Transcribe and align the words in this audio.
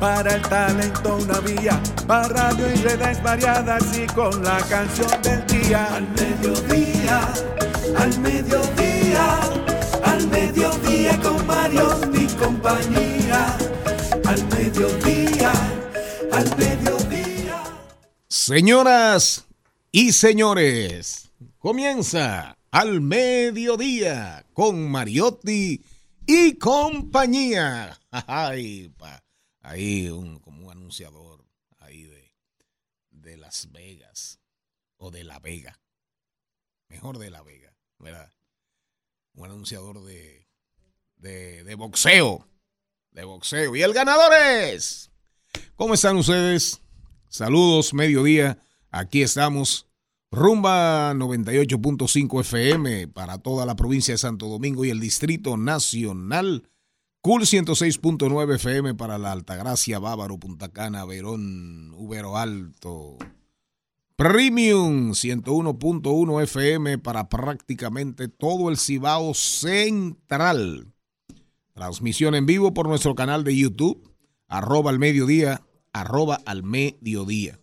para 0.00 0.34
el 0.36 0.42
talento 0.42 1.16
una 1.16 1.40
vía, 1.40 1.80
para 2.06 2.28
radio 2.28 2.66
y 2.72 2.76
redes 2.76 3.22
variadas 3.22 3.96
y 3.96 4.06
con 4.06 4.42
la 4.42 4.58
canción 4.68 5.10
del 5.22 5.44
día. 5.46 5.86
Al 5.94 6.08
mediodía, 6.10 7.20
al 7.96 8.18
mediodía, 8.20 9.40
al 10.04 10.26
mediodía 10.28 11.20
con 11.20 11.46
Mario 11.46 11.88
y 12.14 12.26
compañía. 12.34 13.56
Al 14.24 14.44
mediodía, 14.48 15.52
al 16.32 16.56
mediodía. 16.56 17.62
Señoras 18.28 19.46
y 19.90 20.12
señores, 20.12 21.30
comienza 21.58 22.56
al 22.70 23.00
mediodía 23.00 24.44
con 24.52 24.90
Mariotti 24.90 25.82
y 26.26 26.52
compañía. 26.54 27.98
Ay, 28.10 28.90
pa- 28.98 29.22
ahí 29.68 30.08
un, 30.08 30.38
como 30.40 30.66
un 30.66 30.70
anunciador 30.70 31.44
ahí 31.78 32.04
de, 32.04 32.34
de 33.10 33.36
Las 33.36 33.70
Vegas 33.70 34.40
o 34.96 35.10
de 35.10 35.24
La 35.24 35.38
Vega. 35.38 35.78
Mejor 36.88 37.18
de 37.18 37.30
La 37.30 37.42
Vega, 37.42 37.76
¿verdad? 37.98 38.32
Un 39.34 39.44
anunciador 39.44 40.02
de, 40.04 40.48
de, 41.16 41.64
de 41.64 41.74
boxeo. 41.74 42.48
De 43.10 43.24
boxeo. 43.24 43.76
Y 43.76 43.82
el 43.82 43.92
ganador 43.92 44.32
es. 44.32 45.10
¿Cómo 45.76 45.94
están 45.94 46.16
ustedes? 46.16 46.80
Saludos, 47.28 47.92
mediodía. 47.92 48.58
Aquí 48.90 49.22
estamos. 49.22 49.86
Rumba 50.30 51.12
98.5 51.14 52.40
FM 52.40 53.08
para 53.08 53.38
toda 53.38 53.66
la 53.66 53.76
provincia 53.76 54.14
de 54.14 54.18
Santo 54.18 54.46
Domingo 54.46 54.84
y 54.84 54.90
el 54.90 55.00
Distrito 55.00 55.58
Nacional. 55.58 56.68
Cool 57.20 57.42
106.9 57.42 58.54
FM 58.54 58.94
para 58.94 59.18
la 59.18 59.32
Altagracia, 59.32 59.98
Bávaro, 59.98 60.38
Punta 60.38 60.68
Cana, 60.68 61.04
Verón, 61.04 61.92
Ubero 61.96 62.36
Alto. 62.36 63.18
Premium 64.14 65.12
101.1 65.12 66.42
FM 66.42 66.98
para 66.98 67.28
prácticamente 67.28 68.28
todo 68.28 68.68
el 68.70 68.78
Cibao 68.78 69.34
Central. 69.34 70.92
Transmisión 71.72 72.36
en 72.36 72.46
vivo 72.46 72.72
por 72.72 72.88
nuestro 72.88 73.16
canal 73.16 73.42
de 73.42 73.56
YouTube, 73.56 74.12
arroba 74.46 74.90
al 74.90 75.00
mediodía, 75.00 75.62
arroba 75.92 76.40
al 76.46 76.62
mediodía, 76.62 77.58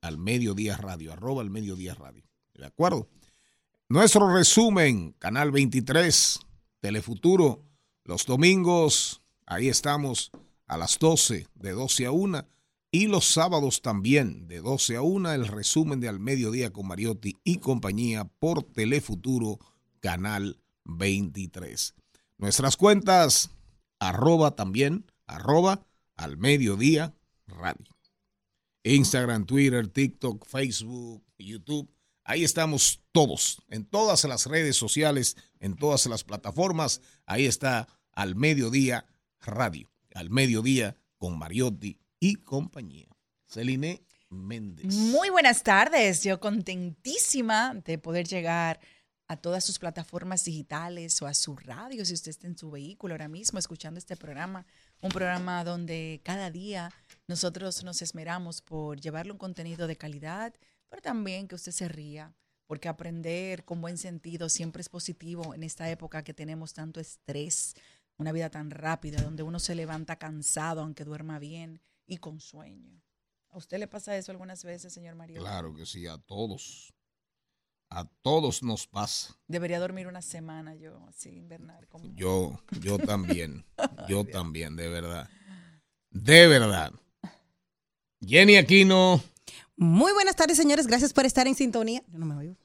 al 0.00 0.16
mediodía 0.16 0.76
radio, 0.76 1.12
arroba 1.12 1.42
al 1.42 1.50
mediodía 1.50 1.94
radio. 1.94 2.22
¿De 2.54 2.66
acuerdo? 2.66 3.08
Nuestro 3.88 4.32
resumen, 4.32 5.12
canal 5.18 5.50
23, 5.50 6.38
Telefuturo, 6.80 7.64
los 8.04 8.26
domingos, 8.26 9.22
ahí 9.46 9.68
estamos 9.68 10.30
a 10.66 10.76
las 10.76 10.98
12, 10.98 11.46
de 11.54 11.70
12 11.72 12.06
a 12.06 12.10
1, 12.10 12.46
y 12.90 13.06
los 13.06 13.26
sábados 13.26 13.80
también, 13.80 14.48
de 14.48 14.60
12 14.60 14.96
a 14.96 15.02
1, 15.02 15.32
el 15.32 15.48
resumen 15.48 16.00
de 16.00 16.08
Al 16.08 16.20
Mediodía 16.20 16.72
con 16.72 16.86
Mariotti 16.86 17.36
y 17.44 17.58
compañía 17.58 18.24
por 18.24 18.62
Telefuturo, 18.62 19.58
canal 20.00 20.60
23. 20.84 21.94
Nuestras 22.38 22.76
cuentas, 22.76 23.50
arroba 23.98 24.56
también, 24.56 25.06
arroba 25.26 25.86
al 26.16 26.36
mediodía 26.36 27.14
radio. 27.46 27.96
Instagram, 28.84 29.46
Twitter, 29.46 29.88
TikTok, 29.88 30.44
Facebook, 30.46 31.24
YouTube. 31.38 31.88
Ahí 32.24 32.44
estamos 32.44 33.00
todos, 33.12 33.62
en 33.68 33.84
todas 33.84 34.24
las 34.24 34.46
redes 34.46 34.76
sociales, 34.76 35.36
en 35.60 35.76
todas 35.76 36.06
las 36.06 36.24
plataformas. 36.24 37.00
Ahí 37.32 37.46
está 37.46 37.88
al 38.12 38.34
mediodía 38.34 39.06
radio, 39.40 39.90
al 40.14 40.28
mediodía 40.28 40.98
con 41.16 41.38
Mariotti 41.38 41.98
y 42.20 42.34
compañía. 42.34 43.08
Celine 43.46 44.04
Méndez. 44.28 44.94
Muy 44.94 45.30
buenas 45.30 45.62
tardes, 45.62 46.22
yo 46.24 46.40
contentísima 46.40 47.72
de 47.86 47.96
poder 47.96 48.26
llegar 48.28 48.80
a 49.28 49.38
todas 49.38 49.64
sus 49.64 49.78
plataformas 49.78 50.44
digitales 50.44 51.22
o 51.22 51.26
a 51.26 51.32
su 51.32 51.56
radio, 51.56 52.04
si 52.04 52.12
usted 52.12 52.32
está 52.32 52.48
en 52.48 52.58
su 52.58 52.70
vehículo 52.70 53.14
ahora 53.14 53.28
mismo 53.28 53.58
escuchando 53.58 53.96
este 53.96 54.14
programa, 54.14 54.66
un 55.00 55.08
programa 55.08 55.64
donde 55.64 56.20
cada 56.22 56.50
día 56.50 56.92
nosotros 57.28 57.82
nos 57.82 58.02
esmeramos 58.02 58.60
por 58.60 59.00
llevarle 59.00 59.32
un 59.32 59.38
contenido 59.38 59.86
de 59.86 59.96
calidad, 59.96 60.52
pero 60.90 61.00
también 61.00 61.48
que 61.48 61.54
usted 61.54 61.72
se 61.72 61.88
ría, 61.88 62.34
porque 62.72 62.88
aprender 62.88 63.66
con 63.66 63.82
buen 63.82 63.98
sentido 63.98 64.48
siempre 64.48 64.80
es 64.80 64.88
positivo 64.88 65.52
en 65.52 65.62
esta 65.62 65.90
época 65.90 66.24
que 66.24 66.32
tenemos 66.32 66.72
tanto 66.72 67.00
estrés, 67.00 67.74
una 68.16 68.32
vida 68.32 68.48
tan 68.48 68.70
rápida, 68.70 69.20
donde 69.20 69.42
uno 69.42 69.58
se 69.58 69.74
levanta 69.74 70.16
cansado 70.16 70.80
aunque 70.80 71.04
duerma 71.04 71.38
bien 71.38 71.82
y 72.06 72.16
con 72.16 72.40
sueño. 72.40 73.02
¿A 73.50 73.58
usted 73.58 73.78
le 73.78 73.88
pasa 73.88 74.16
eso 74.16 74.32
algunas 74.32 74.64
veces, 74.64 74.90
señor 74.90 75.16
Mario? 75.16 75.42
Claro 75.42 75.74
que 75.74 75.84
sí, 75.84 76.06
a 76.06 76.16
todos. 76.16 76.94
A 77.90 78.06
todos 78.22 78.62
nos 78.62 78.86
pasa. 78.86 79.38
Debería 79.46 79.78
dormir 79.78 80.06
una 80.06 80.22
semana 80.22 80.74
yo, 80.74 81.06
así, 81.10 81.28
invernal. 81.28 81.86
Como... 81.88 82.06
Yo, 82.14 82.58
yo 82.80 82.96
también. 83.06 83.66
yo 84.08 84.24
también, 84.24 84.76
de 84.76 84.88
verdad. 84.88 85.28
De 86.08 86.48
verdad. 86.48 86.90
Jenny 88.26 88.56
Aquino. 88.56 89.22
Muy 89.76 90.14
buenas 90.14 90.36
tardes, 90.36 90.56
señores. 90.56 90.86
Gracias 90.86 91.12
por 91.12 91.26
estar 91.26 91.46
en 91.46 91.54
sintonía. 91.54 92.02
Yo 92.08 92.18
no 92.18 92.24
me 92.24 92.34
oigo. 92.34 92.61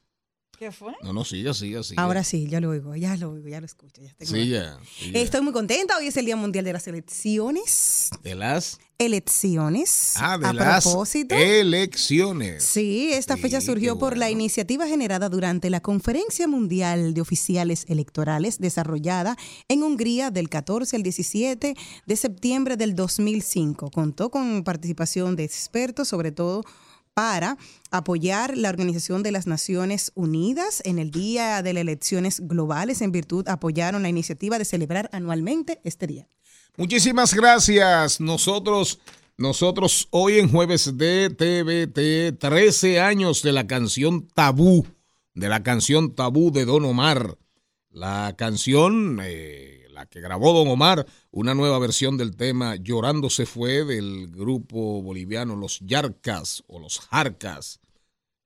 ¿Qué 0.57 0.71
fue? 0.71 0.93
No, 1.03 1.13
no, 1.13 1.23
siga, 1.23 1.53
siga, 1.53 1.83
siga. 1.83 2.01
Ahora 2.01 2.23
sí, 2.23 2.47
ya 2.47 2.59
lo 2.59 2.71
oigo, 2.71 2.95
ya 2.95 3.15
lo 3.15 3.31
oigo, 3.31 3.47
ya 3.47 3.59
lo 3.59 3.67
escucho. 3.67 4.01
Ya 4.01 4.11
tengo- 4.15 4.31
Siga, 4.33 4.79
siga. 4.99 5.19
Estoy 5.19 5.41
muy 5.41 5.53
contenta. 5.53 5.95
Hoy 5.97 6.07
es 6.07 6.17
el 6.17 6.25
Día 6.25 6.35
Mundial 6.35 6.65
de 6.65 6.73
las 6.73 6.87
Elecciones. 6.87 8.09
De 8.23 8.33
las. 8.33 8.79
Elecciones. 8.99 10.13
Ah, 10.15 10.39
de 10.39 10.47
a 10.47 10.53
las 10.53 10.83
propósito. 10.83 11.35
elecciones. 11.35 12.63
Sí, 12.63 13.11
esta 13.13 13.35
Sí, 13.35 13.41
fecha 13.43 13.61
surgió 13.61 13.99
por 13.99 14.17
la 14.17 14.31
iniciativa 14.31 14.87
generada 14.87 15.29
durante 15.29 15.69
la 15.69 15.81
Conferencia 15.81 16.47
Mundial 16.47 17.13
de 17.13 17.21
Oficiales 17.21 17.85
Electorales 17.87 18.57
desarrollada 18.57 19.37
en 19.67 19.83
Hungría 19.83 20.31
del 20.31 20.49
14 20.49 20.95
al 20.95 21.03
17 21.03 21.75
de 22.07 22.15
septiembre 22.15 22.77
del 22.77 22.95
2005. 22.95 23.91
Contó 23.91 24.31
con 24.31 24.63
participación 24.63 25.35
de 25.35 25.43
expertos, 25.43 26.07
sobre 26.07 26.31
todo 26.31 26.63
para 27.17 27.57
apoyar 27.89 28.55
la 28.55 28.69
Organización 28.69 29.23
de 29.23 29.31
las 29.31 29.47
Naciones 29.47 30.11
Unidas 30.13 30.83
en 30.85 30.99
el 30.99 31.09
Día 31.09 31.63
de 31.63 31.73
las 31.73 31.81
Elecciones 31.81 32.41
Globales. 32.41 33.01
En 33.01 33.11
virtud, 33.11 33.47
apoyaron 33.47 34.03
la 34.03 34.09
iniciativa 34.09 34.59
de 34.59 34.65
celebrar 34.65 35.09
anualmente 35.11 35.81
este 35.83 36.05
día. 36.05 36.27
Muchísimas 36.75 37.33
gracias. 37.33 38.21
Nosotros, 38.21 38.99
nosotros 39.35 40.07
hoy 40.11 40.37
en 40.37 40.47
jueves 40.47 40.95
de 40.95 41.31
TVT, 41.31 42.37
13 42.37 42.99
años 42.99 43.41
de 43.41 43.51
la 43.51 43.65
canción 43.65 44.27
Tabú, 44.27 44.85
de 45.33 45.49
la 45.49 45.63
canción 45.63 46.13
Tabú 46.13 46.51
de 46.51 46.65
Don 46.65 46.85
Omar. 46.85 47.39
La 47.89 48.35
canción, 48.37 49.19
eh, 49.23 49.76
la 49.97 50.05
que 50.05 50.21
grabó 50.21 50.53
Don 50.53 50.67
Omar, 50.67 51.07
una 51.31 51.55
nueva 51.55 51.79
versión 51.79 52.17
del 52.17 52.35
tema 52.35 52.75
Llorando 52.75 53.29
se 53.31 53.45
fue 53.47 53.83
del 53.83 54.27
grupo 54.27 55.01
boliviano 55.01 55.55
Los 55.55 55.79
Yarcas 55.79 56.63
o 56.67 56.79
Los 56.79 56.99
Jarcas, 56.99 57.79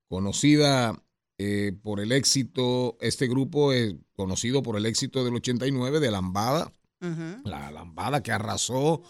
conocida 0.07 1.01
eh, 1.37 1.73
por 1.83 1.99
el 1.99 2.11
éxito, 2.13 2.97
este 3.01 3.27
grupo 3.27 3.73
es 3.73 3.95
conocido 4.15 4.63
por 4.63 4.77
el 4.77 4.85
éxito 4.85 5.25
del 5.25 5.35
89 5.35 5.99
de 5.99 6.11
Lambada, 6.11 6.71
la 7.43 7.71
lambada 7.71 8.21
que 8.21 8.31
arrasó, 8.31 9.01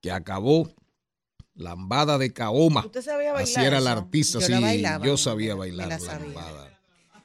que 0.00 0.12
acabó, 0.12 0.72
lambada 1.54 2.16
de 2.16 2.32
Kaoma. 2.32 2.86
¿Usted 2.86 3.02
sabía 3.02 3.32
bailar 3.32 3.42
Así 3.58 3.66
era 3.66 3.78
el 3.78 3.84
eso? 3.84 3.92
artista, 3.92 4.38
Yo 4.38 4.46
sí, 4.46 4.80
la 4.80 5.04
yo 5.04 5.16
sabía 5.16 5.54
bailar 5.56 5.88
la 5.88 5.98
sabía. 5.98 6.24
lambada. 6.26 6.80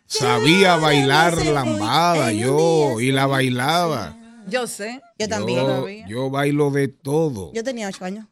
sabía 0.08 0.76
bailar 0.78 1.46
lambada 1.46 2.32
yo 2.34 3.00
y 3.00 3.12
la 3.12 3.28
bailaba. 3.28 4.17
Yo 4.48 4.68
sé. 4.68 5.02
Yo 5.20 5.28
también. 5.28 5.66
Yo, 5.66 6.08
yo 6.08 6.30
bailo 6.30 6.72
de 6.72 6.88
todo. 6.88 7.52
Yo 7.54 7.64
tenía 7.64 7.88
ocho 7.88 8.06
años, 8.06 8.28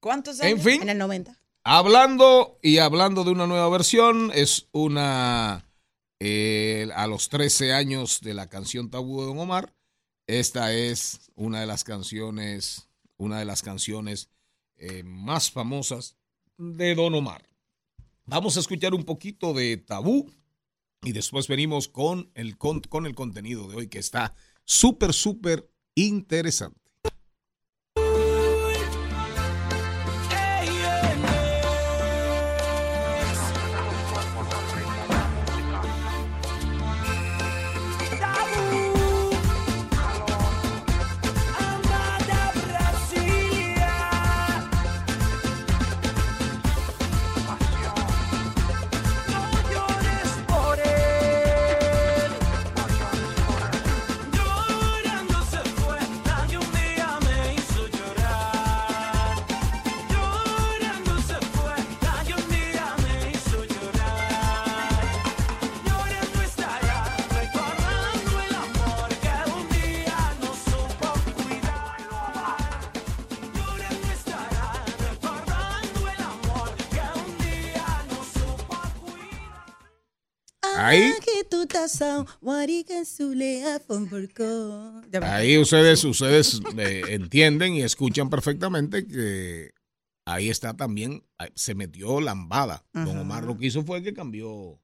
¿Cuántos 0.00 0.40
años? 0.40 0.58
En 0.58 0.64
fin, 0.64 0.82
en 0.82 0.88
el 0.90 0.98
90. 0.98 1.36
hablando 1.62 2.58
y 2.62 2.78
hablando 2.78 3.24
de 3.24 3.30
una 3.30 3.46
nueva 3.46 3.68
versión, 3.68 4.30
es 4.34 4.68
una 4.72 5.66
eh, 6.18 6.88
a 6.94 7.06
los 7.06 7.28
13 7.28 7.72
años 7.72 8.20
de 8.20 8.34
la 8.34 8.48
canción 8.48 8.90
Tabú 8.90 9.20
de 9.20 9.26
Don 9.26 9.38
Omar. 9.38 9.74
Esta 10.26 10.72
es 10.72 11.30
una 11.34 11.60
de 11.60 11.66
las 11.66 11.82
canciones, 11.84 12.88
una 13.16 13.38
de 13.38 13.44
las 13.44 13.62
canciones 13.62 14.30
eh, 14.76 15.02
más 15.02 15.50
famosas 15.50 16.16
de 16.56 16.94
Don 16.94 17.14
Omar. 17.14 17.48
Vamos 18.26 18.56
a 18.56 18.60
escuchar 18.60 18.94
un 18.94 19.04
poquito 19.04 19.52
de 19.54 19.76
Tabú 19.76 20.30
y 21.02 21.12
después 21.12 21.48
venimos 21.48 21.88
con 21.88 22.30
el, 22.34 22.58
con, 22.58 22.80
con 22.80 23.06
el 23.06 23.14
contenido 23.14 23.68
de 23.68 23.76
hoy 23.76 23.88
que 23.88 23.98
está 23.98 24.34
súper, 24.70 25.12
súper 25.12 25.68
interesante. 25.96 26.79
Ahí. 80.80 81.12
Ahí 85.22 85.58
ustedes, 85.58 86.02
ustedes 86.04 86.60
eh, 86.78 87.02
entienden 87.08 87.74
y 87.74 87.82
escuchan 87.82 88.30
perfectamente 88.30 89.06
que 89.06 89.72
ahí 90.24 90.48
está 90.48 90.74
también, 90.74 91.22
ahí 91.36 91.50
se 91.54 91.74
metió 91.74 92.20
lambada. 92.20 92.84
Don 92.94 93.18
Omar 93.18 93.44
lo 93.44 93.58
que 93.58 93.66
hizo 93.66 93.84
fue 93.84 94.02
que 94.02 94.14
cambió, 94.14 94.80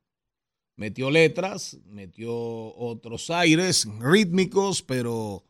metió 0.76 1.10
letras, 1.10 1.78
metió 1.86 2.34
otros 2.34 3.30
aires 3.30 3.88
rítmicos, 3.98 4.82
pero 4.82 5.44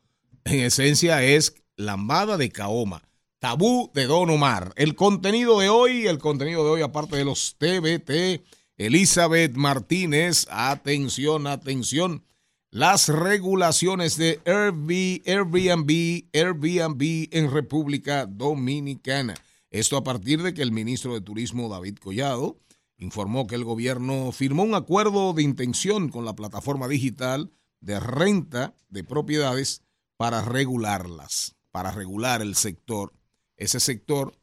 en 0.45 0.61
esencia 0.61 1.25
es 1.25 1.55
lambada 1.77 2.37
de 2.37 2.51
Kaoma. 2.51 3.03
Tabú 3.39 3.91
de 3.95 4.07
Don 4.07 4.31
Omar. 4.31 4.73
El 4.77 4.95
contenido 4.95 5.61
de 5.61 5.69
hoy, 5.69 6.07
el 6.07 6.19
contenido 6.19 6.65
de 6.65 6.71
hoy, 6.71 6.83
aparte 6.83 7.17
de 7.17 7.25
los 7.25 7.57
TBT, 7.59 8.43
Elizabeth 8.79 9.55
Martínez, 9.55 10.47
atención, 10.51 11.47
atención. 11.47 12.25
Las 12.71 13.09
regulaciones 13.09 14.19
de 14.19 14.41
Airbnb, 14.45 16.27
Airbnb, 16.35 17.29
en 17.31 17.51
República 17.51 18.27
Dominicana. 18.27 19.35
Esto 19.71 19.97
a 19.97 20.05
partir 20.05 20.43
de 20.43 20.53
que 20.53 20.61
el 20.61 20.73
ministro 20.73 21.15
de 21.15 21.23
Turismo, 21.23 21.71
David 21.71 21.97
Collado, 21.97 22.59
informó 22.99 23.47
que 23.47 23.55
el 23.55 23.65
gobierno 23.65 24.31
firmó 24.31 24.63
un 24.63 24.75
acuerdo 24.75 25.33
de 25.33 25.43
intención 25.43 26.11
con 26.11 26.27
la 26.27 26.37
plataforma 26.37 26.87
digital 26.87 27.51
de 27.81 27.99
renta 27.99 28.75
de 28.91 29.05
propiedades 29.05 29.83
para 30.19 30.43
regularlas, 30.43 31.57
para 31.71 31.93
regular 31.93 32.43
el 32.43 32.55
sector. 32.57 33.15
Ese 33.57 33.81
sector, 33.81 34.37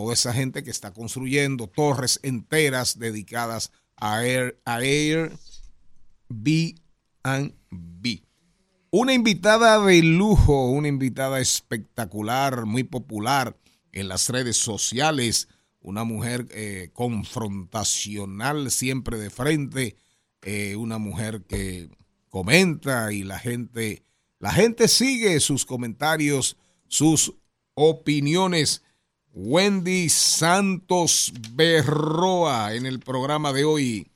toda 0.00 0.14
esa 0.14 0.32
gente 0.32 0.62
que 0.62 0.70
está 0.70 0.92
construyendo 0.92 1.66
torres 1.66 2.20
enteras 2.22 3.00
dedicadas 3.00 3.72
a 3.96 4.24
Air, 4.24 4.60
a 4.64 4.76
Airbnb. 4.76 5.32
Una 8.90 9.12
invitada 9.12 9.84
de 9.84 10.00
lujo, 10.04 10.70
una 10.70 10.86
invitada 10.86 11.40
espectacular, 11.40 12.64
muy 12.64 12.84
popular 12.84 13.56
en 13.90 14.06
las 14.06 14.28
redes 14.28 14.56
sociales, 14.56 15.48
una 15.80 16.04
mujer 16.04 16.46
eh, 16.50 16.90
confrontacional, 16.92 18.70
siempre 18.70 19.18
de 19.18 19.30
frente, 19.30 19.96
eh, 20.42 20.76
una 20.76 20.98
mujer 20.98 21.42
que 21.42 21.90
comenta 22.28 23.12
y 23.12 23.24
la 23.24 23.40
gente, 23.40 24.04
la 24.38 24.52
gente 24.52 24.86
sigue 24.86 25.40
sus 25.40 25.66
comentarios, 25.66 26.56
sus 26.86 27.34
opiniones. 27.74 28.84
Wendy 29.40 30.08
Santos 30.08 31.32
Berroa 31.52 32.74
en 32.74 32.86
el 32.86 32.98
programa 32.98 33.52
de 33.52 33.64
hoy. 33.64 34.10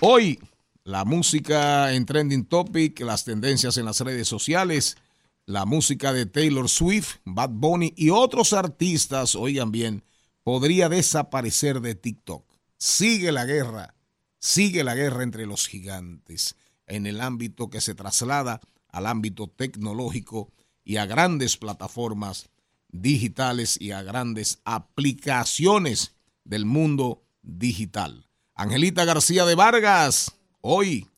Hoy 0.00 0.40
la 0.82 1.04
música 1.04 1.92
en 1.92 2.06
Trending 2.06 2.46
Topic, 2.46 2.98
las 3.00 3.26
tendencias 3.26 3.76
en 3.76 3.84
las 3.84 4.00
redes 4.00 4.26
sociales, 4.28 4.96
la 5.44 5.66
música 5.66 6.14
de 6.14 6.24
Taylor 6.24 6.70
Swift, 6.70 7.16
Bad 7.26 7.50
Bunny 7.50 7.92
y 7.98 8.08
otros 8.08 8.54
artistas, 8.54 9.34
oigan 9.34 9.72
bien, 9.72 10.04
podría 10.42 10.88
desaparecer 10.88 11.82
de 11.82 11.94
TikTok. 11.94 12.42
Sigue 12.78 13.32
la 13.32 13.44
guerra, 13.44 13.94
sigue 14.38 14.84
la 14.84 14.94
guerra 14.94 15.22
entre 15.22 15.44
los 15.44 15.68
gigantes 15.68 16.56
en 16.86 17.06
el 17.06 17.20
ámbito 17.20 17.68
que 17.68 17.82
se 17.82 17.94
traslada 17.94 18.62
al 18.88 19.04
ámbito 19.04 19.48
tecnológico 19.48 20.50
y 20.82 20.96
a 20.96 21.04
grandes 21.04 21.58
plataformas 21.58 22.48
digitales 23.00 23.80
y 23.80 23.92
a 23.92 24.02
grandes 24.02 24.60
aplicaciones 24.64 26.14
del 26.44 26.64
mundo 26.64 27.24
digital. 27.42 28.28
Angelita 28.54 29.04
García 29.04 29.44
de 29.44 29.54
Vargas, 29.54 30.32
hoy 30.60 31.08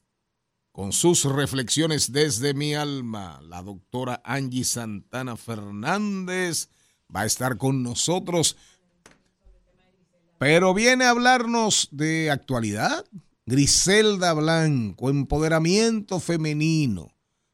con 0.73 0.93
sus 0.93 1.25
reflexiones 1.25 2.13
desde 2.13 2.55
mi 2.55 2.75
alma, 2.75 3.41
la 3.43 3.63
doctora 3.63 4.21
Angie 4.25 4.65
Santana 4.65 5.37
Fernández 5.37 6.69
va 7.15 7.23
a 7.23 7.27
estar 7.27 7.57
con 7.57 7.83
nosotros, 7.83 8.57
pero 10.39 10.75
viene 10.75 11.05
a 11.05 11.11
hablarnos 11.11 11.89
de 11.91 12.31
actualidad. 12.31 13.05
Griselda 13.45 14.35
Blanco, 14.35 15.11
empoderamiento 15.11 16.21
femenino. 16.21 17.13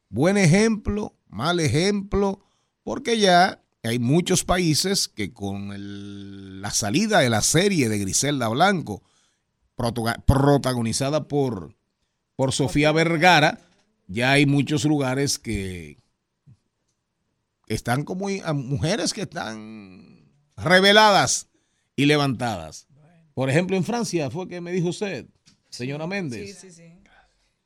Buen 0.09 0.37
ejemplo, 0.37 1.15
mal 1.27 1.59
ejemplo, 1.59 2.45
porque 2.83 3.17
ya 3.17 3.64
hay 3.87 3.99
muchos 3.99 4.43
países 4.43 5.07
que 5.07 5.33
con 5.33 6.61
la 6.61 6.71
salida 6.71 7.19
de 7.19 7.29
la 7.29 7.41
serie 7.41 7.89
de 7.89 7.99
Griselda 7.99 8.47
Blanco, 8.47 9.03
protagonizada 9.75 11.27
por, 11.27 11.75
por 12.35 12.53
Sofía 12.53 12.91
Vergara, 12.91 13.59
ya 14.07 14.31
hay 14.31 14.45
muchos 14.45 14.85
lugares 14.85 15.39
que 15.39 15.97
están 17.67 18.03
como 18.03 18.27
mujeres 18.53 19.13
que 19.13 19.23
están 19.23 20.31
reveladas 20.55 21.47
y 21.95 22.05
levantadas. 22.05 22.87
Por 23.33 23.49
ejemplo, 23.49 23.75
en 23.75 23.83
Francia 23.83 24.29
fue 24.29 24.47
que 24.47 24.61
me 24.61 24.71
dijo 24.71 24.89
usted, 24.89 25.25
señora 25.69 26.07
Méndez. 26.07 26.57
Sí, 26.59 26.71
sí, 26.71 26.75
sí. 26.75 26.91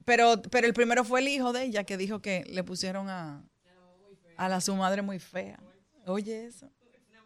Pero, 0.05 0.41
pero 0.41 0.65
el 0.65 0.73
primero 0.73 1.03
fue 1.03 1.19
el 1.19 1.27
hijo 1.27 1.53
de 1.53 1.65
ella 1.65 1.83
que 1.83 1.95
dijo 1.95 2.19
que 2.19 2.43
le 2.49 2.63
pusieron 2.63 3.09
a, 3.09 3.43
a 4.37 4.61
su 4.61 4.75
madre 4.75 5.03
muy 5.03 5.19
fea. 5.19 5.59
Oye, 6.09 6.47
eso. 6.47 6.69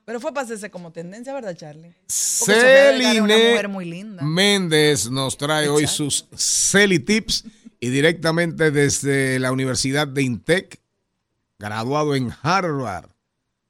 Pero 0.06 0.20
fue 0.20 0.34
para 0.34 0.44
hacerse 0.44 0.70
como 0.70 0.92
tendencia, 0.92 1.34
¿verdad, 1.34 1.56
Charlie? 1.56 1.94
Celine 2.08 3.68
muy 3.70 3.86
linda. 3.86 4.22
Méndez 4.22 5.10
nos 5.10 5.38
trae 5.38 5.70
hoy 5.70 5.88
sus 5.88 6.28
Celi 6.36 7.00
Tips 7.00 7.46
y 7.80 7.90
directamente 7.90 8.72
desde 8.72 9.40
la 9.40 9.54
Universidad 9.54 10.06
de 10.08 10.24
Intec, 10.24 10.82
graduado 11.58 12.16
en 12.16 12.34
Harvard, 12.42 13.10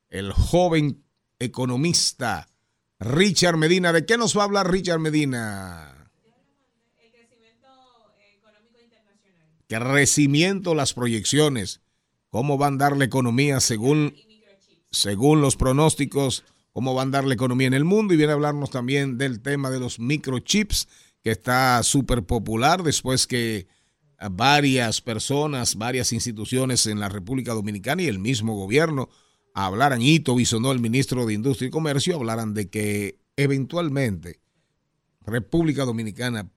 el 0.10 0.34
joven 0.34 1.04
economista 1.38 2.50
Richard 3.00 3.58
Medina. 3.58 3.94
¿De 3.94 4.08
qué 4.08 4.18
nos 4.18 4.36
va 4.36 4.42
a 4.42 4.46
hablar 4.46 4.72
Richard 4.72 5.00
Medina? 5.00 6.10
Crecimiento, 9.68 10.74
las 10.74 10.94
proyecciones, 10.94 11.82
cómo 12.30 12.58
va 12.58 12.66
a 12.66 12.70
andar 12.70 12.98
la 12.98 13.06
economía 13.06 13.60
según 13.60 14.16
según 14.94 15.42
los 15.42 15.58
pronósticos, 15.58 16.46
cómo 16.72 16.94
va 16.94 17.02
a 17.02 17.04
andar 17.04 17.26
la 17.26 17.34
economía 17.34 17.68
en 17.68 17.74
el 17.74 17.84
mundo 17.84 18.14
y 18.14 18.18
viene 18.18 18.32
a 18.32 18.36
hablarnos 18.36 18.70
también 18.70 19.18
del 19.18 19.42
tema 19.42 19.70
de 19.70 19.80
los 19.80 20.00
microchips 20.00 20.88
que 21.22 21.32
está 21.32 21.82
súper 21.84 22.24
popular 22.24 22.84
después 22.84 23.28
que 23.28 23.68
varias 24.32 25.02
personas, 25.02 25.76
varias 25.76 26.14
instituciones 26.14 26.86
en 26.86 27.00
la 27.00 27.10
República 27.10 27.54
Dominicana 27.54 28.04
y 28.04 28.08
el 28.08 28.20
mismo 28.20 28.56
gobierno 28.56 29.10
hablaran, 29.54 30.02
Ito 30.02 30.36
Bisonó, 30.36 30.72
el 30.72 30.80
ministro 30.80 31.26
de 31.26 31.34
Industria 31.34 31.68
y 31.68 31.72
Comercio, 31.72 32.16
hablaran 32.16 32.54
de 32.54 32.70
que 32.70 33.20
eventualmente 33.36 34.40
República 35.22 35.86
Dominicana 35.86 36.50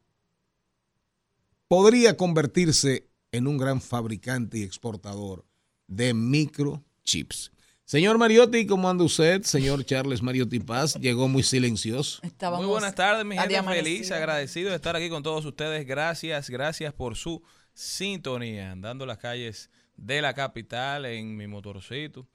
podría 1.69 2.17
convertirse 2.17 3.09
en 3.33 3.47
un 3.47 3.59
gran 3.59 3.81
fabricante 3.81 4.59
y 4.59 4.63
exportador 4.63 5.45
de 5.87 6.15
microchips. 6.15 7.53
Señor 7.87 8.19
Mariotti, 8.19 8.67
¿cómo 8.67 8.91
anda 8.91 9.05
usted? 9.05 9.43
Señor 9.45 9.85
Charles 9.85 10.21
Mariotti 10.21 10.59
Paz, 10.59 10.97
llegó 10.97 11.29
muy 11.29 11.45
silencioso. 11.45 12.21
muy 12.57 12.67
buenas 12.67 12.97
tardes, 12.97 13.25
mi 13.25 13.39
gente 13.39 13.63
feliz, 13.63 14.11
agradecido 14.11 14.71
de 14.71 14.75
estar 14.75 14.97
aquí 14.97 15.09
con 15.09 15.23
todos 15.23 15.45
ustedes. 15.45 15.87
Gracias, 15.87 16.51
gracias 16.51 16.93
por 16.93 17.15
su 17.15 17.45
sintonía, 17.75 18.73
andando 18.73 19.07
las 19.07 19.19
calles 19.19 19.71
de 19.97 20.21
la 20.21 20.35
capital 20.35 21.07
en 21.07 21.37
mi 21.37 21.47
motorcito 21.47 22.27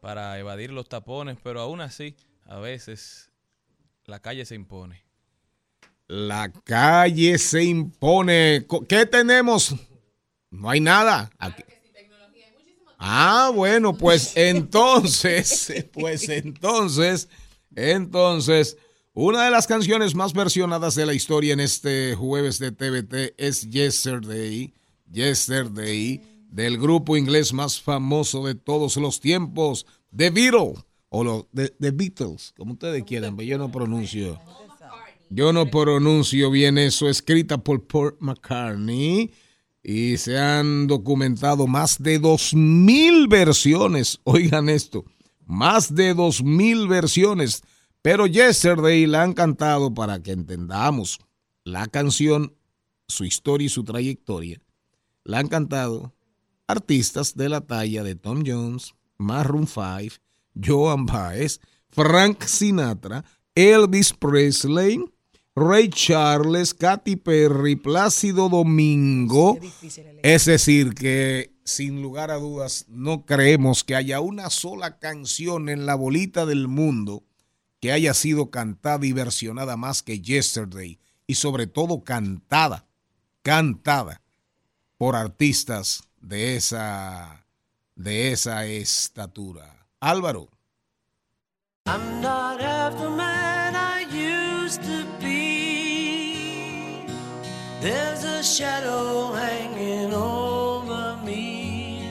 para 0.00 0.36
evadir 0.36 0.72
los 0.72 0.88
tapones, 0.88 1.38
pero 1.44 1.60
aún 1.60 1.80
así, 1.80 2.16
a 2.44 2.58
veces 2.58 3.30
la 4.04 4.18
calle 4.18 4.44
se 4.46 4.56
impone. 4.56 5.04
La 6.08 6.50
calle 6.64 7.38
se 7.38 7.62
impone. 7.62 8.66
¿Qué 8.88 9.06
tenemos? 9.06 9.76
No 10.50 10.68
hay 10.68 10.80
nada. 10.80 11.30
Aquí. 11.38 11.62
Ah, 12.98 13.52
bueno, 13.54 13.96
pues 13.96 14.32
entonces, 14.36 15.72
pues 15.92 16.28
entonces, 16.28 17.28
entonces, 17.74 18.76
una 19.14 19.44
de 19.44 19.50
las 19.50 19.66
canciones 19.66 20.14
más 20.14 20.32
versionadas 20.32 20.96
de 20.96 21.06
la 21.06 21.14
historia 21.14 21.52
en 21.52 21.60
este 21.60 22.14
jueves 22.16 22.58
de 22.58 22.72
TVT 22.72 23.34
es 23.38 23.70
Yesterday, 23.70 24.74
Yesterday, 25.10 26.20
del 26.50 26.78
grupo 26.78 27.16
inglés 27.16 27.52
más 27.52 27.80
famoso 27.80 28.44
de 28.46 28.54
todos 28.54 28.96
los 28.96 29.20
tiempos, 29.20 29.86
The 30.14 30.30
Beatles, 30.30 30.84
o 31.10 31.24
los 31.24 31.46
The, 31.54 31.90
Beatles, 31.92 32.52
como 32.56 32.72
ustedes 32.72 33.04
quieran, 33.04 33.36
pero 33.36 33.48
yo 33.48 33.58
no 33.58 33.70
pronuncio. 33.70 34.40
Yo 35.30 35.52
no 35.52 35.70
pronuncio 35.70 36.50
bien 36.50 36.78
eso, 36.78 37.08
escrita 37.08 37.58
por 37.58 37.86
Paul 37.86 38.16
McCartney 38.18 39.30
y 39.90 40.18
se 40.18 40.38
han 40.38 40.86
documentado 40.86 41.66
más 41.66 42.02
de 42.02 42.18
dos 42.18 42.52
mil 42.52 43.26
versiones. 43.26 44.20
Oigan 44.24 44.68
esto, 44.68 45.06
más 45.46 45.94
de 45.94 46.12
dos 46.12 46.42
mil 46.44 46.86
versiones. 46.88 47.62
Pero 48.02 48.26
Yesterday 48.26 49.06
la 49.06 49.22
han 49.22 49.32
cantado 49.32 49.94
para 49.94 50.22
que 50.22 50.32
entendamos 50.32 51.20
la 51.64 51.86
canción, 51.86 52.54
su 53.06 53.24
historia 53.24 53.64
y 53.64 53.70
su 53.70 53.82
trayectoria. 53.82 54.60
La 55.24 55.38
han 55.38 55.48
cantado 55.48 56.12
artistas 56.66 57.34
de 57.34 57.48
la 57.48 57.62
talla 57.62 58.04
de 58.04 58.14
Tom 58.14 58.42
Jones, 58.46 58.94
Maroon 59.16 59.66
5, 59.66 60.16
Joan 60.62 61.06
Baez, 61.06 61.60
Frank 61.88 62.44
Sinatra, 62.44 63.24
Elvis 63.54 64.12
Presley, 64.12 65.02
Ray 65.58 65.88
Charles, 65.88 66.72
Katy 66.72 67.16
Perry, 67.16 67.76
Plácido 67.76 68.48
Domingo. 68.48 69.58
Es 70.22 70.44
decir, 70.44 70.94
que 70.94 71.52
sin 71.64 72.00
lugar 72.00 72.30
a 72.30 72.36
dudas 72.36 72.86
no 72.88 73.26
creemos 73.26 73.82
que 73.82 73.96
haya 73.96 74.20
una 74.20 74.50
sola 74.50 74.98
canción 74.98 75.68
en 75.68 75.84
la 75.84 75.96
bolita 75.96 76.46
del 76.46 76.68
mundo 76.68 77.24
que 77.80 77.92
haya 77.92 78.14
sido 78.14 78.50
cantada 78.50 79.04
y 79.04 79.12
versionada 79.12 79.76
más 79.76 80.02
que 80.02 80.20
Yesterday. 80.20 80.98
Y 81.26 81.34
sobre 81.34 81.66
todo 81.66 82.04
cantada, 82.04 82.86
cantada 83.42 84.22
por 84.96 85.16
artistas 85.16 86.04
de 86.20 86.56
esa, 86.56 87.46
de 87.96 88.32
esa 88.32 88.64
estatura. 88.64 89.86
Álvaro. 90.00 90.50
I'm 91.86 92.20
not 92.20 92.58
There's 97.80 98.24
a 98.24 98.42
shadow 98.42 99.32
hanging 99.32 100.12
over 100.12 101.16
me. 101.24 102.10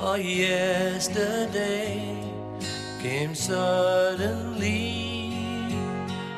Oh, 0.00 0.14
yesterday 0.14 2.18
came 3.02 3.34
suddenly. 3.34 5.02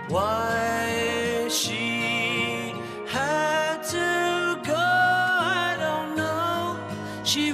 Why 0.09 1.47
she 1.49 2.75
had 3.07 3.85
to 3.91 4.61
go, 4.67 4.75
I 4.75 5.77
don't 5.79 6.17
know. 6.17 6.81
She 7.23 7.53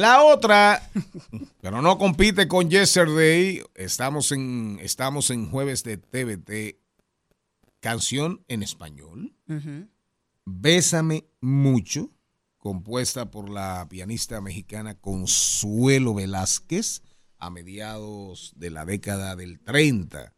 La 0.00 0.22
otra 0.22 0.82
pero 1.60 1.82
no 1.82 1.98
compite 1.98 2.48
con 2.48 2.70
Yesterday. 2.70 3.62
Estamos 3.74 4.32
en, 4.32 4.78
estamos 4.80 5.28
en 5.28 5.50
jueves 5.50 5.84
de 5.84 5.98
TVT. 5.98 6.80
Canción 7.80 8.42
en 8.48 8.62
español. 8.62 9.34
Bésame 10.46 11.26
mucho, 11.42 12.08
compuesta 12.56 13.30
por 13.30 13.50
la 13.50 13.86
pianista 13.90 14.40
mexicana 14.40 14.94
Consuelo 14.94 16.14
Velázquez 16.14 17.02
a 17.38 17.50
mediados 17.50 18.54
de 18.56 18.70
la 18.70 18.86
década 18.86 19.36
del 19.36 19.60
30. 19.60 20.34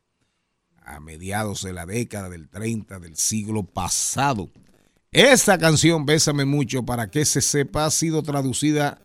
A 0.85 0.99
mediados 0.99 1.63
de 1.63 1.73
la 1.73 1.87
década 1.87 2.29
del 2.29 2.49
30 2.49 2.99
del 2.99 3.15
siglo 3.17 3.63
pasado. 3.63 4.51
Esta 5.13 5.57
canción, 5.57 6.05
Bésame 6.05 6.47
mucho, 6.47 6.85
para 6.85 7.13
que 7.13 7.25
se 7.25 7.41
sepa, 7.41 7.87
ha 7.87 7.91
sido 7.93 8.25
traducida 8.25 9.01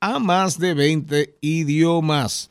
a 0.00 0.18
más 0.18 0.58
de 0.58 0.74
20 0.74 1.38
idiomas. 1.40 2.50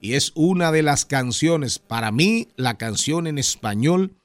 Y 0.00 0.14
es 0.14 0.32
una 0.34 0.70
de 0.70 0.82
las 0.82 1.04
canciones, 1.04 1.78
para 1.78 2.12
mí, 2.12 2.48
la 2.56 2.76
canción 2.76 3.26
en 3.26 3.38
español 3.38 4.16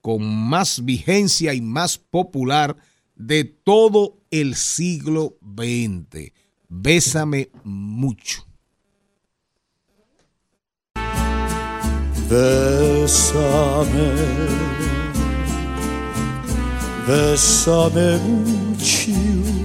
con 0.00 0.24
más 0.24 0.84
vigencia 0.84 1.54
y 1.54 1.60
más 1.60 1.98
popular 1.98 2.76
de 3.14 3.44
todo 3.44 4.18
el 4.30 4.54
siglo 4.54 5.36
XX. 5.42 6.32
Bésame 6.68 7.50
mucho. 7.64 8.46
Bésame, 12.28 14.12
bésame 17.06 18.18
mucho 18.18 19.59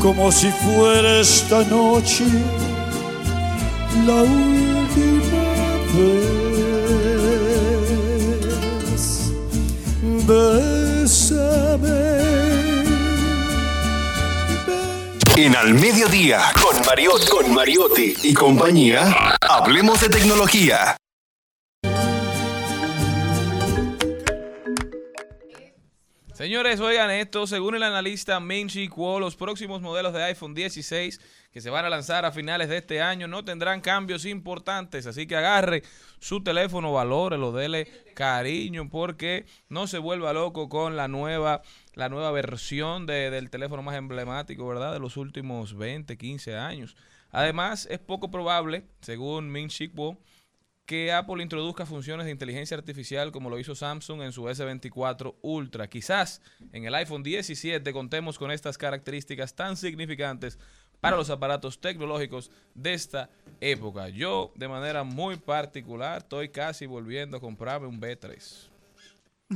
como 0.00 0.32
si 0.32 0.50
fuera 0.50 1.20
esta 1.20 1.62
noche 1.64 2.24
la 4.06 4.22
última 4.22 5.44
vez. 5.94 6.50
Bésame. 10.26 12.00
En 15.36 15.56
Al 15.56 15.74
Mediodía, 15.74 16.40
con 16.60 16.76
Mariotti, 16.86 17.26
con 17.28 17.54
Mariotti 17.54 18.14
y 18.22 18.34
compañía, 18.34 19.36
hablemos 19.40 20.00
de 20.00 20.08
tecnología. 20.08 20.99
Señores, 26.40 26.80
oigan 26.80 27.10
esto, 27.10 27.46
según 27.46 27.74
el 27.74 27.82
analista 27.82 28.40
Ming-Chi 28.40 28.88
Kuo, 28.88 29.20
los 29.20 29.36
próximos 29.36 29.82
modelos 29.82 30.14
de 30.14 30.22
iPhone 30.22 30.54
16 30.54 31.20
que 31.52 31.60
se 31.60 31.68
van 31.68 31.84
a 31.84 31.90
lanzar 31.90 32.24
a 32.24 32.32
finales 32.32 32.70
de 32.70 32.78
este 32.78 33.02
año 33.02 33.28
no 33.28 33.44
tendrán 33.44 33.82
cambios 33.82 34.24
importantes, 34.24 35.06
así 35.06 35.26
que 35.26 35.36
agarre 35.36 35.82
su 36.18 36.42
teléfono, 36.42 37.04
lo 37.04 37.52
dele 37.52 37.88
cariño, 38.14 38.88
porque 38.88 39.44
no 39.68 39.86
se 39.86 39.98
vuelva 39.98 40.32
loco 40.32 40.70
con 40.70 40.96
la 40.96 41.08
nueva, 41.08 41.60
la 41.92 42.08
nueva 42.08 42.30
versión 42.30 43.04
del 43.04 43.50
teléfono 43.50 43.82
más 43.82 43.96
emblemático, 43.96 44.66
¿verdad? 44.66 44.94
De 44.94 44.98
los 44.98 45.18
últimos 45.18 45.76
20, 45.76 46.16
15 46.16 46.56
años. 46.56 46.96
Además, 47.32 47.86
es 47.90 47.98
poco 47.98 48.30
probable, 48.30 48.84
según 49.02 49.52
Ming-Chi 49.52 49.88
Kuo, 49.88 50.16
que 50.90 51.12
Apple 51.12 51.40
introduzca 51.40 51.86
funciones 51.86 52.26
de 52.26 52.32
inteligencia 52.32 52.76
artificial 52.76 53.30
como 53.30 53.48
lo 53.48 53.60
hizo 53.60 53.76
Samsung 53.76 54.22
en 54.22 54.32
su 54.32 54.42
S24 54.42 55.36
Ultra. 55.40 55.88
Quizás 55.88 56.42
en 56.72 56.84
el 56.84 56.92
iPhone 56.96 57.22
17 57.22 57.92
contemos 57.92 58.36
con 58.36 58.50
estas 58.50 58.76
características 58.76 59.54
tan 59.54 59.76
significantes 59.76 60.58
para 61.00 61.16
los 61.16 61.30
aparatos 61.30 61.80
tecnológicos 61.80 62.50
de 62.74 62.94
esta 62.94 63.30
época. 63.60 64.08
Yo, 64.08 64.50
de 64.56 64.66
manera 64.66 65.04
muy 65.04 65.36
particular, 65.36 66.22
estoy 66.22 66.48
casi 66.48 66.86
volviendo 66.86 67.36
a 67.36 67.40
comprarme 67.40 67.86
un 67.86 68.00
B3. 68.00 68.68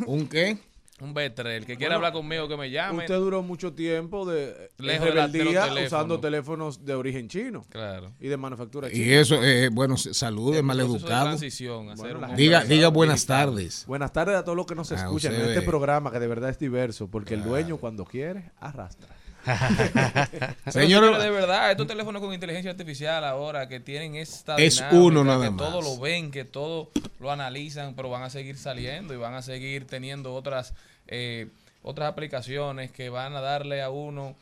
¿Un 0.07 0.29
qué? 0.29 0.57
Un 1.01 1.13
B3, 1.13 1.45
el 1.47 1.67
que 1.67 1.77
quiera 1.77 1.97
Bueno, 1.97 2.07
hablar 2.07 2.13
conmigo 2.13 2.47
que 2.47 2.57
me 2.57 2.71
llame. 2.71 3.01
Usted 3.01 3.17
duró 3.17 3.43
mucho 3.43 3.73
tiempo 3.73 4.25
de 4.25 4.71
en 4.79 4.87
Lejos 4.87 5.07
de 5.33 5.85
usando 5.87 6.21
teléfonos 6.21 6.85
de 6.85 6.95
origen 6.95 7.27
chino 7.29 7.63
Claro. 7.69 8.13
y 8.21 8.29
de 8.29 8.37
manufactura 8.37 8.89
Y 8.89 8.93
china. 8.93 9.21
eso, 9.21 9.43
eh, 9.43 9.71
bueno, 9.73 9.97
de 9.97 10.63
maleducado. 10.63 11.25
transición, 11.25 11.91
hacer 11.91 12.17
Bueno, 12.17 12.37
Diga, 12.37 12.63
diga 12.65 12.89
buenas 12.89 13.27
tardes. 13.27 13.85
Buenas 13.89 14.13
tardes 14.13 14.37
a 14.37 14.45
todos 14.45 14.55
los 14.57 14.67
que 14.67 14.77
nos 14.77 14.93
Ah, 14.93 14.95
escuchan 14.95 15.35
en 15.35 15.41
este 15.49 15.63
programa 15.63 16.13
que 16.13 16.21
de 16.21 16.29
verdad 16.29 16.51
es 16.51 16.61
diverso, 16.61 17.09
porque 17.11 17.35
el 17.35 17.43
dueño 17.43 17.77
cuando 17.79 18.05
quiere 18.05 18.53
arrastra. 18.61 19.09
Señor, 20.71 21.19
de 21.19 21.31
verdad, 21.31 21.71
estos 21.71 21.87
teléfonos 21.87 22.23
con 22.23 22.33
inteligencia 22.33 22.71
artificial 22.71 23.25
ahora 23.25 23.69
que 23.69 23.81
tienen 23.81 24.15
esta 24.17 24.57
Es 24.57 24.77
dinámica, 24.77 24.99
uno 25.01 25.25
nada 25.25 25.45
que 25.45 25.51
más. 25.51 25.69
todo 25.69 25.83
lo 25.83 25.99
ven, 25.99 26.31
que 26.31 26.45
todo 26.45 26.91
lo 27.21 27.31
analizan, 27.31 27.95
pero 27.95 28.11
van 28.11 28.23
a 28.23 28.31
seguir 28.31 28.57
saliendo 28.57 29.15
y 29.15 29.17
van 29.17 29.35
a 29.35 29.43
seguir 29.43 29.87
teniendo 29.87 30.35
otras 30.35 30.75
eh, 31.07 31.49
otras 31.83 32.09
aplicaciones 32.11 32.91
que 32.91 33.11
van 33.11 33.35
a 33.37 33.41
darle 33.41 33.83
a 33.83 33.91
uno 33.91 34.35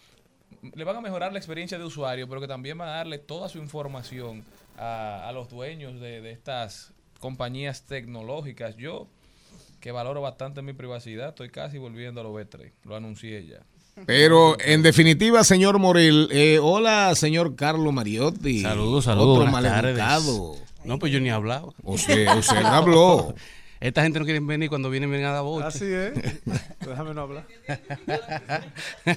le 0.75 0.85
van 0.85 0.97
a 0.97 1.01
mejorar 1.01 1.33
la 1.33 1.39
experiencia 1.39 1.77
de 1.79 1.85
usuario, 1.85 2.29
pero 2.29 2.41
que 2.41 2.47
también 2.47 2.79
van 2.79 2.89
a 2.89 2.93
darle 2.93 3.19
toda 3.19 3.49
su 3.49 3.59
información 3.59 4.45
a, 4.79 5.29
a 5.29 5.33
los 5.33 5.49
dueños 5.49 5.99
de, 6.01 6.21
de 6.21 6.31
estas 6.31 6.93
compañías 7.19 7.83
tecnológicas. 7.83 8.77
Yo, 8.77 9.09
que 9.81 9.91
valoro 9.91 10.21
bastante 10.21 10.63
mi 10.63 10.73
privacidad, 10.73 11.31
estoy 11.31 11.51
casi 11.51 11.79
volviendo 11.79 12.21
a 12.21 12.25
los 12.25 12.33
B3. 12.33 12.71
Lo 12.85 12.95
anuncié 12.95 13.45
ya. 13.47 13.61
Pero 14.07 14.57
en 14.61 14.83
definitiva, 14.83 15.45
señor 15.45 15.79
Morel, 15.79 16.29
eh, 16.33 16.59
hola, 16.61 17.15
señor 17.15 17.55
Carlos 17.57 17.93
Mariotti. 17.93 18.63
Saludos, 18.63 19.05
saludos. 19.05 19.39
Otro 19.39 19.51
maleducado. 19.51 20.57
No, 20.85 20.99
pues 20.99 21.13
yo 21.13 21.21
ni 21.21 21.31
hablaba. 21.31 21.73
Usted, 21.83 22.27
usted 22.37 22.65
habló. 22.65 23.35
Esta 23.81 24.03
gente 24.03 24.19
no 24.19 24.25
quiere 24.25 24.41
venir 24.41 24.69
cuando 24.69 24.91
vienen, 24.91 25.11
vienen 25.11 25.29
a 25.29 25.33
dar 25.33 25.43
boche. 25.43 25.67
Así 25.67 25.85
es. 25.87 26.13
Déjame 26.81 27.15
no 27.15 27.23
hablar. 27.23 27.47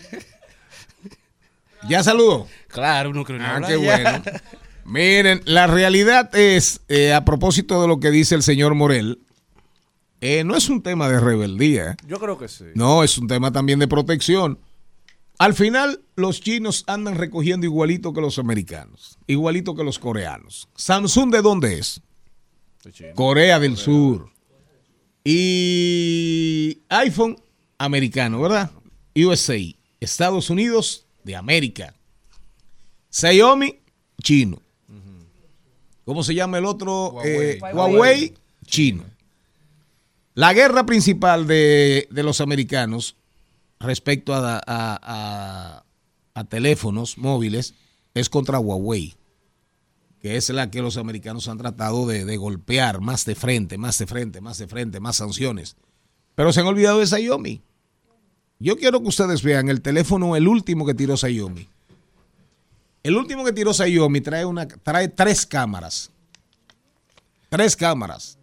¿Ya 1.87 2.03
saludó? 2.03 2.47
Claro, 2.67 3.11
uno 3.11 3.23
cree 3.23 3.39
Ah, 3.41 3.55
hablar 3.55 3.69
qué 3.69 3.77
bueno. 3.77 4.21
Miren, 4.85 5.41
la 5.45 5.67
realidad 5.67 6.35
es, 6.35 6.81
eh, 6.89 7.13
a 7.13 7.25
propósito 7.25 7.81
de 7.81 7.87
lo 7.87 7.99
que 7.99 8.11
dice 8.11 8.35
el 8.35 8.43
señor 8.43 8.75
Morel, 8.75 9.19
eh, 10.25 10.43
no 10.43 10.55
es 10.55 10.69
un 10.69 10.81
tema 10.81 11.07
de 11.07 11.19
rebeldía. 11.19 11.95
Yo 12.07 12.19
creo 12.19 12.37
que 12.37 12.47
sí. 12.47 12.65
No, 12.73 13.03
es 13.03 13.17
un 13.17 13.27
tema 13.27 13.51
también 13.51 13.79
de 13.79 13.87
protección. 13.87 14.59
Al 15.37 15.53
final, 15.53 16.01
los 16.15 16.41
chinos 16.41 16.83
andan 16.87 17.15
recogiendo 17.15 17.65
igualito 17.65 18.13
que 18.13 18.21
los 18.21 18.39
americanos, 18.39 19.19
igualito 19.27 19.75
que 19.75 19.83
los 19.83 19.99
coreanos. 19.99 20.69
¿Samsung 20.75 21.31
de 21.31 21.41
dónde 21.41 21.77
es? 21.79 22.01
Corea 23.15 23.59
del 23.59 23.77
Sur. 23.77 24.29
Y 25.23 26.79
iPhone, 26.89 27.37
americano, 27.77 28.41
¿verdad? 28.41 28.71
USA, 29.15 29.57
Estados 29.99 30.49
Unidos 30.49 31.05
de 31.23 31.35
América. 31.35 31.95
Xiaomi, 33.09 33.79
chino. 34.21 34.61
¿Cómo 36.05 36.23
se 36.23 36.35
llama 36.35 36.59
el 36.59 36.65
otro? 36.65 37.09
Huawei. 37.09 37.49
Eh, 37.51 37.59
Huawei, 37.73 38.33
chino. 38.65 39.03
La 40.35 40.53
guerra 40.53 40.85
principal 40.85 41.47
de, 41.47 42.07
de 42.11 42.23
los 42.23 42.41
americanos 42.41 43.15
respecto 43.79 44.33
a, 44.33 44.55
a- 44.57 45.81
a- 46.33 46.43
teléfonos 46.49 47.17
móviles 47.17 47.73
es 48.13 48.29
contra 48.29 48.59
Huawei, 48.59 49.15
que 50.21 50.35
es 50.35 50.49
la 50.49 50.69
que 50.69 50.81
los 50.81 50.97
americanos 50.97 51.47
han 51.47 51.57
tratado 51.57 52.05
de, 52.05 52.25
de 52.25 52.35
golpear 52.37 52.99
más 52.99 53.23
de 53.25 53.35
frente, 53.35 53.77
más 53.77 53.97
de 53.97 54.05
frente, 54.07 54.41
más 54.41 54.57
de 54.57 54.67
frente, 54.67 54.99
más 54.99 55.15
sanciones. 55.15 55.77
Pero 56.35 56.51
se 56.51 56.59
han 56.59 56.67
olvidado 56.67 56.99
de 56.99 57.07
Xiaomi. 57.07 57.61
Yo 58.59 58.75
quiero 58.77 59.01
que 59.01 59.07
ustedes 59.07 59.41
vean 59.43 59.69
el 59.69 59.81
teléfono, 59.81 60.35
el 60.35 60.47
último 60.49 60.85
que 60.85 60.93
tiró 60.93 61.15
Xiaomi. 61.15 61.67
El 63.03 63.15
último 63.15 63.45
que 63.45 63.53
tiró 63.53 63.73
Xiaomi 63.73 64.19
trae, 64.19 64.43
una, 64.43 64.67
trae 64.67 65.07
tres 65.07 65.45
cámaras. 65.45 66.11
Tres 67.49 67.75
cámaras. 67.77 68.37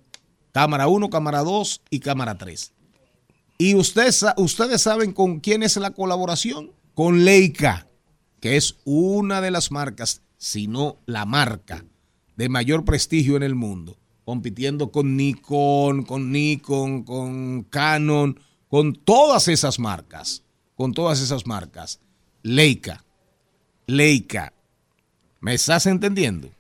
Cámara 0.53 0.87
1, 0.87 1.09
cámara 1.09 1.41
2 1.41 1.83
y 1.91 2.01
cámara 2.01 2.37
3. 2.37 2.73
Y 3.59 3.75
ustedes, 3.75 4.25
ustedes 4.37 4.83
saben 4.83 5.13
con 5.13 5.41
quién 5.41 5.63
es 5.63 5.77
la 5.77 5.93
colaboración. 5.93 6.73
Con 6.95 7.25
Leica, 7.25 7.89
que 8.41 8.57
es 8.57 8.77
una 8.85 9.41
de 9.41 9.51
las 9.51 9.71
marcas, 9.71 10.21
si 10.37 10.67
no 10.67 10.99
la 11.07 11.25
marca 11.25 11.85
de 12.37 12.49
mayor 12.49 12.85
prestigio 12.85 13.37
en 13.37 13.43
el 13.43 13.55
mundo. 13.55 13.97
Compitiendo 14.25 14.93
con 14.93 15.17
Nikon, 15.17 16.03
con 16.05 16.31
Nikon, 16.31 17.05
con 17.05 17.63
Canon, 17.65 18.39
con 18.69 18.95
todas 18.95 19.49
esas 19.49 19.79
marcas. 19.79 20.43
Con 20.75 20.93
todas 20.93 21.21
esas 21.21 21.47
marcas. 21.47 22.01
Leica. 22.43 23.05
Leica. 23.87 24.53
¿Me 25.41 25.55
estás 25.55 25.87
entendiendo? 25.87 26.51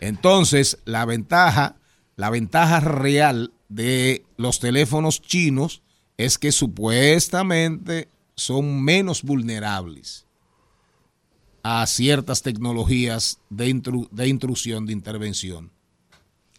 Entonces, 0.00 0.78
la 0.84 1.04
ventaja, 1.04 1.76
la 2.16 2.30
ventaja 2.30 2.80
real 2.80 3.52
de 3.68 4.24
los 4.36 4.60
teléfonos 4.60 5.20
chinos 5.22 5.82
es 6.16 6.38
que 6.38 6.52
supuestamente 6.52 8.08
son 8.36 8.82
menos 8.82 9.22
vulnerables 9.22 10.26
a 11.62 11.86
ciertas 11.86 12.42
tecnologías 12.42 13.38
de, 13.50 13.68
intru- 13.68 14.08
de 14.10 14.28
intrusión, 14.28 14.84
de 14.86 14.92
intervención. 14.92 15.70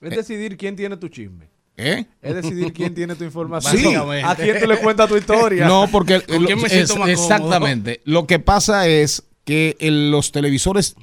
Es 0.02 0.12
decidir 0.12 0.58
quién 0.58 0.76
tiene 0.76 0.98
tu 0.98 1.08
chisme. 1.10 1.50
¿Eh? 1.76 2.06
Es 2.22 2.36
decidir 2.36 2.72
quién 2.72 2.94
tiene 2.94 3.16
tu 3.16 3.24
información. 3.24 3.76
Sí. 3.78 3.96
A 4.24 4.36
quién 4.36 4.60
tú 4.60 4.68
le 4.68 4.78
cuentas 4.78 5.10
tu 5.10 5.18
historia. 5.18 5.66
No, 5.68 5.88
porque 5.92 6.22
¿Con 6.22 6.42
lo- 6.44 6.48
quién 6.48 6.60
me 6.60 6.68
es- 6.68 6.72
siento 6.74 6.98
más 6.98 7.10
cómodo? 7.10 7.36
exactamente. 7.36 8.02
Lo 8.06 8.28
que 8.28 8.40
pasa 8.40 8.88
es 8.88 9.24
que 9.44 9.76
el- 9.80 10.12
los 10.12 10.32
televisores, 10.32 10.96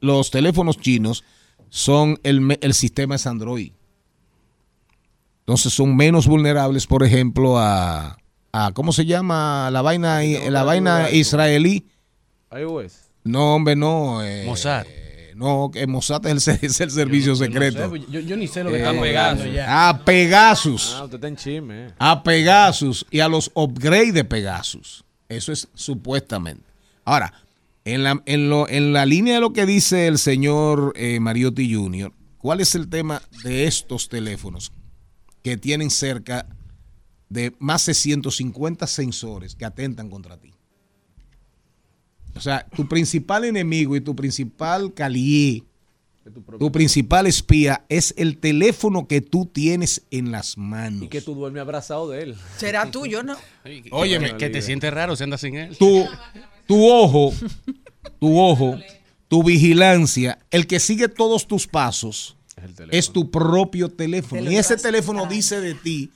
los 0.00 0.30
teléfonos 0.30 0.78
chinos 0.78 1.24
son 1.74 2.20
el, 2.22 2.58
el 2.60 2.74
sistema 2.74 3.14
es 3.14 3.26
Android. 3.26 3.72
Entonces 5.40 5.72
son 5.72 5.96
menos 5.96 6.26
vulnerables, 6.26 6.86
por 6.86 7.02
ejemplo, 7.02 7.58
a, 7.58 8.18
a 8.52 8.72
¿cómo 8.74 8.92
se 8.92 9.06
llama? 9.06 9.70
La 9.72 9.80
vaina, 9.82 10.20
la 10.22 10.62
vaina 10.64 11.10
israelí. 11.10 11.86
iOS. 12.56 12.92
No, 13.24 13.54
hombre, 13.54 13.74
no. 13.74 14.22
eh, 14.22 14.44
Mossad. 14.46 14.84
No, 15.34 15.70
que 15.72 15.86
Mossad 15.86 16.26
es 16.26 16.46
el, 16.46 16.58
es 16.62 16.80
el 16.80 16.90
servicio 16.90 17.34
secreto. 17.34 17.88
pues, 17.88 18.02
Yo, 18.10 18.20
yo 18.20 18.36
ni 18.36 18.46
sé 18.46 18.62
lo 18.62 18.70
que 18.70 18.76
Eh, 18.76 18.80
estamos 18.80 19.06
hablando 19.08 19.46
ya. 19.46 19.88
a 19.88 20.04
Pegasus. 20.04 20.94
Ah, 20.96 21.04
usted 21.04 21.14
está 21.16 21.28
en 21.28 21.36
chisme. 21.36 21.86
eh. 21.86 21.90
a 21.98 22.22
Pegasus 22.22 23.06
y 23.10 23.20
a 23.20 23.28
los 23.28 23.50
upgrades 23.54 24.12
de 24.12 24.24
Pegasus. 24.24 25.04
Eso 25.28 25.50
es 25.52 25.66
supuestamente. 25.74 26.64
Ahora, 27.04 27.32
en 27.84 28.04
la, 28.04 28.22
en 28.26 28.48
lo, 28.48 28.68
en 28.68 28.92
la 28.92 29.06
línea 29.06 29.34
de 29.34 29.40
lo 29.40 29.52
que 29.52 29.66
dice 29.66 30.06
el 30.06 30.18
señor 30.18 30.92
eh, 30.96 31.18
Mariotti 31.20 31.72
Jr., 31.72 32.12
¿cuál 32.38 32.60
es 32.60 32.74
el 32.74 32.88
tema 32.88 33.22
de 33.42 33.66
estos 33.66 34.08
teléfonos 34.08 34.72
que 35.42 35.56
tienen 35.56 35.90
cerca 35.90 36.46
de 37.28 37.54
más 37.58 37.86
de 37.86 37.94
150 37.94 38.86
sensores 38.86 39.54
que 39.54 39.64
atentan 39.64 40.10
contra 40.10 40.36
ti? 40.36 40.52
O 42.34 42.40
sea, 42.40 42.66
tu 42.74 42.88
principal 42.88 43.44
enemigo 43.44 43.94
y 43.96 44.00
tu 44.00 44.16
principal 44.16 44.94
calié, 44.94 45.64
tu 46.58 46.70
principal 46.70 47.26
espía 47.26 47.84
es 47.88 48.14
el 48.16 48.38
teléfono 48.38 49.08
que 49.08 49.20
tú 49.20 49.44
tienes 49.46 50.02
en 50.10 50.30
las 50.30 50.56
manos. 50.56 51.02
Y 51.02 51.08
que 51.08 51.20
tú 51.20 51.34
duermes 51.34 51.60
abrazado 51.60 52.08
de 52.08 52.22
él. 52.22 52.36
Será 52.56 52.90
tuyo, 52.90 53.22
¿no? 53.22 53.36
Óyeme. 53.90 54.30
Que, 54.30 54.36
que 54.36 54.50
te 54.50 54.62
sientes 54.62 54.94
raro 54.94 55.16
si 55.16 55.24
andas 55.24 55.40
sin 55.40 55.56
él. 55.56 55.76
tu, 55.76 56.06
tu 56.66 56.88
ojo, 56.88 57.32
tu 58.20 58.38
ojo, 58.38 58.78
tu 59.28 59.42
vigilancia, 59.42 60.38
el 60.50 60.66
que 60.66 60.80
sigue 60.80 61.08
todos 61.08 61.46
tus 61.46 61.66
pasos 61.66 62.36
es 62.90 63.10
tu 63.10 63.30
propio 63.30 63.88
teléfono. 63.88 64.50
Y 64.50 64.56
ese 64.56 64.76
teléfono 64.76 65.26
dice 65.26 65.60
de 65.60 65.74
ti, 65.74 66.10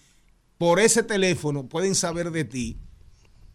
por 0.58 0.80
ese 0.80 1.02
teléfono 1.02 1.66
pueden 1.66 1.94
saber 1.94 2.30
de 2.30 2.44
ti 2.44 2.76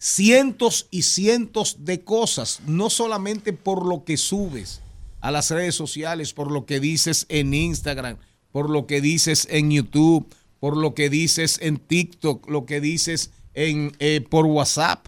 cientos 0.02 0.88
y 0.90 1.04
cientos 1.04 1.86
de 1.86 2.04
cosas, 2.04 2.62
no 2.66 2.90
solamente 2.90 3.54
por 3.54 3.86
lo 3.86 4.04
que 4.04 4.18
subes 4.18 4.82
a 5.20 5.30
las 5.30 5.52
redes 5.52 5.76
sociales, 5.76 6.34
por 6.34 6.52
lo 6.52 6.66
que 6.66 6.80
dices 6.80 7.28
en 7.30 7.54
Instagram, 7.54 8.18
por 8.52 8.72
lo 8.72 8.88
que 8.88 9.00
dices 9.00 9.48
en 9.52 9.70
YouTube, 9.70 10.28
por 10.60 10.76
lo 10.76 10.96
que 10.96 11.12
dices 11.12 11.60
en 11.62 11.78
TikTok, 11.78 12.50
lo 12.50 12.66
que 12.66 12.82
dices 12.82 13.30
en, 13.54 13.96
eh, 14.00 14.26
por 14.28 14.48
WhatsApp. 14.48 15.08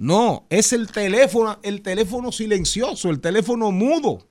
No, 0.00 0.46
es 0.48 0.72
el 0.72 0.86
teléfono, 0.90 1.58
el 1.62 1.82
teléfono 1.82 2.32
silencioso, 2.32 3.10
el 3.10 3.20
teléfono 3.20 3.70
mudo. 3.70 4.26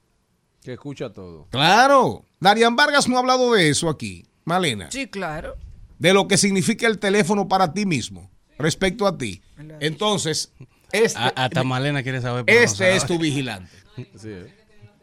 Que 0.63 0.73
escucha 0.73 1.13
todo. 1.13 1.45
Claro. 1.51 2.25
Darian 2.39 2.75
Vargas 2.75 3.07
no 3.07 3.17
ha 3.17 3.19
hablado 3.19 3.53
de 3.53 3.69
eso 3.69 3.87
aquí, 3.87 4.25
Malena. 4.45 4.89
Sí, 4.91 5.05
claro. 5.07 5.55
De 5.99 6.11
lo 6.11 6.27
que 6.27 6.37
significa 6.39 6.87
el 6.87 6.97
teléfono 6.97 7.47
para 7.47 7.71
ti 7.71 7.85
mismo, 7.85 8.31
respecto 8.57 9.05
a 9.05 9.15
ti. 9.15 9.43
Entonces, 9.79 10.51
este, 10.91 11.19
A- 11.19 11.27
hasta 11.35 11.63
Malena 11.63 12.01
quiere 12.01 12.19
saber. 12.19 12.45
no 12.47 12.51
este 12.51 12.75
sabe. 12.85 12.95
es 12.95 13.05
tu 13.05 13.19
vigilante. 13.19 13.71
Sí, 14.15 14.29
eh. 14.29 14.55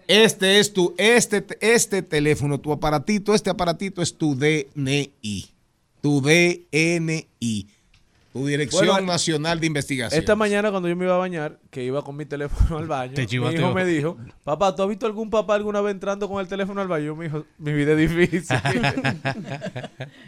Este 0.09 0.59
es 0.59 0.73
tu, 0.73 0.95
este, 0.99 1.45
este 1.61 2.03
teléfono, 2.03 2.59
tu 2.61 2.73
aparatito, 2.73 3.35
este 3.35 3.51
aparatito 3.51 4.03
es 4.03 4.17
tu 4.17 4.35
DNI. 4.35 5.47
Tu 6.01 6.21
DNI. 6.23 7.67
Tu 8.37 8.47
Dirección 8.47 8.87
Bueno, 8.87 9.07
Nacional 9.07 9.61
de 9.61 9.67
Investigación. 9.67 10.19
Esta 10.19 10.37
mañana 10.37 10.71
cuando 10.71 10.89
yo 10.89 10.97
me 10.97 11.07
iba 11.07 11.15
a 11.15 11.19
bañar, 11.19 11.59
que 11.71 11.83
iba 11.85 12.03
con 12.03 12.17
mi 12.17 12.27
teléfono 12.27 12.79
al 12.79 12.87
baño, 12.87 13.15
Te 13.15 13.27
mi 13.27 13.55
hijo 13.55 13.73
me 13.73 13.85
dijo, 13.87 14.19
papá, 14.45 14.75
¿tú 14.75 14.83
has 14.83 14.89
visto 14.89 15.07
algún 15.07 15.31
papá 15.31 15.55
alguna 15.55 15.81
vez 15.81 15.93
entrando 15.93 16.29
con 16.29 16.41
el 16.41 16.47
teléfono 16.47 16.83
al 16.83 16.89
baño? 16.89 17.07
Yo, 17.07 17.17
mi 17.17 17.27
hijo, 17.27 17.47
mi 17.59 17.73
vida 17.73 17.93
es 17.93 17.99
difícil. 17.99 18.57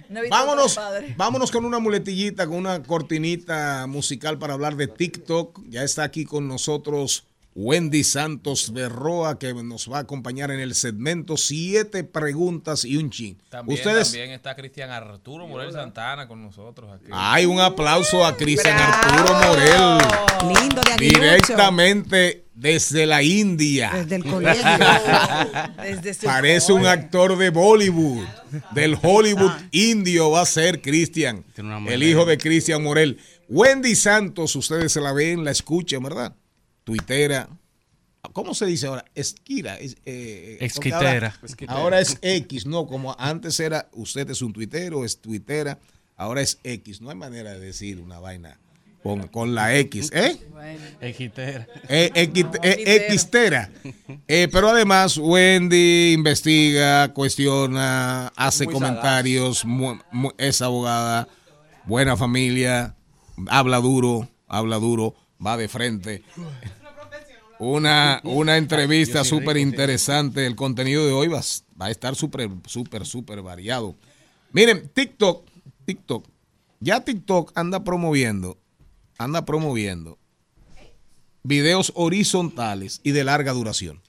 No 0.08 0.20
Vámonos, 0.30 0.80
vámonos 1.16 1.50
con 1.50 1.64
una 1.66 1.78
muletillita, 1.78 2.46
con 2.46 2.56
una 2.56 2.82
cortinita 2.82 3.86
musical 3.86 4.38
para 4.38 4.54
hablar 4.54 4.76
de 4.76 4.86
TikTok. 4.86 5.60
Ya 5.68 5.82
está 5.82 6.02
aquí 6.02 6.24
con 6.24 6.48
nosotros 6.48 7.27
Wendy 7.60 8.04
Santos 8.04 8.72
Berroa, 8.72 9.36
que 9.36 9.52
nos 9.52 9.90
va 9.90 9.96
a 9.96 10.00
acompañar 10.02 10.52
en 10.52 10.60
el 10.60 10.76
segmento 10.76 11.36
Siete 11.36 12.04
Preguntas 12.04 12.84
y 12.84 12.96
un 12.96 13.10
Chin. 13.10 13.36
También, 13.48 13.76
Ustedes, 13.80 14.12
también 14.12 14.30
está 14.30 14.54
Cristian 14.54 14.90
Arturo 14.92 15.48
Morel 15.48 15.72
Santana 15.72 16.28
con 16.28 16.40
nosotros 16.40 16.88
aquí. 16.92 17.06
hay 17.12 17.46
un 17.46 17.58
aplauso 17.58 18.24
a 18.24 18.36
Cristian 18.36 18.78
Arturo 18.78 19.34
Morel, 19.34 19.98
Lindo 20.56 20.82
de 20.82 20.92
Aguilucho. 20.92 21.20
directamente 21.20 22.44
desde 22.54 23.06
la 23.06 23.24
India. 23.24 23.90
Desde 23.92 24.14
el 24.14 24.24
colegio. 24.30 24.64
Desde 25.82 26.14
su 26.14 26.26
Parece 26.26 26.72
un 26.72 26.86
actor 26.86 27.36
de 27.36 27.50
Bollywood, 27.50 28.24
del 28.70 28.96
Hollywood 29.02 29.50
Ah. 29.50 29.62
indio 29.72 30.30
va 30.30 30.42
a 30.42 30.46
ser 30.46 30.80
Cristian, 30.80 31.44
el 31.88 32.04
hijo 32.04 32.24
de 32.24 32.38
Cristian 32.38 32.84
Morel. 32.84 33.18
Wendy 33.48 33.96
Santos, 33.96 34.54
ustedes 34.54 34.92
se 34.92 35.00
la 35.00 35.12
ven, 35.12 35.42
la 35.44 35.50
escuchan, 35.50 36.04
¿verdad? 36.04 36.36
Tuitera. 36.88 37.48
¿Cómo 38.32 38.54
se 38.54 38.64
dice 38.64 38.86
ahora? 38.86 39.04
Esquira. 39.14 39.76
es, 39.78 39.96
eh, 40.06 40.52
porque 40.58 40.64
Esquitera. 40.64 41.10
Ahora, 41.10 41.34
ahora 41.68 42.00
es 42.00 42.18
X, 42.22 42.64
no, 42.64 42.86
como 42.86 43.14
antes 43.18 43.60
era, 43.60 43.88
usted 43.92 44.30
es 44.30 44.40
un 44.40 44.54
tuitero, 44.54 45.04
es 45.04 45.20
tuitera, 45.20 45.78
ahora 46.16 46.40
es 46.40 46.58
X. 46.64 47.02
No 47.02 47.10
hay 47.10 47.16
manera 47.16 47.52
de 47.52 47.60
decir 47.60 48.00
una 48.00 48.18
vaina 48.20 48.58
con, 49.02 49.28
con 49.28 49.54
la 49.54 49.76
X, 49.76 50.10
¿eh? 50.14 50.38
Ejitera. 51.02 51.66
Eh, 51.90 52.10
equi- 52.14 52.58
eh, 52.62 53.18
Xtera. 53.18 53.70
Eh, 54.26 54.48
pero 54.50 54.70
además, 54.70 55.18
Wendy 55.18 56.14
investiga, 56.14 57.12
cuestiona, 57.12 58.28
hace 58.34 58.64
Muy 58.64 58.72
comentarios, 58.72 59.64
es 60.38 60.62
abogada, 60.62 61.28
buena 61.84 62.16
familia, 62.16 62.94
habla 63.48 63.76
duro, 63.76 64.26
habla 64.48 64.76
duro, 64.76 65.14
va 65.44 65.56
de 65.58 65.68
frente. 65.68 66.22
Una, 67.58 68.20
una 68.24 68.56
entrevista 68.56 69.24
súper 69.24 69.56
interesante. 69.56 70.46
El 70.46 70.54
contenido 70.54 71.04
de 71.06 71.12
hoy 71.12 71.28
va, 71.28 71.40
va 71.80 71.86
a 71.86 71.90
estar 71.90 72.14
súper, 72.14 72.50
súper, 72.66 73.04
súper 73.04 73.42
variado. 73.42 73.96
Miren, 74.52 74.88
TikTok, 74.88 75.44
TikTok, 75.84 76.26
ya 76.80 77.04
TikTok 77.04 77.52
anda 77.54 77.82
promoviendo, 77.84 78.58
anda 79.18 79.44
promoviendo 79.44 80.18
videos 81.42 81.92
horizontales 81.94 83.00
y 83.02 83.12
de 83.12 83.24
larga 83.24 83.52
duración. 83.52 84.00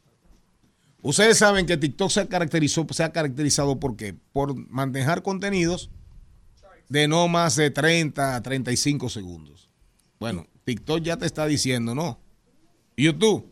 Ustedes 1.01 1.37
saben 1.37 1.65
que 1.65 1.77
TikTok 1.77 2.11
se 2.11 2.27
caracterizó, 2.27 2.85
se 2.91 3.03
ha 3.03 3.11
caracterizado 3.11 3.79
por 3.79 3.95
qué? 3.95 4.13
Por 4.13 4.55
manejar 4.69 5.23
contenidos 5.23 5.89
de 6.89 7.07
no 7.07 7.27
más 7.27 7.55
de 7.55 7.71
30 7.71 8.35
a 8.35 8.41
35 8.41 9.09
segundos. 9.09 9.69
Bueno, 10.19 10.47
TikTok 10.65 11.01
ya 11.01 11.17
te 11.17 11.25
está 11.25 11.45
diciendo, 11.45 11.95
¿no? 11.95 12.19
YouTube, 13.03 13.45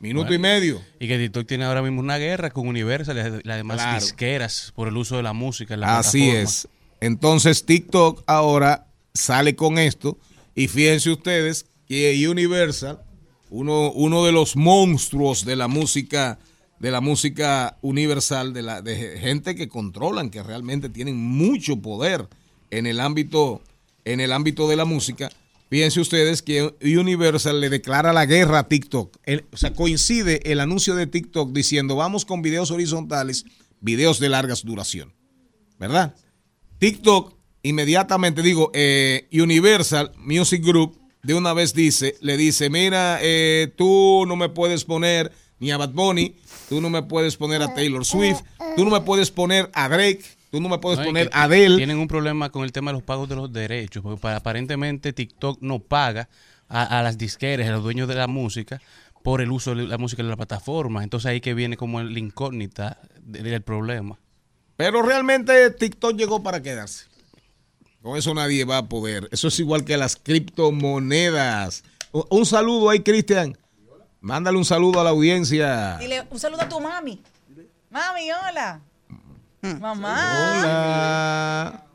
minuto 0.00 0.26
Bueno. 0.28 0.34
y 0.34 0.38
medio. 0.38 0.82
Y 0.98 1.08
que 1.08 1.18
TikTok 1.18 1.46
tiene 1.46 1.64
ahora 1.64 1.82
mismo 1.82 2.00
una 2.00 2.18
guerra 2.18 2.50
con 2.50 2.66
Universal 2.66 3.40
y 3.44 3.46
las 3.46 3.56
demás 3.56 3.76
Claro. 3.78 4.00
disqueras 4.00 4.72
por 4.74 4.88
el 4.88 4.96
uso 4.96 5.16
de 5.16 5.22
la 5.22 5.32
música 5.32 5.74
en 5.74 5.80
la 5.80 5.98
Así 5.98 6.18
plataforma. 6.18 6.42
es. 6.42 6.68
Entonces 7.00 7.64
TikTok 7.64 8.22
ahora 8.26 8.86
sale 9.14 9.54
con 9.56 9.78
esto 9.78 10.18
y 10.54 10.68
fíjense 10.68 11.10
ustedes 11.10 11.66
que 11.86 12.26
Universal, 12.28 13.02
uno, 13.50 13.90
uno 13.92 14.24
de 14.24 14.32
los 14.32 14.56
monstruos 14.56 15.44
de 15.44 15.56
la 15.56 15.68
música, 15.68 16.38
de 16.78 16.90
la 16.90 17.00
música 17.00 17.76
universal, 17.82 18.52
de 18.54 18.62
la 18.62 18.80
de 18.82 19.18
gente 19.18 19.54
que 19.54 19.68
controlan, 19.68 20.30
que 20.30 20.42
realmente 20.42 20.88
tienen 20.88 21.16
mucho 21.16 21.76
poder 21.76 22.28
en 22.70 22.86
el 22.86 22.98
ámbito, 23.00 23.62
en 24.04 24.20
el 24.20 24.32
ámbito 24.32 24.68
de 24.68 24.76
la 24.76 24.84
música. 24.84 25.30
Fíjense 25.72 26.00
ustedes 26.00 26.42
que 26.42 26.74
Universal 26.82 27.58
le 27.58 27.70
declara 27.70 28.12
la 28.12 28.26
guerra 28.26 28.58
a 28.58 28.68
TikTok. 28.68 29.16
O 29.50 29.56
sea, 29.56 29.72
coincide 29.72 30.52
el 30.52 30.60
anuncio 30.60 30.94
de 30.94 31.06
TikTok 31.06 31.50
diciendo 31.50 31.96
vamos 31.96 32.26
con 32.26 32.42
videos 32.42 32.70
horizontales, 32.70 33.46
videos 33.80 34.20
de 34.20 34.28
largas 34.28 34.66
duración. 34.66 35.14
¿verdad? 35.78 36.14
TikTok 36.78 37.32
inmediatamente, 37.62 38.42
digo, 38.42 38.70
eh, 38.74 39.30
Universal 39.32 40.12
Music 40.18 40.62
Group 40.62 41.00
de 41.22 41.32
una 41.32 41.54
vez 41.54 41.72
dice, 41.72 42.16
le 42.20 42.36
dice, 42.36 42.68
mira, 42.68 43.20
eh, 43.22 43.72
tú 43.74 44.24
no 44.28 44.36
me 44.36 44.50
puedes 44.50 44.84
poner 44.84 45.32
ni 45.58 45.70
a 45.70 45.78
Bad 45.78 45.94
Bunny, 45.94 46.36
tú 46.68 46.82
no 46.82 46.90
me 46.90 47.02
puedes 47.02 47.38
poner 47.38 47.62
a 47.62 47.72
Taylor 47.72 48.04
Swift, 48.04 48.42
tú 48.76 48.84
no 48.84 48.90
me 48.90 49.00
puedes 49.00 49.30
poner 49.30 49.70
a 49.72 49.88
Drake, 49.88 50.22
tú 50.52 50.60
no 50.60 50.68
me 50.68 50.78
puedes 50.78 51.00
No, 51.00 51.06
poner 51.06 51.28
que 51.30 51.36
a 51.36 51.42
Adele. 51.44 51.76
Tienen 51.78 51.98
un 51.98 52.06
problema 52.06 52.50
con 52.50 52.62
el 52.62 52.70
tema 52.70 52.92
de 52.92 52.98
los 52.98 53.02
pagos 53.02 53.28
de 53.28 53.34
los 53.34 53.52
derechos, 53.52 54.02
porque 54.04 54.20
para- 54.20 54.36
aparentemente 54.36 55.12
TikTok 55.12 55.58
no 55.62 55.80
paga 55.80 56.28
a, 56.68 56.98
a 57.00 57.02
las 57.02 57.18
disqueras, 57.18 57.68
a 57.68 57.72
los 57.72 57.82
dueños 57.82 58.06
de 58.06 58.14
la 58.14 58.28
música, 58.28 58.80
por 59.24 59.40
el 59.40 59.50
uso 59.50 59.74
de 59.74 59.86
la 59.86 59.98
música 59.98 60.22
en 60.22 60.28
la 60.28 60.36
plataforma. 60.36 61.02
Entonces 61.02 61.26
ahí 61.30 61.40
que 61.40 61.54
viene 61.54 61.76
como 61.76 62.00
la 62.02 62.18
incógnita 62.18 62.98
de- 63.22 63.42
del 63.42 63.62
problema. 63.62 64.18
Pero 64.76 65.02
realmente 65.02 65.70
TikTok 65.70 66.16
llegó 66.16 66.42
para 66.42 66.62
quedarse. 66.62 67.06
Con 68.02 68.16
eso 68.18 68.34
nadie 68.34 68.64
va 68.64 68.78
a 68.78 68.88
poder. 68.88 69.28
Eso 69.32 69.48
es 69.48 69.58
igual 69.60 69.84
que 69.84 69.96
las 69.96 70.16
criptomonedas. 70.16 71.84
Un 72.12 72.44
saludo 72.46 72.90
ahí, 72.90 73.00
Cristian. 73.00 73.56
Mándale 74.20 74.56
un 74.58 74.64
saludo 74.64 75.00
a 75.00 75.04
la 75.04 75.10
audiencia. 75.10 75.96
Dile 75.98 76.24
un 76.30 76.38
saludo 76.38 76.62
a 76.62 76.68
tu 76.68 76.78
mami. 76.80 77.20
Mami, 77.90 78.28
hola. 78.32 78.80
Mm. 79.62 79.80
Mamá. 79.80 80.58
Hola. 80.60 81.86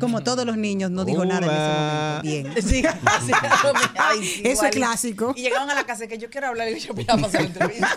Como 0.00 0.22
todos 0.22 0.44
los 0.44 0.56
niños, 0.56 0.90
no 0.90 1.04
dijo 1.04 1.24
nada 1.24 1.46
Hola. 1.46 2.20
en 2.22 2.46
ese 2.46 2.58
momento. 2.58 2.62
Bien. 2.62 2.62
Sí, 2.62 2.82
ay, 3.96 4.24
sí, 4.24 4.42
Eso 4.44 4.64
es 4.64 4.70
clásico. 4.72 5.32
Y 5.36 5.42
llegaban 5.42 5.70
a 5.70 5.74
la 5.74 5.84
casa 5.84 6.08
que 6.08 6.18
yo 6.18 6.30
quiero 6.30 6.48
hablar 6.48 6.68
y 6.68 6.80
yo 6.80 6.94
voy 6.94 7.04
a 7.06 7.16
pasar 7.16 7.42
la 7.42 7.46
entrevista. 7.46 7.94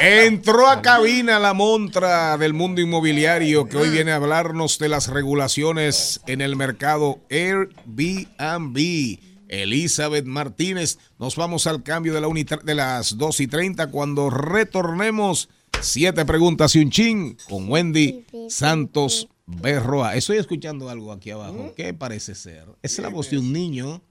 Entró 0.00 0.68
a 0.68 0.80
cabina 0.80 1.38
la 1.38 1.52
montra 1.52 2.38
del 2.38 2.54
mundo 2.54 2.80
inmobiliario 2.80 3.68
que 3.68 3.76
hoy 3.76 3.90
viene 3.90 4.12
a 4.12 4.16
hablarnos 4.16 4.78
de 4.78 4.88
las 4.88 5.08
regulaciones 5.08 6.20
en 6.26 6.40
el 6.40 6.56
mercado 6.56 7.20
Airbnb. 7.30 9.18
Elizabeth 9.48 10.24
Martínez, 10.24 10.98
nos 11.18 11.36
vamos 11.36 11.66
al 11.66 11.82
cambio 11.82 12.14
de, 12.14 12.22
la 12.22 12.28
de 12.62 12.74
las 12.74 13.18
2 13.18 13.40
y 13.40 13.46
30 13.48 13.88
cuando 13.88 14.30
retornemos. 14.30 15.50
Siete 15.80 16.24
preguntas 16.24 16.74
y 16.76 16.80
un 16.80 16.90
chin 16.90 17.36
con 17.48 17.68
Wendy 17.68 18.24
Santos 18.48 19.28
Berroa. 19.46 20.14
Estoy 20.14 20.38
escuchando 20.38 20.88
algo 20.88 21.12
aquí 21.12 21.30
abajo. 21.30 21.72
¿Qué 21.76 21.92
parece 21.94 22.34
ser? 22.34 22.66
Es 22.82 22.98
la 22.98 23.08
voz 23.08 23.30
de 23.30 23.38
un 23.38 23.52
niño. 23.52 24.02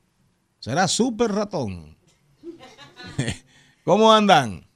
¿Será 0.60 0.88
súper 0.88 1.32
ratón? 1.32 1.97
¿Cómo 3.84 4.12
andan? 4.12 4.67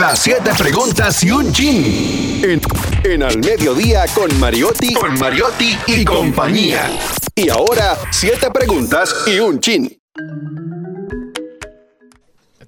Las 0.00 0.20
siete 0.20 0.52
preguntas 0.56 1.22
y 1.22 1.30
un 1.30 1.52
chin. 1.52 2.42
En, 2.42 2.58
en 3.04 3.22
Al 3.22 3.36
Mediodía 3.36 4.06
con 4.14 4.34
Mariotti, 4.40 4.94
con 4.94 5.12
Mariotti 5.18 5.76
y 5.88 6.06
compañía. 6.06 6.88
Y 7.34 7.50
ahora, 7.50 7.98
siete 8.10 8.50
preguntas 8.50 9.14
y 9.26 9.38
un 9.40 9.60
chin. 9.60 10.00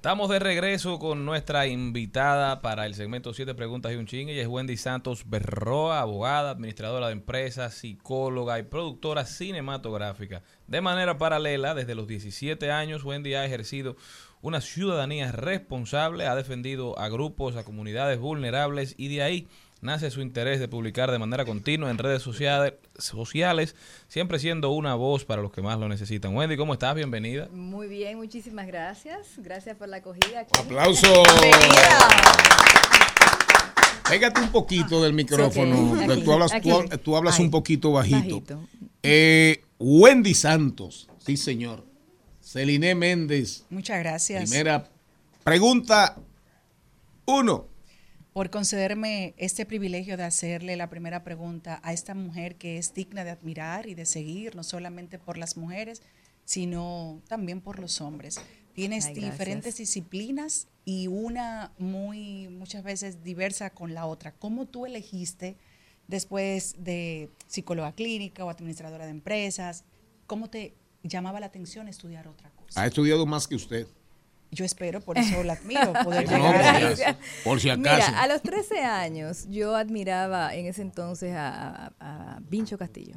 Estamos 0.03 0.29
de 0.29 0.37
regreso 0.37 0.99
con 0.99 1.23
nuestra 1.23 1.65
invitada 1.65 2.61
para 2.61 2.85
el 2.85 2.93
segmento 2.93 3.33
7 3.33 3.55
preguntas 3.55 3.93
y 3.93 3.95
un 3.95 4.05
ching. 4.05 4.27
Ella 4.27 4.41
es 4.41 4.49
Wendy 4.49 4.75
Santos 4.75 5.23
Berroa, 5.29 6.01
abogada, 6.01 6.51
administradora 6.51 7.07
de 7.07 7.13
empresas, 7.13 7.73
psicóloga 7.73 8.59
y 8.59 8.63
productora 8.63 9.25
cinematográfica. 9.25 10.43
De 10.67 10.81
manera 10.81 11.17
paralela, 11.17 11.73
desde 11.73 11.95
los 11.95 12.05
17 12.05 12.69
años, 12.69 13.05
Wendy 13.05 13.33
ha 13.35 13.45
ejercido 13.45 13.95
una 14.43 14.59
ciudadanía 14.59 15.31
responsable, 15.31 16.27
ha 16.27 16.35
defendido 16.35 16.99
a 16.99 17.07
grupos, 17.07 17.55
a 17.55 17.63
comunidades 17.63 18.19
vulnerables 18.19 18.93
y 18.97 19.07
de 19.07 19.23
ahí 19.23 19.47
nace 19.79 20.11
su 20.11 20.21
interés 20.21 20.59
de 20.59 20.67
publicar 20.67 21.09
de 21.11 21.17
manera 21.17 21.45
continua 21.45 21.89
en 21.89 21.97
redes 21.97 22.21
sociales, 22.21 22.73
sociales, 22.97 23.75
siempre 24.09 24.39
siendo 24.39 24.71
una 24.71 24.95
voz 24.95 25.23
para 25.23 25.41
los 25.41 25.51
que 25.53 25.61
más 25.61 25.79
lo 25.79 25.87
necesitan. 25.87 26.35
Wendy, 26.35 26.57
¿cómo 26.57 26.73
estás? 26.73 26.93
Bienvenida. 26.93 27.47
Muy 27.53 27.87
bien, 27.87 28.17
muchísimas 28.17 28.67
gracias. 28.67 29.29
Gracias 29.37 29.77
por 29.77 29.87
la 29.87 29.97
acogida. 29.97 30.45
Un 30.59 30.65
aplauso. 30.65 31.23
Pégate 34.09 34.41
un 34.41 34.51
poquito 34.51 35.01
del 35.01 35.13
micrófono. 35.13 35.95
Aquí, 35.95 36.21
tú 36.21 36.33
hablas, 36.33 36.51
tú, 36.61 36.79
aquí. 36.79 36.97
tú 36.97 37.15
hablas 37.15 37.39
Ahí. 37.39 37.45
un 37.45 37.51
poquito 37.51 37.93
bajito. 37.93 38.41
Bajito. 38.41 38.67
Eh, 39.01 39.63
Wendy 39.79 40.33
Santos. 40.33 41.07
Sí, 41.25 41.37
señor. 41.37 41.92
Celine 42.43 42.93
Méndez. 42.93 43.63
Muchas 43.69 43.99
gracias 43.99 44.49
Primera 44.49 44.89
pregunta. 45.43 46.17
Uno. 47.25 47.67
por 48.33 48.49
concederme 48.49 49.33
este 49.37 49.65
privilegio 49.65 50.17
de 50.17 50.23
hacerle 50.23 50.75
la 50.75 50.89
primera 50.89 51.23
pregunta 51.23 51.79
a 51.83 51.93
esta 51.93 52.15
mujer 52.15 52.55
que 52.55 52.77
es 52.77 52.93
digna 52.93 53.23
de 53.23 53.29
admirar 53.29 53.87
y 53.87 53.93
de 53.93 54.05
seguir, 54.05 54.55
no 54.55 54.63
solamente 54.63 55.19
por 55.19 55.37
las 55.37 55.55
mujeres, 55.55 56.01
sino 56.43 57.21
también 57.27 57.61
por 57.61 57.79
los 57.79 58.01
hombres. 58.01 58.41
Tienes 58.73 59.05
Ay, 59.05 59.13
diferentes 59.13 59.77
disciplinas 59.77 60.67
y 60.83 61.07
una 61.07 61.71
muy, 61.77 62.49
muchas 62.49 62.83
veces 62.83 63.23
diversa 63.23 63.69
con 63.69 63.93
la 63.93 64.05
otra. 64.05 64.33
¿Cómo 64.33 64.65
tú 64.65 64.85
elegiste 64.85 65.55
después 66.07 66.75
de 66.79 67.29
psicóloga 67.47 67.93
clínica 67.93 68.43
o 68.43 68.49
administradora 68.49 69.05
de 69.05 69.11
empresas? 69.11 69.85
¿Cómo 70.25 70.49
te 70.49 70.73
llamaba 71.03 71.39
la 71.39 71.45
atención 71.47 71.87
estudiar 71.87 72.27
otra 72.27 72.49
cosa? 72.51 72.81
Ha 72.81 72.87
estudiado 72.87 73.25
más 73.25 73.47
que 73.47 73.55
usted. 73.55 73.87
Yo 74.51 74.65
espero, 74.65 75.01
por 75.01 75.17
eso 75.17 75.43
la 75.43 75.53
admiro, 75.53 75.93
poder 76.03 76.29
No, 76.29 76.37
llegar 76.37 76.53
por 76.53 76.95
si 76.95 77.01
acaso. 77.03 77.17
Por 77.43 77.59
si 77.59 77.69
acaso. 77.71 78.07
Mira, 78.11 78.21
a 78.21 78.27
los 78.27 78.41
13 78.43 78.81
años 78.83 79.47
yo 79.49 79.75
admiraba 79.75 80.53
en 80.53 80.67
ese 80.67 80.83
entonces 80.83 81.33
a, 81.35 81.87
a- 81.99 82.35
a 82.35 82.39
Vincho 82.49 82.77
Castillo. 82.77 83.15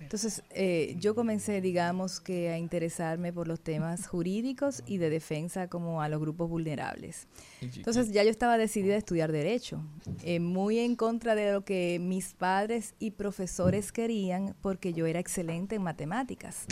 Entonces 0.00 0.42
eh, 0.50 0.96
yo 0.98 1.14
comencé, 1.14 1.60
digamos, 1.60 2.20
que 2.20 2.48
a 2.48 2.56
interesarme 2.56 3.34
por 3.34 3.46
los 3.46 3.60
temas 3.60 4.06
jurídicos 4.08 4.82
y 4.86 4.96
de 4.96 5.10
defensa 5.10 5.68
como 5.68 6.00
a 6.00 6.08
los 6.08 6.18
grupos 6.18 6.48
vulnerables. 6.48 7.26
Entonces 7.60 8.10
ya 8.10 8.24
yo 8.24 8.30
estaba 8.30 8.56
decidida 8.56 8.94
a 8.94 8.96
estudiar 8.96 9.30
derecho, 9.30 9.82
eh, 10.24 10.40
muy 10.40 10.78
en 10.78 10.96
contra 10.96 11.34
de 11.34 11.52
lo 11.52 11.66
que 11.66 11.98
mis 12.00 12.32
padres 12.32 12.94
y 12.98 13.10
profesores 13.10 13.92
querían 13.92 14.56
porque 14.62 14.94
yo 14.94 15.04
era 15.04 15.20
excelente 15.20 15.74
en 15.76 15.82
matemáticas. 15.82 16.64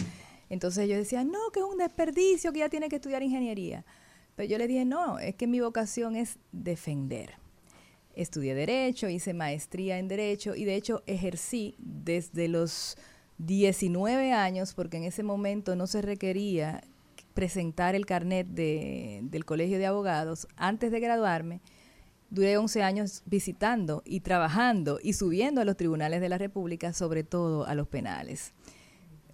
Entonces 0.50 0.88
yo 0.88 0.96
decía, 0.96 1.24
no, 1.24 1.50
que 1.52 1.60
es 1.60 1.66
un 1.66 1.78
desperdicio, 1.78 2.52
que 2.52 2.60
ya 2.60 2.68
tiene 2.68 2.88
que 2.88 2.96
estudiar 2.96 3.22
ingeniería. 3.22 3.84
Pero 4.34 4.48
yo 4.48 4.58
le 4.58 4.66
dije, 4.68 4.84
no, 4.84 5.18
es 5.18 5.34
que 5.34 5.46
mi 5.46 5.60
vocación 5.60 6.16
es 6.16 6.38
defender. 6.52 7.34
Estudié 8.14 8.54
derecho, 8.54 9.08
hice 9.08 9.34
maestría 9.34 9.98
en 9.98 10.08
derecho 10.08 10.54
y 10.54 10.64
de 10.64 10.74
hecho 10.74 11.02
ejercí 11.06 11.74
desde 11.78 12.48
los 12.48 12.96
19 13.38 14.32
años 14.32 14.74
porque 14.74 14.96
en 14.96 15.04
ese 15.04 15.22
momento 15.22 15.76
no 15.76 15.86
se 15.86 16.02
requería 16.02 16.82
presentar 17.34 17.94
el 17.94 18.06
carnet 18.06 18.48
de- 18.48 19.20
del 19.24 19.44
colegio 19.44 19.78
de 19.78 19.86
abogados 19.86 20.48
antes 20.56 20.90
de 20.90 20.98
graduarme. 20.98 21.60
Duré 22.30 22.56
11 22.58 22.82
años 22.82 23.22
visitando 23.26 24.02
y 24.04 24.20
trabajando 24.20 24.98
y 25.02 25.12
subiendo 25.12 25.60
a 25.60 25.64
los 25.64 25.76
tribunales 25.76 26.20
de 26.20 26.28
la 26.28 26.38
República, 26.38 26.92
sobre 26.92 27.22
todo 27.22 27.64
a 27.66 27.74
los 27.74 27.86
penales. 27.86 28.52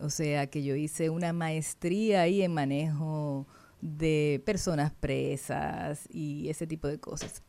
O 0.05 0.11
sea 0.11 0.47
que 0.49 0.63
yo 0.63 0.77
hice 0.77 1.09
una 1.09 1.33
maestría 1.33 2.23
ahí 2.23 2.43
en 2.43 2.53
manejo 2.53 3.47
de 3.81 4.43
personas 4.45 4.93
presas 4.93 6.07
y 6.13 6.49
ese 6.51 6.67
tipo 6.67 6.89
de 6.89 6.99
cosas. 7.01 7.43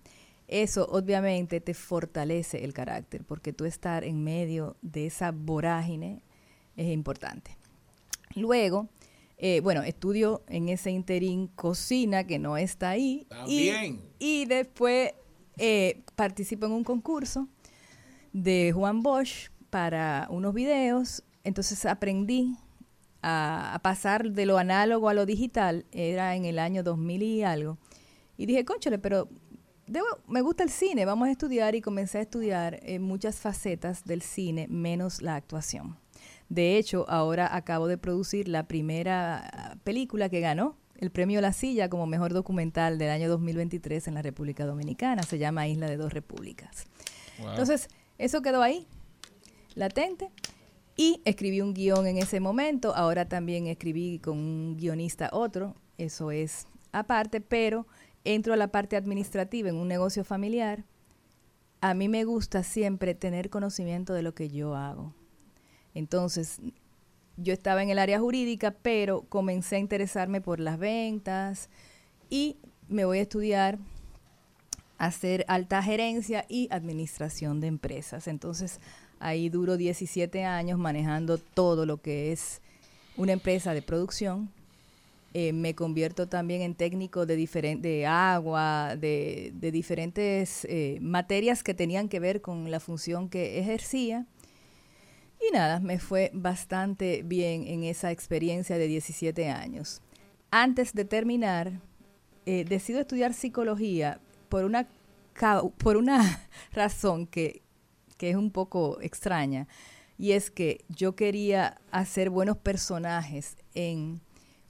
Eso 0.48 0.88
obviamente 0.90 1.60
te 1.60 1.74
fortalece 1.74 2.64
el 2.64 2.72
carácter, 2.74 3.26
porque 3.26 3.52
tú 3.52 3.66
estar 3.66 4.04
en 4.06 4.24
medio 4.24 4.78
de 4.82 5.08
esa 5.08 5.32
vorágine 5.32 6.22
es 6.78 6.88
importante. 6.94 7.58
Luego, 8.36 8.88
eh, 9.38 9.60
bueno, 9.62 9.82
estudio 9.84 10.44
en 10.48 10.70
ese 10.70 10.92
interín 10.92 11.48
cocina 11.48 12.26
que 12.26 12.40
no 12.40 12.56
está 12.58 12.92
ahí. 12.92 13.22
y- 13.22 13.26
También. 13.26 14.02
Y, 14.20 14.46
después 14.46 15.12
eh, 15.58 16.04
participo 16.16 16.66
en 16.68 16.72
un 16.74 16.84
concurso 16.86 17.48
de 18.34 18.72
Juan 18.74 19.02
Bosch 19.04 19.50
para 19.70 20.28
unos 20.30 20.54
videos. 20.54 21.24
Entonces 21.46 21.86
aprendí 21.86 22.58
a, 23.22 23.74
a 23.74 23.80
pasar 23.80 24.32
de 24.32 24.46
lo 24.46 24.58
análogo 24.58 25.08
a 25.08 25.14
lo 25.14 25.26
digital. 25.26 25.86
Era 25.94 26.36
en 26.36 26.44
el 26.44 26.60
año 26.60 26.84
2000 26.84 27.22
y 27.24 27.44
algo. 27.44 27.78
Y 28.38 28.46
dije, 28.46 28.66
conchole, 28.66 29.00
pero 29.00 29.30
debo- 29.88 30.20
me 30.28 30.42
gusta 30.42 30.64
el 30.64 30.70
cine, 30.70 31.06
vamos 31.06 31.30
a 31.30 31.32
estudiar. 31.32 31.74
Y 31.76 31.82
comencé 31.82 32.18
a 32.18 32.22
estudiar 32.22 32.80
eh, 32.84 33.00
muchas 33.00 33.38
facetas 33.38 34.04
del 34.04 34.22
cine, 34.22 34.68
menos 34.68 35.22
la 35.22 35.36
actuación. 35.36 35.98
De 36.50 36.78
hecho, 36.78 37.06
ahora 37.10 37.56
acabo 37.56 37.88
de 37.88 37.98
producir 37.98 38.48
la 38.50 38.68
primera 38.68 39.78
película 39.84 40.30
que 40.30 40.42
ganó 40.42 40.76
el 40.98 41.10
premio 41.12 41.42
La 41.42 41.52
Silla 41.54 41.90
como 41.90 42.06
mejor 42.06 42.34
documental 42.34 42.98
del 42.98 43.10
año 43.10 43.30
2023 43.30 44.08
en 44.08 44.14
la 44.14 44.22
República 44.22 44.66
Dominicana. 44.66 45.24
Se 45.24 45.38
llama 45.40 45.68
Isla 45.68 45.88
de 45.88 45.98
Dos 45.98 46.14
Repúblicas. 46.14 46.86
Entonces, 47.50 47.90
eso 48.18 48.42
quedó 48.42 48.62
ahí, 48.62 48.88
latente. 49.74 50.30
Y 50.98 51.22
escribí 51.26 51.62
un 51.62 51.74
guion 51.74 52.08
en 52.08 52.18
ese 52.18 52.40
momento. 52.40 52.96
Ahora 52.96 53.28
también 53.28 53.68
escribí 53.68 54.20
con 54.20 54.38
un 54.38 54.78
guionista 54.78 55.30
otro. 55.34 55.76
Eso 55.98 56.32
es 56.32 56.68
aparte, 56.92 57.42
pero 57.42 57.86
entro 58.24 58.54
a 58.54 58.58
la 58.58 58.70
parte 58.70 58.96
administrativa 58.96 59.70
en 59.70 59.76
un 59.76 59.88
negocio 59.88 60.24
familiar. 60.24 60.86
A 61.82 61.94
mí 61.94 62.08
me 62.08 62.24
gusta 62.24 62.64
siempre 62.64 63.14
tener 63.14 63.50
conocimiento 63.50 64.14
de 64.14 64.24
lo 64.24 64.34
que 64.34 64.50
yo 64.50 64.76
hago. 64.76 65.14
Entonces, 65.94 66.60
yo 67.38 67.54
estaba 67.54 67.84
en 67.84 67.90
el 67.90 68.00
área 68.00 68.20
jurídica, 68.20 68.72
pero 68.72 69.24
comencé 69.24 69.76
a 69.76 69.80
interesarme 69.80 70.42
por 70.42 70.60
las 70.60 70.80
ventas 70.80 71.70
y 72.30 72.58
me 72.88 73.06
voy 73.06 73.20
a 73.20 73.24
estudiar 73.24 73.80
hacer 74.98 75.44
alta 75.48 75.84
gerencia 75.84 76.46
y 76.48 76.68
administración 76.72 77.60
de 77.60 77.68
empresas. 77.68 78.28
Entonces, 78.28 78.80
ahí 79.20 79.50
duro 79.50 79.78
17 79.78 80.44
años 80.44 80.80
manejando 80.80 81.38
todo 81.38 81.86
lo 81.86 81.98
que 81.98 82.32
es 82.32 82.62
una 83.18 83.34
empresa 83.34 83.74
de 83.74 83.82
producción. 83.82 84.50
Eh, 85.34 85.52
me 85.52 85.76
convierto 85.76 86.28
también 86.28 86.62
en 86.62 86.76
técnico 86.76 87.26
de, 87.26 87.36
de 87.80 88.06
agua, 88.06 88.96
de, 88.96 89.52
de 89.56 89.72
diferentes 89.72 90.66
eh, 90.70 90.98
materias 91.02 91.62
que 91.62 91.74
tenían 91.74 92.08
que 92.08 92.22
ver 92.22 92.42
con 92.42 92.72
la 92.72 92.80
función 92.80 93.28
que 93.28 93.60
ejercía. 93.60 94.26
Y 95.42 95.52
nada, 95.52 95.82
me 95.82 96.00
fue 96.00 96.32
bastante 96.34 97.22
bien 97.24 97.68
en 97.68 97.84
esa 97.84 98.12
experiencia 98.12 98.78
de 98.78 98.88
17 98.88 99.50
años. 99.50 100.02
Antes 100.52 100.94
de 100.94 101.04
terminar, 101.04 101.82
eh, 102.46 102.64
decido 102.64 103.02
estudiar 103.02 103.34
psicología 103.34 104.20
por 104.48 104.64
una, 104.64 104.88
por 105.78 105.98
una 105.98 106.48
razón 106.72 107.28
que, 107.28 107.62
que 108.18 108.30
es 108.30 108.36
un 108.36 108.52
poco 108.52 109.00
extraña. 109.02 109.68
Y 110.18 110.32
es 110.32 110.50
que 110.50 110.86
yo 110.90 111.16
quería 111.16 111.82
hacer 111.92 112.30
buenos 112.30 112.58
personajes 112.58 113.58
en 113.74 114.22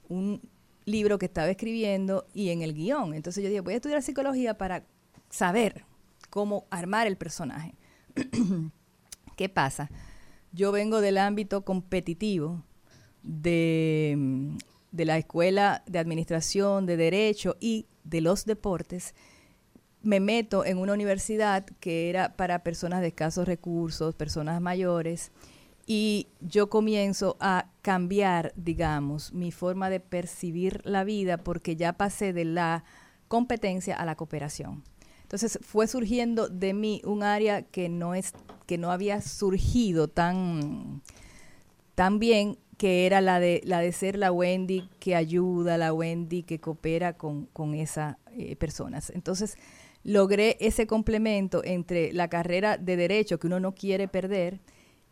un 0.08 0.40
libro 0.84 1.18
que 1.18 1.26
estaba 1.26 1.50
escribiendo 1.50 2.26
y 2.32 2.50
en 2.50 2.62
el 2.62 2.74
guion. 2.74 3.14
Entonces 3.14 3.42
yo 3.42 3.48
dije, 3.48 3.60
voy 3.60 3.74
a 3.74 3.76
estudiar 3.76 4.02
psicología 4.02 4.56
para 4.56 4.84
saber 5.30 5.84
cómo 6.30 6.66
armar 6.70 7.06
el 7.06 7.16
personaje. 7.16 7.74
¿Qué 9.36 9.48
pasa? 9.48 9.90
Yo 10.52 10.72
vengo 10.72 11.00
del 11.00 11.18
ámbito 11.18 11.64
competitivo 11.64 12.64
de, 13.22 14.56
de 14.92 15.04
la 15.04 15.18
escuela 15.18 15.82
de 15.86 15.98
administración, 15.98 16.86
de 16.86 16.96
derecho 16.96 17.56
y 17.60 17.86
de 18.04 18.20
los 18.20 18.46
deportes. 18.46 19.14
Me 20.06 20.20
meto 20.20 20.64
en 20.64 20.78
una 20.78 20.92
universidad 20.92 21.66
que 21.80 22.08
era 22.08 22.36
para 22.36 22.60
personas 22.60 23.00
de 23.00 23.08
escasos 23.08 23.48
recursos, 23.48 24.14
personas 24.14 24.60
mayores, 24.60 25.32
y 25.84 26.28
yo 26.40 26.70
comienzo 26.70 27.36
a 27.40 27.70
cambiar, 27.82 28.52
digamos, 28.54 29.32
mi 29.32 29.50
forma 29.50 29.90
de 29.90 29.98
percibir 29.98 30.80
la 30.84 31.02
vida 31.02 31.38
porque 31.38 31.74
ya 31.74 31.94
pasé 31.94 32.32
de 32.32 32.44
la 32.44 32.84
competencia 33.26 33.96
a 33.96 34.04
la 34.04 34.14
cooperación. 34.14 34.84
Entonces 35.22 35.58
fue 35.60 35.88
surgiendo 35.88 36.48
de 36.48 36.72
mí 36.72 37.02
un 37.04 37.24
área 37.24 37.62
que 37.62 37.88
no 37.88 38.14
es 38.14 38.32
que 38.66 38.78
no 38.78 38.92
había 38.92 39.20
surgido 39.20 40.06
tan 40.06 41.02
tan 41.96 42.20
bien 42.20 42.58
que 42.76 43.06
era 43.06 43.20
la 43.20 43.40
de 43.40 43.60
la 43.64 43.80
de 43.80 43.90
ser 43.90 44.16
la 44.18 44.30
Wendy 44.30 44.88
que 45.00 45.16
ayuda, 45.16 45.78
la 45.78 45.92
Wendy 45.92 46.44
que 46.44 46.60
coopera 46.60 47.14
con, 47.14 47.46
con 47.46 47.74
esas 47.74 48.18
eh, 48.36 48.54
personas. 48.54 49.10
Entonces 49.10 49.56
logré 50.08 50.56
ese 50.60 50.86
complemento 50.86 51.64
entre 51.64 52.12
la 52.12 52.28
carrera 52.28 52.76
de 52.76 52.96
derecho 52.96 53.40
que 53.40 53.48
uno 53.48 53.58
no 53.58 53.74
quiere 53.74 54.06
perder 54.06 54.60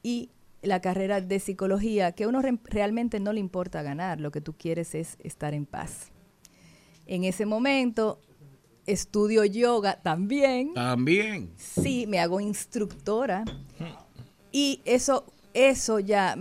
y 0.04 0.30
la 0.62 0.80
carrera 0.80 1.20
de 1.20 1.40
psicología 1.40 2.12
que 2.12 2.22
a 2.24 2.28
uno 2.28 2.40
re- 2.40 2.60
realmente 2.64 3.18
no 3.18 3.32
le 3.32 3.40
importa 3.40 3.82
ganar, 3.82 4.20
lo 4.20 4.30
que 4.30 4.40
tú 4.40 4.54
quieres 4.56 4.94
es 4.94 5.16
estar 5.18 5.52
en 5.52 5.66
paz. 5.66 6.12
En 7.06 7.24
ese 7.24 7.44
momento 7.44 8.20
estudio 8.86 9.44
yoga 9.44 10.00
también. 10.00 10.72
También. 10.74 11.50
Sí, 11.56 12.06
me 12.06 12.20
hago 12.20 12.40
instructora. 12.40 13.44
Y 14.52 14.80
eso, 14.84 15.24
eso 15.54 15.98
ya 15.98 16.36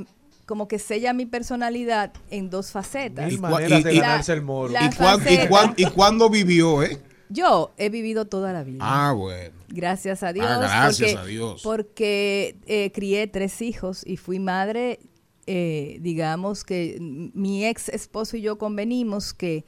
como 0.46 0.68
que 0.68 0.78
sella 0.78 1.12
mi 1.14 1.26
personalidad 1.26 2.14
en 2.30 2.50
dos 2.52 2.72
facetas. 2.72 3.28
Mil 3.32 3.40
maneras 3.42 3.84
de 3.84 3.94
y- 3.96 3.98
ganarse 4.00 4.34
el 4.34 4.44
moro. 4.44 4.72
la- 4.74 4.86
¿Y, 4.86 4.90
cuán- 4.96 5.16
y, 5.20 5.24
faceta. 5.24 5.50
cuán- 5.50 5.74
y 5.76 5.86
cuándo 5.86 6.30
vivió, 6.30 6.84
eh? 6.84 7.00
Yo 7.30 7.74
he 7.78 7.90
vivido 7.90 8.26
toda 8.26 8.54
la 8.54 8.64
vida. 8.64 8.80
Ah, 8.82 9.14
bueno. 9.14 9.56
Gracias 9.70 10.24
a 10.24 10.34
Dios. 10.34 10.46
Ah, 10.48 10.58
gracias 10.60 11.12
porque, 11.14 11.18
a 11.22 11.26
Dios. 11.26 11.62
Porque 11.64 12.58
eh, 12.68 12.92
crié 12.94 13.28
tres 13.28 13.62
hijos 13.62 14.04
y 14.06 14.18
fui 14.18 14.40
madre, 14.40 15.00
eh, 15.48 15.98
digamos 16.02 16.64
que 16.64 16.98
mi 17.00 17.66
ex 17.66 17.90
esposo 17.90 18.38
y 18.38 18.42
yo 18.42 18.58
convenimos 18.58 19.34
que 19.34 19.66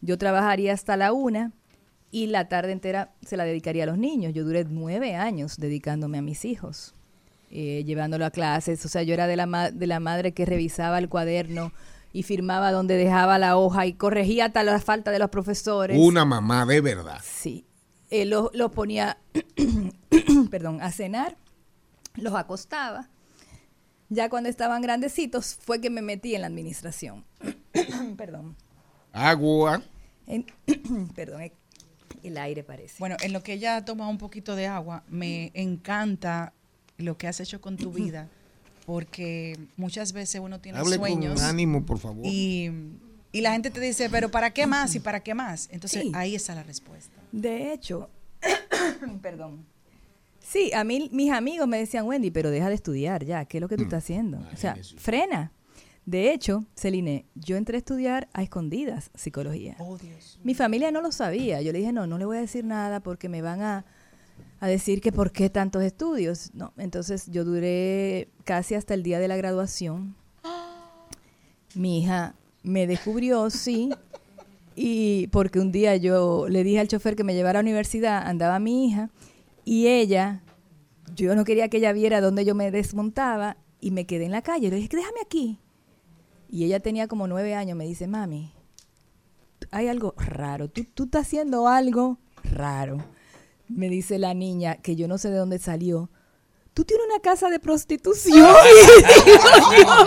yo 0.00 0.16
trabajaría 0.18 0.72
hasta 0.72 0.96
la 0.96 1.12
una 1.12 1.52
y 2.10 2.26
la 2.26 2.48
tarde 2.48 2.72
entera 2.72 3.14
se 3.22 3.36
la 3.36 3.44
dedicaría 3.44 3.84
a 3.84 3.86
los 3.86 3.98
niños. 3.98 4.32
Yo 4.34 4.44
duré 4.44 4.64
nueve 4.64 5.14
años 5.14 5.56
dedicándome 5.56 6.18
a 6.18 6.22
mis 6.22 6.44
hijos, 6.44 6.94
eh, 7.50 7.82
llevándolo 7.84 8.26
a 8.26 8.30
clases. 8.30 8.84
O 8.84 8.88
sea, 8.88 9.02
yo 9.02 9.14
era 9.14 9.26
de 9.26 9.36
la, 9.36 9.46
ma- 9.46 9.70
de 9.70 9.86
la 9.86 9.98
madre 9.98 10.32
que 10.32 10.44
revisaba 10.44 10.98
el 10.98 11.08
cuaderno 11.08 11.72
y 12.12 12.22
firmaba 12.22 12.72
donde 12.72 12.96
dejaba 12.96 13.38
la 13.38 13.56
hoja 13.56 13.86
y 13.86 13.94
corregía 13.94 14.46
hasta 14.46 14.62
la 14.62 14.78
falta 14.80 15.10
de 15.10 15.18
los 15.18 15.30
profesores. 15.30 15.98
Una 15.98 16.24
mamá 16.24 16.66
de 16.66 16.80
verdad. 16.80 17.20
Sí. 17.22 17.66
Eh, 18.10 18.24
los 18.26 18.50
los 18.54 18.70
ponía, 18.72 19.18
perdón, 20.50 20.80
a 20.82 20.92
cenar, 20.92 21.36
los 22.14 22.34
acostaba. 22.34 23.08
Ya 24.08 24.28
cuando 24.28 24.50
estaban 24.50 24.82
grandecitos 24.82 25.54
fue 25.54 25.80
que 25.80 25.88
me 25.88 26.02
metí 26.02 26.34
en 26.34 26.42
la 26.42 26.46
administración. 26.48 27.24
perdón. 28.16 28.56
Agua. 29.12 29.82
En- 30.26 30.46
perdón, 31.14 31.40
eh, 31.42 31.52
el 32.22 32.36
aire 32.36 32.62
parece. 32.62 32.96
Bueno, 32.98 33.16
en 33.22 33.32
lo 33.32 33.42
que 33.42 33.54
ella 33.54 33.84
toma 33.84 34.08
un 34.08 34.18
poquito 34.18 34.54
de 34.54 34.66
agua, 34.66 35.02
me 35.08 35.50
encanta 35.54 36.52
lo 36.98 37.16
que 37.16 37.26
has 37.26 37.40
hecho 37.40 37.60
con 37.62 37.76
tu 37.78 37.90
vida, 37.92 38.28
porque 38.92 39.58
muchas 39.78 40.12
veces 40.12 40.38
uno 40.42 40.60
tiene 40.60 40.78
Hable 40.78 40.96
sueños 40.96 41.34
con 41.40 41.44
ánimo, 41.44 41.86
por 41.86 41.98
favor. 41.98 42.26
y, 42.26 42.70
y 43.32 43.40
la 43.40 43.52
gente 43.52 43.70
te 43.70 43.80
dice, 43.80 44.10
pero 44.10 44.30
¿para 44.30 44.50
qué 44.52 44.66
más 44.66 44.94
y 44.94 45.00
para 45.00 45.20
qué 45.20 45.32
más? 45.32 45.70
Entonces 45.72 46.02
Sí. 46.02 46.12
ahí 46.14 46.34
está 46.34 46.54
la 46.54 46.62
respuesta. 46.62 47.16
De 47.32 47.72
hecho, 47.72 48.10
perdón. 49.22 49.64
Sí, 50.40 50.70
a 50.74 50.84
mí 50.84 51.08
mis 51.10 51.30
amigos 51.32 51.66
me 51.66 51.78
decían, 51.78 52.04
Wendy, 52.06 52.30
pero 52.30 52.50
deja 52.50 52.68
de 52.68 52.74
estudiar 52.74 53.24
ya, 53.24 53.46
¿qué 53.46 53.56
es 53.56 53.60
lo 53.62 53.68
que 53.68 53.76
tú 53.76 53.84
estás 53.84 54.04
haciendo? 54.04 54.38
O 54.52 54.56
sea, 54.56 54.76
frena. 54.98 55.52
De 56.04 56.32
hecho, 56.34 56.66
Celine, 56.76 57.24
yo 57.34 57.56
entré 57.56 57.76
a 57.76 57.78
estudiar 57.78 58.28
a 58.34 58.42
escondidas 58.42 59.10
psicología. 59.14 59.76
Oh, 59.78 59.96
Dios. 59.96 60.38
Mi 60.44 60.52
familia 60.52 60.90
no 60.90 61.00
lo 61.00 61.12
sabía. 61.12 61.62
Yo 61.62 61.72
le 61.72 61.78
dije, 61.78 61.92
no, 61.92 62.06
no 62.06 62.18
le 62.18 62.24
voy 62.26 62.36
a 62.36 62.40
decir 62.40 62.64
nada 62.66 63.00
porque 63.00 63.28
me 63.30 63.40
van 63.40 63.62
a, 63.62 63.86
a 64.62 64.68
decir 64.68 65.00
que 65.00 65.10
por 65.10 65.32
qué 65.32 65.50
tantos 65.50 65.82
estudios. 65.82 66.52
No, 66.54 66.72
entonces 66.76 67.26
yo 67.28 67.44
duré 67.44 68.28
casi 68.44 68.76
hasta 68.76 68.94
el 68.94 69.02
día 69.02 69.18
de 69.18 69.26
la 69.26 69.36
graduación. 69.36 70.14
Mi 71.74 71.98
hija 71.98 72.36
me 72.62 72.86
descubrió, 72.86 73.50
sí, 73.50 73.90
y 74.76 75.26
porque 75.32 75.58
un 75.58 75.72
día 75.72 75.96
yo 75.96 76.46
le 76.48 76.62
dije 76.62 76.78
al 76.78 76.86
chofer 76.86 77.16
que 77.16 77.24
me 77.24 77.34
llevara 77.34 77.58
a 77.58 77.62
la 77.62 77.66
universidad, 77.66 78.24
andaba 78.24 78.60
mi 78.60 78.86
hija, 78.86 79.10
y 79.64 79.88
ella, 79.88 80.44
yo 81.16 81.34
no 81.34 81.42
quería 81.42 81.68
que 81.68 81.78
ella 81.78 81.92
viera 81.92 82.20
dónde 82.20 82.44
yo 82.44 82.54
me 82.54 82.70
desmontaba, 82.70 83.56
y 83.80 83.90
me 83.90 84.06
quedé 84.06 84.26
en 84.26 84.30
la 84.30 84.42
calle. 84.42 84.70
Le 84.70 84.76
dije, 84.76 84.96
déjame 84.96 85.18
aquí. 85.26 85.58
Y 86.48 86.62
ella 86.62 86.78
tenía 86.78 87.08
como 87.08 87.26
nueve 87.26 87.56
años, 87.56 87.76
me 87.76 87.84
dice, 87.84 88.06
mami, 88.06 88.52
hay 89.72 89.88
algo 89.88 90.14
raro, 90.18 90.68
tú, 90.68 90.84
tú 90.94 91.04
estás 91.04 91.22
haciendo 91.26 91.66
algo 91.66 92.18
raro. 92.44 92.98
Me 93.74 93.88
dice 93.88 94.18
la 94.18 94.34
niña, 94.34 94.76
que 94.76 94.96
yo 94.96 95.08
no 95.08 95.18
sé 95.18 95.30
de 95.30 95.36
dónde 95.36 95.58
salió, 95.58 96.10
tú 96.74 96.84
tienes 96.84 97.06
una 97.06 97.20
casa 97.20 97.48
de 97.50 97.58
prostitución. 97.58 98.38
Y 98.38 99.76
digo 99.76 99.92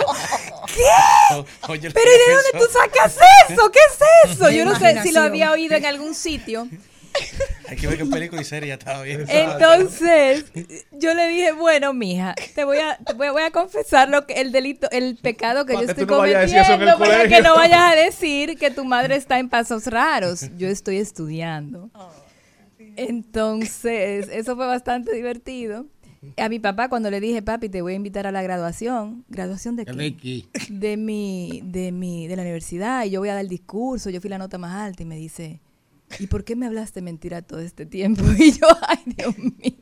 ¿Qué? 0.66 1.44
Oye, 1.68 1.90
Pero 1.90 2.10
¿y 2.10 2.28
de 2.28 2.34
dónde 2.34 2.66
tú 2.66 2.72
sacas 2.72 3.18
eso? 3.48 3.70
¿Qué 3.70 3.78
es 3.78 4.32
eso? 4.32 4.50
Yo 4.50 4.64
no 4.64 4.78
sé 4.78 5.02
si 5.02 5.12
lo 5.12 5.20
había 5.20 5.52
oído 5.52 5.76
en 5.76 5.86
algún 5.86 6.14
sitio. 6.14 6.68
Hay 7.68 7.76
que 7.76 7.86
ver 7.86 7.98
qué 7.98 8.04
película 8.04 8.42
y 8.42 8.44
serie 8.44 8.68
ya 8.68 8.74
estaba 8.74 9.02
bien. 9.02 9.24
Entonces, 9.28 10.44
yo 10.92 11.14
le 11.14 11.28
dije, 11.28 11.52
bueno, 11.52 11.92
mija, 11.92 12.34
te 12.54 12.64
voy 12.64 12.78
a, 12.78 12.96
te 12.98 13.14
voy 13.14 13.26
a, 13.26 13.32
voy 13.32 13.42
a 13.42 13.50
confesar 13.50 14.08
lo 14.08 14.26
que, 14.26 14.34
el 14.34 14.52
delito, 14.52 14.88
el 14.90 15.16
pecado 15.16 15.66
que 15.66 15.72
yo 15.72 15.80
estoy 15.80 16.04
no 16.06 16.18
cometiendo 16.18 16.98
para 16.98 17.26
que 17.26 17.40
no 17.40 17.56
vayas 17.56 17.92
a 17.92 17.96
decir 17.96 18.56
que 18.58 18.70
tu 18.70 18.84
madre 18.84 19.16
está 19.16 19.38
en 19.38 19.48
pasos 19.48 19.86
raros. 19.86 20.44
Yo 20.56 20.68
estoy 20.68 20.98
estudiando. 20.98 21.90
Entonces, 22.96 24.28
eso 24.32 24.56
fue 24.56 24.66
bastante 24.66 25.14
divertido. 25.14 25.86
A 26.38 26.48
mi 26.48 26.58
papá 26.58 26.88
cuando 26.88 27.10
le 27.10 27.20
dije, 27.20 27.40
papi, 27.42 27.68
te 27.68 27.82
voy 27.82 27.92
a 27.92 27.96
invitar 27.96 28.26
a 28.26 28.32
la 28.32 28.42
graduación. 28.42 29.24
¿Graduación 29.28 29.76
de 29.76 29.84
qué? 29.84 29.92
De 30.70 30.96
mi, 30.96 31.60
de 31.64 31.92
mi, 31.92 32.26
de 32.26 32.34
la 32.36 32.42
universidad 32.42 33.04
y 33.04 33.10
yo 33.10 33.20
voy 33.20 33.28
a 33.28 33.34
dar 33.34 33.42
el 33.42 33.48
discurso, 33.48 34.10
yo 34.10 34.20
fui 34.20 34.28
la 34.30 34.38
nota 34.38 34.58
más 34.58 34.74
alta 34.74 35.02
y 35.04 35.06
me 35.06 35.16
dice, 35.16 35.60
¿y 36.18 36.26
por 36.26 36.42
qué 36.42 36.56
me 36.56 36.66
hablaste 36.66 37.00
mentira 37.00 37.42
todo 37.42 37.60
este 37.60 37.86
tiempo? 37.86 38.24
Y 38.38 38.52
yo, 38.52 38.66
ay 38.88 38.98
Dios 39.06 39.38
mío. 39.38 39.74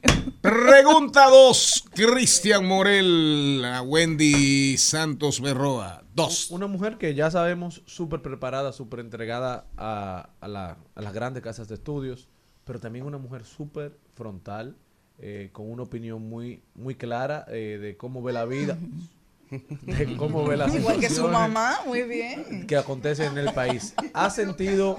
Pregunta 0.42 1.30
2. 1.30 1.84
Cristian 1.94 2.66
Morel, 2.66 3.64
a 3.64 3.80
Wendy 3.80 4.76
Santos 4.76 5.40
Berroa. 5.40 6.04
Dos. 6.14 6.50
Una 6.50 6.66
mujer 6.66 6.98
que 6.98 7.14
ya 7.14 7.30
sabemos 7.30 7.82
súper 7.86 8.20
preparada, 8.20 8.72
súper 8.72 9.00
entregada 9.00 9.66
a, 9.78 10.28
a 10.40 10.48
la- 10.48 10.76
a 10.94 11.00
las 11.00 11.14
grandes 11.14 11.42
casas 11.42 11.68
de 11.68 11.76
estudios, 11.76 12.28
pero 12.64 12.80
también 12.80 13.04
una 13.04 13.18
mujer 13.18 13.44
súper 13.44 13.98
frontal, 14.14 14.76
eh, 15.18 15.50
con 15.52 15.70
una 15.70 15.82
opinión 15.82 16.28
muy, 16.28 16.62
muy 16.74 16.94
clara 16.94 17.44
eh, 17.48 17.78
de 17.80 17.96
cómo 17.96 18.22
ve 18.22 18.32
la 18.32 18.44
vida, 18.44 18.76
de 19.50 20.16
cómo 20.16 20.44
ve 20.44 20.56
las 20.56 20.74
Igual 20.74 20.98
que 20.98 21.08
su 21.08 21.28
mamá, 21.28 21.76
muy 21.86 22.02
bien. 22.02 22.66
que 22.66 22.76
acontece 22.76 23.26
en 23.26 23.38
el 23.38 23.52
país. 23.52 23.94
¿Ha 24.12 24.30
sentido 24.30 24.98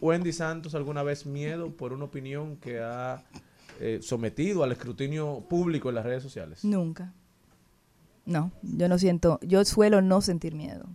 Wendy 0.00 0.32
Santos 0.32 0.74
alguna 0.74 1.02
vez 1.02 1.24
miedo 1.26 1.70
por 1.70 1.92
una 1.92 2.04
opinión 2.04 2.56
que 2.56 2.80
ha 2.80 3.24
eh, 3.80 4.00
sometido 4.02 4.62
al 4.62 4.72
escrutinio 4.72 5.44
público 5.48 5.88
en 5.88 5.94
las 5.94 6.04
redes 6.04 6.22
sociales? 6.22 6.64
Nunca. 6.64 7.14
No, 8.26 8.50
yo 8.62 8.88
no 8.88 8.98
siento, 8.98 9.38
yo 9.42 9.64
suelo 9.64 10.02
no 10.02 10.20
sentir 10.20 10.54
miedo. 10.54 10.86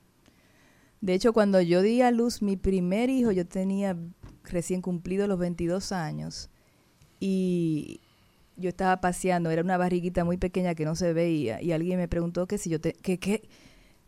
De 1.00 1.14
hecho, 1.14 1.34
cuando 1.34 1.62
yo 1.62 1.82
di 1.82 2.02
a 2.02 2.12
luz 2.12 2.42
mi 2.42 2.58
primer 2.58 3.10
hijo, 3.10 3.32
yo 3.32 3.48
tenía 3.48 3.98
recién 4.44 4.82
cumplido 4.82 5.28
los 5.28 5.40
22 5.40 5.92
años 5.92 6.50
y 7.20 8.02
yo 8.58 8.70
estaba 8.70 9.02
paseando, 9.02 9.50
era 9.50 9.62
una 9.62 9.78
barriguita 9.78 10.24
muy 10.24 10.38
pequeña 10.38 10.76
que 10.76 10.86
no 10.86 10.96
se 10.96 11.14
veía 11.14 11.62
y 11.62 11.72
alguien 11.72 11.98
me 11.98 12.08
preguntó 12.08 12.48
que 12.48 12.58
si 12.58 12.70
yo 12.70 12.80
te, 12.80 12.94
que, 12.94 13.20
que, 13.20 13.48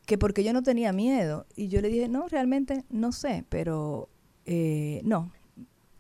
que 0.06 0.17
porque 0.17 0.43
yo 0.43 0.54
no 0.54 0.63
tenía 0.63 0.93
miedo 0.93 1.46
y 1.56 1.67
yo 1.67 1.82
le 1.82 1.89
dije, 1.89 2.08
no, 2.08 2.28
realmente 2.28 2.84
no 2.89 3.12
sé, 3.12 3.46
pero 3.50 4.10
eh, 4.46 5.02
no. 5.04 5.32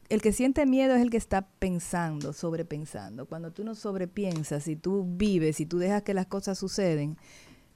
El 0.09 0.21
que 0.21 0.33
siente 0.33 0.65
miedo 0.65 0.95
es 0.95 1.01
el 1.01 1.09
que 1.09 1.17
está 1.17 1.47
pensando, 1.59 2.33
sobrepensando. 2.33 3.25
Cuando 3.25 3.51
tú 3.51 3.63
no 3.63 3.73
sobrepiensas, 3.73 4.63
si 4.63 4.75
tú 4.75 5.05
vives, 5.07 5.55
si 5.55 5.65
tú 5.65 5.79
dejas 5.79 6.03
que 6.03 6.13
las 6.13 6.27
cosas 6.27 6.59
suceden, 6.59 7.17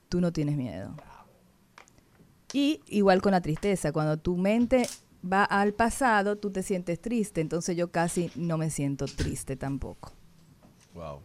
tú 0.10 0.22
no 0.22 0.32
tienes 0.32 0.58
miedo. 0.58 0.96
Y 2.54 2.82
igual 2.88 3.22
con 3.22 3.32
la 3.32 3.42
tristeza, 3.42 3.92
cuando 3.92 4.18
tu 4.18 4.38
mente 4.38 4.88
va 5.24 5.44
al 5.44 5.74
pasado, 5.74 6.38
tú 6.38 6.52
te 6.52 6.64
sientes 6.64 7.02
triste, 7.02 7.42
entonces 7.42 7.76
yo 7.76 7.92
casi 7.92 8.32
no 8.36 8.58
me 8.58 8.70
siento 8.70 9.06
triste 9.06 9.56
tampoco. 9.56 10.14
Wow. 10.94 11.22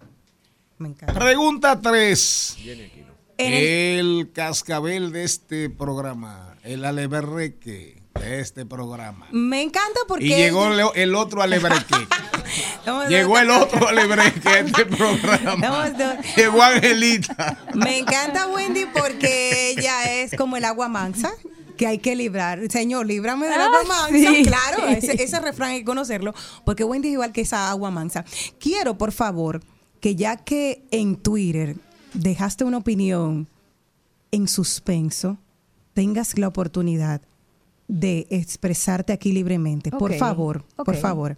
Me 0.78 0.88
encanta. 0.88 1.14
Pregunta 1.14 1.80
3. 1.80 2.56
Viene 2.64 2.86
aquí, 2.86 3.00
¿no? 3.02 3.12
En 3.38 3.52
El 3.54 4.30
cascabel 4.32 5.10
de 5.12 5.24
este 5.24 5.70
programa, 5.70 6.56
el 6.62 6.84
aleberreque 6.84 8.02
de 8.20 8.40
este 8.40 8.66
programa. 8.66 9.26
Me 9.32 9.62
encanta 9.62 10.00
porque. 10.06 10.26
Y 10.26 10.28
llegó 10.28 10.68
le- 10.70 10.84
el 11.02 11.14
otro 11.14 11.40
alebreque. 11.42 11.94
Vamos 12.86 13.06
a- 13.06 13.08
llegó 13.08 13.38
el 13.38 13.50
otro 13.50 13.88
alebreque 13.88 14.40
de 14.48 14.60
este 14.60 14.84
programa. 14.86 15.88
Llegó 16.36 16.62
Angelita. 16.62 17.58
Me 17.74 17.98
encanta 17.98 18.48
Wendy 18.48 18.84
porque 18.86 19.70
ella 19.70 20.12
es 20.22 20.34
como 20.36 20.56
el 20.56 20.64
agua 20.64 20.88
mansa 20.88 21.32
que 21.76 21.86
hay 21.86 21.98
que 21.98 22.14
librar. 22.16 22.70
Señor, 22.70 23.06
líbrame 23.06 23.46
del 23.48 23.60
Ah, 23.60 23.66
agua 23.66 23.84
mansa. 23.84 24.32
sí. 24.32 24.42
Claro, 24.44 24.86
ese, 24.88 25.12
ese 25.22 25.40
refrán 25.40 25.70
hay 25.70 25.78
que 25.80 25.84
conocerlo 25.84 26.34
porque 26.64 26.84
Wendy 26.84 27.08
es 27.08 27.12
igual 27.14 27.32
que 27.32 27.40
esa 27.42 27.70
agua 27.70 27.90
mansa. 27.90 28.24
Quiero, 28.58 28.96
por 28.98 29.12
favor, 29.12 29.60
que 30.00 30.14
ya 30.16 30.36
que 30.36 30.84
en 30.90 31.16
Twitter 31.16 31.76
dejaste 32.14 32.64
una 32.64 32.78
opinión 32.78 33.48
en 34.30 34.48
suspenso, 34.48 35.38
tengas 35.94 36.38
la 36.38 36.48
oportunidad 36.48 37.20
de 37.88 38.26
expresarte 38.30 39.12
aquí 39.12 39.32
libremente. 39.32 39.90
Por 39.90 40.14
favor, 40.14 40.64
por 40.76 40.96
favor. 40.96 41.36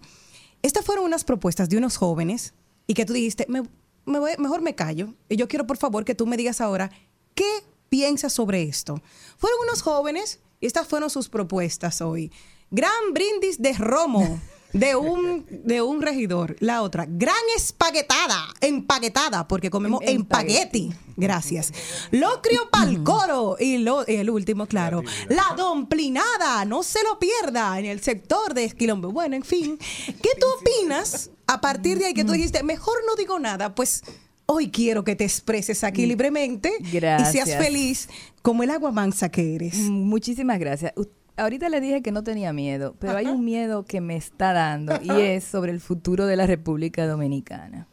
Estas 0.61 0.85
fueron 0.85 1.05
unas 1.05 1.23
propuestas 1.23 1.69
de 1.69 1.77
unos 1.77 1.97
jóvenes 1.97 2.53
y 2.87 2.93
que 2.93 3.05
tú 3.05 3.13
dijiste, 3.13 3.45
me, 3.49 3.61
me 4.05 4.19
voy- 4.19 4.31
mejor 4.39 4.61
me 4.61 4.73
callo. 4.75 5.13
Y 5.29 5.35
yo 5.35 5.47
quiero, 5.47 5.67
por 5.67 5.77
favor, 5.77 6.05
que 6.05 6.15
tú 6.15 6.25
me 6.25 6.37
digas 6.37 6.61
ahora, 6.61 6.89
¿qué 7.35 7.45
piensas 7.89 8.33
sobre 8.33 8.63
esto? 8.63 9.01
Fueron 9.37 9.59
unos 9.63 9.81
jóvenes 9.81 10.39
y 10.59 10.65
estas 10.65 10.87
fueron 10.87 11.09
sus 11.09 11.29
propuestas 11.29 12.01
hoy. 12.01 12.31
Gran 12.71 13.13
brindis 13.13 13.61
de 13.61 13.73
romo 13.73 14.39
de 14.75 14.95
un, 14.95 15.45
de 15.49 15.81
un 15.81 16.01
regidor. 16.01 16.57
La 16.59 16.81
otra, 16.81 17.05
gran 17.07 17.35
espaguetada, 17.55 18.53
empaquetada, 18.59 19.47
porque 19.47 19.69
comemos 19.69 20.01
Empagueti. 20.03 20.93
Gracias. 21.15 21.71
Locrio 22.11 22.69
pa'l 22.69 23.01
coro. 23.03 23.55
Y 23.57 23.77
lo, 23.77 24.05
el 24.05 24.29
último, 24.29 24.65
claro. 24.65 25.01
La 25.29 25.55
domplinada, 25.55 26.65
no 26.65 26.83
se 26.83 27.01
lo 27.03 27.17
pierda 27.19 27.79
en 27.79 27.85
el 27.85 28.01
sector 28.01 28.53
de 28.53 28.65
Esquilombo. 28.65 29.11
Bueno, 29.11 29.35
en 29.37 29.43
fin. 29.43 29.77
¿Qué 29.77 30.29
tú 30.39 30.47
opinas 30.59 31.31
a 31.47 31.61
partir 31.61 31.97
de 31.97 32.07
ahí 32.07 32.13
que 32.13 32.25
tú 32.25 32.33
dijiste, 32.33 32.61
mejor 32.63 32.97
no 33.07 33.15
digo 33.15 33.39
nada? 33.39 33.73
Pues 33.75 34.03
hoy 34.45 34.69
quiero 34.69 35.03
que 35.03 35.15
te 35.15 35.23
expreses 35.23 35.83
aquí 35.83 36.05
libremente 36.05 36.71
y 36.79 36.99
seas 36.99 37.55
feliz 37.55 38.09
como 38.41 38.63
el 38.63 38.69
agua 38.69 38.91
mansa 38.91 39.29
que 39.29 39.55
eres. 39.55 39.77
Mm, 39.77 40.03
Muchísimas 40.03 40.59
gracias. 40.59 40.93
Ahorita 41.37 41.67
le 41.67 41.81
dije 41.81 42.01
que 42.01 42.11
no 42.11 42.23
tenía 42.23 42.53
miedo, 42.53 42.95
pero 42.99 43.17
hay 43.17 43.27
un 43.27 43.43
miedo 43.43 43.83
que 43.83 43.99
me 43.99 44.15
está 44.15 44.53
dando 44.53 44.97
y 45.01 45.09
es 45.19 45.43
sobre 45.43 45.71
el 45.71 45.81
futuro 45.81 46.27
de 46.27 46.37
la 46.37 46.47
República 46.47 47.05
Dominicana. 47.07 47.87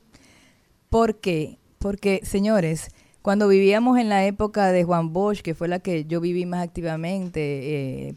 ¿Por 0.88 1.18
qué? 1.18 1.58
Porque, 1.78 2.20
señores, 2.22 2.90
cuando 3.22 3.48
vivíamos 3.48 3.98
en 3.98 4.08
la 4.08 4.24
época 4.26 4.70
de 4.70 4.84
Juan 4.84 5.12
Bosch, 5.12 5.40
que 5.40 5.54
fue 5.54 5.66
la 5.66 5.80
que 5.80 6.04
yo 6.04 6.20
viví 6.20 6.46
más 6.46 6.62
activamente, 6.62 8.08
eh, 8.08 8.14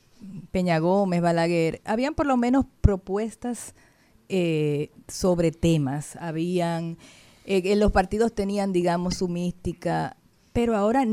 Peña 0.51 0.79
Gómez, 0.79 1.21
Balaguer, 1.21 1.81
habían 1.85 2.15
por 2.15 2.25
lo 2.25 2.37
menos 2.37 2.65
propuestas 2.81 3.73
eh, 4.29 4.89
sobre 5.07 5.51
temas, 5.51 6.15
habían, 6.17 6.97
eh, 7.45 7.75
los 7.75 7.91
partidos 7.91 8.33
tenían, 8.33 8.73
digamos, 8.73 9.15
su 9.15 9.27
mística, 9.27 10.17
pero 10.53 10.75
ahora 10.75 11.05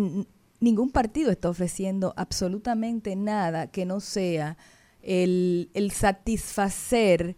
ningún 0.61 0.91
partido 0.91 1.30
está 1.30 1.51
ofreciendo 1.51 2.14
absolutamente 2.16 3.16
nada 3.16 3.66
que 3.66 3.85
no 3.85 4.01
sea 4.01 4.57
el, 5.03 5.70
satisfacer 5.93 7.37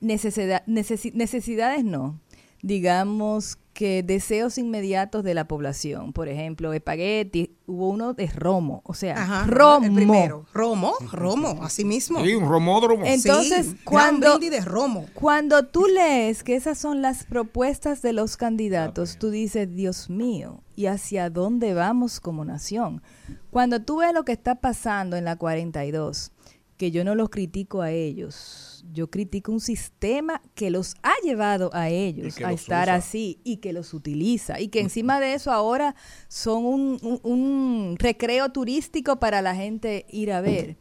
necesidad, 0.00 0.64
necesi- 0.66 1.12
necesidades, 1.14 1.84
no, 1.84 2.20
digamos 2.62 3.58
que 3.74 4.02
deseos 4.04 4.56
inmediatos 4.56 5.24
de 5.24 5.34
la 5.34 5.46
población, 5.48 6.12
por 6.12 6.28
ejemplo, 6.28 6.72
espagueti, 6.72 7.56
hubo 7.66 7.90
uno 7.90 8.14
de 8.14 8.28
romo, 8.28 8.82
o 8.84 8.94
sea, 8.94 9.20
Ajá, 9.20 9.44
romo. 9.46 9.84
el 9.86 9.92
primero. 9.94 10.46
Romo, 10.54 10.94
romo, 11.12 11.58
así 11.62 11.84
mismo. 11.84 12.24
Sí, 12.24 12.34
un 12.34 12.48
romódromo. 12.48 13.04
Entonces, 13.04 13.66
Sí, 13.66 13.76
cuando, 13.84 14.38
de 14.38 14.60
romo. 14.60 15.06
cuando 15.12 15.66
tú 15.66 15.86
lees 15.86 16.44
que 16.44 16.54
esas 16.54 16.78
son 16.78 17.02
las 17.02 17.24
propuestas 17.24 18.00
de 18.00 18.12
los 18.12 18.36
candidatos, 18.36 19.18
tú 19.18 19.30
dices, 19.30 19.74
Dios 19.74 20.08
mío, 20.08 20.62
¿y 20.76 20.86
hacia 20.86 21.28
dónde 21.28 21.74
vamos 21.74 22.20
como 22.20 22.44
nación? 22.44 23.02
Cuando 23.50 23.82
tú 23.82 23.98
ves 23.98 24.14
lo 24.14 24.24
que 24.24 24.32
está 24.32 24.54
pasando 24.54 25.16
en 25.16 25.24
la 25.24 25.36
42, 25.36 26.30
que 26.76 26.90
yo 26.90 27.04
no 27.04 27.14
los 27.14 27.28
critico 27.28 27.82
a 27.82 27.90
ellos, 27.90 28.73
yo 28.92 29.10
critico 29.10 29.50
un 29.52 29.60
sistema 29.60 30.40
que 30.54 30.70
los 30.70 30.94
ha 31.02 31.14
llevado 31.22 31.70
a 31.72 31.88
ellos 31.88 32.40
a 32.42 32.52
estar 32.52 32.84
usa. 32.88 32.94
así 32.94 33.40
y 33.44 33.56
que 33.58 33.72
los 33.72 33.94
utiliza 33.94 34.60
y 34.60 34.68
que 34.68 34.80
encima 34.80 35.20
de 35.20 35.34
eso 35.34 35.50
ahora 35.52 35.94
son 36.28 36.64
un, 36.64 36.98
un- 37.02 37.20
un 37.22 37.96
recreo 37.98 38.50
turístico 38.50 39.18
para 39.18 39.42
la 39.42 39.54
gente 39.56 40.06
ir 40.10 40.32
a 40.32 40.40
ver. 40.40 40.76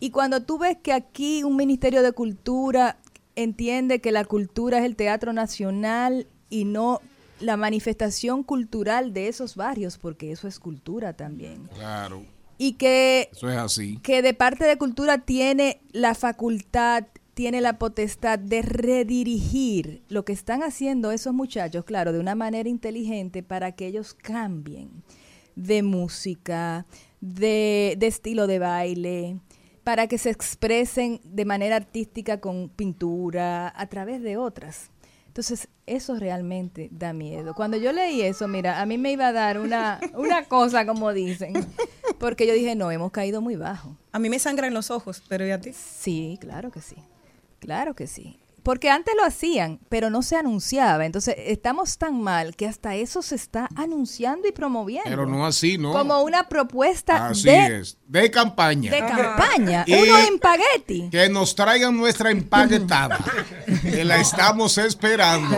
Y 0.00 0.10
cuando 0.10 0.42
tú 0.44 0.58
ves 0.58 0.76
que 0.82 0.92
aquí 0.92 1.42
un 1.44 1.56
Ministerio 1.56 2.02
de 2.02 2.12
Cultura 2.12 2.98
entiende 3.36 4.00
que 4.00 4.12
la 4.12 4.24
cultura 4.24 4.78
es 4.78 4.84
el 4.84 4.96
teatro 4.96 5.32
nacional 5.32 6.26
y 6.50 6.64
no 6.64 7.00
la 7.40 7.56
manifestación 7.56 8.42
cultural 8.44 9.12
de 9.12 9.28
esos 9.28 9.56
barrios, 9.56 9.98
porque 9.98 10.30
eso 10.30 10.46
es 10.46 10.60
cultura 10.60 11.14
también. 11.14 11.68
Claro, 11.74 12.22
Y 12.58 12.74
que, 12.74 13.28
eso 13.32 13.50
es 13.50 13.56
así. 13.56 13.98
que 14.04 14.22
de 14.22 14.34
parte 14.34 14.64
de 14.64 14.78
cultura 14.78 15.18
tiene 15.18 15.80
la 15.92 16.14
facultad, 16.14 17.04
tiene 17.34 17.60
la 17.60 17.78
potestad 17.78 18.38
de 18.38 18.62
redirigir 18.62 20.02
lo 20.08 20.24
que 20.24 20.32
están 20.32 20.62
haciendo 20.62 21.10
esos 21.10 21.34
muchachos, 21.34 21.84
claro, 21.84 22.12
de 22.12 22.20
una 22.20 22.34
manera 22.34 22.68
inteligente 22.68 23.42
para 23.42 23.72
que 23.72 23.86
ellos 23.88 24.14
cambien 24.14 25.02
de 25.56 25.82
música, 25.82 26.86
de, 27.20 27.96
de 27.98 28.06
estilo 28.06 28.46
de 28.46 28.58
baile, 28.60 29.40
para 29.82 30.06
que 30.06 30.16
se 30.16 30.30
expresen 30.30 31.20
de 31.24 31.44
manera 31.44 31.76
artística 31.76 32.40
con 32.40 32.68
pintura, 32.68 33.72
a 33.76 33.86
través 33.88 34.22
de 34.22 34.36
otras. 34.36 34.90
Entonces, 35.26 35.68
eso 35.86 36.14
realmente 36.14 36.88
da 36.92 37.12
miedo. 37.12 37.54
Cuando 37.54 37.76
yo 37.76 37.92
leí 37.92 38.22
eso, 38.22 38.46
mira, 38.46 38.80
a 38.80 38.86
mí 38.86 38.98
me 38.98 39.10
iba 39.10 39.26
a 39.26 39.32
dar 39.32 39.58
una, 39.58 39.98
una 40.14 40.44
cosa, 40.44 40.86
como 40.86 41.12
dicen, 41.12 41.54
porque 42.18 42.46
yo 42.46 42.54
dije, 42.54 42.76
no, 42.76 42.92
hemos 42.92 43.10
caído 43.10 43.40
muy 43.40 43.56
bajo. 43.56 43.96
A 44.12 44.20
mí 44.20 44.30
me 44.30 44.38
sangran 44.38 44.72
los 44.72 44.92
ojos, 44.92 45.22
pero 45.28 45.44
¿y 45.44 45.50
a 45.50 45.60
ti? 45.60 45.72
Sí, 45.72 46.38
claro 46.40 46.70
que 46.70 46.80
sí. 46.80 46.96
Claro 47.64 47.94
que 47.94 48.06
sí. 48.06 48.38
Porque 48.62 48.88
antes 48.88 49.14
lo 49.14 49.26
hacían, 49.26 49.78
pero 49.90 50.08
no 50.08 50.22
se 50.22 50.36
anunciaba. 50.36 51.04
Entonces, 51.04 51.34
estamos 51.36 51.98
tan 51.98 52.22
mal 52.22 52.56
que 52.56 52.66
hasta 52.66 52.94
eso 52.94 53.20
se 53.20 53.34
está 53.34 53.68
anunciando 53.76 54.48
y 54.48 54.52
promoviendo. 54.52 55.10
Pero 55.10 55.26
no 55.26 55.44
así, 55.44 55.76
¿no? 55.76 55.92
Como 55.92 56.22
una 56.22 56.48
propuesta 56.48 57.26
Así 57.26 57.42
de, 57.46 57.80
es. 57.80 57.98
De 58.06 58.30
campaña. 58.30 58.90
de 58.90 59.00
campaña. 59.00 59.84
Y- 59.86 59.92
Uno 59.94 60.18
en 60.18 60.38
pagueti. 60.38 61.10
Que 61.10 61.28
nos 61.28 61.54
traigan 61.54 61.94
nuestra 61.94 62.30
empaquetada. 62.30 63.18
que 63.82 64.02
la 64.02 64.16
estamos 64.20 64.78
esperando. 64.78 65.54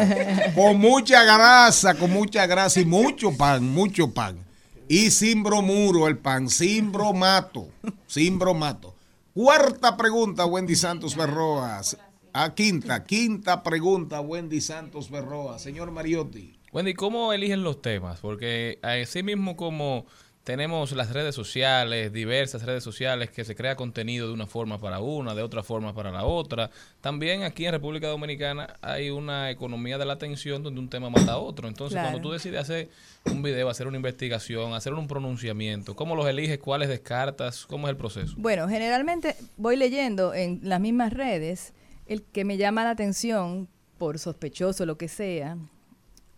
Con 0.57 0.77
mucha 0.81 1.23
grasa, 1.23 1.95
con 1.95 2.11
mucha 2.13 2.45
grasa 2.47 2.81
y 2.81 2.87
mucho 2.87 3.31
pan, 3.37 3.71
mucho 3.73 4.13
pan. 4.13 4.45
Y 4.89 5.13
sin 5.13 5.45
bromuro 5.45 6.09
el 6.09 6.19
pan, 6.19 6.49
sin 6.51 6.91
bromato. 6.91 7.69
Sin 8.09 8.37
bromato. 8.37 8.96
Cuarta 9.37 9.99
pregunta, 9.99 10.47
Wendy 10.47 10.75
Santos 10.77 11.15
Berroas. 11.15 11.99
A 12.33 12.55
quinta, 12.55 13.05
quinta 13.05 13.63
pregunta, 13.63 14.23
Wendy 14.23 14.63
Santos 14.63 15.11
Berroa. 15.11 15.59
Señor 15.59 15.91
Mariotti. 15.91 16.59
Wendy, 16.73 16.95
¿cómo 16.95 17.35
eligen 17.35 17.63
los 17.63 17.83
temas? 17.83 18.19
Porque 18.21 18.79
así 18.81 19.23
mismo 19.23 19.55
como 19.55 20.07
tenemos 20.47 20.93
las 20.93 21.13
redes 21.13 21.35
sociales, 21.35 22.13
diversas 22.13 22.63
redes 22.63 22.85
sociales 22.85 23.31
que 23.31 23.45
se 23.45 23.57
crea 23.57 23.75
contenido 23.75 24.29
de 24.29 24.33
una 24.33 24.47
forma 24.47 24.79
para 24.81 25.01
una, 25.01 25.35
de 25.35 25.43
otra 25.43 25.65
forma 25.65 25.93
para 25.93 26.13
la 26.13 26.25
otra, 26.25 26.71
también 27.01 27.43
aquí 27.43 27.67
en 27.67 27.73
República 27.73 28.07
Dominicana 28.07 28.77
hay 28.81 29.11
una 29.11 29.51
economía 29.51 29.99
de 29.99 30.05
la 30.05 30.13
atención 30.13 30.63
donde 30.63 30.79
un 30.79 30.89
tema 30.89 31.11
mata 31.11 31.33
a 31.33 31.39
otro. 31.39 31.67
Entonces, 31.67 31.95
Claro. 31.97 32.11
cuando 32.13 32.29
tú 32.29 32.33
decides 32.33 32.61
hacer 32.61 32.89
un 33.25 33.43
video, 33.43 33.69
hacer 33.69 33.89
una 33.89 33.97
investigación, 33.97 34.73
hacer 34.75 34.95
un 34.95 35.09
pronunciamiento, 35.09 35.97
¿cómo 35.97 36.15
los 36.15 36.29
eliges? 36.29 36.61
¿Cuáles 36.61 36.91
descartas? 36.91 37.67
¿Cómo 37.67 37.89
es 37.89 37.91
el 37.91 37.97
proceso? 37.97 38.35
Bueno, 38.37 38.69
generalmente 38.69 39.35
voy 39.57 39.75
leyendo 39.75 40.33
en 40.33 40.61
las 40.63 40.79
mismas 40.79 41.13
redes 41.13 41.73
el 42.07 42.23
que 42.23 42.45
me 42.45 42.57
llama 42.57 42.85
la 42.85 42.91
atención 42.91 43.67
por 43.99 44.21
sospechoso, 44.21 44.87
lo 44.87 44.97
que 44.97 45.09
sea, 45.09 45.57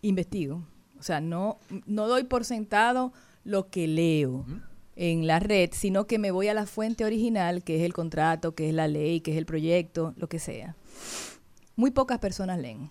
investigo. 0.01 0.63
O 0.99 1.03
sea, 1.03 1.21
no, 1.21 1.59
no 1.85 2.07
doy 2.07 2.23
por 2.23 2.43
sentado 2.43 3.13
lo 3.43 3.69
que 3.69 3.87
leo 3.87 4.45
en 4.95 5.27
la 5.27 5.39
red, 5.39 5.69
sino 5.71 6.07
que 6.07 6.19
me 6.19 6.31
voy 6.31 6.49
a 6.49 6.53
la 6.53 6.65
fuente 6.65 7.05
original, 7.05 7.63
que 7.63 7.77
es 7.77 7.83
el 7.83 7.93
contrato, 7.93 8.53
que 8.53 8.67
es 8.67 8.75
la 8.75 8.87
ley, 8.87 9.21
que 9.21 9.31
es 9.31 9.37
el 9.37 9.45
proyecto, 9.45 10.13
lo 10.17 10.27
que 10.27 10.39
sea. 10.39 10.75
Muy 11.77 11.91
pocas 11.91 12.19
personas 12.19 12.59
leen. 12.59 12.89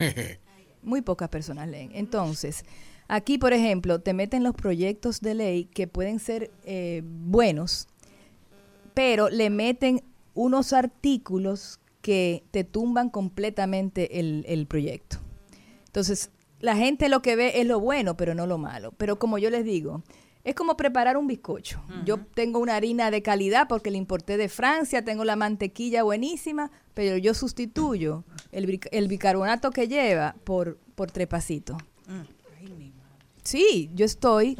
Muy 0.82 1.02
pocas 1.02 1.28
personas 1.28 1.68
leen. 1.68 1.90
Entonces, 1.94 2.64
aquí, 3.06 3.38
por 3.38 3.52
ejemplo, 3.52 4.00
te 4.00 4.12
meten 4.12 4.42
los 4.42 4.54
proyectos 4.56 5.20
de 5.20 5.34
ley 5.34 5.64
que 5.66 5.86
pueden 5.86 6.18
ser 6.18 6.50
eh, 6.64 7.02
buenos, 7.04 7.86
pero 8.92 9.28
le 9.28 9.48
meten 9.48 10.02
unos 10.34 10.72
artículos 10.72 11.78
que 12.02 12.42
te 12.50 12.64
tumban 12.64 13.08
completamente 13.08 14.18
el, 14.18 14.44
el 14.48 14.66
proyecto. 14.66 15.18
Entonces, 15.86 16.30
la 16.66 16.76
gente 16.76 17.08
lo 17.08 17.22
que 17.22 17.36
ve 17.36 17.60
es 17.60 17.66
lo 17.66 17.78
bueno, 17.78 18.16
pero 18.16 18.34
no 18.34 18.46
lo 18.46 18.58
malo. 18.58 18.92
Pero 18.98 19.20
como 19.20 19.38
yo 19.38 19.50
les 19.50 19.64
digo, 19.64 20.02
es 20.42 20.56
como 20.56 20.76
preparar 20.76 21.16
un 21.16 21.28
bizcocho. 21.28 21.80
Yo 22.04 22.18
tengo 22.18 22.58
una 22.58 22.74
harina 22.74 23.12
de 23.12 23.22
calidad 23.22 23.68
porque 23.68 23.92
la 23.92 23.98
importé 23.98 24.36
de 24.36 24.48
Francia, 24.48 25.04
tengo 25.04 25.24
la 25.24 25.36
mantequilla 25.36 26.02
buenísima, 26.02 26.72
pero 26.92 27.16
yo 27.18 27.34
sustituyo 27.34 28.24
el, 28.50 28.80
el 28.90 29.06
bicarbonato 29.06 29.70
que 29.70 29.86
lleva 29.86 30.34
por, 30.42 30.78
por 30.96 31.12
trepacito. 31.12 31.78
Sí, 33.44 33.88
yo 33.94 34.04
estoy 34.04 34.58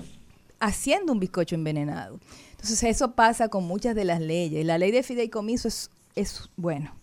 haciendo 0.61 1.13
un 1.13 1.19
bizcocho 1.19 1.57
envenenado. 1.57 2.21
Entonces 2.53 2.85
eso 2.85 3.17
pasa 3.17 3.49
con 3.49 3.65
muchas 3.65 3.97
de 3.97 4.05
las 4.05 4.21
leyes. 4.21 4.65
La 4.65 4.79
ley 4.79 4.93
de 4.93 5.03
fideicomiso 5.03 5.67
es, 5.67 5.91
es 6.15 6.51
bueno. 6.57 6.95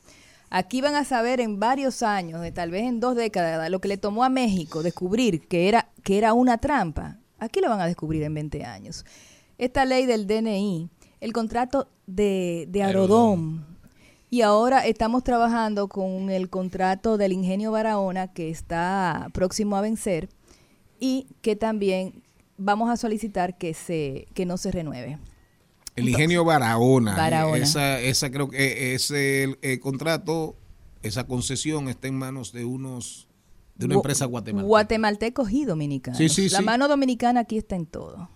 Aquí 0.55 0.81
van 0.81 0.93
a 0.93 1.03
saber 1.03 1.41
en 1.41 1.59
varios 1.59 2.03
años, 2.03 2.39
de 2.39 2.51
tal 2.51 2.69
vez 2.69 2.83
en 2.83 2.99
dos 2.99 3.15
décadas, 3.15 3.71
lo 3.71 3.81
que 3.81 3.87
le 3.87 3.97
tomó 3.97 4.23
a 4.23 4.29
México 4.29 4.83
descubrir 4.83 5.47
que 5.47 5.67
era, 5.67 5.89
que 6.03 6.19
era 6.19 6.33
una 6.33 6.59
trampa. 6.59 7.17
Aquí 7.39 7.59
lo 7.59 7.69
van 7.69 7.81
a 7.81 7.87
descubrir 7.87 8.21
en 8.21 8.35
20 8.35 8.63
años. 8.63 9.03
Esta 9.57 9.83
ley 9.83 10.05
del 10.05 10.27
DNI, 10.27 10.91
el 11.21 11.33
contrato 11.33 11.87
de, 12.05 12.67
de 12.69 12.83
Arodón, 12.83 13.65
y 14.29 14.43
ahora 14.43 14.85
estamos 14.85 15.23
trabajando 15.23 15.87
con 15.87 16.29
el 16.29 16.51
contrato 16.51 17.17
del 17.17 17.31
Ingenio 17.31 17.71
Barahona 17.71 18.31
que 18.31 18.51
está 18.51 19.29
próximo 19.33 19.75
a 19.75 19.81
vencer 19.81 20.29
y 20.99 21.25
que 21.41 21.55
también 21.55 22.21
vamos 22.57 22.91
a 22.91 22.97
solicitar 22.97 23.57
que 23.57 23.73
se 23.73 24.27
que 24.35 24.45
no 24.45 24.57
se 24.57 24.69
renueve. 24.71 25.17
El 25.95 26.09
ingenio 26.09 26.43
Barahona. 26.43 27.15
Barahona. 27.15 27.57
Esa, 27.63 27.99
esa 27.99 28.31
creo 28.31 28.49
que 28.49 28.93
es 28.95 29.11
el, 29.11 29.57
el 29.61 29.79
contrato 29.79 30.55
esa 31.01 31.25
concesión 31.27 31.89
está 31.89 32.07
en 32.07 32.15
manos 32.17 32.51
de 32.53 32.63
unos 32.65 33.27
de 33.75 33.85
una 33.87 33.95
empresa 33.95 34.25
guatemalteca. 34.25 34.67
Guatemaltecos 34.67 35.51
y 35.51 35.65
dominicanos. 35.65 36.17
Sí, 36.17 36.29
sí, 36.29 36.47
la 36.49 36.59
sí. 36.59 36.63
mano 36.63 36.87
dominicana 36.87 37.41
aquí 37.41 37.57
está 37.57 37.75
en 37.75 37.85
todo. 37.85 38.29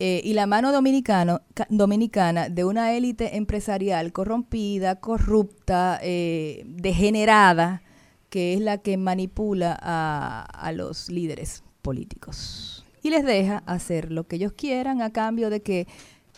Eh, 0.00 0.20
y 0.24 0.32
la 0.34 0.46
mano 0.46 0.72
dominicano, 0.72 1.40
ca- 1.54 1.68
dominicana 1.70 2.48
de 2.48 2.64
una 2.64 2.92
élite 2.94 3.36
empresarial 3.36 4.12
corrompida, 4.12 5.00
corrupta, 5.00 6.00
eh, 6.02 6.64
degenerada, 6.66 7.82
que 8.28 8.54
es 8.54 8.60
la 8.60 8.78
que 8.78 8.96
manipula 8.96 9.78
a, 9.80 10.42
a 10.52 10.72
los 10.72 11.08
líderes 11.10 11.62
políticos. 11.80 12.84
Y 13.02 13.10
les 13.10 13.24
deja 13.24 13.58
hacer 13.66 14.10
lo 14.10 14.26
que 14.26 14.36
ellos 14.36 14.52
quieran 14.52 15.00
a 15.00 15.12
cambio 15.12 15.48
de 15.48 15.62
que 15.62 15.86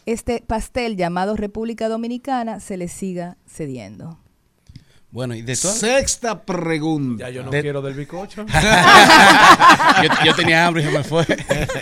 este 0.07 0.43
pastel 0.47 0.97
llamado 0.97 1.37
República 1.37 1.89
Dominicana 1.89 2.61
se 2.61 2.77
les 2.77 2.93
siga 2.93 3.37
cediendo. 3.47 4.19
Bueno, 5.11 5.35
y 5.35 5.41
de 5.41 5.57
todas... 5.57 5.79
Sexta 5.79 6.43
pregunta. 6.43 7.25
Ya 7.25 7.31
yo 7.31 7.43
no 7.45 7.51
De- 7.51 7.63
quiero 7.63 7.81
del 7.81 7.95
bicocho. 7.95 8.45
yo, 10.03 10.09
yo 10.27 10.35
tenía 10.35 10.67
hambre 10.67 10.83
y 10.83 10.87
se 10.87 10.91
me 10.93 11.05
fue. 11.05 11.25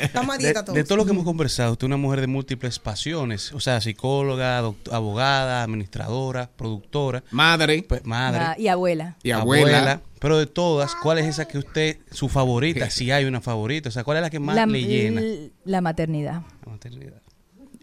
Estamos 0.00 0.34
a 0.34 0.38
De, 0.38 0.44
dieta 0.44 0.64
todos. 0.64 0.76
de 0.76 0.84
todo 0.84 0.98
lo 0.98 1.04
que 1.04 1.10
hemos 1.12 1.24
conversado, 1.24 1.72
usted 1.72 1.84
es 1.84 1.88
una 1.88 1.96
mujer 1.96 2.20
de 2.20 2.26
múltiples 2.28 2.78
pasiones, 2.78 3.52
o 3.52 3.58
sea, 3.60 3.80
psicóloga, 3.80 4.62
doct- 4.62 4.92
abogada, 4.92 5.62
administradora, 5.64 6.48
productora, 6.54 7.24
Madre 7.32 7.82
pues, 7.88 8.04
madre, 8.04 8.40
Ah, 8.40 8.54
y 8.58 8.68
abuela. 8.68 9.16
y 9.22 9.30
abuela. 9.32 10.00
Pero 10.20 10.38
de 10.38 10.46
todas, 10.46 10.94
¿cuál 10.94 11.18
es 11.18 11.26
esa 11.26 11.46
que 11.46 11.58
usted, 11.58 11.98
su 12.10 12.28
favorita, 12.28 12.88
si 12.90 13.10
hay 13.10 13.24
una 13.24 13.40
favorita? 13.40 13.88
O 13.88 13.92
sea, 13.92 14.04
¿cuál 14.04 14.18
es 14.18 14.22
la 14.22 14.30
que 14.30 14.38
más 14.38 14.54
la, 14.56 14.64
le 14.66 14.82
llena? 14.82 15.20
la 15.64 15.80
maternidad. 15.80 16.42
La 16.64 16.72
maternidad. 16.72 17.20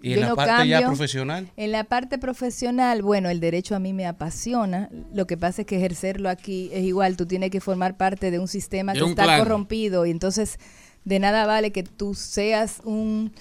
Y 0.01 0.13
en 0.13 0.21
la 0.21 0.27
parte 0.35 0.67
ya 0.67 0.79
profesional, 0.87 1.49
En 1.57 1.71
la 1.71 1.83
parte 1.83 2.17
profesional, 2.17 3.01
bueno, 3.01 3.29
el 3.29 3.39
derecho 3.39 3.75
a 3.75 3.79
mí 3.79 3.93
me 3.93 4.05
apasiona. 4.07 4.89
Lo 5.13 5.27
que 5.27 5.37
pasa 5.37 5.61
es 5.61 5.67
que 5.67 5.77
ejercerlo 5.77 6.29
aquí 6.29 6.69
es 6.73 6.83
igual. 6.83 7.17
Tú 7.17 7.25
tienes 7.25 7.51
que 7.51 7.61
formar 7.61 7.97
parte 7.97 8.31
de 8.31 8.39
un 8.39 8.47
sistema 8.47 8.93
De 8.93 8.99
que 8.99 9.03
un 9.03 9.09
está 9.11 9.23
corrompido 9.43 10.05
y 10.05 10.11
entonces 10.11 10.57
de 11.05 11.19
nada 11.19 11.45
vale 11.45 11.71
que 11.71 11.83
tú 11.83 12.13
seas 12.13 12.81
un 12.83 13.31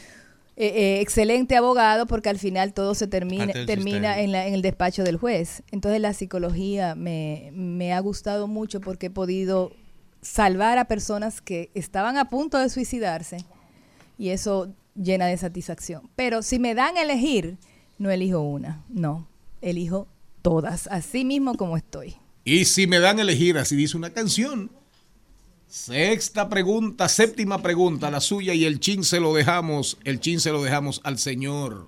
eh, 0.57 0.67
eh, 0.67 1.01
excelente 1.01 1.57
abogado 1.57 2.07
porque 2.07 2.29
al 2.29 2.39
final 2.39 2.75
todo 2.75 2.95
se 2.95 3.07
termina, 3.07 3.45
termina 3.67 4.21
en, 4.21 4.33
la- 4.33 4.47
en 4.47 4.55
el 4.55 4.61
despacho 4.63 5.05
del 5.05 5.17
juez. 5.17 5.63
Entonces 5.71 6.01
la 6.01 6.13
psicología 6.13 6.95
me, 6.95 7.51
me 7.55 7.93
ha 7.95 8.01
gustado 8.01 8.47
mucho 8.47 8.81
porque 8.81 9.07
he 9.07 9.11
podido 9.11 9.73
salvar 10.23 10.77
a 10.77 10.85
personas 10.85 11.41
que 11.41 11.71
estaban 11.75 12.19
a 12.19 12.29
punto 12.29 12.59
de 12.59 12.69
suicidarse 12.69 13.39
y 14.19 14.29
eso 14.31 14.69
llena 14.95 15.27
de 15.27 15.37
satisfacción. 15.37 16.11
Pero 16.17 16.43
si 16.43 16.59
me 16.59 16.75
dan 16.75 16.97
a 16.97 17.03
elegir, 17.03 17.59
no 17.99 18.11
elijo 18.11 18.41
una, 18.41 18.85
no, 18.89 19.29
elijo 19.61 20.09
todas, 20.43 20.87
así 20.89 21.25
mismo 21.25 21.55
como 21.57 21.77
estoy. 21.77 22.17
Y 22.45 22.65
si 22.65 22.87
me 22.87 22.99
dan 22.99 23.19
a 23.19 23.23
elegir, 23.23 23.59
así 23.59 23.77
dice 23.77 23.97
una 23.97 24.11
canción. 24.11 24.71
Sexta 25.69 26.49
pregunta, 26.49 27.09
séptima 27.09 27.63
pregunta, 27.63 28.11
la 28.11 28.21
suya 28.21 28.55
y 28.55 28.65
el 28.65 28.81
chin 28.81 29.05
se 29.05 29.21
lo 29.21 29.33
dejamos, 29.33 29.99
el 30.05 30.19
chin 30.19 30.41
se 30.41 30.51
lo 30.51 30.63
dejamos 30.63 31.01
al 31.05 31.19
señor, 31.19 31.87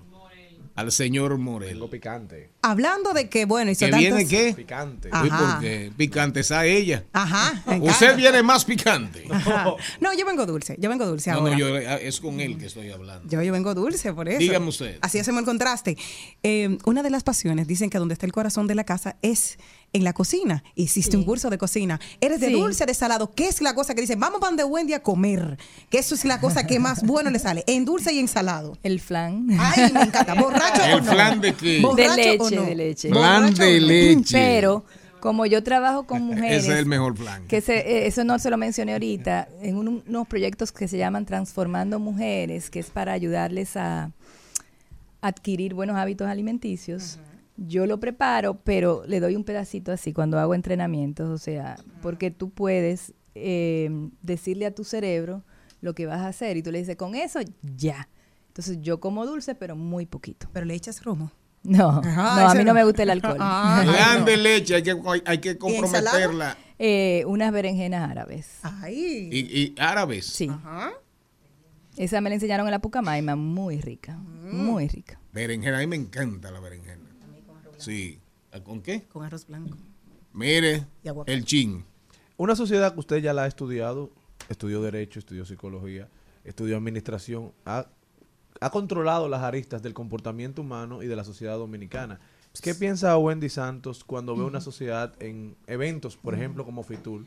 al 0.75 0.91
señor 0.91 1.37
Morel. 1.37 1.73
Tengo 1.73 1.89
picante. 1.89 2.49
Hablando 2.61 3.13
de 3.13 3.29
que, 3.29 3.45
bueno, 3.45 3.71
hizo 3.71 3.85
¿Que 3.85 3.91
viene 3.91 4.17
tantos- 4.25 4.29
qué? 4.29 4.53
Picante. 4.55 5.09
Ah. 5.11 5.21
Uy, 5.23 5.29
Ajá. 5.31 5.53
porque 5.55 5.91
picante 5.95 6.39
es 6.39 6.51
a 6.51 6.65
ella. 6.65 7.03
Ajá. 7.13 7.63
Usted 7.81 8.15
viene 8.17 8.41
más 8.41 8.65
picante. 8.65 9.25
Ajá. 9.29 9.73
No, 9.99 10.13
yo 10.17 10.25
vengo 10.25 10.45
dulce, 10.45 10.75
yo 10.79 10.89
vengo 10.89 11.05
dulce 11.05 11.31
No, 11.31 11.37
ahora. 11.39 11.51
no, 11.51 11.57
yo, 11.59 11.77
es 11.77 12.19
con 12.19 12.39
él 12.39 12.57
que 12.57 12.65
estoy 12.67 12.89
hablando. 12.89 13.29
Yo, 13.29 13.41
yo 13.41 13.51
vengo 13.51 13.73
dulce, 13.75 14.13
por 14.13 14.27
eso. 14.29 14.39
Dígame 14.39 14.67
usted. 14.67 14.97
Así 15.01 15.19
hacemos 15.19 15.39
el 15.41 15.45
contraste. 15.45 15.97
Eh, 16.41 16.77
una 16.85 17.03
de 17.03 17.09
las 17.09 17.23
pasiones, 17.23 17.67
dicen 17.67 17.89
que 17.89 17.97
donde 17.99 18.13
está 18.13 18.25
el 18.25 18.31
corazón 18.31 18.67
de 18.67 18.75
la 18.75 18.83
casa 18.83 19.15
es 19.21 19.57
en 19.93 20.03
la 20.03 20.13
cocina. 20.13 20.63
Hiciste 20.75 21.15
un 21.15 21.23
curso 21.23 21.49
de 21.49 21.57
cocina. 21.57 21.99
Eres 22.19 22.39
de 22.39 22.47
Sí. 22.47 22.53
dulce, 22.53 22.85
de 22.85 22.93
salado. 22.93 23.31
¿Qué 23.31 23.47
es 23.47 23.61
la 23.61 23.73
cosa 23.75 23.93
que 23.95 24.01
dice, 24.01 24.15
vamos 24.15 24.39
pan 24.41 24.55
de 24.57 24.63
Wendy 24.63 24.93
a 24.93 25.01
comer? 25.03 25.57
Que 25.89 25.99
eso 25.99 26.15
es 26.15 26.25
la 26.25 26.39
cosa 26.39 26.65
que 26.65 26.79
más 26.79 27.03
bueno 27.05 27.29
le 27.29 27.39
sale. 27.39 27.63
En 27.67 27.85
dulce 27.85 28.11
y 28.13 28.19
en 28.19 28.27
salado. 28.27 28.77
El 28.83 28.99
flan. 28.99 29.47
Ay, 29.59 29.91
me 29.93 30.01
encanta. 30.01 30.33
¿Borracho 30.33 30.81
o 30.81 30.97
¿El 30.97 31.05
no? 31.05 31.11
flan 31.11 31.41
de 31.41 31.53
qué? 31.53 31.73
De 31.75 31.81
¿Borracho 31.81 32.15
leche, 32.15 32.37
o 32.39 32.49
no? 32.49 32.61
de 32.63 32.75
leche. 32.75 33.09
Flan 33.09 33.41
¿Borracho 33.43 33.63
de 33.63 33.79
leche. 33.79 34.33
Pero 34.37 34.83
como 35.19 35.45
yo 35.45 35.63
trabajo 35.63 36.05
con 36.05 36.23
mujeres, 36.23 36.63
Ese 36.63 36.73
es 36.73 36.79
el 36.79 36.85
mejor 36.85 37.13
plan. 37.15 37.47
que 37.47 37.61
se- 37.61 37.77
eh, 37.77 38.07
eso 38.07 38.23
no 38.25 38.39
se 38.39 38.49
lo 38.49 38.57
mencioné 38.57 38.91
ahorita, 38.93 39.47
en 39.61 39.77
un- 39.77 40.03
unos 40.05 40.27
proyectos 40.27 40.71
que 40.73 40.87
se 40.89 40.97
llaman 40.97 41.25
Transformando 41.25 41.97
Mujeres, 41.99 42.69
que 42.69 42.79
es 42.79 42.87
para 42.89 43.13
ayudarles 43.13 43.77
a 43.77 44.11
adquirir 45.21 45.73
buenos 45.73 45.95
hábitos 45.95 46.27
alimenticios. 46.27 47.19
Yo 47.57 47.85
lo 47.85 47.99
preparo, 47.99 48.55
pero 48.63 49.03
le 49.07 49.19
doy 49.19 49.35
un 49.35 49.43
pedacito 49.43 49.91
así 49.91 50.11
cuando 50.13 50.39
hago 50.39 50.55
entrenamientos, 50.55 51.29
o 51.29 51.37
sea, 51.37 51.75
porque 52.01 52.31
tú 52.31 52.49
puedes 52.49 53.13
eh, 53.35 53.89
decirle 54.21 54.65
a 54.65 54.73
tu 54.73 54.83
cerebro 54.83 55.43
lo 55.81 55.93
que 55.93 56.05
vas 56.05 56.21
a 56.21 56.27
hacer 56.27 56.57
y 56.57 56.63
tú 56.63 56.71
le 56.71 56.79
dices, 56.79 56.95
con 56.95 57.13
eso 57.15 57.39
ya. 57.75 58.09
Entonces 58.47 58.79
yo 58.81 58.99
como 58.99 59.25
dulce, 59.25 59.53
pero 59.55 59.75
muy 59.75 60.05
poquito. 60.05 60.47
Pero 60.53 60.65
le 60.65 60.73
echas 60.75 61.03
romo. 61.03 61.31
No, 61.63 62.01
Ajá, 62.03 62.41
no, 62.43 62.49
a 62.49 62.53
mí 62.55 62.59
no 62.59 62.65
no. 62.65 62.73
me 62.73 62.83
gusta 62.83 63.03
el 63.03 63.09
alcohol. 63.09 63.37
Ah, 63.39 63.81
Flan 63.83 64.19
no. 64.19 64.25
de 64.25 64.37
leche, 64.37 64.75
hay 64.75 64.83
que, 64.83 64.95
hay 65.25 65.37
que 65.37 65.57
comprometerla. 65.57 66.57
Eh, 66.77 67.23
unas 67.27 67.51
berenjenas 67.53 68.09
árabes. 68.09 68.59
Ay. 68.63 69.29
Y, 69.31 69.39
y 69.61 69.75
árabes. 69.77 70.25
Sí. 70.25 70.49
Ajá. 70.49 70.91
Esa 71.95 72.19
me 72.21 72.29
la 72.29 72.35
enseñaron 72.35 72.67
en 72.67 72.71
la 72.71 72.79
Pucamaima, 72.79 73.35
muy 73.35 73.79
rica, 73.79 74.17
muy 74.17 74.87
rica. 74.87 75.19
Berenjena, 75.31 75.77
a 75.77 75.81
mí 75.81 75.87
me 75.87 75.95
encanta 75.95 76.49
la 76.51 76.59
berenjena. 76.59 77.02
Sí. 77.83 78.19
¿Con 78.63 78.81
qué? 78.81 79.03
Con 79.03 79.23
arroz 79.23 79.47
blanco. 79.47 79.77
Mire, 80.33 80.85
el 81.25 81.45
chin. 81.45 81.83
Una 82.37 82.55
sociedad 82.55 82.93
que 82.93 82.99
usted 82.99 83.17
ya 83.17 83.33
la 83.33 83.43
ha 83.43 83.47
estudiado, 83.47 84.11
estudió 84.49 84.81
Derecho, 84.81 85.19
estudió 85.19 85.45
Psicología, 85.45 86.07
estudió 86.43 86.77
Administración, 86.77 87.51
ha, 87.65 87.87
ha 88.59 88.69
controlado 88.71 89.29
las 89.29 89.43
aristas 89.43 89.83
del 89.83 89.93
comportamiento 89.93 90.61
humano 90.61 91.03
y 91.03 91.07
de 91.07 91.15
la 91.15 91.23
sociedad 91.23 91.57
dominicana. 91.57 92.19
¿Qué 92.61 92.75
piensa 92.75 93.17
Wendy 93.17 93.49
Santos 93.49 94.03
cuando 94.03 94.35
ve 94.35 94.43
una 94.43 94.61
sociedad 94.61 95.13
en 95.19 95.55
eventos, 95.67 96.17
por 96.17 96.35
ejemplo, 96.35 96.65
como 96.65 96.83
FITUL, 96.83 97.25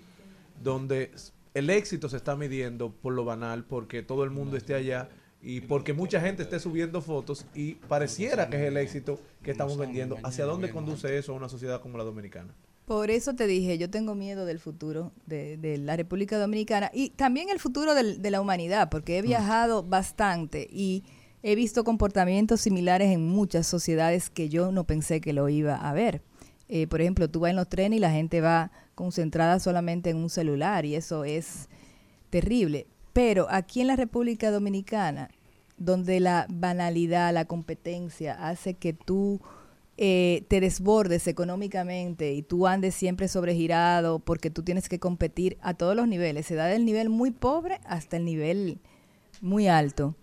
donde 0.62 1.12
el 1.54 1.70
éxito 1.70 2.08
se 2.08 2.16
está 2.16 2.36
midiendo 2.36 2.90
por 2.90 3.12
lo 3.12 3.24
banal, 3.24 3.64
porque 3.64 4.02
todo 4.02 4.24
el 4.24 4.30
mundo 4.30 4.56
esté 4.56 4.74
allá 4.74 5.08
y 5.48 5.60
porque 5.60 5.92
mucha 5.92 6.20
gente 6.20 6.42
esté 6.42 6.58
subiendo 6.58 7.00
fotos 7.00 7.46
y 7.54 7.74
pareciera 7.76 8.50
que 8.50 8.56
es 8.56 8.62
el 8.64 8.76
éxito 8.76 9.20
que 9.42 9.52
estamos 9.52 9.78
vendiendo? 9.78 10.18
¿Hacia 10.24 10.44
dónde 10.44 10.70
conduce 10.70 11.16
eso 11.16 11.32
a 11.32 11.36
una 11.36 11.48
sociedad 11.48 11.80
como 11.80 11.96
la 11.98 12.04
dominicana? 12.04 12.52
Por 12.84 13.10
eso 13.10 13.34
te 13.34 13.46
dije, 13.46 13.78
yo 13.78 13.88
tengo 13.90 14.14
miedo 14.14 14.44
del 14.44 14.58
futuro 14.60 15.12
de, 15.26 15.56
de 15.56 15.78
la 15.78 15.96
República 15.96 16.38
Dominicana 16.38 16.90
y 16.92 17.10
también 17.10 17.48
el 17.48 17.58
futuro 17.60 17.94
del- 17.94 18.22
de 18.22 18.30
la 18.30 18.40
humanidad, 18.40 18.88
porque 18.90 19.18
he 19.18 19.22
viajado 19.22 19.82
bastante 19.82 20.66
y 20.70 21.02
he 21.42 21.54
visto 21.54 21.84
comportamientos 21.84 22.60
similares 22.60 23.12
en 23.12 23.26
muchas 23.26 23.66
sociedades 23.68 24.30
que 24.30 24.48
yo 24.48 24.72
no 24.72 24.84
pensé 24.84 25.20
que 25.20 25.32
lo 25.32 25.48
iba 25.48 25.76
a 25.76 25.92
ver. 25.92 26.22
Eh, 26.68 26.86
por 26.88 27.00
ejemplo, 27.00 27.28
tú 27.30 27.38
vas 27.40 27.50
en 27.50 27.56
los 27.56 27.68
trenes 27.68 27.96
y 27.98 28.00
la 28.00 28.10
gente 28.10 28.40
va 28.40 28.72
concentrada 28.96 29.60
solamente 29.60 30.10
en 30.10 30.16
un 30.16 30.30
celular 30.30 30.84
y 30.84 30.96
eso 30.96 31.24
es 31.24 31.68
terrible. 32.30 32.86
Pero 33.12 33.46
aquí 33.50 33.80
en 33.80 33.86
la 33.86 33.96
República 33.96 34.50
Dominicana, 34.50 35.30
donde 35.76 36.20
la 36.20 36.46
banalidad, 36.48 37.32
la 37.32 37.44
competencia 37.44 38.34
hace 38.48 38.74
que 38.74 38.92
tú 38.92 39.40
eh, 39.98 40.44
te 40.48 40.60
desbordes 40.60 41.26
económicamente 41.26 42.34
y 42.34 42.42
tú 42.42 42.66
andes 42.66 42.94
siempre 42.94 43.28
sobregirado 43.28 44.18
porque 44.18 44.50
tú 44.50 44.62
tienes 44.62 44.88
que 44.88 44.98
competir 44.98 45.56
a 45.62 45.74
todos 45.74 45.96
los 45.96 46.06
niveles. 46.06 46.46
Se 46.46 46.54
da 46.54 46.66
del 46.66 46.84
nivel 46.84 47.08
muy 47.08 47.30
pobre 47.30 47.80
hasta 47.86 48.16
el 48.16 48.24
nivel 48.24 48.78
muy 49.40 49.68
alto. 49.68 50.14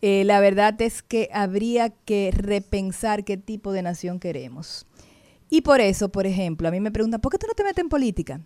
Eh, 0.00 0.22
la 0.24 0.38
verdad 0.38 0.80
es 0.80 1.02
que 1.02 1.28
habría 1.32 1.90
que 1.90 2.32
repensar 2.32 3.24
qué 3.24 3.36
tipo 3.36 3.72
de 3.72 3.82
nación 3.82 4.20
queremos. 4.20 4.86
Y 5.50 5.62
por 5.62 5.80
eso, 5.80 6.10
por 6.10 6.26
ejemplo, 6.26 6.68
a 6.68 6.70
mí 6.70 6.78
me 6.78 6.92
preguntan, 6.92 7.20
¿por 7.20 7.32
qué 7.32 7.38
tú 7.38 7.46
no 7.46 7.54
te 7.54 7.64
metes 7.64 7.82
en 7.82 7.88
política? 7.88 8.40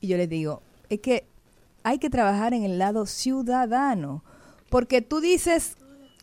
Y 0.00 0.08
yo 0.08 0.16
les 0.16 0.28
digo, 0.28 0.62
es 0.88 1.00
que 1.00 1.26
hay 1.82 1.98
que 1.98 2.10
trabajar 2.10 2.54
en 2.54 2.64
el 2.64 2.78
lado 2.78 3.06
ciudadano, 3.06 4.24
porque 4.70 5.02
tú 5.02 5.20
dices 5.20 5.76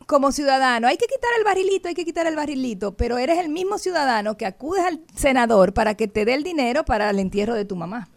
como 0.06 0.32
ciudadano, 0.32 0.88
hay 0.88 0.96
que 0.96 1.06
quitar 1.06 1.30
el 1.38 1.44
barrilito, 1.44 1.88
hay 1.88 1.94
que 1.94 2.04
quitar 2.04 2.26
el 2.26 2.34
barrilito, 2.34 2.96
pero 2.96 3.18
eres 3.18 3.38
el 3.38 3.50
mismo 3.50 3.78
ciudadano 3.78 4.36
que 4.36 4.46
acudes 4.46 4.84
al 4.84 5.00
senador 5.14 5.74
para 5.74 5.94
que 5.94 6.08
te 6.08 6.24
dé 6.24 6.34
el 6.34 6.42
dinero 6.42 6.84
para 6.84 7.10
el 7.10 7.18
entierro 7.18 7.54
de 7.54 7.64
tu 7.64 7.76
mamá. 7.76 8.08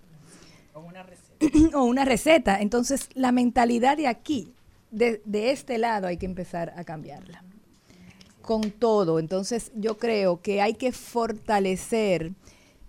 o 1.73 1.83
una 1.83 2.05
receta. 2.05 2.61
Entonces, 2.61 3.09
la 3.13 3.31
mentalidad 3.31 3.97
de 3.97 4.07
aquí, 4.07 4.53
de, 4.91 5.21
de 5.25 5.51
este 5.51 5.77
lado, 5.77 6.07
hay 6.07 6.17
que 6.17 6.25
empezar 6.25 6.73
a 6.75 6.83
cambiarla. 6.83 7.43
Con 8.41 8.71
todo. 8.71 9.19
Entonces, 9.19 9.71
yo 9.75 9.97
creo 9.97 10.41
que 10.41 10.61
hay 10.61 10.73
que 10.75 10.91
fortalecer 10.91 12.31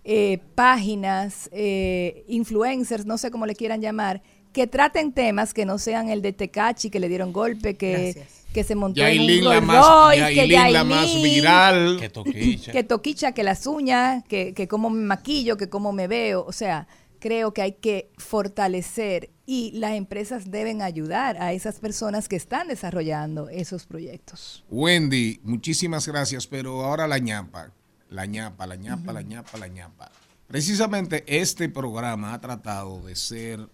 eh, 0.03 0.39
páginas, 0.55 1.49
eh, 1.53 2.25
influencers, 2.27 3.05
no 3.05 3.17
sé 3.17 3.31
cómo 3.31 3.45
le 3.45 3.55
quieran 3.55 3.81
llamar, 3.81 4.21
que 4.53 4.67
traten 4.67 5.11
temas 5.11 5.53
que 5.53 5.65
no 5.65 5.77
sean 5.77 6.09
el 6.09 6.21
de 6.21 6.31
Tecachi, 6.31 6.89
que 6.89 6.99
le 6.99 7.09
dieron 7.09 7.33
golpe, 7.33 7.75
que, 7.75 8.13
Gracias. 8.13 8.45
que 8.53 8.63
se 8.63 8.75
montó 8.75 9.01
en 9.01 9.19
un 9.19 9.27
Yailin 9.27 9.45
la 9.45 9.61
más, 9.61 10.15
que 10.15 10.47
Yailin 10.47 10.73
la 10.73 10.83
más 10.83 11.07
Yailin, 11.07 11.23
viral. 11.23 11.97
Que 11.99 12.09
toquicha. 12.09 12.71
que 12.73 12.83
toquicha, 12.83 13.31
que 13.33 13.43
las 13.43 13.65
uñas, 13.65 14.23
que, 14.25 14.53
que 14.53 14.67
cómo 14.67 14.89
me 14.89 15.01
maquillo, 15.01 15.57
que 15.57 15.69
cómo 15.69 15.91
me 15.91 16.07
veo. 16.07 16.45
O 16.45 16.51
sea, 16.51 16.87
creo 17.19 17.53
que 17.53 17.61
hay 17.63 17.71
que 17.73 18.11
fortalecer 18.17 19.31
y 19.45 19.71
las 19.71 19.93
empresas 19.93 20.51
deben 20.51 20.81
ayudar 20.81 21.41
a 21.41 21.53
esas 21.53 21.79
personas 21.79 22.27
que 22.27 22.35
están 22.35 22.67
desarrollando 22.67 23.49
esos 23.49 23.85
proyectos. 23.85 24.63
Wendy, 24.69 25.39
muchísimas 25.43 26.07
gracias, 26.07 26.45
pero 26.45 26.83
ahora 26.83 27.07
la 27.07 27.17
ñapa, 27.17 27.71
la 28.09 28.25
ñapa, 28.25 28.67
la 28.67 28.75
ñapa, 28.75 29.13
la 29.13 29.21
ñapa, 29.21 29.57
la 29.57 29.67
ñapa. 29.67 30.11
Precisamente 30.47 31.23
este 31.25 31.69
programa 31.69 32.33
ha 32.33 32.41
tratado 32.41 33.01
de 33.01 33.15
ser 33.15 33.67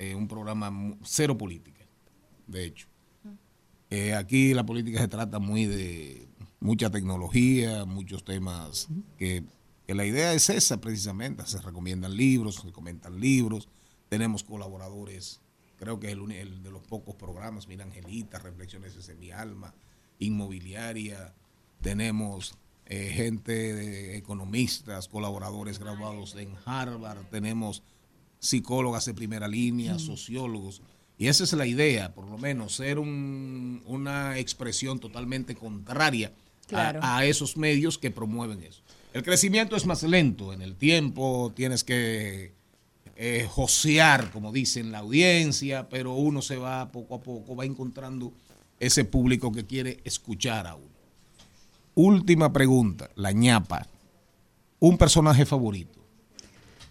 eh, 0.00 0.14
un 0.14 0.26
programa 0.26 0.96
cero 1.02 1.36
política, 1.36 1.84
de 2.46 2.64
hecho. 2.64 2.86
Eh, 3.90 4.14
aquí 4.14 4.54
la 4.54 4.64
política 4.64 4.98
se 4.98 5.08
trata 5.08 5.38
muy 5.38 5.66
de 5.66 6.26
mucha 6.58 6.88
tecnología, 6.88 7.84
muchos 7.84 8.24
temas 8.24 8.88
que, 9.18 9.44
que 9.86 9.94
la 9.94 10.06
idea 10.06 10.32
es 10.32 10.48
esa 10.48 10.80
precisamente, 10.80 11.44
se 11.46 11.60
recomiendan 11.60 12.16
libros, 12.16 12.54
se 12.54 12.72
comentan 12.72 13.20
libros, 13.20 13.68
tenemos 14.08 14.42
colaboradores, 14.42 15.42
creo 15.76 16.00
que 16.00 16.06
es 16.06 16.14
el, 16.14 16.32
el 16.32 16.62
de 16.62 16.70
los 16.70 16.82
pocos 16.82 17.14
programas, 17.14 17.68
mira 17.68 17.84
Angelita, 17.84 18.38
Reflexiones 18.38 18.96
desde 18.96 19.14
mi 19.16 19.32
alma, 19.32 19.74
Inmobiliaria, 20.18 21.34
tenemos 21.82 22.54
eh, 22.86 23.10
gente, 23.12 23.74
de 23.74 24.16
economistas, 24.16 25.08
colaboradores 25.08 25.78
graduados 25.78 26.34
en 26.36 26.54
Harvard, 26.64 27.26
tenemos 27.30 27.82
psicólogas 28.40 29.04
de 29.04 29.14
primera 29.14 29.46
línea, 29.46 29.98
sociólogos. 29.98 30.82
Y 31.18 31.28
esa 31.28 31.44
es 31.44 31.52
la 31.52 31.66
idea, 31.66 32.12
por 32.14 32.26
lo 32.26 32.38
menos, 32.38 32.74
ser 32.76 32.98
un- 32.98 33.82
una 33.86 34.38
expresión 34.38 34.98
totalmente 34.98 35.54
contraria 35.54 36.32
a- 37.02 37.24
esos 37.26 37.56
medios 37.56 37.98
que 37.98 38.10
promueven 38.10 38.62
eso. 38.62 38.80
El 39.12 39.22
crecimiento 39.22 39.76
es 39.76 39.86
más 39.86 40.02
lento 40.02 40.52
en 40.52 40.62
el 40.62 40.74
tiempo, 40.76 41.52
tienes 41.54 41.84
que 41.84 42.58
eh, 43.22 43.46
josear, 43.50 44.30
como 44.30 44.50
dicen 44.50 44.92
la 44.92 45.00
audiencia, 45.00 45.90
pero 45.90 46.14
uno 46.14 46.40
se 46.40 46.56
va 46.56 46.90
poco 46.90 47.16
a 47.16 47.20
poco, 47.22 47.54
va 47.54 47.66
encontrando 47.66 48.32
ese 48.78 49.04
público 49.04 49.52
que 49.52 49.66
quiere 49.66 50.00
escuchar 50.04 50.66
a 50.66 50.74
uno. 50.74 50.86
Última 51.94 52.50
pregunta, 52.50 53.10
la 53.16 53.32
ñapa. 53.32 53.86
Un 54.78 54.96
personaje 54.96 55.44
favorito. 55.44 56.00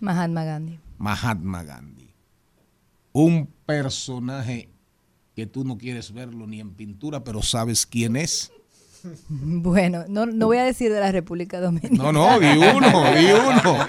Mahatma 0.01 0.43
Gandhi. 0.43 0.77
Mahatma 0.99 1.63
Gandhi. 1.63 2.13
Un 3.11 3.49
personaje 3.65 4.69
que 5.35 5.47
tú 5.47 5.63
no 5.63 5.77
quieres 5.77 6.13
verlo 6.13 6.45
ni 6.45 6.59
en 6.59 6.75
pintura, 6.75 7.23
pero 7.23 7.41
sabes 7.41 7.85
quién 7.87 8.15
es. 8.15 8.51
Bueno, 9.29 10.03
no, 10.09 10.25
no 10.25 10.47
voy 10.47 10.57
a 10.57 10.63
decir 10.65 10.91
de 10.91 10.99
la 10.99 11.11
República 11.11 11.57
No, 11.59 11.67
Dominicana. 11.67 12.11
no, 12.11 12.37
di 12.39 12.47
uno, 12.47 13.03
di 13.15 13.31
uno. 13.31 13.87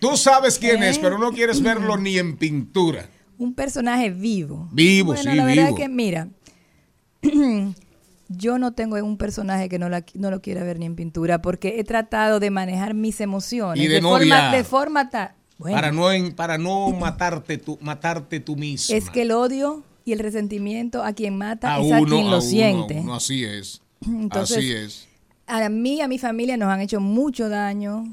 Tú 0.00 0.16
sabes 0.16 0.56
quién 0.58 0.84
es, 0.84 0.98
pero 1.00 1.18
no 1.18 1.32
quieres 1.32 1.60
verlo 1.60 1.96
ni 1.96 2.16
en 2.16 2.36
pintura. 2.36 3.08
Un 3.38 3.54
personaje 3.54 4.10
vivo. 4.10 4.68
Vivo, 4.72 5.08
bueno, 5.14 5.28
sí, 5.32 5.36
la 5.36 5.44
verdad 5.44 5.64
vivo. 5.64 5.76
es 5.76 5.82
que, 5.82 5.88
mira, 5.88 6.28
yo 8.28 8.58
no 8.58 8.72
tengo 8.72 8.96
un 9.02 9.16
personaje 9.18 9.68
que 9.68 9.78
no, 9.80 9.88
la, 9.88 10.04
no 10.14 10.30
lo 10.30 10.40
quiera 10.40 10.62
ver 10.62 10.78
ni 10.78 10.86
en 10.86 10.94
pintura 10.94 11.42
porque 11.42 11.80
he 11.80 11.84
tratado 11.84 12.38
de 12.40 12.50
manejar 12.50 12.94
mis 12.94 13.20
emociones 13.20 13.84
Y 13.84 13.88
de 13.88 14.00
no 14.00 14.10
forma, 14.10 14.52
de 14.52 14.64
forma 14.64 15.10
ta- 15.10 15.34
bueno, 15.62 15.76
Para 15.76 15.92
no, 15.92 16.08
para 16.36 16.58
no 16.58 16.90
matarte 16.90 17.56
tú, 17.58 17.78
matarte 17.80 18.40
tú 18.40 18.56
mismo. 18.56 18.94
es 18.94 19.08
que 19.10 19.22
el 19.22 19.32
odio 19.32 19.82
y 20.04 20.12
el 20.12 20.18
resentimiento 20.18 21.02
a 21.04 21.12
quien 21.12 21.38
mata 21.38 21.74
a 21.74 21.80
es 21.80 21.92
a 21.92 21.98
uno, 22.00 22.06
quien 22.16 22.20
a 22.20 22.22
lo 22.22 22.26
uno, 22.28 22.36
a 22.36 22.40
siente. 22.40 23.00
uno, 23.00 23.14
así 23.14 23.44
es. 23.44 23.80
Entonces, 24.04 24.58
así 24.58 24.72
es. 24.72 25.08
a 25.46 25.68
mí, 25.68 26.00
a 26.00 26.08
mi 26.08 26.18
familia 26.18 26.56
nos 26.56 26.68
han 26.68 26.80
hecho 26.80 27.00
mucho 27.00 27.48
daño, 27.48 28.04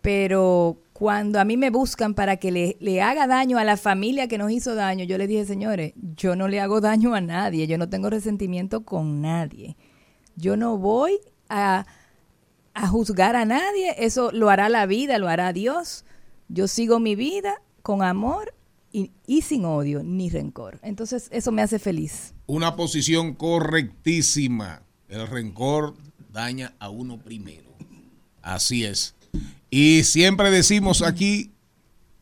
pero 0.00 0.78
cuando 0.92 1.38
a 1.40 1.44
mí 1.44 1.56
me 1.58 1.68
buscan 1.70 2.14
para 2.14 2.36
que 2.38 2.50
le, 2.50 2.76
le 2.80 3.02
haga 3.02 3.26
daño 3.26 3.58
a 3.58 3.64
la 3.64 3.76
familia 3.76 4.28
que 4.28 4.38
nos 4.38 4.50
hizo 4.50 4.74
daño, 4.74 5.04
yo 5.04 5.18
les 5.18 5.28
dije, 5.28 5.44
señores, 5.44 5.92
yo 6.16 6.36
no 6.36 6.48
le 6.48 6.60
hago 6.60 6.80
daño 6.80 7.14
a 7.14 7.20
nadie, 7.20 7.66
yo 7.66 7.76
no 7.76 7.88
tengo 7.90 8.08
resentimiento 8.08 8.82
con 8.84 9.20
nadie. 9.20 9.76
Yo 10.36 10.56
no 10.56 10.78
voy 10.78 11.18
a, 11.50 11.84
a 12.72 12.88
juzgar 12.88 13.36
a 13.36 13.44
nadie, 13.44 13.94
eso 13.98 14.30
lo 14.32 14.48
hará 14.48 14.68
la 14.70 14.86
vida, 14.86 15.18
lo 15.18 15.28
hará 15.28 15.52
Dios. 15.52 16.04
Yo 16.48 16.68
sigo 16.68 17.00
mi 17.00 17.14
vida 17.14 17.60
con 17.82 18.02
amor 18.02 18.54
y, 18.92 19.10
y 19.26 19.42
sin 19.42 19.64
odio 19.64 20.02
ni 20.02 20.30
rencor. 20.30 20.78
Entonces, 20.82 21.28
eso 21.30 21.52
me 21.52 21.62
hace 21.62 21.78
feliz. 21.78 22.34
Una 22.46 22.76
posición 22.76 23.34
correctísima. 23.34 24.82
El 25.08 25.26
rencor 25.26 25.94
daña 26.32 26.74
a 26.78 26.90
uno 26.90 27.18
primero. 27.18 27.70
Así 28.42 28.84
es. 28.84 29.14
Y 29.70 30.04
siempre 30.04 30.50
decimos 30.50 31.02
aquí, 31.02 31.52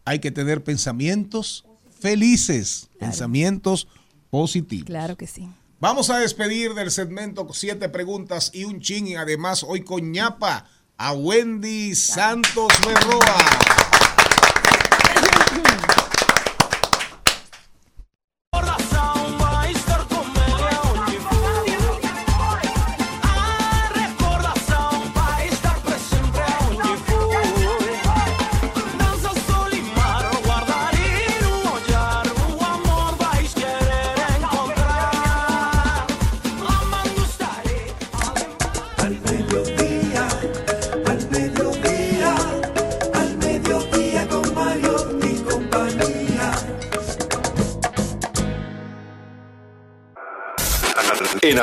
hay 0.05 0.18
que 0.18 0.31
tener 0.31 0.62
pensamientos 0.64 1.64
felices, 2.01 2.89
pensamientos 2.99 3.89
positivos. 4.31 4.87
Claro 4.87 5.16
que 5.16 5.27
sí. 5.27 5.49
Vamos 5.81 6.11
a 6.11 6.18
despedir 6.18 6.75
del 6.75 6.91
segmento 6.91 7.47
siete 7.53 7.89
preguntas 7.89 8.51
y 8.55 8.64
un 8.64 8.81
ching. 8.81 9.07
Y 9.07 9.14
además, 9.16 9.62
hoy 9.62 9.83
con 9.83 10.12
ñapa 10.12 10.66
a 10.97 11.12
Wendy 11.12 11.95
Santos 11.95 12.68
Berroa. 12.87 14.03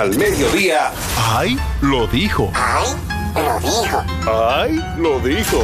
Al 0.02 0.18
Mediodía. 0.18 0.92
¡Ay! 1.16 1.56
Lo 1.84 2.08
dijo. 2.08 2.52
¡Ay! 2.56 2.88
Lo 3.36 3.60
dijo. 3.60 4.04
¡Ay! 4.28 4.84
Lo 4.98 5.20
dijo. 5.20 5.64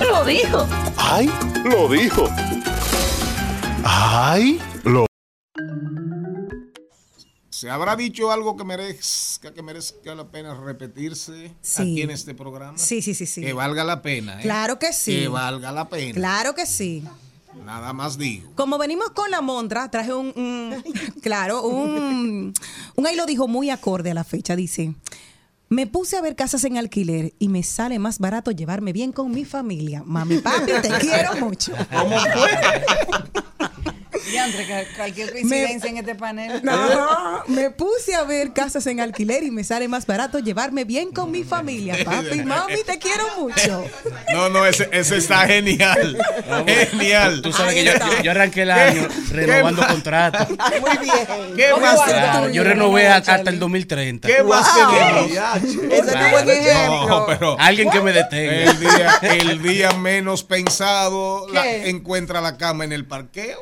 Lo 0.00 0.24
dijo. 0.24 0.66
¡Ay! 0.96 1.30
Lo 1.62 1.88
dijo. 1.90 2.26
¡Ay! 3.84 4.58
Lo 4.84 5.04
¿Se 7.50 7.68
habrá 7.68 7.96
dicho 7.96 8.32
algo 8.32 8.56
que 8.56 8.64
merezca, 8.64 9.52
que 9.52 9.60
merezca 9.62 10.14
la 10.14 10.24
pena 10.30 10.54
repetirse 10.54 11.54
Sí. 11.60 11.82
aquí 11.82 12.00
en 12.00 12.12
este 12.12 12.34
programa? 12.34 12.78
Sí, 12.78 13.02
sí, 13.02 13.12
sí, 13.12 13.26
sí. 13.26 13.42
Que 13.42 13.52
valga 13.52 13.84
la 13.84 14.00
pena. 14.00 14.38
¿eh? 14.40 14.42
Claro 14.42 14.78
que 14.78 14.94
sí. 14.94 15.20
Que 15.20 15.28
valga 15.28 15.70
la 15.70 15.90
pena. 15.90 16.14
Claro 16.14 16.54
que 16.54 16.64
sí. 16.64 17.04
Nada 17.64 17.92
más 17.92 18.16
digo. 18.18 18.50
Como 18.54 18.78
venimos 18.78 19.10
con 19.10 19.30
la 19.30 19.40
montra, 19.40 19.90
traje 19.90 20.12
un, 20.14 20.32
un- 20.36 20.82
claro, 21.22 21.62
un, 21.62 22.52
un 22.96 23.06
ahí 23.06 23.16
lo 23.16 23.26
dijo 23.26 23.48
muy 23.48 23.70
acorde 23.70 24.10
a 24.10 24.14
la 24.14 24.24
fecha, 24.24 24.56
dice. 24.56 24.94
Me 25.70 25.86
puse 25.86 26.16
a 26.16 26.20
ver 26.20 26.36
casas 26.36 26.62
en 26.64 26.76
alquiler 26.76 27.32
y 27.38 27.48
me 27.48 27.62
sale 27.62 27.98
más 27.98 28.18
barato 28.18 28.50
llevarme 28.50 28.92
bien 28.92 29.12
con 29.12 29.30
mi 29.32 29.44
familia. 29.44 30.02
Mami, 30.04 30.38
papi, 30.38 30.72
te 30.82 30.88
quiero 31.00 31.34
mucho. 31.36 31.72
¿Cómo 31.90 32.18
fue? 32.20 32.50
Diantre, 34.30 34.66
que 34.66 34.86
cualquier 34.96 35.32
coincidencia 35.32 35.90
en 35.90 35.96
este 35.98 36.14
panel. 36.14 36.62
No, 36.74 37.42
me 37.46 37.70
puse 37.70 38.14
a 38.14 38.24
ver 38.24 38.52
casas 38.52 38.86
en 38.86 39.00
alquiler 39.00 39.42
y 39.42 39.50
me 39.50 39.64
sale 39.64 39.88
más 39.88 40.06
barato 40.06 40.38
llevarme 40.38 40.84
bien 40.84 41.10
con 41.12 41.30
mi 41.30 41.44
familia. 41.44 41.96
Papi, 42.04 42.42
mami, 42.42 42.82
te 42.84 42.98
quiero 42.98 43.24
mucho. 43.38 43.84
No, 44.32 44.48
no, 44.48 44.64
ese, 44.66 44.88
ese 44.92 45.16
está 45.18 45.46
genial. 45.46 46.18
Genial. 46.66 47.42
Tú 47.42 47.52
sabes 47.52 47.74
Ahí 47.74 47.84
que 47.84 48.22
yo, 48.24 48.30
arranqué 48.30 48.62
el 48.62 48.70
año 48.70 49.08
¿Qué 49.08 49.34
renovando 49.34 49.86
contratos. 49.86 50.48
Muy 50.48 50.98
bien. 50.98 51.56
¿Qué 51.56 51.70
¿Cómo 51.70 51.86
más? 51.86 52.00
Claro, 52.02 52.50
yo 52.50 52.64
renové 52.64 53.08
hasta 53.08 53.36
el 53.36 53.58
2030. 53.58 54.28
¿Qué 54.28 54.42
más 54.42 54.74
tenemos? 54.74 55.30
Ese 55.30 55.98
es 55.98 56.14
un 56.14 56.30
buen 56.30 56.50
ejemplo. 56.50 57.08
No, 57.08 57.26
pero 57.26 57.56
Alguien 57.58 57.90
que 57.90 58.00
me 58.00 58.12
detenga. 58.12 58.70
el 58.70 58.80
día, 58.80 59.18
el 59.22 59.62
día 59.62 59.92
menos 59.98 60.44
pensado 60.44 61.46
encuentra 61.84 62.40
la 62.40 62.56
cama 62.56 62.84
en 62.84 62.92
el 62.92 63.06
parqueo. 63.06 63.58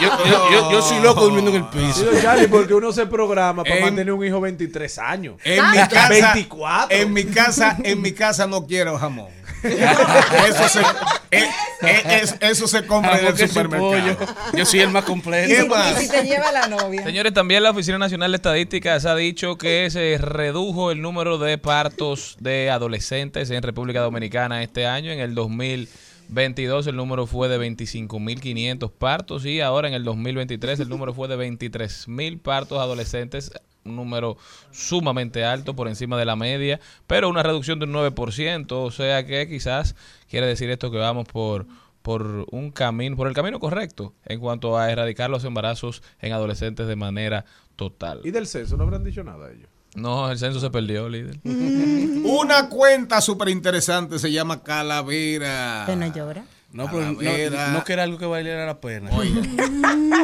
Yo, 0.00 0.24
yo- 0.26 0.50
yo- 0.50 0.70
yo 0.72 0.82
soy 0.82 1.00
loco 1.00 1.22
durmiendo 1.22 1.50
en 1.50 1.56
el 1.58 1.64
piso. 1.66 2.00
Sí, 2.12 2.18
Charlie, 2.22 2.48
porque 2.48 2.74
uno 2.74 2.92
se 2.92 3.06
programa 3.06 3.62
para 3.64 3.76
En- 3.76 3.84
mantener 3.84 4.12
un 4.12 4.24
hijo 4.24 4.40
23 4.40 4.98
años. 4.98 5.36
En 5.44 5.70
mi 5.70 5.78
casa, 5.78 6.08
24. 6.08 6.96
en 6.96 7.12
mi 7.12 7.24
casa, 7.24 7.76
en 7.82 8.00
mi 8.02 8.12
casa 8.12 8.46
no 8.46 8.66
quiero 8.66 8.98
jamón. 8.98 9.28
eso 9.62 10.68
se, 10.68 10.80
eh, 11.30 11.48
eh, 11.82 12.20
es- 12.22 12.34
eso 12.40 12.66
se 12.66 12.84
compra 12.84 13.12
en 13.12 13.18
Jamón, 13.26 13.34
el 13.38 13.44
y 13.44 13.48
supermercado. 13.48 14.34
Yo 14.54 14.66
soy 14.66 14.80
el 14.80 14.90
más 14.90 15.04
completo. 15.04 15.48
¿Qué 15.54 15.64
más? 15.68 15.98
Si 15.98 16.08
te 16.08 16.22
lleva 16.24 16.50
la 16.50 16.66
novia. 16.66 17.04
Señores, 17.04 17.32
también 17.32 17.62
la 17.62 17.70
Oficina 17.70 17.96
Nacional 17.98 18.32
de 18.32 18.36
Estadísticas 18.36 19.04
ha 19.06 19.14
dicho 19.14 19.56
que 19.58 19.88
se 19.90 20.18
redujo 20.18 20.90
el 20.90 21.00
número 21.00 21.38
de 21.38 21.58
partos 21.58 22.36
de 22.40 22.70
adolescentes 22.70 23.50
en 23.50 23.62
República 23.62 24.00
Dominicana 24.00 24.62
este 24.64 24.86
año. 24.86 25.12
En 25.12 25.20
el 25.20 25.34
2022 26.32 26.86
el 26.86 26.96
número 26.96 27.26
fue 27.26 27.50
de 27.50 27.58
25.500 27.58 28.90
partos 28.90 29.44
y 29.44 29.60
ahora 29.60 29.88
en 29.88 29.92
el 29.92 30.02
2023 30.02 30.80
el 30.80 30.88
número 30.88 31.12
fue 31.12 31.28
de 31.28 31.36
23.000 31.36 32.40
partos 32.40 32.78
adolescentes, 32.78 33.52
un 33.84 33.96
número 33.96 34.38
sumamente 34.70 35.44
alto 35.44 35.76
por 35.76 35.88
encima 35.88 36.16
de 36.16 36.24
la 36.24 36.34
media, 36.34 36.80
pero 37.06 37.28
una 37.28 37.42
reducción 37.42 37.78
de 37.80 37.84
un 37.84 37.92
9%, 37.92 38.66
o 38.72 38.90
sea 38.90 39.26
que 39.26 39.46
quizás 39.46 39.94
quiere 40.30 40.46
decir 40.46 40.70
esto 40.70 40.90
que 40.90 40.96
vamos 40.96 41.26
por 41.28 41.66
por 42.00 42.46
un 42.50 42.70
camino, 42.72 43.14
por 43.14 43.28
el 43.28 43.34
camino 43.34 43.60
correcto 43.60 44.14
en 44.24 44.40
cuanto 44.40 44.78
a 44.78 44.90
erradicar 44.90 45.28
los 45.28 45.44
embarazos 45.44 46.02
en 46.18 46.32
adolescentes 46.32 46.88
de 46.88 46.96
manera 46.96 47.44
total. 47.76 48.22
¿Y 48.24 48.30
del 48.30 48.46
censo 48.46 48.78
no 48.78 48.84
habrán 48.84 49.04
dicho 49.04 49.22
nada 49.22 49.52
ellos? 49.52 49.68
No, 49.94 50.30
el 50.30 50.38
censo 50.38 50.58
se 50.60 50.70
perdió, 50.70 51.08
líder. 51.08 51.38
Una 51.44 52.68
cuenta 52.68 53.20
súper 53.20 53.48
interesante 53.50 54.18
se 54.18 54.32
llama 54.32 54.62
Calavera. 54.62 55.84
Que 55.86 55.96
no 55.96 56.06
llora. 56.12 56.44
No, 56.72 56.86
pero 56.90 57.12
no, 57.12 57.18
Calavera. 57.18 57.68
no 57.72 57.84
que 57.84 57.92
era 57.92 58.02
algo 58.04 58.16
que 58.16 58.24
valiera 58.24 58.64
la 58.64 58.80
pena. 58.80 59.10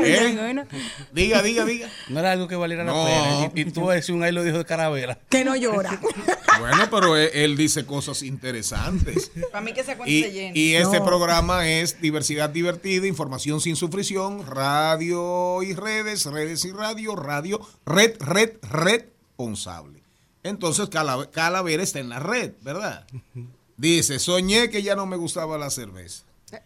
¿Eh? 0.04 0.34
Bueno, 0.38 0.64
Diga, 1.12 1.42
diga, 1.42 1.64
diga. 1.66 1.90
No 2.08 2.20
era 2.20 2.32
algo 2.32 2.48
que 2.48 2.56
valiera 2.56 2.84
No. 2.84 2.94
la 3.04 3.04
pena. 3.04 3.52
Y, 3.54 3.60
y 3.60 3.64
tú 3.66 3.88
decís 3.88 4.08
un 4.08 4.22
ahí 4.22 4.32
lo 4.32 4.42
dijo 4.42 4.56
de 4.58 4.64
caravera. 4.64 5.18
que 5.28 5.44
no 5.44 5.54
llora. 5.56 6.00
Bueno, 6.58 6.88
pero 6.90 7.16
él, 7.16 7.30
él 7.34 7.56
dice 7.56 7.86
cosas 7.86 8.20
interesantes. 8.24 9.30
Para 9.52 9.60
mí 9.64 9.72
que 9.72 9.82
esa 9.82 9.96
cuenta 9.96 10.10
Y, 10.12 10.22
se 10.24 10.32
llena. 10.32 10.58
y 10.58 10.74
este 10.74 10.98
No. 10.98 11.04
programa 11.04 11.68
es 11.68 12.00
diversidad 12.00 12.50
divertida, 12.50 13.06
información 13.06 13.60
sin 13.60 13.76
sufrición, 13.76 14.44
radio 14.44 15.62
y 15.62 15.74
redes, 15.74 16.24
redes 16.26 16.64
y 16.64 16.72
radio, 16.72 17.14
radio, 17.14 17.60
red, 17.86 18.16
red, 18.18 18.54
responsable. 19.39 20.03
Entonces 20.43 20.89
Cala- 20.89 21.28
Calavera 21.30 21.82
está 21.82 21.99
en 22.01 22.09
la 22.09 22.18
red, 22.18 22.53
¿verdad? 22.62 23.07
Dice, 23.76 24.18
soñé 24.18 24.68
que 24.70 24.82
ya 24.82 24.97
no 24.97 25.07
me 25.07 25.16
gustaba 25.16 25.57
la 25.59 25.70
cerveza. 25.70 26.24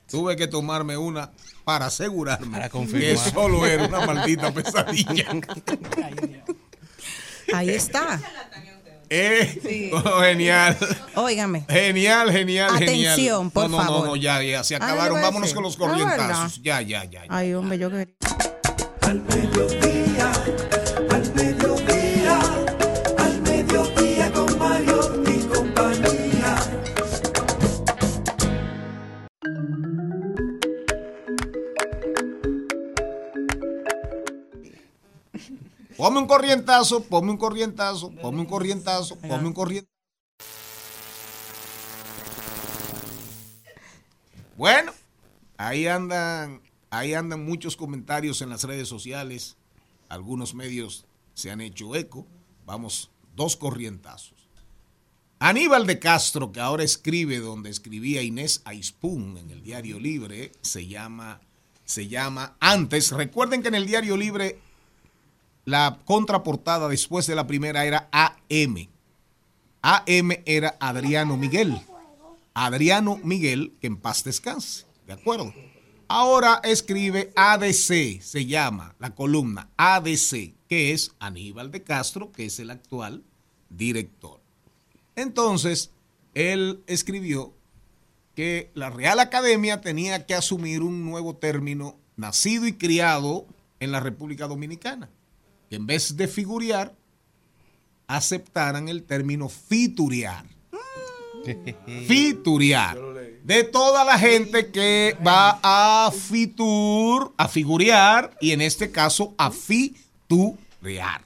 Tuve 0.08 0.36
que 0.36 0.46
tomarme 0.46 0.96
una 0.96 1.32
para 1.64 1.86
asegurarme 1.86 2.56
Para 2.58 2.68
que 2.68 3.16
solo 3.16 3.66
era 3.66 3.86
una 3.86 4.06
maldita 4.06 4.52
pesadilla. 4.52 5.26
Ahí 7.52 7.70
está. 7.70 8.20
Eh, 9.10 9.90
oh, 9.92 10.20
genial. 10.22 10.78
Óigame. 11.16 11.66
Genial, 11.68 12.30
genial, 12.32 12.70
genial. 12.78 13.12
Atención, 13.12 13.50
por 13.50 13.68
no, 13.68 13.76
no, 13.76 13.84
favor. 13.84 14.00
No, 14.00 14.06
no, 14.06 14.16
ya, 14.16 14.42
ya, 14.42 14.64
se 14.64 14.76
Ah, 14.76 14.78
acabaron. 14.78 15.20
Vámonos 15.20 15.52
con 15.52 15.62
los 15.64 15.74
Ah, 15.74 15.78
corrientazos. 15.78 16.62
ya, 16.62 16.80
ya, 16.80 17.04
ya. 17.04 17.24
ya. 17.26 17.28
Ay, 17.28 17.52
hombre, 17.52 17.76
yo 17.78 17.90
quería. 17.90 18.14
Al 19.02 19.20
mediodía, 19.20 19.91
Ponme 36.02 36.18
un 36.18 36.26
corrientazo, 36.26 37.04
ponme 37.04 37.30
un 37.30 37.36
corrientazo, 37.36 38.10
ponme 38.10 38.40
un 38.40 38.46
corrientazo, 38.46 39.16
ponme 39.20 39.46
un 39.46 39.52
corrientazo. 39.52 39.92
Bueno, 44.56 44.92
ahí 45.56 45.86
andan, 45.86 46.60
ahí 46.90 47.14
andan 47.14 47.44
muchos 47.44 47.76
comentarios 47.76 48.42
en 48.42 48.50
las 48.50 48.64
redes 48.64 48.88
sociales. 48.88 49.56
Algunos 50.08 50.54
medios 50.54 51.04
se 51.34 51.52
han 51.52 51.60
hecho 51.60 51.94
eco. 51.94 52.26
Vamos, 52.66 53.12
dos 53.36 53.56
corrientazos. 53.56 54.48
Aníbal 55.38 55.86
de 55.86 56.00
Castro, 56.00 56.50
que 56.50 56.58
ahora 56.58 56.82
escribe 56.82 57.38
donde 57.38 57.70
escribía 57.70 58.22
Inés 58.22 58.62
Aispun 58.64 59.38
en 59.38 59.50
el 59.50 59.62
Diario 59.62 60.00
Libre, 60.00 60.50
se 60.62 60.88
llama, 60.88 61.40
se 61.84 62.08
llama 62.08 62.56
antes. 62.58 63.12
Recuerden 63.12 63.62
que 63.62 63.68
en 63.68 63.76
el 63.76 63.86
Diario 63.86 64.16
Libre 64.16 64.58
la 65.64 65.98
contraportada 66.04 66.88
después 66.88 67.26
de 67.26 67.34
la 67.34 67.46
primera 67.46 67.84
era 67.84 68.08
AM. 68.12 68.88
AM 69.82 70.30
era 70.44 70.76
Adriano 70.80 71.36
Miguel. 71.36 71.80
Adriano 72.54 73.18
Miguel, 73.22 73.74
que 73.80 73.86
en 73.86 73.96
paz 73.96 74.24
descanse. 74.24 74.86
¿De 75.06 75.12
acuerdo? 75.12 75.52
Ahora 76.08 76.60
escribe 76.62 77.32
ADC, 77.36 78.20
se 78.20 78.46
llama 78.46 78.94
la 78.98 79.14
columna 79.14 79.70
ADC, 79.78 80.52
que 80.68 80.92
es 80.92 81.12
Aníbal 81.18 81.70
de 81.70 81.82
Castro, 81.82 82.30
que 82.32 82.44
es 82.44 82.58
el 82.58 82.70
actual 82.70 83.24
director. 83.70 84.40
Entonces, 85.16 85.90
él 86.34 86.82
escribió 86.86 87.54
que 88.34 88.70
la 88.74 88.90
Real 88.90 89.20
Academia 89.20 89.80
tenía 89.80 90.26
que 90.26 90.34
asumir 90.34 90.82
un 90.82 91.04
nuevo 91.04 91.36
término 91.36 91.96
nacido 92.16 92.66
y 92.66 92.74
criado 92.74 93.46
en 93.80 93.92
la 93.92 94.00
República 94.00 94.46
Dominicana, 94.46 95.10
que 95.72 95.76
en 95.76 95.86
vez 95.86 96.18
de 96.18 96.28
figurear, 96.28 96.94
aceptaran 98.06 98.90
el 98.90 99.04
término 99.04 99.48
fituriar. 99.48 100.44
Fituriar. 102.06 102.98
De 103.42 103.64
toda 103.64 104.04
la 104.04 104.18
gente 104.18 104.70
que 104.70 105.16
va 105.26 105.58
a 105.62 106.10
fitur, 106.12 107.32
a 107.38 107.48
figurear, 107.48 108.36
y 108.38 108.50
en 108.50 108.60
este 108.60 108.90
caso 108.90 109.32
a 109.38 109.50
fituriar. 109.50 111.24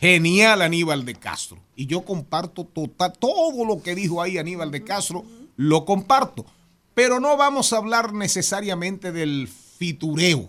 Genial 0.00 0.62
Aníbal 0.62 1.04
de 1.04 1.16
Castro. 1.16 1.58
Y 1.76 1.84
yo 1.84 2.06
comparto 2.06 2.64
total, 2.64 3.12
todo 3.18 3.66
lo 3.66 3.82
que 3.82 3.94
dijo 3.94 4.22
ahí 4.22 4.38
Aníbal 4.38 4.70
de 4.70 4.82
Castro, 4.82 5.26
lo 5.56 5.84
comparto. 5.84 6.46
Pero 6.94 7.20
no 7.20 7.36
vamos 7.36 7.74
a 7.74 7.76
hablar 7.76 8.14
necesariamente 8.14 9.12
del 9.12 9.46
fitureo, 9.46 10.48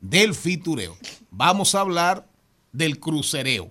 del 0.00 0.34
fitureo. 0.34 0.96
Vamos 1.30 1.76
a 1.76 1.82
hablar 1.82 2.26
del 2.76 3.00
crucereo, 3.00 3.70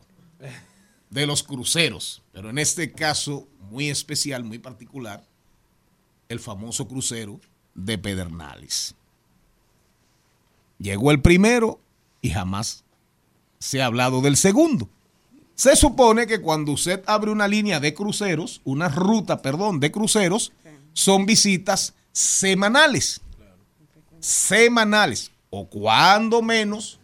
de 1.09 1.27
los 1.27 1.43
cruceros. 1.43 2.23
Pero 2.31 2.49
en 2.49 2.57
este 2.57 2.91
caso 2.91 3.47
muy 3.69 3.89
especial, 3.89 4.43
muy 4.43 4.57
particular, 4.57 5.23
el 6.27 6.39
famoso 6.39 6.87
crucero 6.87 7.39
de 7.75 7.97
Pedernales. 7.97 8.95
Llegó 10.79 11.11
el 11.11 11.21
primero 11.21 11.79
y 12.21 12.31
jamás 12.31 12.83
se 13.59 13.81
ha 13.81 13.85
hablado 13.85 14.21
del 14.21 14.37
segundo. 14.37 14.89
Se 15.53 15.75
supone 15.75 16.27
que 16.27 16.41
cuando 16.41 16.71
usted 16.71 17.03
abre 17.05 17.31
una 17.31 17.47
línea 17.47 17.79
de 17.79 17.93
cruceros, 17.93 18.61
una 18.65 18.89
ruta, 18.89 19.41
perdón, 19.41 19.79
de 19.79 19.91
cruceros, 19.91 20.51
son 20.93 21.25
visitas 21.25 21.93
semanales. 22.11 23.21
Semanales. 24.19 25.31
O 25.49 25.69
cuando 25.69 26.41
menos, 26.41 26.99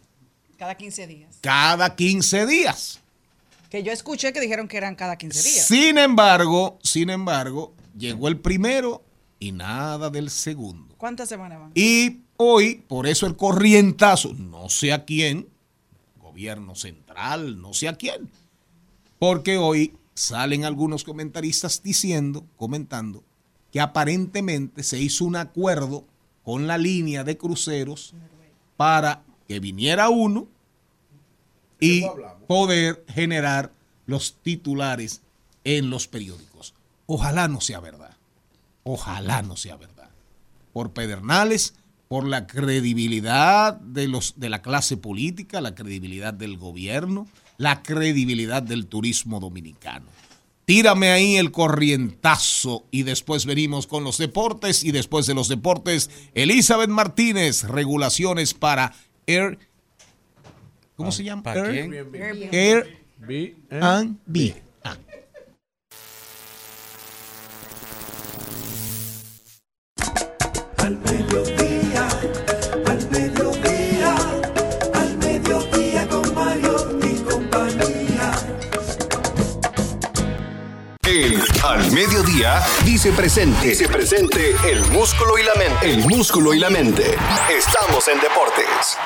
Cada 0.62 0.76
15 0.76 1.06
días. 1.08 1.38
cada 1.40 1.96
15 1.96 2.46
días. 2.46 3.00
Que 3.68 3.82
yo 3.82 3.90
escuché 3.90 4.32
que 4.32 4.40
dijeron 4.40 4.68
que 4.68 4.76
eran 4.76 4.94
cada 4.94 5.16
15 5.16 5.42
días. 5.42 5.66
Sin 5.66 5.98
embargo, 5.98 6.78
sin 6.84 7.10
embargo, 7.10 7.74
llegó 7.98 8.28
el 8.28 8.38
primero 8.38 9.02
y 9.40 9.50
nada 9.50 10.08
del 10.08 10.30
segundo. 10.30 10.94
¿Cuántas 10.98 11.28
semanas 11.28 11.58
van? 11.58 11.72
Y 11.74 12.20
hoy, 12.36 12.76
por 12.86 13.08
eso 13.08 13.26
el 13.26 13.34
corrientazo, 13.34 14.34
no 14.34 14.68
sé 14.68 14.92
a 14.92 15.04
quién, 15.04 15.48
gobierno 16.20 16.76
central, 16.76 17.60
no 17.60 17.74
sé 17.74 17.88
a 17.88 17.96
quién, 17.96 18.30
porque 19.18 19.56
hoy 19.56 19.96
salen 20.14 20.64
algunos 20.64 21.02
comentaristas 21.02 21.82
diciendo, 21.82 22.46
comentando, 22.56 23.24
que 23.72 23.80
aparentemente 23.80 24.84
se 24.84 25.00
hizo 25.00 25.24
un 25.24 25.34
acuerdo 25.34 26.04
con 26.44 26.68
la 26.68 26.78
línea 26.78 27.24
de 27.24 27.36
cruceros 27.36 28.14
para 28.76 29.24
que 29.48 29.58
viniera 29.58 30.08
uno 30.08 30.46
y 31.82 32.04
poder 32.46 33.04
generar 33.08 33.72
los 34.06 34.36
titulares 34.42 35.20
en 35.64 35.90
los 35.90 36.06
periódicos. 36.06 36.74
Ojalá 37.06 37.48
no 37.48 37.60
sea 37.60 37.80
verdad. 37.80 38.16
Ojalá 38.84 39.42
no 39.42 39.56
sea 39.56 39.76
verdad. 39.76 40.08
Por 40.72 40.92
Pedernales, 40.92 41.74
por 42.08 42.26
la 42.26 42.46
credibilidad 42.46 43.74
de, 43.74 44.06
los, 44.06 44.34
de 44.36 44.48
la 44.48 44.62
clase 44.62 44.96
política, 44.96 45.60
la 45.60 45.74
credibilidad 45.74 46.32
del 46.32 46.56
gobierno, 46.56 47.26
la 47.58 47.82
credibilidad 47.82 48.62
del 48.62 48.86
turismo 48.86 49.40
dominicano. 49.40 50.06
Tírame 50.64 51.10
ahí 51.10 51.36
el 51.36 51.50
corrientazo 51.50 52.84
y 52.92 53.02
después 53.02 53.44
venimos 53.44 53.88
con 53.88 54.04
los 54.04 54.18
deportes 54.18 54.84
y 54.84 54.92
después 54.92 55.26
de 55.26 55.34
los 55.34 55.48
deportes, 55.48 56.10
Elizabeth 56.34 56.90
Martínez, 56.90 57.64
regulaciones 57.64 58.54
para 58.54 58.94
Air... 59.26 59.58
¿Cómo 60.96 61.12
se 61.12 61.24
llama? 61.24 61.42
¿Para 61.42 61.70
quién? 61.70 61.92
Airbnb. 61.92 62.52
Airbnb. 62.52 64.38
Eh. 64.38 64.62
Ah. 64.84 64.96
Al 70.78 70.98
mediodía, 70.98 72.08
al 72.86 73.10
mediodía, 73.10 74.16
al 74.94 75.16
mediodía 75.18 76.08
con 76.08 76.34
Mario 76.34 76.98
y 77.02 77.14
compañía. 77.22 78.32
El 81.04 81.40
al 81.62 81.92
mediodía 81.92 82.60
dice 82.84 83.12
presente, 83.12 83.68
dice 83.68 83.88
presente 83.88 84.54
el 84.68 84.84
músculo 84.86 85.38
y 85.38 85.44
la 85.44 85.54
mente. 85.54 85.90
El 85.90 85.98
músculo 86.08 86.52
y 86.52 86.58
la 86.58 86.70
mente. 86.70 87.16
Estamos 87.48 88.08
en 88.08 88.20
deportes. 88.20 88.98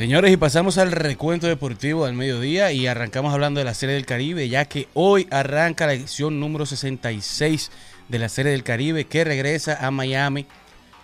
Señores, 0.00 0.32
y 0.32 0.38
pasamos 0.38 0.78
al 0.78 0.92
recuento 0.92 1.46
deportivo 1.46 2.06
al 2.06 2.14
mediodía 2.14 2.72
y 2.72 2.86
arrancamos 2.86 3.34
hablando 3.34 3.58
de 3.60 3.66
la 3.66 3.74
Serie 3.74 3.96
del 3.96 4.06
Caribe, 4.06 4.48
ya 4.48 4.64
que 4.64 4.88
hoy 4.94 5.26
arranca 5.30 5.86
la 5.86 5.92
edición 5.92 6.40
número 6.40 6.64
66 6.64 7.70
de 8.08 8.18
la 8.18 8.30
Serie 8.30 8.52
del 8.52 8.62
Caribe 8.62 9.04
que 9.04 9.24
regresa 9.24 9.86
a 9.86 9.90
Miami 9.90 10.46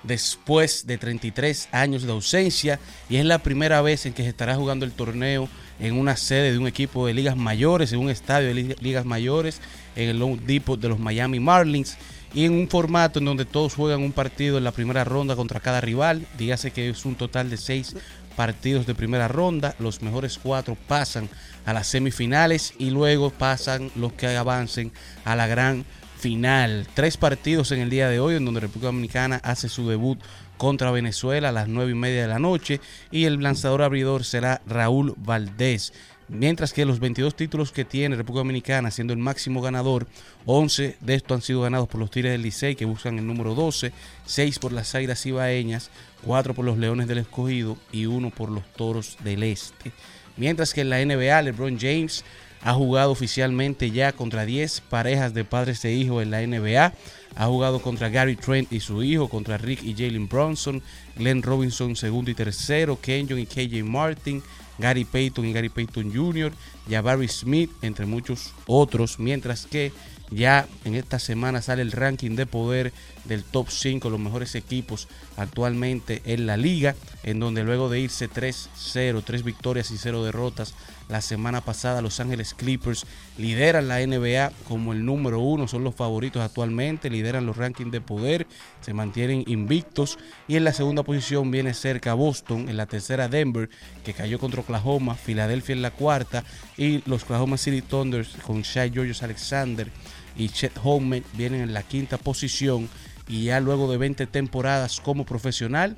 después 0.03 0.86
de 0.86 0.97
33 0.97 1.68
años 1.72 2.05
de 2.05 2.12
ausencia 2.12 2.80
y 3.11 3.16
es 3.16 3.26
la 3.26 3.36
primera 3.40 3.82
vez 3.82 4.07
en 4.07 4.14
que 4.14 4.22
se 4.22 4.30
estará 4.30 4.55
jugando 4.55 4.86
el 4.86 4.92
torneo 4.92 5.47
en 5.78 5.99
una 5.99 6.16
sede 6.16 6.53
de 6.53 6.59
un 6.59 6.66
equipo 6.66 7.07
de 7.07 7.12
ligas 7.12 7.36
mayores, 7.36 7.92
en 7.92 7.99
un 7.99 8.09
estadio 8.09 8.49
de 8.49 8.55
lig- 8.55 8.80
ligas 8.80 9.05
mayores, 9.05 9.61
en 9.94 10.09
el 10.09 10.18
Lone 10.18 10.40
Depot 10.47 10.80
de 10.80 10.88
los 10.88 10.99
Miami 10.99 11.38
Marlins 11.38 11.99
y 12.32 12.47
en 12.47 12.55
un 12.55 12.66
formato 12.66 13.18
en 13.18 13.26
donde 13.26 13.44
todos 13.44 13.74
juegan 13.74 14.03
un 14.03 14.12
partido 14.12 14.57
en 14.57 14.64
la 14.64 14.72
primera 14.72 15.05
ronda 15.05 15.36
contra 15.36 15.61
cada 15.61 15.82
rival. 15.82 16.26
Dígase 16.38 16.70
que 16.70 16.88
es 16.88 17.05
un 17.05 17.14
total 17.14 17.51
de 17.51 17.59
seis 17.59 17.94
partidos 18.37 18.87
de 18.87 18.95
primera 18.95 19.26
ronda. 19.26 19.74
Los 19.78 20.03
mejores 20.03 20.39
cuatro 20.39 20.76
pasan 20.87 21.28
a 21.64 21.72
las 21.72 21.89
semifinales 21.89 22.74
y 22.78 22.91
luego 22.91 23.30
pasan 23.30 23.91
los 23.97 24.12
que 24.12 24.28
avancen 24.28 24.93
a 25.24 25.34
la 25.34 25.47
gran 25.47 25.84
final. 26.18 26.87
Tres 26.95 27.16
partidos 27.16 27.72
en 27.72 27.80
el 27.80 27.91
día 27.91 28.09
de 28.09 28.20
hoy 28.20 28.37
en 28.37 28.45
donde 28.45 28.61
República 28.61 28.87
Dominicana 28.87 29.41
hace 29.43 29.68
su 29.68 29.89
debut 29.89 30.18
contra 30.57 30.91
Venezuela 30.91 31.51
a 31.51 31.53
las 31.53 31.68
nueve 31.68 31.93
y 31.93 31.95
media 31.95 32.22
de 32.22 32.28
la 32.28 32.39
noche 32.39 32.80
y 33.11 33.24
el 33.24 33.43
lanzador 33.43 33.82
abridor 33.82 34.24
será 34.24 34.62
Raúl 34.66 35.14
Valdés. 35.16 35.93
Mientras 36.28 36.72
que 36.72 36.84
los 36.84 36.99
22 36.99 37.37
títulos 37.37 37.70
que 37.70 37.84
tiene 37.84 38.16
República 38.16 38.41
Dominicana, 38.41 38.91
siendo 38.91 39.12
el 39.12 39.20
máximo 39.20 39.62
ganador, 39.62 40.09
11 40.45 40.97
de 41.01 41.14
estos 41.14 41.37
han 41.37 41.43
sido 41.43 41.61
ganados 41.62 41.89
por 41.89 42.01
los 42.01 42.11
Tigres 42.11 42.32
del 42.32 42.43
Licey, 42.43 42.74
que 42.74 42.84
buscan 42.84 43.18
el 43.18 43.26
número 43.26 43.55
12, 43.55 43.93
6 44.24 44.59
por 44.59 44.72
las 44.72 44.93
Águilas 44.97 45.24
Ibaeñas, 45.24 45.91
4 46.27 46.55
por 46.55 46.64
los 46.64 46.77
Leones 46.77 47.07
del 47.07 47.18
Escogido 47.18 47.79
y 47.93 48.07
1 48.07 48.31
por 48.31 48.51
los 48.51 48.64
Toros 48.72 49.16
del 49.22 49.45
Este. 49.45 49.93
Mientras 50.37 50.74
que 50.74 50.83
en 50.83 50.91
la 50.91 51.03
NBA, 51.03 51.41
LeBron 51.41 51.79
James 51.79 52.24
ha 52.62 52.74
jugado 52.74 53.12
oficialmente 53.12 53.93
ya 53.93 54.12
contra 54.12 54.45
10 54.45 54.83
parejas 54.91 55.33
de 55.35 55.45
padres 55.45 55.85
e 55.85 55.93
hijos 55.93 56.22
en 56.22 56.33
la 56.33 56.45
NBA. 56.45 56.93
Ha 57.37 57.47
jugado 57.47 57.81
contra 57.81 58.09
Gary 58.09 58.35
Trent 58.35 58.72
y 58.72 58.81
su 58.81 59.03
hijo, 59.03 59.29
contra 59.29 59.57
Rick 59.57 59.85
y 59.85 59.95
Jalen 59.95 60.29
Bronson, 60.29 60.83
Glenn 61.16 61.43
Robinson 61.43 61.95
segundo 61.95 62.31
y 62.31 62.35
tercero, 62.35 62.99
Kenyon 63.01 63.39
y 63.39 63.47
KJ 63.47 63.85
Martin, 63.85 64.43
Gary 64.79 65.05
Payton 65.05 65.47
y 65.47 65.53
Gary 65.53 65.68
Payton 65.68 66.12
Jr., 66.14 66.53
Jabari 66.91 67.29
Smith, 67.29 67.70
entre 67.83 68.05
muchos 68.05 68.53
otros, 68.66 69.18
mientras 69.18 69.66
que 69.66 69.93
ya 70.31 70.66
en 70.85 70.97
esta 70.97 71.18
semana 71.18 71.62
sale 71.62 71.83
el 71.83 71.93
ranking 71.93 72.37
de 72.37 72.47
poder 72.47 72.93
del 73.29 73.45
top 73.45 73.68
5, 73.70 74.11
los 74.11 74.20
mejores 74.20 74.55
equipos 74.55 75.09
actualmente 75.37 76.22
en 76.24 76.47
la 76.47 76.57
liga, 76.57 76.95
en 77.22 77.41
donde 77.41 77.64
luego 77.64 77.89
de 77.89 78.01
irse 78.01 78.31
3-0, 78.31 79.22
3 79.24 79.45
victorias 79.45 79.91
y 79.91 79.99
0 79.99 80.24
derrotas 80.24 80.74
la 81.09 81.20
semana 81.20 81.61
pasada, 81.61 82.03
Los 82.03 82.18
Ángeles 82.18 82.55
Clippers 82.55 83.07
lideran 83.39 83.87
la 83.87 84.05
NBA 84.05 84.51
como 84.66 84.93
el 84.93 85.05
número 85.05 85.39
uno, 85.39 85.68
son 85.68 85.85
los 85.85 85.95
favoritos 85.95 86.43
actualmente, 86.43 87.11
lideran 87.11 87.47
los 87.47 87.57
rankings 87.57 87.93
de 87.93 88.01
poder, 88.01 88.47
se 88.81 88.93
mantienen 88.93 89.45
invictos 89.47 90.18
y 90.49 90.57
en 90.57 90.64
la 90.64 90.72
segunda 90.72 91.05
posición 91.05 91.51
viene 91.51 91.74
cerca 91.74 92.14
Boston, 92.14 92.68
en 92.68 92.77
la 92.77 92.87
tercera 92.87 93.29
Denver, 93.29 93.70
que 94.05 94.14
cayó 94.14 94.41
contra 94.41 94.62
Oklahoma, 94.62 95.14
Filadelfia 95.14 95.74
en 95.74 95.83
la 95.83 95.93
cuarta 95.93 96.43
y 96.77 97.03
los 97.09 97.22
Oklahoma 97.22 97.57
City 97.57 97.83
Thunders 97.83 98.31
con 98.45 98.62
Shai 98.62 98.91
Georges 98.91 99.22
Alexander 99.22 99.89
y 100.37 100.49
Chet 100.49 100.72
Holmgren 100.83 101.24
vienen 101.35 101.62
en 101.62 101.72
la 101.72 101.83
quinta 101.83 102.18
posición 102.18 102.89
y 103.29 103.45
ya 103.45 103.61
luego 103.61 103.91
de 103.91 103.97
20 103.97 104.27
temporadas 104.27 105.01
como 105.01 105.24
profesional, 105.24 105.97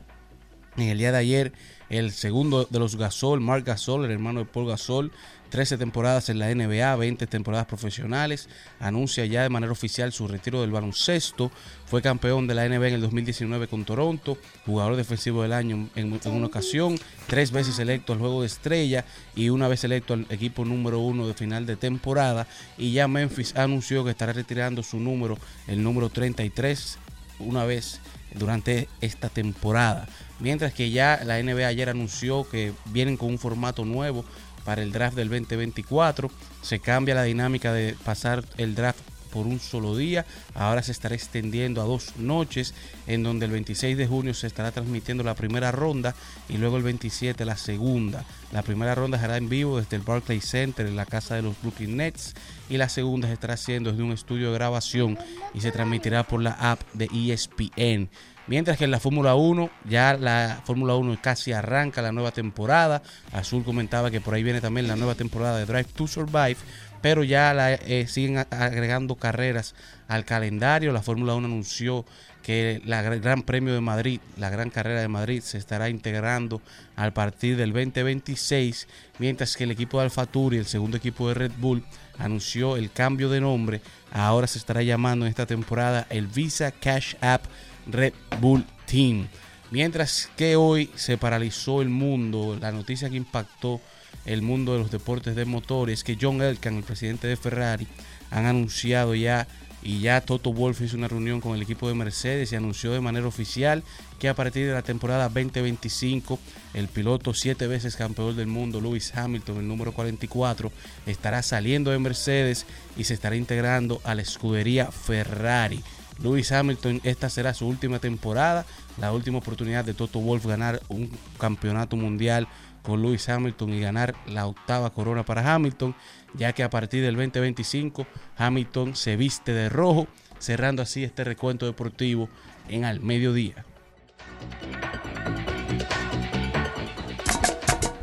en 0.77 0.89
el 0.89 0.99
día 0.99 1.13
de 1.13 1.19
ayer, 1.19 1.53
el 1.89 2.13
segundo 2.13 2.67
de 2.71 2.79
los 2.79 2.97
Gasol, 2.97 3.41
Mark 3.41 3.65
Gasol, 3.65 4.05
el 4.05 4.11
hermano 4.11 4.41
de 4.41 4.47
Paul 4.47 4.69
Gasol, 4.69 5.11
13 5.49 5.79
temporadas 5.79 6.29
en 6.29 6.39
la 6.39 6.55
NBA, 6.55 6.95
20 6.97 7.27
temporadas 7.27 7.67
profesionales, 7.67 8.49
anuncia 8.79 9.25
ya 9.25 9.43
de 9.43 9.49
manera 9.49 9.73
oficial 9.73 10.13
su 10.13 10.29
retiro 10.29 10.61
del 10.61 10.71
baloncesto, 10.71 11.51
fue 11.87 12.03
campeón 12.03 12.47
de 12.47 12.55
la 12.55 12.69
NBA 12.69 12.89
en 12.89 12.95
el 12.95 13.01
2019 13.01 13.67
con 13.67 13.85
Toronto, 13.85 14.39
jugador 14.67 14.97
defensivo 14.97 15.43
del 15.43 15.53
año 15.53 15.89
en, 15.95 16.21
una 16.27 16.47
ocasión, 16.47 16.99
tres 17.27 17.51
veces 17.51 17.79
electo 17.79 18.13
al 18.13 18.19
juego 18.19 18.43
de 18.43 18.47
estrella 18.47 19.05
y 19.35 19.49
una 19.49 19.69
vez 19.69 19.85
electo 19.85 20.15
al 20.15 20.27
equipo 20.29 20.65
número 20.65 21.01
uno 21.01 21.27
de 21.27 21.35
final 21.35 21.67
de 21.67 21.77
temporada 21.77 22.47
y 22.77 22.93
ya 22.93 23.09
Memphis 23.09 23.57
anunció 23.57 24.05
que 24.05 24.11
estará 24.11 24.33
retirando 24.33 24.83
su 24.83 25.01
número, 25.01 25.39
el 25.67 25.83
número 25.83 26.11
33, 26.11 26.99
una 27.39 27.65
vez 27.65 28.01
durante 28.35 28.89
esta 29.01 29.29
temporada. 29.29 30.09
Mientras 30.41 30.73
que 30.73 30.91
ya 30.91 31.21
la 31.25 31.43
NBA 31.43 31.67
ayer 31.67 31.89
anunció 31.89 32.49
que 32.49 32.73
vienen 32.87 33.17
con 33.17 33.29
un 33.29 33.39
formato 33.39 33.85
nuevo 33.85 34.25
para 34.69 34.83
el 34.83 34.93
draft 34.93 35.17
del 35.17 35.31
2024. 35.31 36.31
Se 36.61 36.79
cambia 36.79 37.15
la 37.15 37.23
dinámica 37.23 37.73
de 37.73 37.97
pasar 38.05 38.45
el 38.59 38.75
draft 38.75 39.01
por 39.29 39.47
un 39.47 39.61
solo 39.61 39.97
día. 39.97 40.27
Ahora 40.55 40.83
se 40.83 40.93
estará 40.93 41.15
extendiendo 41.15 41.81
a 41.81 41.85
dos 41.85 42.17
noches, 42.17 42.75
en 43.07 43.23
donde 43.23 43.47
el 43.47 43.53
26 43.53 43.97
de 43.97 44.07
junio 44.07 44.35
se 44.35 44.47
estará 44.47 44.73
transmitiendo 44.73 45.23
la 45.25 45.35
primera 45.35 45.71
ronda 45.71 46.15
y 46.49 46.57
luego 46.57 46.77
el 46.77 46.83
27 46.83 47.45
la 47.45 47.57
segunda. 47.57 48.25
La 48.53 48.63
primera 48.63 48.95
ronda 48.95 49.19
será 49.19 49.37
en 49.37 49.49
vivo 49.49 49.79
desde 49.79 49.97
el 49.97 50.03
Barclays 50.03 50.45
Center 50.45 50.87
en 50.87 50.97
la 50.97 51.07
casa 51.07 51.35
de 51.35 51.43
los 51.43 51.61
Brooklyn 51.61 51.97
Nets 51.97 52.35
y 52.69 52.77
la 52.77 52.89
segunda 52.89 53.29
se 53.29 53.35
estará 53.35 53.55
haciendo 53.55 53.91
desde 53.91 54.03
un 54.03 54.13
estudio 54.13 54.49
de 54.49 54.55
grabación 54.55 55.19
y 55.55 55.61
se 55.61 55.73
transmitirá 55.73 56.23
por 56.25 56.43
la 56.43 56.53
app 56.53 56.81
de 56.95 57.09
ESPN. 57.13 58.09
Mientras 58.49 58.79
que 58.79 58.85
en 58.85 58.91
la 58.91 58.99
Fórmula 58.99 59.35
1, 59.35 59.69
ya 59.85 60.15
la 60.15 60.63
Fórmula 60.65 60.95
1 60.95 61.19
casi 61.21 61.53
arranca 61.53 62.01
la 62.01 62.13
nueva 62.13 62.33
temporada. 62.33 63.03
Azul 63.31 63.63
comentaba 63.63 64.11
que 64.11 64.23
por 64.23 64.33
ahí 64.33 64.43
viene 64.43 64.63
también 64.63 64.89
la 64.89 64.97
nueva 64.97 65.15
temporada 65.15 65.59
de 65.59 65.67
Drive 65.67 65.93
to 65.95 66.07
Survive, 66.07 66.57
pero 67.01 67.25
ya 67.25 67.75
eh, 67.75 68.07
siguen 68.09 68.39
agregando 68.51 69.17
carreras 69.17 69.75
al 70.09 70.25
calendario. 70.25 70.93
La 70.93 71.03
Fórmula 71.03 71.35
1 71.35 71.47
anunció 71.47 72.05
que 72.43 72.81
la 72.85 73.03
Gran 73.03 73.43
Premio 73.43 73.75
de 73.75 73.81
Madrid, 73.81 74.21
la 74.39 74.49
Gran 74.49 74.71
Carrera 74.71 75.01
de 75.01 75.09
Madrid, 75.09 75.43
se 75.43 75.59
estará 75.59 75.91
integrando 75.91 76.63
al 76.97 77.13
partir 77.13 77.57
del 77.57 77.73
2026, 77.73 78.89
mientras 79.19 79.57
que 79.57 79.65
el 79.65 79.71
equipo 79.71 79.99
de 79.99 80.05
Alfa 80.05 80.27
Tauri, 80.27 80.57
el 80.57 80.67
segundo 80.67 80.97
equipo 80.97 81.29
de 81.29 81.35
Red 81.35 81.53
Bull, 81.59 81.85
anunció 82.19 82.77
el 82.77 82.91
cambio 82.91 83.29
de 83.29 83.41
nombre. 83.41 83.81
Ahora 84.13 84.47
se 84.47 84.59
estará 84.59 84.83
llamando 84.83 85.27
en 85.27 85.31
esta 85.31 85.47
temporada 85.47 86.07
el 86.11 86.27
Visa 86.27 86.71
Cash 86.71 87.17
App 87.21 87.45
Red 87.87 88.15
Bull 88.41 88.65
Team. 88.87 89.29
Mientras 89.71 90.31
que 90.37 90.57
hoy 90.57 90.91
se 90.95 91.19
paralizó 91.19 91.83
el 91.83 91.91
mundo, 91.91 92.57
la 92.59 92.73
noticia 92.73 93.11
que 93.11 93.17
impactó 93.17 93.81
el 94.25 94.43
mundo 94.43 94.73
de 94.73 94.81
los 94.81 94.91
deportes 94.91 95.37
de 95.37 95.45
motores, 95.45 96.05
que 96.05 96.19
John 96.21 96.43
Elkan, 96.43 96.77
el 96.77 96.85
presidente 96.85 97.27
de 97.27 97.37
Ferrari, 97.37 97.87
han 98.31 98.47
anunciado 98.47 99.15
ya 99.15 99.47
y 99.83 100.01
ya 100.01 100.21
Toto 100.21 100.53
Wolff 100.53 100.81
hizo 100.81 100.97
una 100.97 101.09
reunión 101.09 101.41
con 101.41 101.55
el 101.55 101.63
equipo 101.63 101.89
de 101.89 101.95
Mercedes 101.95 102.53
y 102.53 102.57
anunció 102.57 102.93
de 102.93 103.01
manera 103.01 103.27
oficial 103.27 103.85
que 104.19 104.29
a 104.29 104.35
partir 104.35 104.67
de 104.67 104.73
la 104.73 104.83
temporada 104.83 105.29
2025 105.29 106.39
el 106.75 106.89
piloto 106.89 107.33
siete 107.33 107.67
veces 107.67 107.97
campeón 107.97 108.37
del 108.37 108.49
mundo 108.49 108.81
Lewis 108.81 109.15
Hamilton, 109.15 109.59
el 109.59 109.69
número 109.69 109.93
44, 109.93 110.73
estará 111.07 111.43
saliendo 111.43 111.91
de 111.91 111.99
Mercedes 111.99 112.67
y 112.97 113.05
se 113.05 113.15
estará 113.15 113.37
integrando 113.37 114.01
a 114.05 114.15
la 114.15 114.23
escudería 114.23 114.91
Ferrari. 114.91 115.83
Lewis 116.21 116.51
Hamilton, 116.51 117.01
esta 117.05 117.31
será 117.31 117.55
su 117.55 117.69
última 117.69 118.01
temporada, 118.01 118.67
la 118.99 119.13
última 119.13 119.39
oportunidad 119.39 119.85
de 119.85 119.95
Toto 119.95 120.19
Wolff 120.19 120.47
ganar 120.47 120.83
un 120.89 121.11
campeonato 121.39 121.97
mundial 121.97 122.49
con 122.89 123.03
Lewis 123.03 123.29
Hamilton 123.29 123.75
y 123.75 123.81
ganar 123.81 124.15
la 124.27 124.47
octava 124.47 124.91
corona 124.91 125.23
para 125.23 125.55
Hamilton, 125.55 125.95
ya 126.33 126.55
que 126.55 126.63
a 126.63 126.71
partir 126.71 127.03
del 127.03 127.17
2025 127.17 128.07
Hamilton 128.39 128.97
se 128.97 129.17
viste 129.17 129.53
de 129.53 129.69
rojo, 129.69 130.09
cerrando 130.39 130.81
así 130.81 131.05
este 131.05 131.23
recuento 131.23 131.67
deportivo 131.67 132.31
en 132.69 132.87
al 132.87 133.01
mediodía. 133.01 133.67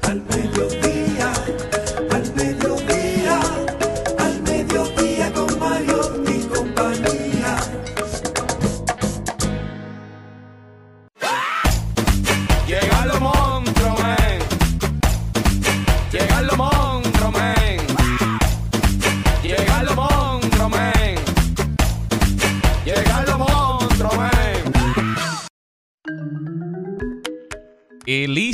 Al 0.04 0.22
mediodía, 0.22 0.85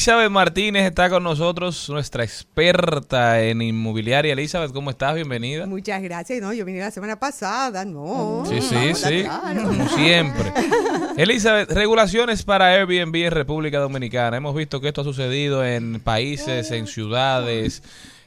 Elizabeth 0.01 0.31
Martínez 0.31 0.87
está 0.87 1.11
con 1.11 1.21
nosotros, 1.21 1.87
nuestra 1.87 2.23
experta 2.23 3.39
en 3.39 3.61
inmobiliaria. 3.61 4.33
Elizabeth, 4.33 4.73
¿cómo 4.73 4.89
estás? 4.89 5.13
Bienvenida. 5.13 5.67
Muchas 5.67 6.01
gracias. 6.01 6.41
No, 6.41 6.51
yo 6.53 6.65
vine 6.65 6.79
la 6.79 6.89
semana 6.89 7.19
pasada, 7.19 7.85
no. 7.85 8.43
Sí, 8.49 8.61
sí, 8.63 8.95
sí. 8.95 9.21
claro. 9.21 9.61
Como 9.61 9.87
siempre. 9.89 10.53
Elizabeth, 11.17 11.69
regulaciones 11.71 12.41
para 12.41 12.69
Airbnb 12.69 13.15
en 13.15 13.31
República 13.31 13.77
Dominicana. 13.77 14.37
Hemos 14.37 14.55
visto 14.55 14.81
que 14.81 14.87
esto 14.87 15.01
ha 15.01 15.03
sucedido 15.03 15.63
en 15.63 15.99
países, 15.99 16.71
en 16.71 16.87
ciudades. 16.87 17.83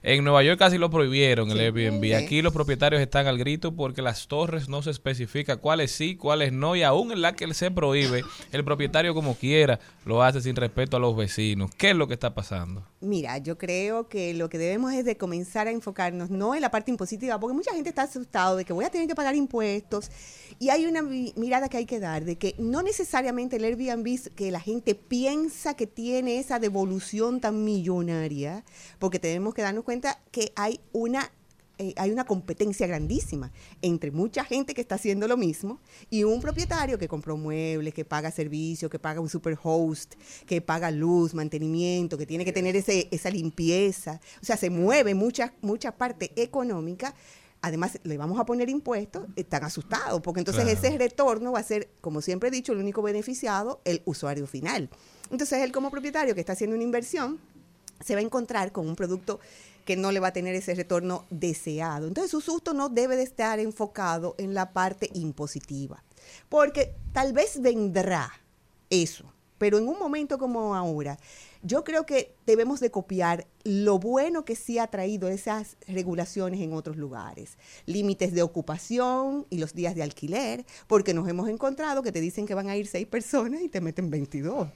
En 0.07 0.22
Nueva 0.22 0.42
York 0.42 0.59
casi 0.59 0.76
lo 0.76 0.90
prohibieron 0.90 1.50
el 1.50 1.59
Airbnb. 1.61 2.02
sí. 2.05 2.12
Aquí 2.12 2.42
los 2.42 2.52
propietarios 2.52 3.00
están 3.00 3.26
al 3.26 3.38
grito 3.38 3.74
porque 3.74 4.02
las 4.02 4.28
torres 4.28 4.68
no 4.68 4.82
se 4.82 4.90
especifica 4.90 5.57
cuáles 5.57 5.92
sí, 5.92 6.14
cuáles 6.14 6.52
no. 6.52 6.76
Y 6.76 6.82
aún 6.82 7.11
en 7.11 7.22
la 7.22 7.32
que 7.32 7.52
se 7.55 7.70
prohíbe, 7.70 8.22
el 8.52 8.64
propietario 8.64 9.14
como 9.14 9.34
quiera 9.34 9.80
lo 10.05 10.22
hace 10.22 10.42
sin 10.42 10.57
respeto 10.57 10.98
a 10.98 11.00
los 11.00 11.16
vecinos. 11.16 11.70
¿Qué 11.78 11.90
es 11.90 11.96
lo 11.96 12.07
que 12.07 12.12
está 12.12 12.34
pasando? 12.34 12.86
Mira, 13.00 13.38
yo 13.38 13.57
creo 13.57 14.09
que 14.11 14.34
lo 14.34 14.50
que 14.50 14.59
debemos 14.59 14.92
es 14.92 15.07
de 15.07 15.16
comenzar 15.16 15.68
a 15.68 15.70
enfocarnos 15.70 16.28
no 16.28 16.55
en 16.55 16.61
la 16.61 16.70
parte 16.70 16.90
impositiva, 16.90 17.40
porque 17.40 17.55
mucha 17.57 17.72
gente 17.72 17.88
está 17.88 18.02
asustado 18.02 18.57
de 18.59 18.66
que 18.66 18.74
voy 18.74 18.84
a 18.84 18.90
tener 18.90 19.09
que 19.09 19.14
pagar 19.14 19.34
impuestos. 19.34 20.11
Y 20.59 20.68
hay 20.68 20.84
una 20.84 21.00
mi- 21.00 21.32
mirada 21.36 21.70
que 21.70 21.78
hay 21.78 21.86
que 21.86 21.98
dar 21.98 22.26
de 22.26 22.36
que 22.36 22.55
no 22.59 22.82
necesariamente 22.82 23.57
el 23.57 23.64
Airbnb 23.64 24.34
que 24.34 24.50
la 24.50 24.61
gente 24.61 24.94
piensa 24.94 25.74
que 25.74 25.86
tiene 25.86 26.38
esa 26.38 26.59
devolución 26.59 27.40
tan 27.40 27.64
millonaria, 27.64 28.64
porque 28.98 29.18
tenemos 29.18 29.55
que 29.55 29.62
darnos 29.62 29.82
cuenta 29.82 29.93
que 30.30 30.53
hay 30.57 30.80
una 30.92 31.30
eh, 31.76 31.92
hay 31.97 32.12
una 32.12 32.24
competencia 32.24 32.86
grandísima 32.86 33.51
entre 33.82 34.12
mucha 34.12 34.45
gente 34.45 34.74
que 34.74 34.80
está 34.80 34.95
haciendo 34.95 35.26
lo 35.26 35.36
mismo 35.36 35.80
y 36.09 36.22
un 36.22 36.40
propietario 36.40 36.99
que 36.99 37.09
compró 37.09 37.36
muebles, 37.36 37.92
que 37.92 38.05
paga 38.05 38.30
servicios, 38.30 38.88
que 38.88 39.01
paga 39.01 39.20
un 39.20 39.28
super 39.28 39.59
host, 39.61 40.14
que 40.47 40.61
paga 40.61 40.92
luz, 40.92 41.34
mantenimiento, 41.34 42.16
que 42.16 42.26
tiene 42.26 42.45
que 42.45 42.53
tener 42.53 42.76
ese, 42.76 43.09
esa 43.11 43.28
limpieza. 43.28 44.20
O 44.40 44.45
sea, 44.45 44.57
se 44.57 44.70
mueve 44.70 45.14
mucha, 45.16 45.53
mucha 45.62 45.90
parte 45.97 46.30
económica. 46.36 47.12
Además, 47.61 47.99
le 48.05 48.18
vamos 48.18 48.38
a 48.38 48.47
poner 48.47 48.68
impuestos, 48.68 49.26
están 49.34 49.64
asustados, 49.64 50.20
porque 50.20 50.42
entonces 50.42 50.62
Claro. 50.62 50.78
ese 50.78 50.97
retorno 50.97 51.53
va 51.53 51.59
a 51.59 51.64
ser, 51.64 51.88
como 52.01 52.20
siempre 52.20 52.51
he 52.51 52.53
dicho, 52.53 52.72
el 52.72 52.78
único 52.78 53.03
beneficiado, 53.03 53.80
el 53.84 54.01
usuario 54.05 54.47
final. 54.47 54.90
Entonces, 55.30 55.59
él 55.61 55.72
como 55.72 55.90
propietario 55.90 56.34
que 56.34 56.40
está 56.40 56.53
haciendo 56.53 56.76
una 56.76 56.84
inversión, 56.84 57.40
se 58.05 58.14
va 58.14 58.20
a 58.20 58.22
encontrar 58.22 58.70
con 58.70 58.86
un 58.86 58.95
producto 58.95 59.40
que 59.85 59.97
no 59.97 60.12
le 60.12 60.20
va 60.20 60.28
a 60.28 60.32
tener 60.32 60.55
ese 60.55 60.74
retorno 60.74 61.24
deseado. 61.30 62.07
Entonces 62.07 62.30
su 62.30 62.41
susto 62.41 62.74
no 62.74 62.89
debe 62.89 63.16
de 63.16 63.22
estar 63.22 63.59
enfocado 63.59 64.35
en 64.39 64.55
la 64.55 64.72
parte 64.72 65.11
impositiva, 65.14 66.03
porque 66.49 66.95
tal 67.12 67.32
vez 67.32 67.61
vendrá 67.61 68.32
eso, 68.91 69.32
pero 69.59 69.78
en 69.78 69.89
un 69.89 69.99
momento 69.99 70.39
como 70.39 70.74
ahora, 70.74 71.18
yo 71.62 71.85
creo 71.85 72.05
que 72.07 72.34
debemos 72.47 72.80
de 72.80 72.90
copiar 72.90 73.47
lo 73.64 73.99
bueno 73.99 74.45
que 74.45 74.57
sí 74.57 74.78
ha 74.78 74.86
traído 74.88 75.28
esas 75.28 75.76
regulaciones 75.88 76.61
en 76.61 76.74
otros 76.74 76.97
lugares. 76.97 77.57
Límites 77.86 78.34
de 78.34 78.42
ocupación 78.42 79.47
y 79.49 79.59
los 79.59 79.74
días 79.74 79.95
de 79.95 80.03
alquiler, 80.03 80.66
porque 80.86 81.14
nos 81.14 81.26
hemos 81.28 81.49
encontrado 81.49 82.03
que 82.03 82.12
te 82.12 82.20
dicen 82.20 82.47
que 82.47 82.55
van 82.55 82.68
a 82.68 82.76
ir 82.76 82.86
seis 82.86 83.07
personas 83.07 83.62
y 83.62 83.68
te 83.68 83.80
meten 83.80 84.11
22. 84.11 84.68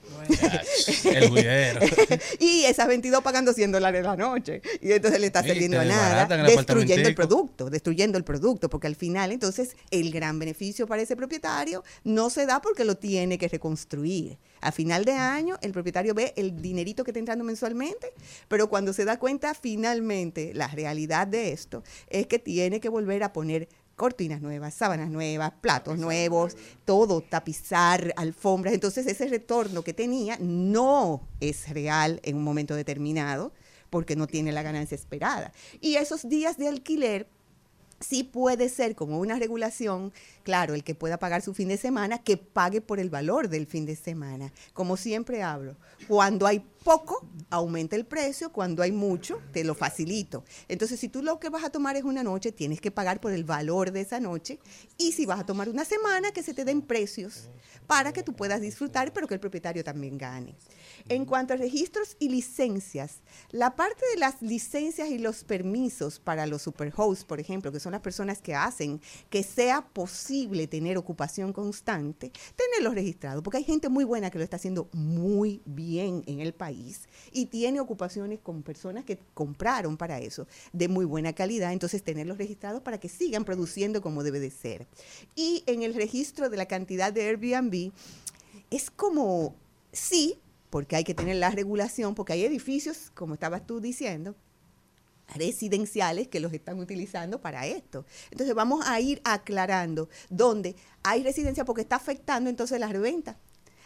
El 1.05 1.29
juidero. 1.29 1.81
y 2.39 2.63
esas 2.65 2.87
22 2.87 3.21
pagando 3.21 3.53
100 3.53 3.71
dólares 3.71 4.03
la 4.03 4.15
noche. 4.15 4.61
Y 4.81 4.91
entonces 4.91 5.19
le 5.19 5.27
está 5.27 5.43
saliendo 5.43 5.79
a 5.79 5.85
nada, 5.85 6.25
destruyendo 6.43 7.07
el 7.07 7.15
producto, 7.15 7.69
destruyendo 7.69 8.17
el 8.17 8.23
producto, 8.23 8.69
porque 8.69 8.87
al 8.87 8.95
final 8.95 9.31
entonces 9.31 9.75
el 9.91 10.11
gran 10.11 10.39
beneficio 10.39 10.87
para 10.87 11.03
ese 11.03 11.15
propietario 11.15 11.83
no 12.03 12.31
se 12.31 12.47
da 12.47 12.61
porque 12.61 12.85
lo 12.85 12.97
tiene 12.97 13.37
que 13.37 13.47
reconstruir. 13.47 14.37
A 14.61 14.71
final 14.71 15.05
de 15.05 15.13
año 15.13 15.57
el 15.61 15.71
propietario 15.71 16.13
ve 16.13 16.33
el 16.35 16.61
dinerito 16.61 17.03
que 17.03 17.11
está 17.11 17.19
entrando 17.19 17.45
mensualmente, 17.45 17.58
pero 18.47 18.69
cuando 18.69 18.93
se 18.93 19.05
da 19.05 19.19
cuenta 19.19 19.53
finalmente 19.53 20.53
la 20.53 20.67
realidad 20.67 21.27
de 21.27 21.51
esto 21.51 21.83
es 22.09 22.27
que 22.27 22.39
tiene 22.39 22.79
que 22.79 22.89
volver 22.89 23.23
a 23.23 23.33
poner 23.33 23.69
cortinas 23.95 24.41
nuevas, 24.41 24.73
sábanas 24.73 25.09
nuevas, 25.09 25.51
platos 25.61 25.99
nuevos, 25.99 26.55
todo, 26.85 27.21
tapizar, 27.21 28.13
alfombras. 28.15 28.73
Entonces 28.73 29.05
ese 29.05 29.27
retorno 29.27 29.83
que 29.83 29.93
tenía 29.93 30.37
no 30.39 31.27
es 31.41 31.69
real 31.69 32.21
en 32.23 32.37
un 32.37 32.43
momento 32.43 32.75
determinado 32.75 33.51
porque 33.89 34.15
no 34.15 34.25
tiene 34.25 34.53
la 34.53 34.63
ganancia 34.63 34.95
esperada. 34.95 35.51
Y 35.81 35.95
esos 35.95 36.29
días 36.29 36.57
de 36.57 36.69
alquiler 36.69 37.27
sí 37.99 38.23
puede 38.23 38.69
ser 38.69 38.95
como 38.95 39.19
una 39.19 39.37
regulación, 39.37 40.13
claro, 40.49 40.73
el 40.73 40.83
que 40.83 40.95
pueda 40.95 41.19
pagar 41.19 41.43
su 41.43 41.53
fin 41.53 41.67
de 41.67 41.77
semana, 41.77 42.23
que 42.23 42.35
pague 42.35 42.81
por 42.81 42.99
el 42.99 43.11
valor 43.11 43.49
del 43.49 43.67
fin 43.67 43.85
de 43.85 43.95
semana. 43.95 44.51
Como 44.73 44.97
siempre 44.97 45.43
hablo, 45.43 45.77
cuando 46.07 46.47
hay 46.47 46.65
poco, 46.83 47.23
aumenta 47.51 47.95
el 47.95 48.07
precio, 48.07 48.51
cuando 48.51 48.81
hay 48.81 48.91
mucho, 48.91 49.39
te 49.51 49.63
lo 49.63 49.75
facilito. 49.75 50.43
Entonces, 50.67 50.99
si 50.99 51.07
tú 51.07 51.21
lo 51.21 51.39
que 51.39 51.49
vas 51.49 51.63
a 51.63 51.69
tomar 51.69 51.97
es 51.97 52.03
una 52.03 52.23
noche, 52.23 52.51
tienes 52.51 52.81
que 52.81 52.89
pagar 52.89 53.21
por 53.21 53.31
el 53.31 53.43
valor 53.43 53.91
de 53.91 54.01
esa 54.01 54.19
noche. 54.19 54.59
Y 54.97 55.11
si 55.11 55.27
vas 55.27 55.39
a 55.39 55.45
tomar 55.45 55.69
una 55.69 55.85
semana, 55.85 56.31
que 56.31 56.41
se 56.41 56.55
te 56.55 56.65
den 56.65 56.81
precios 56.81 57.47
para 57.85 58.11
que 58.11 58.23
tú 58.23 58.33
puedas 58.33 58.59
disfrutar, 58.59 59.13
pero 59.13 59.27
que 59.27 59.35
el 59.35 59.39
propietario 59.39 59.83
también 59.83 60.17
gane. 60.17 60.55
En 61.09 61.25
cuanto 61.25 61.53
a 61.53 61.57
registros 61.57 62.15
y 62.17 62.29
licencias, 62.29 63.21
la 63.51 63.75
parte 63.75 64.03
de 64.13 64.19
las 64.19 64.41
licencias 64.41 65.09
y 65.09 65.19
los 65.19 65.43
permisos 65.43 66.19
para 66.19 66.47
los 66.47 66.63
superhosts, 66.63 67.23
por 67.23 67.39
ejemplo, 67.39 67.71
que 67.71 67.79
son 67.79 67.91
las 67.91 68.01
personas 68.01 68.41
que 68.41 68.55
hacen 68.55 68.99
que 69.29 69.43
sea 69.43 69.87
posible 69.87 70.38
tener 70.67 70.97
ocupación 70.97 71.53
constante, 71.53 72.31
tenerlos 72.55 72.95
registrados, 72.95 73.43
porque 73.43 73.57
hay 73.57 73.63
gente 73.63 73.89
muy 73.89 74.03
buena 74.03 74.29
que 74.29 74.37
lo 74.37 74.43
está 74.43 74.55
haciendo 74.55 74.89
muy 74.93 75.61
bien 75.65 76.23
en 76.27 76.39
el 76.39 76.53
país 76.53 77.07
y 77.31 77.47
tiene 77.47 77.79
ocupaciones 77.79 78.39
con 78.39 78.63
personas 78.63 79.03
que 79.03 79.19
compraron 79.33 79.97
para 79.97 80.19
eso 80.19 80.47
de 80.73 80.87
muy 80.87 81.05
buena 81.05 81.33
calidad, 81.33 81.73
entonces 81.73 82.03
tenerlos 82.03 82.37
registrados 82.37 82.81
para 82.81 82.99
que 82.99 83.09
sigan 83.09 83.45
produciendo 83.45 84.01
como 84.01 84.23
debe 84.23 84.39
de 84.39 84.51
ser. 84.51 84.87
Y 85.35 85.63
en 85.65 85.83
el 85.83 85.93
registro 85.93 86.49
de 86.49 86.57
la 86.57 86.65
cantidad 86.65 87.11
de 87.11 87.27
Airbnb, 87.27 87.91
es 88.69 88.91
como, 88.91 89.55
sí, 89.91 90.39
porque 90.69 90.95
hay 90.95 91.03
que 91.03 91.15
tener 91.15 91.37
la 91.37 91.49
regulación, 91.49 92.15
porque 92.15 92.33
hay 92.33 92.45
edificios, 92.45 93.11
como 93.15 93.33
estabas 93.33 93.65
tú 93.65 93.79
diciendo, 93.79 94.35
residenciales 95.35 96.27
que 96.27 96.39
los 96.39 96.53
están 96.53 96.79
utilizando 96.79 97.41
para 97.41 97.65
esto. 97.67 98.05
Entonces 98.31 98.55
vamos 98.55 98.85
a 98.87 98.99
ir 98.99 99.21
aclarando 99.23 100.09
dónde 100.29 100.75
hay 101.03 101.23
residencia 101.23 101.65
porque 101.65 101.81
está 101.81 101.95
afectando 101.95 102.49
entonces 102.49 102.79
la 102.79 102.87
reventa. 102.87 103.37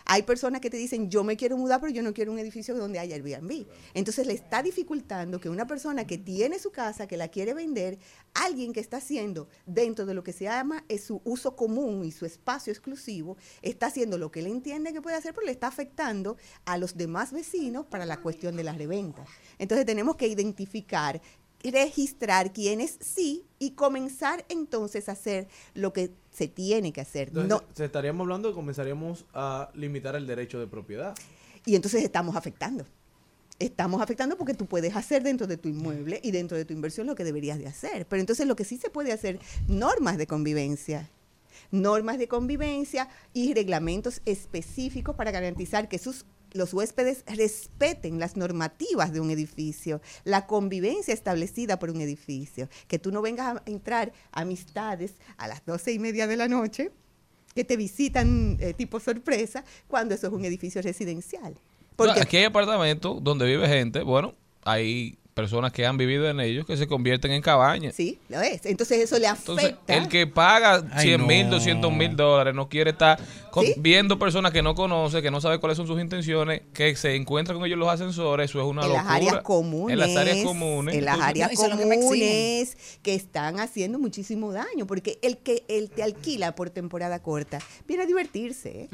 Hay 0.06 0.24
personas 0.24 0.60
que 0.60 0.70
te 0.70 0.78
dicen, 0.78 1.10
yo 1.10 1.24
me 1.24 1.38
quiero 1.38 1.58
mudar, 1.58 1.80
pero 1.80 1.94
yo 1.94 2.04
no 2.04 2.14
quiero 2.14 2.32
un 2.32 2.40
edificio 2.40 2.76
donde 2.76 3.00
haya 3.00 3.16
Airbnb. 3.16 3.66
Entonces 3.94 4.28
le 4.28 4.34
está 4.34 4.62
dificultando 4.62 5.40
que 5.40 5.50
una 5.50 5.66
persona 5.66 6.06
que 6.06 6.18
tiene 6.18 6.60
su 6.60 6.72
casa, 6.72 7.08
que 7.08 7.16
la 7.16 7.30
quiere 7.30 7.54
vender, 7.54 7.98
alguien 8.34 8.74
que 8.74 8.82
está 8.82 8.98
haciendo 8.98 9.48
dentro 9.66 10.06
de 10.06 10.14
lo 10.14 10.24
que 10.24 10.34
se 10.34 10.46
llama 10.46 10.84
es 10.90 11.06
su 11.06 11.22
uso 11.24 11.56
común 11.56 12.04
y 12.04 12.12
su 12.12 12.26
espacio 12.26 12.72
exclusivo, 12.72 13.38
está 13.62 13.88
haciendo 13.88 14.18
lo 14.18 14.32
que 14.32 14.42
él 14.42 14.48
entiende 14.48 14.92
que 14.92 15.02
puede 15.02 15.16
hacer, 15.16 15.34
pero 15.34 15.46
le 15.46 15.54
está 15.54 15.68
afectando 15.68 16.38
a 16.66 16.78
los 16.78 16.98
demás 16.98 17.32
vecinos 17.32 17.86
para 17.86 18.06
la 18.06 18.18
cuestión 18.18 18.58
de 18.58 18.64
la 18.64 18.74
reventa. 18.74 19.26
Entonces 19.60 19.86
tenemos 19.86 20.16
que 20.16 20.28
identificar 20.28 21.22
registrar 21.72 22.52
quiénes 22.52 22.98
sí 23.00 23.46
y 23.58 23.72
comenzar 23.72 24.46
entonces 24.50 25.08
a 25.08 25.14
hacer 25.14 25.48
lo 25.74 25.94
que 25.94 26.12
se 26.32 26.48
tiene 26.48 26.92
que 26.92 27.00
hacer. 27.02 27.30
Entonces, 27.30 27.50
No, 27.50 27.64
se 27.74 27.86
estaríamos 27.86 28.26
hablando 28.26 28.50
de 28.50 28.54
comenzaríamos 28.56 29.26
a 29.34 29.70
limitar 29.74 30.16
el 30.16 30.28
derecho 30.28 30.60
de 30.60 30.68
propiedad. 30.68 31.16
y 31.66 31.76
entonces 31.76 32.04
estamos 32.04 32.36
afectando. 32.36 32.86
Estamos 33.60 34.02
afectando 34.02 34.36
porque 34.38 34.54
tú 34.54 34.66
puedes 34.66 34.94
hacer 34.96 35.24
dentro 35.24 35.48
de 35.48 35.56
tu 35.56 35.70
inmueble 35.70 36.20
y 36.22 36.32
dentro 36.32 36.58
de 36.58 36.66
tu 36.66 36.74
inversión 36.74 37.08
lo 37.08 37.16
que 37.16 37.24
deberías 37.24 37.58
de 37.60 37.68
hacer. 37.68 38.06
Pero 38.08 38.20
entonces 38.20 38.46
lo 38.46 38.58
que 38.58 38.66
sí 38.66 38.78
se 38.78 38.90
puede 38.90 39.14
hacer, 39.14 39.40
normas 39.68 40.18
de 40.18 40.28
convivencia. 40.28 41.10
Normas 41.72 42.18
de 42.18 42.28
convivencia 42.28 43.08
y 43.32 43.54
reglamentos 43.54 44.22
específicos 44.26 45.16
para 45.16 45.32
garantizar 45.32 45.88
que 45.88 45.98
sus 45.98 46.26
los 46.54 46.74
huéspedes 46.74 47.24
respeten 47.28 48.20
las 48.20 48.38
normativas 48.38 49.12
de 49.12 49.20
un 49.20 49.32
edificio, 49.32 50.02
la 50.24 50.46
convivencia 50.48 51.14
establecida 51.14 51.80
por 51.80 51.90
un 51.90 52.02
edificio, 52.02 52.70
que 52.88 53.00
tú 53.00 53.12
no 53.12 53.22
vengas 53.22 53.58
a 53.58 53.64
entrar 53.66 54.14
amistades 54.32 55.16
a 55.38 55.48
las 55.48 55.66
doce 55.66 55.92
y 55.92 56.00
media 56.00 56.28
de 56.28 56.38
la 56.38 56.48
noche 56.48 56.92
que 57.54 57.64
te 57.64 57.78
visitan 57.78 58.58
eh, 58.60 58.74
tipo 58.74 59.00
sorpresa 59.00 59.64
cuando 59.88 60.16
eso 60.16 60.28
es 60.28 60.34
un 60.34 60.46
edificio 60.46 60.82
residencial. 60.82 61.56
Porque 61.96 62.22
Aquí 62.22 62.38
hay 62.38 62.46
apartamentos 62.46 63.24
donde 63.24 63.46
vive 63.46 63.68
gente, 63.68 64.02
bueno, 64.02 64.34
hay 64.64 65.18
personas 65.34 65.72
que 65.74 65.86
han 65.86 65.98
vivido 65.98 66.30
en 66.30 66.40
ellos 66.40 66.66
que 66.66 66.78
se 66.78 66.88
convierten 66.88 67.32
en 67.32 67.42
cabañas. 67.42 67.96
Sí, 67.96 68.20
lo 68.30 68.40
es. 68.42 68.66
Entonces 68.66 69.00
eso 69.00 69.18
le 69.18 69.28
Entonces, 69.28 69.66
afecta. 69.74 69.94
el 69.96 70.08
que 70.08 70.28
paga 70.28 70.84
Ay, 70.92 71.08
100 71.08 71.26
mil, 71.28 71.46
no. 71.46 71.52
200 71.56 71.92
mil 71.92 72.16
dólares 72.16 72.54
no 72.54 72.70
quiere 72.70 72.92
estar 72.92 73.20
con- 73.52 73.66
¿Sí? 73.66 73.74
viendo 73.78 74.20
personas 74.20 74.52
que 74.52 74.62
no 74.62 74.76
conoce, 74.76 75.22
que 75.22 75.32
no 75.32 75.42
sabe 75.42 75.60
cuáles 75.60 75.78
son 75.78 75.88
sus 75.88 76.00
intenciones, 76.00 76.62
que 76.74 76.96
se 76.96 77.16
encuentran 77.16 77.58
con 77.58 77.66
ellos 77.66 77.80
los 77.80 77.90
ascensores, 77.90 78.50
eso 78.50 78.60
es 78.62 78.66
una 78.68 78.84
en 78.84 78.90
las 78.94 78.98
locura. 79.04 79.16
áreas 79.16 79.42
comunes. 79.44 79.94
En 79.94 80.00
las 80.00 80.16
áreas 80.16 80.44
comunes. 80.46 80.96
En 80.96 81.06
las 81.06 81.20
áreas 81.20 81.50
que 81.50 81.56
comunes 81.56 82.78
que 83.02 83.16
están 83.16 83.60
haciendo 83.60 84.00
muchísimo 84.00 84.52
daño. 84.52 84.86
Porque 84.88 85.18
el 85.22 85.38
que 85.38 85.64
el 85.68 85.90
te 85.90 86.04
alquila 86.04 86.54
por 86.56 86.70
temporada 86.70 87.22
corta 87.22 87.60
viene 87.88 88.04
a 88.04 88.06
divertirse. 88.06 88.82
¿eh? 88.84 88.90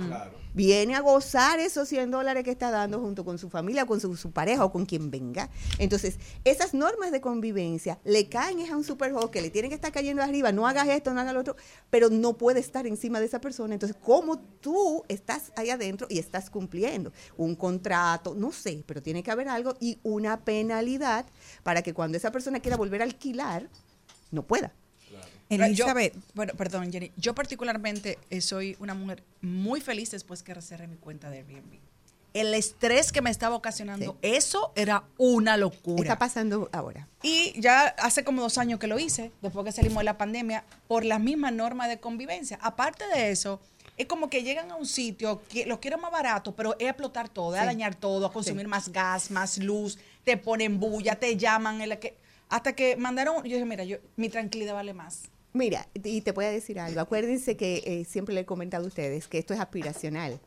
Viene 0.60 0.94
a 0.94 1.00
gozar 1.00 1.58
esos 1.62 1.88
100 1.88 2.12
dólares 2.12 2.44
que 2.44 2.52
está 2.52 2.70
dando 2.70 3.00
junto 3.00 3.24
con 3.24 3.38
su 3.38 3.50
familia, 3.50 3.86
con 3.86 4.02
su, 4.02 4.32
pareja 4.34 4.66
o 4.66 4.74
con 4.74 4.86
quien 4.86 5.10
venga. 5.10 5.50
Entonces, 5.78 6.20
esas 6.44 6.74
normas 6.74 7.14
de 7.14 7.22
convivencia 7.22 7.98
le 8.04 8.28
caen 8.28 8.60
es 8.60 8.70
a 8.70 8.76
un 8.76 8.84
superhost 8.84 9.30
que 9.30 9.42
le 9.42 9.52
tienen 9.52 9.70
que 9.70 9.76
estar 9.76 9.94
cayendo 9.94 10.22
arriba. 10.22 10.52
No 10.52 10.68
hagas 10.68 10.90
esto, 10.90 11.14
no 11.14 11.22
hagas 11.22 11.34
lo 11.34 11.40
otro. 11.40 11.56
Pero 11.90 12.10
no 12.10 12.38
puede 12.38 12.60
estar 12.60 12.86
encima 12.88 13.22
de 13.22 13.28
esa 13.28 13.40
persona. 13.40 13.74
Entonces, 13.74 13.98
¿cómo 14.04 14.38
tú 14.60 15.06
estás 15.08 15.54
ahí 15.56 15.70
adentro 15.70 16.08
y 16.10 16.20
estás 16.20 16.50
cumpliendo 16.50 17.14
un 17.38 17.56
contrato? 17.56 18.36
No 18.36 18.52
sé, 18.52 18.84
pero 18.86 19.02
tiene 19.02 19.24
que 19.24 19.32
haber 19.32 19.48
algo 19.48 19.76
y 19.80 20.00
una 20.04 20.44
penalidad 20.44 21.26
para 21.64 21.84
que 21.84 21.94
cuando 21.94 22.18
esa 22.18 22.34
persona 22.34 22.60
quiera 22.60 22.76
volver 22.76 23.00
a 23.00 23.06
alquilar, 23.06 23.70
no 24.30 24.46
pueda. 24.46 24.74
Elizabeth, 25.50 26.14
Yo, 26.14 26.22
bueno, 26.36 26.54
perdón, 26.54 26.92
Jenny. 26.92 27.12
Yo 27.18 27.34
particularmente 27.34 28.20
eh, 28.30 28.42
soy 28.42 28.78
una 28.80 28.94
mujer 28.94 29.24
muy 29.42 29.82
feliz 29.82 30.12
después 30.12 30.44
que 30.44 30.60
cerré 30.62 30.88
mi 30.88 30.98
cuenta 30.98 31.30
de 31.30 31.40
Airbnb. 31.40 31.80
El 32.36 32.54
estrés 32.54 33.12
que 33.12 33.24
me 33.24 33.32
estaba 33.32 33.56
ocasionando, 33.56 34.16
eso 34.22 34.72
era 34.76 35.04
una 35.18 35.58
locura. 35.58 36.04
Está 36.04 36.20
pasando 36.20 36.70
ahora. 36.72 37.08
Y 37.24 37.60
ya 37.60 37.88
hace 37.98 38.24
como 38.24 38.44
dos 38.44 38.60
años 38.60 38.80
que 38.80 38.86
lo 38.86 39.00
hice, 39.00 39.32
después 39.42 39.66
que 39.66 39.72
salimos 39.72 39.98
de 39.98 40.04
la 40.04 40.18
pandemia, 40.20 40.64
por 40.88 41.04
las 41.06 41.20
mismas 41.20 41.54
normas 41.54 41.90
de 41.90 42.00
convivencia. 42.00 42.60
Aparte 42.62 43.08
de 43.08 43.32
eso, 43.32 43.60
es 43.98 44.06
como 44.06 44.30
que 44.30 44.44
llegan 44.44 44.70
a 44.70 44.76
un 44.76 44.86
sitio, 44.86 45.42
que 45.50 45.66
los 45.66 45.80
quieren 45.80 46.00
más 46.00 46.12
barato, 46.12 46.56
pero 46.56 46.76
es 46.78 46.86
a 46.86 46.92
explotar 46.92 47.30
todo, 47.30 47.56
es 47.56 47.62
a 47.62 47.66
dañar 47.66 47.96
todo, 47.96 48.28
a 48.28 48.32
consumir 48.32 48.68
más 48.68 48.90
gas, 48.90 49.32
más 49.32 49.58
luz, 49.58 49.98
te 50.24 50.38
ponen 50.38 50.80
bulla, 50.80 51.16
te 51.16 51.36
llaman, 51.36 51.82
en 51.82 51.90
la 51.90 52.00
que, 52.00 52.16
hasta 52.48 52.74
que 52.74 52.96
mandaron, 52.96 53.38
yo 53.38 53.56
dije, 53.56 53.66
mira, 53.66 53.84
yo, 53.84 53.98
mi 54.16 54.30
tranquilidad 54.30 54.76
vale 54.76 54.94
más. 54.94 55.24
Mira, 55.54 55.88
y 55.96 56.22
te 56.22 56.32
voy 56.32 56.46
a 56.46 56.52
decir 56.52 56.80
algo. 56.80 57.02
Acuérdense 57.02 57.58
que 57.58 57.82
eh, 57.86 58.06
siempre 58.06 58.36
le 58.36 58.42
he 58.42 58.46
comentado 58.46 58.86
a 58.86 58.88
ustedes 58.88 59.28
que 59.28 59.40
esto 59.40 59.54
es 59.54 59.60
aspiracional. 59.60 60.40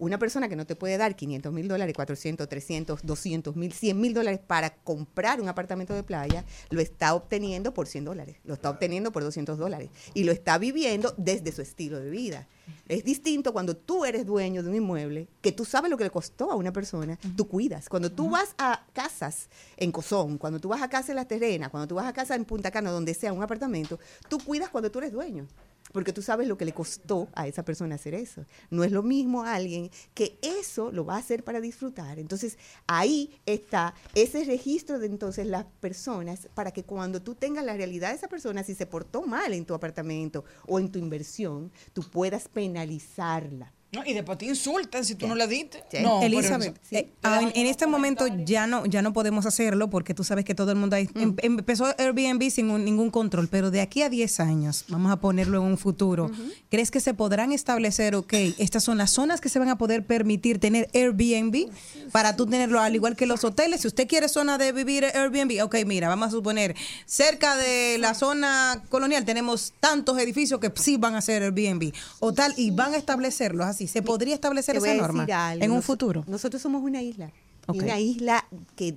Una 0.00 0.18
persona 0.18 0.48
que 0.48 0.56
no 0.56 0.66
te 0.66 0.76
puede 0.76 0.96
dar 0.96 1.14
500 1.14 1.52
mil 1.52 1.68
dólares, 1.68 1.94
400, 1.94 2.48
300, 2.48 3.00
200 3.02 3.54
mil, 3.54 3.70
100 3.70 4.00
mil 4.00 4.14
dólares 4.14 4.40
para 4.44 4.74
comprar 4.76 5.42
un 5.42 5.48
apartamento 5.50 5.92
de 5.92 6.02
playa, 6.02 6.46
lo 6.70 6.80
está 6.80 7.14
obteniendo 7.14 7.74
por 7.74 7.86
100 7.86 8.06
dólares, 8.06 8.36
lo 8.44 8.54
está 8.54 8.70
obteniendo 8.70 9.12
por 9.12 9.22
200 9.22 9.58
dólares 9.58 9.90
y 10.14 10.24
lo 10.24 10.32
está 10.32 10.56
viviendo 10.56 11.12
desde 11.18 11.52
su 11.52 11.60
estilo 11.60 12.00
de 12.00 12.08
vida. 12.08 12.48
Es 12.88 13.04
distinto 13.04 13.52
cuando 13.52 13.76
tú 13.76 14.06
eres 14.06 14.24
dueño 14.24 14.62
de 14.62 14.70
un 14.70 14.76
inmueble, 14.76 15.28
que 15.42 15.52
tú 15.52 15.66
sabes 15.66 15.90
lo 15.90 15.98
que 15.98 16.04
le 16.04 16.10
costó 16.10 16.50
a 16.50 16.56
una 16.56 16.72
persona, 16.72 17.18
tú 17.36 17.46
cuidas. 17.46 17.90
Cuando 17.90 18.10
tú 18.10 18.30
vas 18.30 18.54
a 18.56 18.86
casas 18.94 19.50
en 19.76 19.92
Cozón, 19.92 20.38
cuando 20.38 20.58
tú 20.58 20.68
vas 20.70 20.80
a 20.80 20.88
casa 20.88 21.12
en 21.12 21.16
La 21.16 21.26
Terrena, 21.26 21.68
cuando 21.68 21.88
tú 21.88 21.96
vas 21.96 22.06
a 22.06 22.14
casa 22.14 22.34
en 22.34 22.46
Punta 22.46 22.70
Cana, 22.70 22.90
donde 22.90 23.12
sea 23.12 23.34
un 23.34 23.42
apartamento, 23.42 23.98
tú 24.30 24.38
cuidas 24.38 24.70
cuando 24.70 24.90
tú 24.90 24.98
eres 24.98 25.12
dueño. 25.12 25.46
Porque 25.92 26.12
tú 26.12 26.22
sabes 26.22 26.48
lo 26.48 26.56
que 26.56 26.64
le 26.64 26.72
costó 26.72 27.28
a 27.34 27.46
esa 27.46 27.64
persona 27.64 27.96
hacer 27.96 28.14
eso. 28.14 28.44
No 28.70 28.84
es 28.84 28.92
lo 28.92 29.02
mismo 29.02 29.42
a 29.42 29.54
alguien 29.54 29.90
que 30.14 30.38
eso 30.42 30.92
lo 30.92 31.04
va 31.04 31.16
a 31.16 31.18
hacer 31.18 31.44
para 31.44 31.60
disfrutar. 31.60 32.18
Entonces, 32.18 32.58
ahí 32.86 33.40
está 33.46 33.94
ese 34.14 34.44
registro 34.44 34.98
de 34.98 35.06
entonces 35.06 35.46
las 35.46 35.64
personas 35.80 36.48
para 36.54 36.70
que 36.70 36.84
cuando 36.84 37.20
tú 37.22 37.34
tengas 37.34 37.64
la 37.64 37.74
realidad 37.74 38.10
de 38.10 38.16
esa 38.16 38.28
persona, 38.28 38.62
si 38.62 38.74
se 38.74 38.86
portó 38.86 39.22
mal 39.22 39.52
en 39.52 39.64
tu 39.64 39.74
apartamento 39.74 40.44
o 40.66 40.78
en 40.78 40.90
tu 40.90 40.98
inversión, 40.98 41.72
tú 41.92 42.02
puedas 42.02 42.48
penalizarla. 42.48 43.72
¿No? 43.92 44.04
Y 44.06 44.12
después 44.14 44.38
te 44.38 44.46
insultan 44.46 45.04
si 45.04 45.14
tú 45.16 45.26
no 45.26 45.34
le 45.34 45.46
diste. 45.48 45.82
Sí. 45.90 45.98
No, 46.02 46.22
Elizabeth, 46.22 46.76
eso- 46.90 46.96
eh, 46.96 47.08
ah, 47.22 47.40
en, 47.42 47.50
en 47.54 47.66
este 47.66 47.86
momento 47.86 48.24
ya 48.44 48.66
no 48.66 48.86
ya 48.86 49.02
no 49.02 49.12
podemos 49.12 49.46
hacerlo 49.46 49.90
porque 49.90 50.14
tú 50.14 50.22
sabes 50.22 50.44
que 50.44 50.54
todo 50.54 50.70
el 50.70 50.76
mundo 50.78 50.94
ahí- 50.96 51.08
em- 51.16 51.34
empezó 51.42 51.86
Airbnb 51.98 52.50
sin 52.50 52.70
un- 52.70 52.84
ningún 52.84 53.10
control, 53.10 53.48
pero 53.48 53.70
de 53.72 53.80
aquí 53.80 54.02
a 54.02 54.08
10 54.08 54.38
años, 54.40 54.84
vamos 54.88 55.10
a 55.10 55.16
ponerlo 55.16 55.58
en 55.58 55.64
un 55.64 55.76
futuro, 55.78 56.30
¿crees 56.70 56.90
que 56.92 57.00
se 57.00 57.14
podrán 57.14 57.50
establecer, 57.52 58.14
ok, 58.14 58.32
estas 58.58 58.84
son 58.84 58.96
las 58.98 59.10
zonas 59.10 59.40
que 59.40 59.48
se 59.48 59.58
van 59.58 59.68
a 59.68 59.76
poder 59.78 60.04
permitir 60.06 60.60
tener 60.60 60.88
Airbnb 60.94 61.68
para 62.12 62.36
tú 62.36 62.46
tenerlo 62.46 62.80
al 62.80 62.94
igual 62.94 63.16
que 63.16 63.26
los 63.26 63.42
hoteles? 63.44 63.80
Si 63.80 63.88
usted 63.88 64.06
quiere 64.06 64.28
zona 64.28 64.56
de 64.56 64.70
vivir 64.72 65.04
Airbnb, 65.04 65.62
ok, 65.64 65.76
mira, 65.86 66.08
vamos 66.08 66.28
a 66.28 66.30
suponer, 66.30 66.76
cerca 67.06 67.56
de 67.56 67.98
la 67.98 68.14
zona 68.14 68.82
colonial 68.88 69.24
tenemos 69.24 69.72
tantos 69.80 70.18
edificios 70.18 70.60
que 70.60 70.70
sí 70.76 70.96
van 70.96 71.16
a 71.16 71.20
ser 71.20 71.42
Airbnb 71.42 71.92
o 72.20 72.32
tal, 72.32 72.54
y 72.56 72.70
van 72.70 72.94
a 72.94 72.96
establecerlos 72.96 73.66
así. 73.66 73.79
¿Se 73.88 74.02
podría 74.02 74.34
establecer 74.34 74.76
esa 74.76 74.94
norma 74.94 75.26
en 75.54 75.70
un 75.70 75.82
futuro? 75.82 76.24
Nosotros 76.26 76.60
somos 76.62 76.82
una 76.82 77.02
isla. 77.02 77.32
Una 77.68 78.00
isla 78.00 78.46
que 78.74 78.96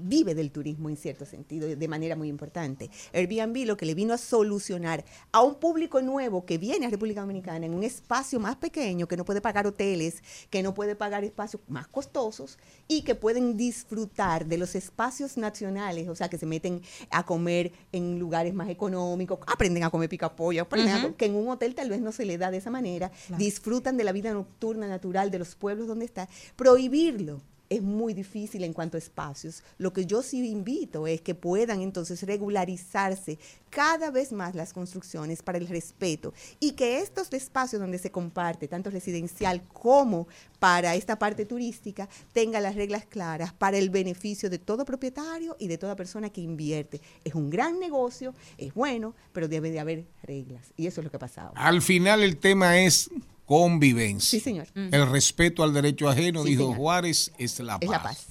vive 0.00 0.34
del 0.34 0.50
turismo 0.50 0.88
en 0.88 0.96
cierto 0.96 1.24
sentido, 1.26 1.68
de 1.68 1.88
manera 1.88 2.16
muy 2.16 2.28
importante. 2.28 2.90
Airbnb 3.12 3.66
lo 3.66 3.76
que 3.76 3.86
le 3.86 3.94
vino 3.94 4.14
a 4.14 4.18
solucionar 4.18 5.04
a 5.32 5.42
un 5.42 5.56
público 5.56 6.00
nuevo 6.00 6.44
que 6.46 6.58
viene 6.58 6.86
a 6.86 6.90
República 6.90 7.20
Dominicana 7.20 7.66
en 7.66 7.74
un 7.74 7.84
espacio 7.84 8.40
más 8.40 8.56
pequeño, 8.56 9.06
que 9.08 9.16
no 9.16 9.24
puede 9.24 9.40
pagar 9.40 9.66
hoteles, 9.66 10.22
que 10.50 10.62
no 10.62 10.74
puede 10.74 10.94
pagar 10.96 11.24
espacios 11.24 11.62
más 11.68 11.86
costosos 11.88 12.58
y 12.86 13.02
que 13.02 13.14
pueden 13.14 13.56
disfrutar 13.56 14.46
de 14.46 14.58
los 14.58 14.74
espacios 14.74 15.36
nacionales, 15.36 16.08
o 16.08 16.14
sea, 16.14 16.28
que 16.28 16.38
se 16.38 16.46
meten 16.46 16.80
a 17.10 17.24
comer 17.26 17.72
en 17.92 18.18
lugares 18.18 18.54
más 18.54 18.68
económicos, 18.68 19.38
aprenden 19.46 19.84
a 19.84 19.90
comer 19.90 20.08
pica 20.08 20.34
pollo, 20.34 20.62
aprenden 20.62 20.94
a 20.94 21.02
co- 21.02 21.16
que 21.16 21.26
en 21.26 21.34
un 21.34 21.48
hotel 21.48 21.74
tal 21.74 21.90
vez 21.90 22.00
no 22.00 22.12
se 22.12 22.24
le 22.24 22.38
da 22.38 22.50
de 22.50 22.58
esa 22.58 22.70
manera, 22.70 23.10
disfrutan 23.36 23.96
de 23.96 24.04
la 24.04 24.12
vida 24.12 24.32
nocturna 24.32 24.86
natural 24.88 25.30
de 25.30 25.38
los 25.38 25.54
pueblos 25.54 25.86
donde 25.88 26.04
está. 26.04 26.28
Prohibirlo 26.56 27.40
es 27.70 27.82
muy 27.82 28.14
difícil 28.14 28.64
en 28.64 28.72
cuanto 28.72 28.96
a 28.96 28.98
espacios. 28.98 29.62
Lo 29.78 29.92
que 29.92 30.06
yo 30.06 30.22
sí 30.22 30.48
invito 30.48 31.06
es 31.06 31.20
que 31.20 31.34
puedan 31.34 31.80
entonces 31.80 32.22
regularizarse 32.22 33.38
cada 33.70 34.10
vez 34.10 34.32
más 34.32 34.54
las 34.54 34.72
construcciones 34.72 35.42
para 35.42 35.58
el 35.58 35.68
respeto 35.68 36.32
y 36.60 36.72
que 36.72 37.00
estos 37.00 37.32
espacios 37.32 37.80
donde 37.80 37.98
se 37.98 38.10
comparte, 38.10 38.68
tanto 38.68 38.90
residencial 38.90 39.62
como 39.72 40.26
para 40.58 40.94
esta 40.94 41.18
parte 41.18 41.44
turística, 41.44 42.08
tengan 42.32 42.62
las 42.62 42.74
reglas 42.74 43.04
claras 43.04 43.52
para 43.52 43.78
el 43.78 43.90
beneficio 43.90 44.50
de 44.50 44.58
todo 44.58 44.84
propietario 44.84 45.56
y 45.58 45.68
de 45.68 45.78
toda 45.78 45.96
persona 45.96 46.30
que 46.30 46.40
invierte. 46.40 47.00
Es 47.24 47.34
un 47.34 47.50
gran 47.50 47.78
negocio, 47.78 48.34
es 48.56 48.74
bueno, 48.74 49.14
pero 49.32 49.48
debe 49.48 49.70
de 49.70 49.80
haber 49.80 50.06
reglas. 50.22 50.72
Y 50.76 50.86
eso 50.86 51.00
es 51.00 51.04
lo 51.04 51.10
que 51.10 51.16
ha 51.16 51.20
pasado. 51.20 51.52
Al 51.54 51.82
final 51.82 52.22
el 52.22 52.38
tema 52.38 52.78
es 52.78 53.10
convivencia. 53.48 54.38
Sí, 54.38 54.40
señor. 54.44 54.68
El 54.74 55.10
respeto 55.10 55.62
al 55.64 55.72
derecho 55.72 56.08
ajeno, 56.08 56.42
Sí, 56.44 56.50
dijo 56.50 56.64
señor. 56.64 56.76
Juárez, 56.76 57.32
es 57.38 57.58
la 57.60 57.78
paz. 57.80 57.82
Es 57.82 57.90
la 57.90 58.02
paz. 58.02 58.26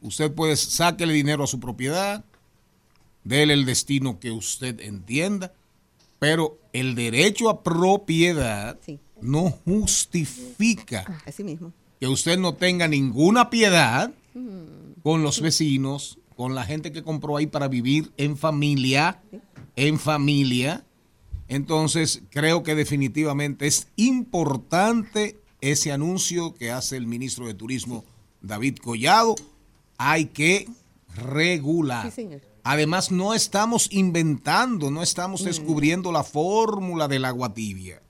Usted 0.00 0.32
puede 0.32 0.56
sáquele 0.56 1.12
dinero 1.12 1.44
a 1.44 1.46
su 1.48 1.58
propiedad, 1.60 2.24
déle 3.24 3.52
el 3.54 3.64
destino 3.66 4.18
que 4.20 4.30
usted 4.30 4.80
entienda, 4.80 5.52
pero 6.18 6.58
el 6.72 6.94
derecho 6.94 7.50
a 7.50 7.62
propiedad 7.62 8.78
Sí. 8.86 8.98
no 9.20 9.50
justifica 9.64 11.20
Así 11.26 11.42
mismo. 11.44 11.72
que 12.00 12.06
usted 12.08 12.38
no 12.38 12.54
tenga 12.54 12.88
ninguna 12.88 13.50
piedad 13.50 14.12
con 15.02 15.22
los 15.22 15.40
vecinos, 15.40 16.18
con 16.36 16.54
la 16.54 16.64
gente 16.64 16.92
que 16.92 17.02
compró 17.02 17.36
ahí 17.36 17.46
para 17.46 17.68
vivir 17.68 18.12
en 18.16 18.36
familia, 18.36 19.20
en 19.76 19.98
familia. 19.98 20.84
Entonces, 21.52 22.22
creo 22.30 22.62
que 22.62 22.74
definitivamente 22.74 23.66
es 23.66 23.88
importante 23.96 25.38
ese 25.60 25.92
anuncio 25.92 26.54
que 26.54 26.70
hace 26.70 26.96
el 26.96 27.06
ministro 27.06 27.46
de 27.46 27.52
Turismo, 27.52 28.06
David 28.40 28.78
Collado. 28.78 29.34
Hay 29.98 30.26
que 30.26 30.66
regular. 31.14 32.06
Sí, 32.06 32.22
señor. 32.22 32.40
Además, 32.64 33.10
no 33.10 33.34
estamos 33.34 33.88
inventando, 33.92 34.90
no 34.90 35.02
estamos 35.02 35.44
descubriendo 35.44 36.10
la 36.10 36.24
fórmula 36.24 37.06
del 37.06 37.26
agua 37.26 37.52
tibia. 37.52 38.00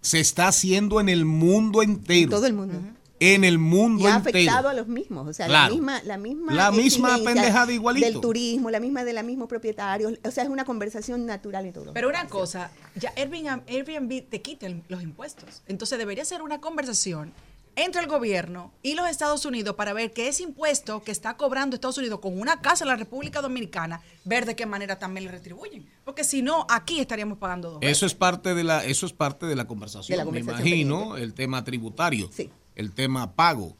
Se 0.00 0.20
está 0.20 0.46
haciendo 0.46 1.00
en 1.00 1.08
el 1.08 1.24
mundo 1.24 1.82
entero. 1.82 2.30
Todo 2.30 2.46
el 2.46 2.52
mundo. 2.52 2.74
En 3.20 3.44
el 3.44 3.58
mundo 3.58 4.04
Y 4.04 4.06
ha 4.06 4.16
entero. 4.16 4.38
afectado 4.38 4.68
a 4.70 4.74
los 4.74 4.88
mismos, 4.88 5.28
o 5.28 5.32
sea, 5.32 5.46
Claro. 5.46 5.68
la 5.68 5.74
misma, 5.74 6.02
la 6.04 6.16
misma, 6.16 6.52
La 6.54 6.70
misma 6.72 7.18
pendejada 7.22 7.70
igualito. 7.72 8.06
Del 8.06 8.20
turismo, 8.20 8.70
la 8.70 8.80
misma 8.80 9.04
de 9.04 9.12
la 9.12 9.22
misma 9.22 9.46
propietarios, 9.46 10.14
o 10.24 10.30
sea, 10.30 10.44
es 10.44 10.50
una 10.50 10.64
conversación 10.64 11.26
natural 11.26 11.66
en 11.66 11.72
todo. 11.74 11.92
Pero 11.92 12.08
una 12.08 12.26
cosa, 12.28 12.70
ya 12.96 13.12
Airbnb, 13.16 13.62
Airbnb 13.68 14.22
te 14.28 14.40
quita 14.40 14.66
el- 14.66 14.82
los 14.88 15.02
impuestos. 15.02 15.62
Entonces 15.68 15.98
debería 15.98 16.24
ser 16.24 16.40
una 16.42 16.60
conversación 16.62 17.32
entre 17.76 18.00
el 18.02 18.08
gobierno 18.08 18.72
y 18.82 18.94
los 18.94 19.08
Estados 19.08 19.44
Unidos 19.46 19.76
para 19.76 19.92
ver 19.92 20.12
qué 20.12 20.26
ese 20.28 20.42
impuesto 20.42 21.02
que 21.04 21.12
está 21.12 21.36
cobrando 21.36 21.76
Estados 21.76 21.98
Unidos 21.98 22.18
con 22.20 22.38
una 22.38 22.60
casa 22.60 22.84
en 22.84 22.88
la 22.88 22.96
República 22.96 23.40
Dominicana, 23.42 24.00
ver 24.24 24.44
de 24.44 24.56
qué 24.56 24.66
manera 24.66 24.98
también 24.98 25.26
le 25.26 25.30
retribuyen. 25.30 25.86
Porque 26.04 26.24
si 26.24 26.42
no, 26.42 26.66
aquí 26.68 27.00
estaríamos 27.00 27.38
pagando 27.38 27.70
dos 27.70 27.80
veces. 27.80 27.96
Eso 27.98 28.06
es 28.06 28.14
parte 28.14 28.54
de 28.54 28.64
la, 28.64 28.84
eso 28.84 29.06
es 29.06 29.12
parte 29.12 29.46
de 29.46 29.54
la 29.56 29.66
conversación, 29.66 30.18
De 30.18 30.24
la 30.24 30.30
me 30.30 30.40
imagino, 30.40 30.98
pendiente. 31.00 31.22
el 31.22 31.34
tema 31.34 31.62
tributario, 31.64 32.28
Sí. 32.32 32.50
El 32.74 32.92
tema 32.92 33.34
pago. 33.34 33.76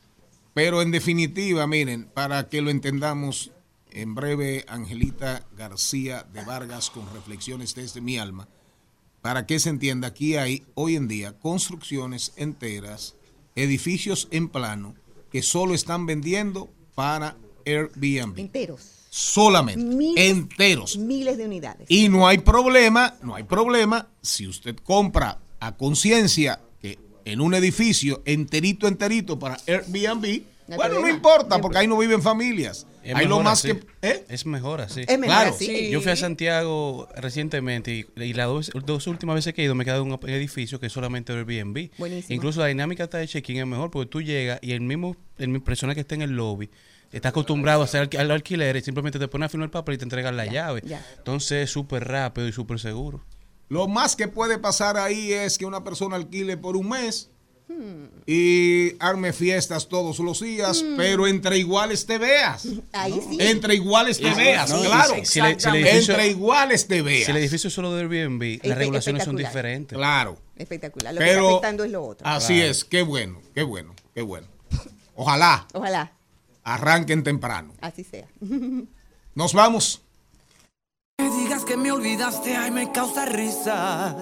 Pero 0.55 0.83
en 0.83 0.91
definitiva, 0.91 1.67
miren, 1.67 2.05
para 2.13 2.49
que 2.49 2.61
lo 2.61 2.71
entendamos, 2.71 3.53
en 3.93 4.15
breve 4.15 4.65
Angelita 4.69 5.47
García 5.57 6.27
de 6.33 6.45
Vargas 6.45 6.91
con 6.91 7.13
reflexiones 7.13 7.75
desde 7.75 8.01
mi 8.01 8.19
alma. 8.19 8.49
Para 9.23 9.47
que 9.47 9.59
se 9.59 9.69
entienda, 9.69 10.09
aquí 10.09 10.37
hay 10.37 10.65
hoy 10.75 10.97
en 10.97 11.09
día 11.09 11.39
construcciones 11.39 12.33
enteras, 12.37 13.17
edificios 13.55 14.29
en 14.31 14.49
plano, 14.49 14.95
que 15.31 15.43
solo 15.43 15.75
están 15.75 16.07
vendiendo 16.07 16.71
para 16.95 17.37
Airbnb. 17.67 18.39
Enteros. 18.39 18.81
Solamente. 19.11 19.85
Miles, 19.85 20.31
enteros. 20.31 20.97
Miles 20.97 21.37
de 21.37 21.45
unidades. 21.45 21.91
Y 21.91 22.09
no 22.09 22.27
hay 22.27 22.39
problema, 22.39 23.17
no 23.23 23.35
hay 23.35 23.43
problema 23.43 24.09
si 24.23 24.47
usted 24.47 24.77
compra 24.77 25.41
a 25.59 25.77
conciencia 25.77 26.61
en 27.25 27.41
un 27.41 27.55
edificio 27.55 28.23
enterito, 28.25 28.87
enterito 28.89 29.39
para 29.39 29.57
Airbnb, 29.67 30.43
No 30.69 30.77
bueno, 30.77 31.01
no 31.01 31.09
importa 31.09 31.59
porque 31.61 31.79
ahí 31.79 31.87
no 31.87 31.99
viven 31.99 32.23
familias. 32.23 32.87
Es 33.03 33.15
hay 33.15 33.25
lo 33.25 33.31
mejor 33.39 33.45
más 33.45 33.59
así. 33.65 33.69
que... 33.75 33.87
¿eh? 34.03 34.25
Es 34.29 34.45
mejor 34.47 34.81
así. 34.83 35.01
Es 35.01 35.19
mejor 35.19 35.27
Claro. 35.37 35.51
así. 35.55 35.91
Yo 35.91 36.01
fui 36.03 36.13
a 36.13 36.17
Santiago 36.17 37.09
recientemente 37.17 37.93
y, 38.17 38.23
y 38.23 38.35
las 38.35 38.47
dos, 38.47 38.71
dos 38.85 39.07
últimas 39.07 39.37
veces 39.37 39.55
que 39.55 39.63
he 39.63 39.65
ido 39.65 39.75
me 39.75 39.83
he 39.83 39.87
quedado 39.87 40.03
en 40.05 40.13
un 40.13 40.19
edificio 40.29 40.79
que 40.79 40.87
es 40.87 40.93
solamente 40.93 41.33
Airbnb. 41.33 41.91
Buenísimo. 41.99 42.35
Incluso 42.35 42.61
la 42.61 42.67
dinámica 42.67 43.05
hasta 43.05 43.19
de 43.19 43.27
check-in 43.27 43.57
es 43.59 43.67
mejor 43.67 43.91
porque 43.91 44.09
tú 44.11 44.21
llegas 44.21 44.59
y 44.63 44.73
el 44.73 44.81
mismo, 44.83 45.17
el 45.39 45.49
mismo 45.49 45.65
persona 45.65 45.95
que 45.95 46.01
está 46.03 46.15
en 46.15 46.23
el 46.23 46.33
lobby 46.33 46.69
está 47.11 47.31
acostumbrado 47.31 47.81
a 47.81 47.85
hacer 47.87 48.09
al 48.19 48.31
alquiler 48.31 48.77
y 48.77 48.83
simplemente 48.83 49.19
te 49.19 49.27
pone 49.27 49.45
a 49.47 49.49
firmar 49.49 49.65
el 49.67 49.71
papel 49.73 49.97
y 49.97 49.99
te 49.99 50.05
entregan 50.05 50.37
la 50.37 50.47
llave. 50.47 50.83
ya. 50.85 51.05
Entonces 51.19 51.65
es 51.65 51.71
súper 51.71 52.07
rápido 52.07 52.47
y 52.47 52.53
súper 52.53 52.79
seguro. 52.79 53.25
Lo 53.71 53.89
más 53.89 54.15
que 54.17 54.29
puede 54.29 54.59
pasar 54.59 54.99
ahí 54.99 55.33
es 55.33 55.57
que 55.57 55.65
una 55.65 55.83
persona 55.83 56.17
alquile 56.17 56.59
por 56.59 56.77
un 56.77 56.89
mes 56.91 57.31
y 58.27 58.97
arme 58.99 59.33
fiestas 59.33 59.89
todos 59.89 60.19
los 60.19 60.41
días, 60.41 60.83
Hmm. 60.83 60.97
pero 60.97 61.27
entre 61.27 61.57
iguales 61.59 62.05
te 62.05 62.19
veas. 62.19 62.67
Ahí 62.93 63.15
sí. 63.29 63.37
Entre 63.41 63.77
iguales 63.77 64.19
te 64.19 64.35
veas, 64.35 64.71
no, 64.71 64.81
claro. 64.83 65.15
si- 65.21 65.25
si 65.27 65.41
le- 65.41 65.59
si 65.59 65.69
el 65.69 65.77
edificio- 65.77 66.15
entre 66.15 66.27
iguales 66.29 66.87
te 66.89 67.01
veas. 67.01 67.25
Si 67.27 67.31
el 67.31 67.37
edificio 67.39 67.69
es 67.69 67.75
solo 67.75 67.95
de 67.95 68.03
Airbnb, 68.03 68.61
las 68.65 68.77
regulaciones 68.77 69.25
son 69.25 69.37
diferentes. 69.37 69.97
Claro. 69.97 70.37
Espectacular. 70.57 71.15
Lo 71.15 71.21
que 71.21 71.25
está 71.27 71.37
Pero 71.39 71.49
afectando 71.49 71.85
es 71.85 71.91
lo 71.93 72.05
otro. 72.05 72.27
así 72.27 72.55
Claro. 72.55 72.71
es, 72.71 72.85
qué 72.85 73.03
bueno, 73.03 73.41
qué 73.55 73.63
bueno, 73.63 73.95
qué 74.15 74.23
bueno. 74.23 74.49
Ojalá 75.15 75.67
Ojalá, 75.73 76.13
arranquen 76.65 77.23
temprano. 77.23 77.73
así 77.81 78.03
sea. 78.05 78.27
Nos 79.37 79.53
vamos. 79.55 80.03
Me 81.21 81.29
digas 81.37 81.65
que 81.67 81.77
me 81.77 81.93
olvidaste, 81.93 82.57
ay, 82.57 82.71
me 82.71 82.91
causa 82.93 83.27
risa. 83.27 84.17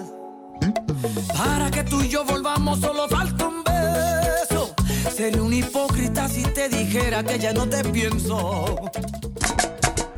Para 1.33 1.71
que 1.71 1.83
tú 1.85 2.01
y 2.01 2.09
yo 2.09 2.25
volvamos, 2.25 2.81
solo 2.81 3.07
falta 3.07 3.47
un 3.47 3.63
beso. 3.63 4.75
Sería 5.15 5.41
un 5.41 5.53
hipócrita 5.53 6.27
si 6.27 6.43
te 6.43 6.67
dijera 6.67 7.23
que 7.23 7.39
ya 7.39 7.53
no 7.53 7.69
te 7.69 7.85
pienso. 7.85 8.75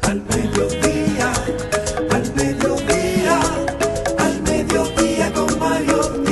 Al 0.01 0.23
mediodía, 0.23 1.31
al 2.09 2.33
mediodía, 2.33 3.39
al 4.17 4.41
mediodía 4.41 5.33
con 5.33 5.59
Mario 5.59 6.23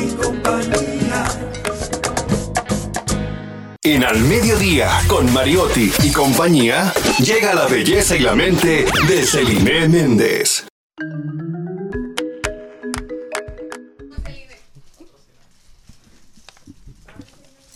En 3.82 4.04
Al 4.04 4.20
Mediodía, 4.20 4.90
con 5.08 5.32
Mariotti 5.32 5.90
y 6.04 6.12
compañía, 6.12 6.94
llega 7.18 7.54
la 7.54 7.66
belleza 7.66 8.14
y 8.18 8.20
la 8.20 8.36
mente 8.36 8.86
de 9.08 9.26
Celine 9.26 9.88
Méndez. 9.88 10.66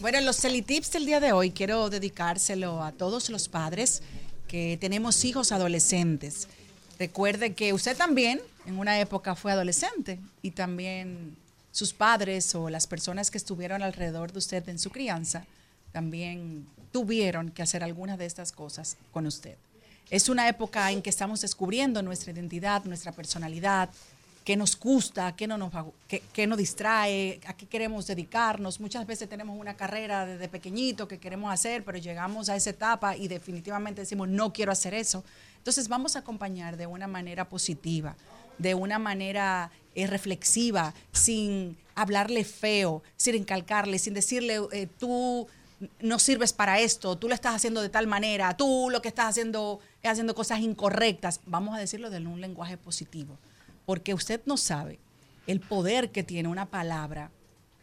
Bueno, 0.01 0.19
los 0.19 0.35
Celitips 0.35 0.91
del 0.91 1.05
día 1.05 1.21
de 1.21 1.31
hoy 1.31 1.51
quiero 1.51 1.89
dedicárselo 1.89 2.83
a 2.83 2.91
todos 2.91 3.29
los 3.29 3.47
padres 3.47 4.01
que 4.49 4.77
tenemos 4.81 5.23
hijos 5.23 5.53
adolescentes. 5.53 6.49
Recuerde 6.99 7.53
que 7.53 7.71
usted 7.71 7.95
también 7.95 8.41
en 8.65 8.77
una 8.77 8.99
época 8.99 9.35
fue 9.35 9.53
adolescente 9.53 10.19
y 10.41 10.51
también 10.51 11.37
sus 11.71 11.93
padres 11.93 12.53
o 12.55 12.69
las 12.69 12.87
personas 12.87 13.31
que 13.31 13.37
estuvieron 13.37 13.81
alrededor 13.81 14.33
de 14.33 14.39
usted 14.39 14.67
en 14.67 14.79
su 14.79 14.89
crianza 14.89 15.45
también 15.93 16.67
tuvieron 16.91 17.51
que 17.51 17.61
hacer 17.61 17.83
algunas 17.83 18.17
de 18.17 18.25
estas 18.25 18.51
cosas 18.51 18.97
con 19.13 19.25
usted. 19.25 19.55
Es 20.09 20.27
una 20.27 20.49
época 20.49 20.91
en 20.91 21.01
que 21.01 21.09
estamos 21.09 21.39
descubriendo 21.41 22.01
nuestra 22.01 22.33
identidad, 22.33 22.83
nuestra 22.83 23.13
personalidad, 23.13 23.89
qué 24.43 24.57
nos 24.57 24.77
gusta, 24.77 25.35
qué, 25.35 25.47
no 25.47 25.57
nos, 25.57 25.71
qué, 26.07 26.21
qué 26.33 26.47
distrae, 26.47 27.39
a 27.47 27.53
qué 27.55 27.65
queremos 27.65 28.07
dedicarnos. 28.07 28.79
Muchas 28.79 29.07
veces 29.07 29.29
tenemos 29.29 29.57
una 29.57 29.75
carrera 29.75 30.25
desde 30.25 30.49
pequeñito 30.49 31.07
que 31.07 31.19
queremos 31.19 31.51
hacer, 31.51 31.83
pero 31.83 31.97
llegamos 31.97 32.49
a 32.49 32.55
esa 32.55 32.71
etapa 32.71 33.15
y 33.15 33.27
definitivamente 33.27 34.01
decimos, 34.01 34.27
no 34.27 34.51
quiero 34.51 34.71
hacer 34.71 34.93
eso. 34.93 35.23
Entonces 35.57 35.87
vamos 35.87 36.15
a 36.15 36.19
acompañar 36.19 36.75
de 36.75 36.87
una 36.87 37.07
manera 37.07 37.47
positiva, 37.47 38.15
de 38.57 38.75
una 38.75 38.99
manera 38.99 39.71
eh, 39.95 40.07
reflexiva, 40.07 40.93
sin 41.13 41.77
hablarle 41.95 42.43
feo, 42.43 43.01
sin 43.15 43.35
encalcarle, 43.35 43.97
sin 43.97 44.13
decirle, 44.13 44.59
eh, 44.73 44.87
tú 44.99 45.47
no 45.99 46.19
sirves 46.19 46.53
para 46.53 46.79
esto, 46.79 47.17
tú 47.17 47.27
lo 47.27 47.35
estás 47.35 47.55
haciendo 47.55 47.81
de 47.81 47.89
tal 47.89 48.07
manera, 48.07 48.55
tú 48.57 48.89
lo 48.91 49.01
que 49.01 49.07
estás 49.07 49.27
haciendo 49.27 49.79
es 50.01 50.11
haciendo 50.11 50.35
cosas 50.35 50.59
incorrectas. 50.59 51.41
Vamos 51.45 51.75
a 51.75 51.79
decirlo 51.79 52.09
de 52.09 52.17
un 52.25 52.41
lenguaje 52.41 52.77
positivo, 52.77 53.37
porque 53.85 54.13
usted 54.13 54.41
no 54.45 54.57
sabe 54.57 54.99
el 55.47 55.59
poder 55.59 56.11
que 56.11 56.23
tiene 56.23 56.49
una 56.49 56.65
palabra 56.65 57.31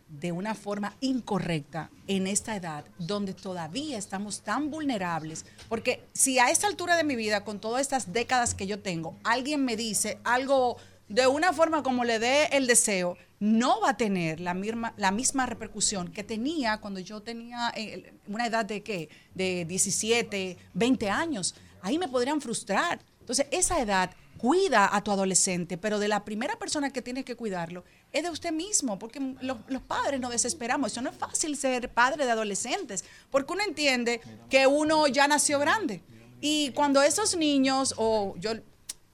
de 0.08 0.32
una 0.32 0.54
forma 0.54 0.96
incorrecta 1.00 1.90
en 2.08 2.26
esta 2.26 2.56
edad 2.56 2.84
donde 2.98 3.32
todavía 3.32 3.96
estamos 3.96 4.40
tan 4.40 4.70
vulnerables, 4.70 5.46
porque 5.68 6.02
si 6.12 6.38
a 6.38 6.50
esta 6.50 6.66
altura 6.66 6.96
de 6.96 7.04
mi 7.04 7.14
vida, 7.14 7.44
con 7.44 7.60
todas 7.60 7.82
estas 7.82 8.12
décadas 8.12 8.54
que 8.54 8.66
yo 8.66 8.80
tengo, 8.80 9.14
alguien 9.22 9.64
me 9.64 9.76
dice 9.76 10.18
algo 10.24 10.78
de 11.08 11.26
una 11.26 11.52
forma 11.52 11.82
como 11.82 12.04
le 12.04 12.18
dé 12.18 12.46
el 12.52 12.66
deseo, 12.66 13.16
no 13.40 13.80
va 13.80 13.90
a 13.90 13.96
tener 13.96 14.38
la 14.38 14.52
misma, 14.52 14.92
la 14.98 15.10
misma 15.10 15.46
repercusión 15.46 16.12
que 16.12 16.22
tenía 16.22 16.78
cuando 16.78 17.00
yo 17.00 17.22
tenía 17.22 17.72
eh, 17.74 18.12
una 18.28 18.46
edad 18.46 18.66
de 18.66 18.82
qué, 18.82 19.08
de 19.34 19.64
17, 19.64 20.58
20 20.74 21.10
años. 21.10 21.54
Ahí 21.80 21.98
me 21.98 22.06
podrían 22.06 22.42
frustrar. 22.42 23.00
Entonces, 23.20 23.46
esa 23.50 23.80
edad 23.80 24.10
cuida 24.36 24.94
a 24.94 25.02
tu 25.02 25.10
adolescente, 25.10 25.78
pero 25.78 25.98
de 25.98 26.08
la 26.08 26.24
primera 26.24 26.58
persona 26.58 26.90
que 26.90 27.00
tiene 27.00 27.24
que 27.24 27.34
cuidarlo 27.34 27.84
es 28.12 28.22
de 28.22 28.30
usted 28.30 28.52
mismo, 28.52 28.98
porque 28.98 29.20
los, 29.40 29.58
los 29.68 29.82
padres 29.82 30.20
nos 30.20 30.32
desesperamos. 30.32 30.92
Eso 30.92 31.00
no 31.00 31.08
es 31.08 31.16
fácil 31.16 31.56
ser 31.56 31.88
padre 31.88 32.26
de 32.26 32.32
adolescentes, 32.32 33.04
porque 33.30 33.54
uno 33.54 33.62
entiende 33.66 34.20
que 34.50 34.66
uno 34.66 35.06
ya 35.06 35.26
nació 35.26 35.58
grande. 35.58 36.02
Y 36.42 36.72
cuando 36.72 37.00
esos 37.02 37.36
niños, 37.36 37.94
o 37.96 38.34
yo, 38.38 38.52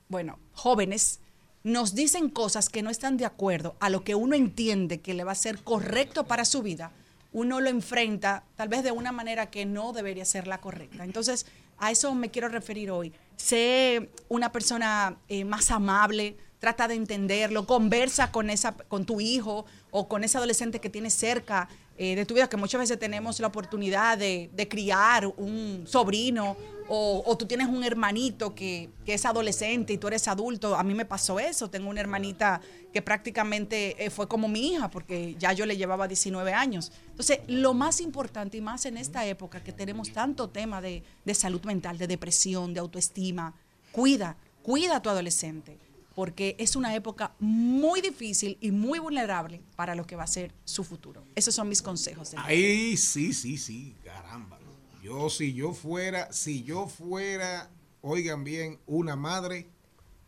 bueno, 0.08 0.38
jóvenes, 0.52 1.20
nos 1.66 1.96
dicen 1.96 2.30
cosas 2.30 2.68
que 2.68 2.82
no 2.82 2.90
están 2.90 3.16
de 3.16 3.24
acuerdo 3.24 3.74
a 3.80 3.90
lo 3.90 4.04
que 4.04 4.14
uno 4.14 4.36
entiende 4.36 5.00
que 5.00 5.14
le 5.14 5.24
va 5.24 5.32
a 5.32 5.34
ser 5.34 5.58
correcto 5.64 6.22
para 6.22 6.44
su 6.44 6.62
vida, 6.62 6.92
uno 7.32 7.60
lo 7.60 7.68
enfrenta 7.68 8.44
tal 8.54 8.68
vez 8.68 8.84
de 8.84 8.92
una 8.92 9.10
manera 9.10 9.50
que 9.50 9.66
no 9.66 9.92
debería 9.92 10.24
ser 10.24 10.46
la 10.46 10.60
correcta. 10.60 11.02
Entonces, 11.02 11.44
a 11.78 11.90
eso 11.90 12.14
me 12.14 12.30
quiero 12.30 12.46
referir 12.46 12.92
hoy. 12.92 13.12
Sé 13.34 14.10
una 14.28 14.52
persona 14.52 15.16
eh, 15.26 15.44
más 15.44 15.72
amable, 15.72 16.36
trata 16.60 16.86
de 16.86 16.94
entenderlo, 16.94 17.66
conversa 17.66 18.30
con, 18.30 18.48
esa, 18.48 18.76
con 18.76 19.04
tu 19.04 19.20
hijo 19.20 19.66
o 19.90 20.06
con 20.06 20.22
ese 20.22 20.38
adolescente 20.38 20.80
que 20.80 20.88
tienes 20.88 21.14
cerca 21.14 21.68
eh, 21.98 22.14
de 22.14 22.26
tu 22.26 22.34
vida, 22.34 22.48
que 22.48 22.56
muchas 22.56 22.80
veces 22.80 22.98
tenemos 22.98 23.40
la 23.40 23.46
oportunidad 23.46 24.18
de, 24.18 24.50
de 24.52 24.68
criar 24.68 25.26
un 25.26 25.84
sobrino 25.86 26.56
o, 26.88 27.22
o 27.24 27.36
tú 27.36 27.46
tienes 27.46 27.68
un 27.68 27.82
hermanito 27.82 28.54
que, 28.54 28.90
que 29.04 29.14
es 29.14 29.24
adolescente 29.24 29.92
y 29.92 29.98
tú 29.98 30.06
eres 30.08 30.28
adulto. 30.28 30.76
A 30.76 30.82
mí 30.82 30.94
me 30.94 31.04
pasó 31.04 31.40
eso. 31.40 31.68
Tengo 31.68 31.88
una 31.88 32.00
hermanita 32.00 32.60
que 32.92 33.02
prácticamente 33.02 34.04
eh, 34.04 34.10
fue 34.10 34.28
como 34.28 34.46
mi 34.46 34.72
hija 34.72 34.90
porque 34.90 35.34
ya 35.38 35.52
yo 35.52 35.66
le 35.66 35.76
llevaba 35.76 36.06
19 36.06 36.52
años. 36.52 36.92
Entonces, 37.10 37.40
lo 37.48 37.74
más 37.74 38.00
importante 38.00 38.58
y 38.58 38.60
más 38.60 38.86
en 38.86 38.98
esta 38.98 39.26
época 39.26 39.62
que 39.62 39.72
tenemos 39.72 40.12
tanto 40.12 40.48
tema 40.48 40.80
de, 40.80 41.02
de 41.24 41.34
salud 41.34 41.62
mental, 41.64 41.98
de 41.98 42.06
depresión, 42.06 42.74
de 42.74 42.80
autoestima, 42.80 43.54
cuida, 43.90 44.36
cuida 44.62 44.96
a 44.96 45.02
tu 45.02 45.08
adolescente 45.08 45.85
porque 46.16 46.56
es 46.58 46.76
una 46.76 46.94
época 46.94 47.34
muy 47.38 48.00
difícil 48.00 48.56
y 48.62 48.70
muy 48.70 48.98
vulnerable 48.98 49.60
para 49.76 49.94
lo 49.94 50.06
que 50.06 50.16
va 50.16 50.24
a 50.24 50.26
ser 50.26 50.50
su 50.64 50.82
futuro. 50.82 51.22
Esos 51.34 51.54
son 51.54 51.68
mis 51.68 51.82
consejos. 51.82 52.32
Ahí 52.38 52.96
sí, 52.96 53.34
sí, 53.34 53.58
sí, 53.58 53.94
caramba. 54.02 54.58
Yo 55.02 55.28
si 55.28 55.52
yo 55.52 55.74
fuera, 55.74 56.32
si 56.32 56.64
yo 56.64 56.88
fuera, 56.88 57.70
oigan 58.00 58.44
bien, 58.44 58.80
una 58.86 59.14
madre, 59.14 59.68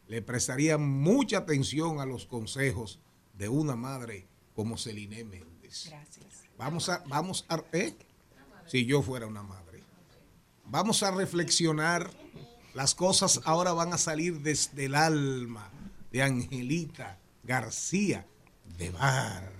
le 0.09 0.21
prestaría 0.21 0.77
mucha 0.77 1.39
atención 1.39 2.01
a 2.01 2.07
los 2.07 2.27
consejos 2.27 3.01
de 3.33 3.49
una 3.49 3.75
madre 3.75 4.27
como 4.55 4.77
Celine 4.77 5.25
Méndez. 5.25 5.87
Gracias. 5.89 6.27
Vamos 6.59 6.91
a, 6.91 7.03
vamos 7.09 7.47
a, 7.49 7.65
¿eh? 7.73 7.97
Si 8.67 8.85
yo 8.85 9.01
fuera 9.01 9.27
una 9.27 9.43
madre. 9.43 9.83
Vamos 10.67 11.03
a 11.03 11.13
reflexionar. 11.13 12.11
Las 12.75 12.95
cosas 12.95 13.41
ahora 13.47 13.73
van 13.73 13.95
a 13.95 13.99
salir 13.99 14.43
desde 14.43 14.85
el 14.85 14.95
alma 14.95 15.73
de 16.11 16.23
Angelita 16.23 17.19
García 17.43 18.27
de 18.77 18.91
Bar. 18.91 19.53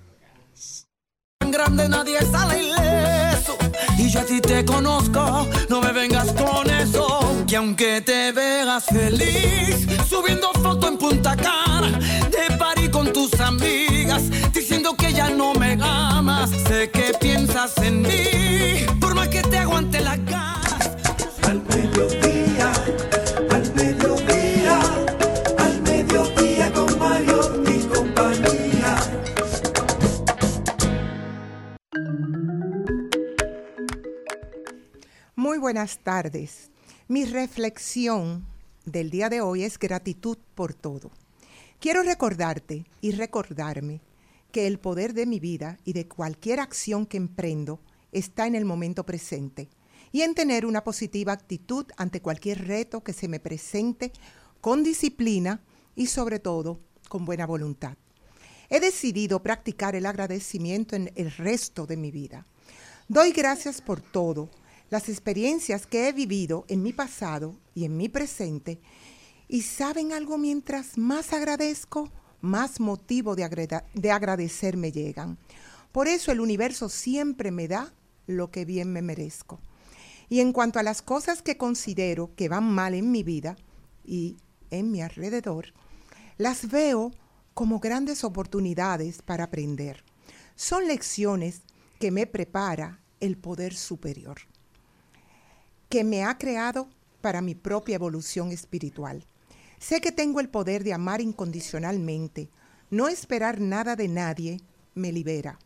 tan 1.39 1.51
grande 1.51 1.89
nadie 1.89 2.19
sale 2.21 2.63
ileso. 2.63 3.57
Y 3.99 4.11
yo 4.11 4.21
a 4.21 4.25
ti 4.25 4.41
te 4.41 4.65
conozco, 4.65 5.47
no 5.69 5.81
me 5.81 5.93
vengas 5.93 6.33
con 6.33 6.69
eso. 6.71 7.45
Que 7.47 7.57
aunque 7.57 8.01
te 8.01 8.33
veas 8.33 8.85
feliz, 8.85 9.87
subiendo 10.09 10.51
foto 10.63 10.89
en 10.89 10.99
Punta 10.99 11.37
Cana, 11.37 11.99
de 12.31 12.57
party 12.57 12.91
con 12.91 13.13
tus 13.13 13.39
amigas, 13.41 14.25
diciendo 14.53 14.95
que 14.97 15.13
ya 15.13 15.31
no 15.31 15.55
me 15.55 15.79
amas. 15.81 16.51
Sé 16.51 16.91
que 16.91 17.13
piensas 17.21 17.77
en 17.79 18.03
mí, 18.03 18.48
Buenas 35.59 35.99
tardes. 35.99 36.71
Mi 37.09 37.25
reflexión 37.25 38.47
del 38.85 39.11
día 39.11 39.29
de 39.29 39.41
hoy 39.41 39.65
es 39.65 39.77
gratitud 39.77 40.39
por 40.55 40.73
todo. 40.73 41.11
Quiero 41.81 42.05
recordarte 42.05 42.85
y 43.01 43.11
recordarme 43.11 44.01
que 44.53 44.69
el 44.69 44.79
poder 44.79 45.15
de 45.15 45.27
mi 45.27 45.41
vida 45.41 45.77
y 45.85 45.95
de 45.95 46.07
cualquier 46.07 46.61
acción 46.61 47.07
que 47.07 47.17
emprendo 47.17 47.81
está 48.13 48.47
en 48.47 48.55
el 48.55 48.65
momento 48.65 49.05
presente 49.05 49.69
y 50.13 50.23
en 50.23 50.37
tener 50.37 50.65
una 50.65 50.85
positiva 50.85 51.33
actitud 51.33 51.87
ante 51.97 52.23
cualquier 52.23 52.69
reto 52.69 53.03
que 53.03 53.13
se 53.13 53.27
me 53.27 53.41
presente 53.41 54.13
con 54.61 54.85
disciplina 54.85 55.61
y 55.97 56.07
sobre 56.07 56.39
todo 56.39 56.79
con 57.09 57.25
buena 57.25 57.47
voluntad. 57.47 57.97
He 58.71 58.79
decidido 58.79 59.43
practicar 59.43 59.97
el 59.97 60.07
agradecimiento 60.07 60.95
en 60.95 61.11
el 61.17 61.33
resto 61.33 61.85
de 61.85 61.97
mi 61.97 62.13
vida. 62.13 62.47
Doy 63.09 63.33
gracias 63.33 63.81
por 63.81 64.01
todo, 64.01 64.51
las 64.91 65.09
experiencias 65.09 65.87
que 65.87 66.09
he 66.09 66.13
vivido 66.13 66.65
en 66.69 66.83
mi 66.83 66.93
pasado 66.93 67.57
y 67.75 67.85
en 67.85 67.97
mi 67.97 68.09
presente. 68.09 68.81
Y 69.49 69.63
saben 69.63 70.13
algo, 70.13 70.39
mientras 70.39 70.99
más 70.99 71.33
agradezco, 71.33 72.11
más 72.41 72.81
motivo 72.81 73.35
de, 73.35 73.45
agradecer 74.11 74.77
me 74.77 74.93
llegan. 74.93 75.39
Por 75.93 76.09
eso 76.09 76.33
el 76.33 76.41
universo 76.41 76.89
siempre 76.89 77.51
me 77.51 77.69
da 77.69 77.93
lo 78.27 78.51
que 78.51 78.65
bien 78.65 78.93
me 78.93 79.03
merezco. 79.03 79.61
Y 80.29 80.41
en 80.41 80.53
cuanto 80.53 80.79
a 80.79 80.83
las 80.83 81.01
cosas 81.01 81.41
que 81.43 81.57
considero 81.57 82.35
que 82.35 82.49
van 82.49 82.65
mal 82.65 82.95
en 82.95 83.11
mi 83.11 83.23
vida 83.23 83.57
y 84.05 84.37
en 84.71 84.91
mi 84.91 85.01
alrededor, 85.01 85.73
las 86.37 86.71
veo 86.71 87.11
como 87.55 87.81
grandes 87.81 88.23
oportunidades 88.25 89.23
para 89.23 89.45
aprender. 89.45 90.05
Son 90.55 90.87
lecciones 90.87 91.63
que 91.99 92.11
me 92.11 92.27
prepara 92.27 93.01
el 93.21 93.37
poder 93.37 93.75
superior, 93.75 94.43
que 95.89 96.05
me 96.05 96.25
ha 96.25 96.39
creado 96.39 96.89
para 97.21 97.41
mi 97.41 97.55
propia 97.55 97.97
evolución 97.97 98.53
espiritual. 98.53 99.25
Sé 99.79 100.01
que 100.01 100.13
tengo 100.13 100.41
el 100.41 100.49
poder 100.49 100.85
de 100.85 100.93
amar 100.93 101.21
incondicionalmente. 101.21 102.51
No 102.91 103.09
esperar 103.09 103.61
nada 103.61 103.97
de 103.97 104.09
nadie 104.09 104.61
me 104.95 105.13
libera. 105.13 105.59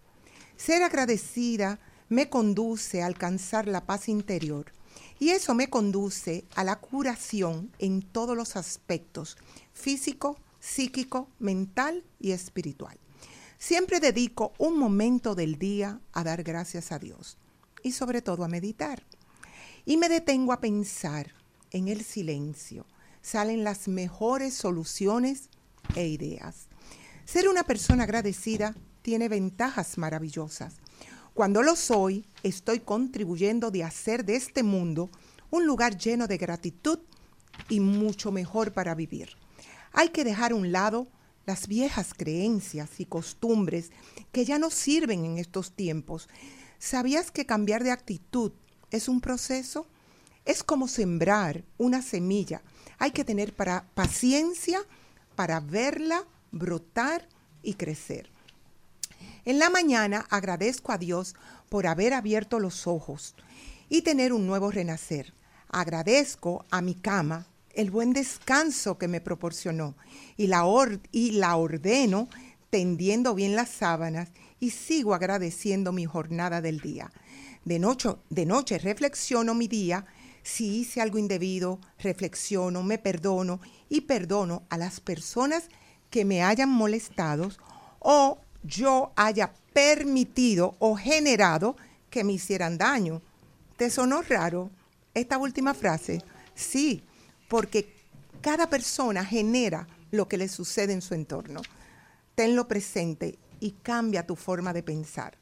Ser 0.56 0.82
agradecida 0.82 1.80
me 2.08 2.28
conduce 2.28 3.02
a 3.02 3.06
alcanzar 3.06 3.66
la 3.66 3.86
paz 3.86 4.08
interior 4.08 4.72
y 5.18 5.30
eso 5.30 5.54
me 5.54 5.70
conduce 5.70 6.44
a 6.54 6.64
la 6.64 6.76
curación 6.76 7.70
en 7.78 8.02
todos 8.02 8.36
los 8.36 8.56
aspectos, 8.56 9.38
físico, 9.72 10.36
psíquico, 10.60 11.28
mental 11.38 12.04
y 12.20 12.32
espiritual. 12.32 12.98
Siempre 13.58 14.00
dedico 14.00 14.52
un 14.58 14.78
momento 14.78 15.34
del 15.34 15.58
día 15.58 16.00
a 16.12 16.24
dar 16.24 16.42
gracias 16.42 16.92
a 16.92 16.98
Dios 16.98 17.38
y 17.82 17.92
sobre 17.92 18.20
todo 18.20 18.44
a 18.44 18.48
meditar. 18.48 19.04
Y 19.84 19.96
me 19.96 20.09
detengo 20.09 20.52
a 20.52 20.60
pensar 20.60 21.32
en 21.70 21.88
el 21.88 22.04
silencio. 22.04 22.86
Salen 23.20 23.64
las 23.64 23.88
mejores 23.88 24.54
soluciones 24.54 25.48
e 25.96 26.06
ideas. 26.06 26.68
Ser 27.24 27.48
una 27.48 27.64
persona 27.64 28.04
agradecida 28.04 28.74
tiene 29.02 29.28
ventajas 29.28 29.98
maravillosas. 29.98 30.74
Cuando 31.34 31.62
lo 31.62 31.76
soy, 31.76 32.26
estoy 32.42 32.80
contribuyendo 32.80 33.70
de 33.70 33.84
hacer 33.84 34.24
de 34.24 34.36
este 34.36 34.62
mundo 34.62 35.10
un 35.50 35.66
lugar 35.66 35.96
lleno 35.96 36.28
de 36.28 36.38
gratitud 36.38 37.00
y 37.68 37.80
mucho 37.80 38.30
mejor 38.30 38.72
para 38.72 38.94
vivir. 38.94 39.30
Hay 39.92 40.10
que 40.10 40.24
dejar 40.24 40.52
a 40.52 40.56
un 40.56 40.72
lado 40.72 41.09
las 41.44 41.66
viejas 41.66 42.14
creencias 42.14 43.00
y 43.00 43.04
costumbres 43.04 43.90
que 44.30 44.44
ya 44.44 44.59
no 44.59 44.70
sirven 44.70 45.24
en 45.24 45.38
estos 45.38 45.72
tiempos. 45.72 46.28
¿Sabías 46.78 47.30
que 47.30 47.46
cambiar 47.46 47.82
de 47.82 47.90
actitud 47.90 48.52
es 48.93 49.09
un 49.09 49.20
proceso? 49.20 49.86
Es 50.44 50.62
como 50.62 50.86
sembrar 50.86 51.64
una 51.78 52.02
semilla. 52.02 52.62
Hay 52.98 53.10
que 53.10 53.24
tener 53.24 53.52
para 53.52 53.85
paciencia 53.94 54.81
para 55.35 55.60
verla 55.60 56.24
brotar 56.52 57.27
y 57.62 57.74
crecer. 57.74 58.31
En 59.44 59.59
la 59.59 59.70
mañana 59.70 60.27
agradezco 60.31 60.93
a 60.93 60.98
Dios 60.98 61.35
por 61.69 61.86
haber 61.86 62.14
abierto 62.14 62.60
los 62.60 62.86
ojos 62.86 63.35
y 63.89 64.02
tener 64.02 64.32
un 64.32 64.47
nuevo 64.47 64.70
renacer. 64.70 65.32
Agradezco 65.69 66.64
a 66.70 66.81
mi 66.81 66.94
cama 66.94 67.47
el 67.74 67.90
buen 67.90 68.12
descanso 68.12 68.98
que 68.98 69.09
me 69.09 69.20
proporcionó 69.20 69.97
y 70.36 70.47
la, 70.47 70.64
y 71.10 71.32
la 71.32 71.56
ordeno 71.56 72.28
tendiendo 72.70 73.35
bien 73.35 73.56
las 73.56 73.70
sábanas 73.70 74.28
y 74.60 74.70
sigo 74.70 75.14
agradeciendo 75.14 75.93
mi 75.93 76.05
jornada 76.05 76.60
del 76.60 76.81
día. 76.81 77.10
De 77.64 77.78
noche, 77.78 78.10
de 78.28 78.44
noche 78.44 78.78
reflexiono 78.78 79.55
mi 79.55 79.68
día, 79.68 80.05
si 80.43 80.80
hice 80.80 81.01
algo 81.01 81.18
indebido, 81.18 81.78
reflexiono, 82.01 82.82
me 82.82 82.98
perdono 82.98 83.60
y 83.89 84.01
perdono 84.01 84.64
a 84.68 84.76
las 84.76 85.01
personas 85.01 85.68
que 86.10 86.24
me 86.24 86.43
hayan 86.43 86.68
molestado 86.68 87.51
o 88.01 88.39
yo 88.64 89.12
haya 89.14 89.52
permitido 89.72 90.74
o 90.80 90.97
generado 90.97 91.76
que 92.10 92.24
me 92.24 92.32
hicieran 92.32 92.78
daño. 92.78 93.22
¿Te 93.76 93.90
sonó 93.90 94.22
raro 94.22 94.70
esta 95.14 95.39
última 95.39 95.72
frase? 95.72 96.22
Sí, 96.56 97.05
porque 97.48 97.94
cada 98.40 98.68
persona 98.68 99.24
genera 99.24 99.86
lo 100.10 100.26
que 100.26 100.36
le 100.36 100.48
sucede 100.48 100.93
en 100.93 101.01
su 101.01 101.14
entorno. 101.14 101.62
Tenlo 102.34 102.66
presente 102.66 103.39
y 103.60 103.70
cambia 103.70 104.26
tu 104.26 104.34
forma 104.34 104.72
de 104.72 104.82
pensar. 104.82 105.39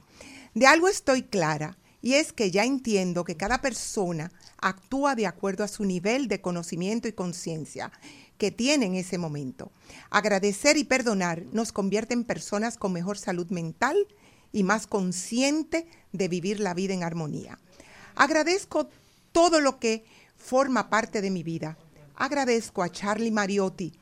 De 0.55 0.67
algo 0.67 0.87
estoy 0.87 1.23
clara 1.23 1.77
y 2.03 2.15
es 2.15 2.33
que 2.33 2.51
ya 2.51 2.65
entiendo 2.65 3.25
que 3.25 3.37
cada 3.37 3.61
persona 3.61 4.33
actúa 4.59 5.15
de 5.15 5.27
acuerdo 5.27 5.65
a 5.65 5.69
su 5.69 5.85
nivel 5.85 6.29
de 6.29 6.41
conocimiento 6.41 7.09
y 7.09 7.13
conciencia 7.13 7.93
que 8.39 8.51
tiene 8.51 8.87
en 8.87 8.95
ese 8.95 9.19
momento. 9.19 9.71
Agradecer 10.09 10.77
y 10.77 10.85
perdonar 10.85 11.45
nos 11.53 11.73
convierte 11.73 12.15
en 12.15 12.25
personas 12.25 12.79
con 12.79 12.93
mejor 12.93 13.19
salud 13.19 13.51
mental 13.51 13.97
y 14.53 14.63
más 14.63 14.87
consciente 14.87 15.87
de 16.13 16.29
vivir 16.29 16.59
la 16.59 16.75
vida 16.75 16.95
en 16.95 17.05
armonía. 17.05 17.59
Agradezco 18.17 18.89
todo 19.33 19.61
lo 19.61 19.79
que 19.79 20.05
forma 20.37 20.89
parte 20.89 21.21
de 21.21 21.31
mi 21.31 21.43
vida. 21.43 21.77
Agradezco 22.17 22.83
a 22.83 22.91
Charlie 22.91 23.31
Mariotti 23.31 23.93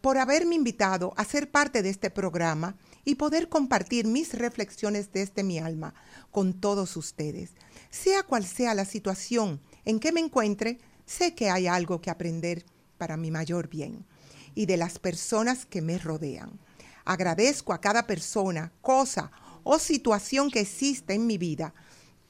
por 0.00 0.18
haberme 0.18 0.56
invitado 0.56 1.14
a 1.16 1.24
ser 1.24 1.50
parte 1.50 1.82
de 1.82 1.88
este 1.88 2.10
programa 2.10 2.76
y 3.04 3.16
poder 3.16 3.48
compartir 3.48 4.06
mis 4.06 4.32
reflexiones 4.34 5.12
desde 5.12 5.42
mi 5.42 5.58
alma 5.58 5.94
con 6.30 6.54
todos 6.54 6.96
ustedes. 6.96 7.50
Sea 7.90 8.22
cual 8.22 8.44
sea 8.44 8.74
la 8.74 8.84
situación 8.84 9.60
en 9.84 10.00
que 10.00 10.12
me 10.12 10.20
encuentre, 10.20 10.78
sé 11.06 11.34
que 11.34 11.50
hay 11.50 11.66
algo 11.66 12.00
que 12.00 12.10
aprender 12.10 12.64
para 12.98 13.16
mi 13.16 13.30
mayor 13.30 13.68
bien 13.68 14.04
y 14.54 14.66
de 14.66 14.76
las 14.76 14.98
personas 14.98 15.66
que 15.66 15.82
me 15.82 15.98
rodean. 15.98 16.58
Agradezco 17.04 17.72
a 17.72 17.80
cada 17.80 18.06
persona, 18.06 18.72
cosa 18.80 19.30
o 19.62 19.78
situación 19.78 20.50
que 20.50 20.60
existe 20.60 21.14
en 21.14 21.26
mi 21.26 21.38
vida. 21.38 21.74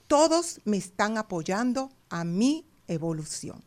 Todos 0.09 0.61
me 0.65 0.77
están 0.77 1.19
apoyando 1.19 1.91
a 2.11 2.25
mi 2.25 2.67
evolución. 2.89 3.63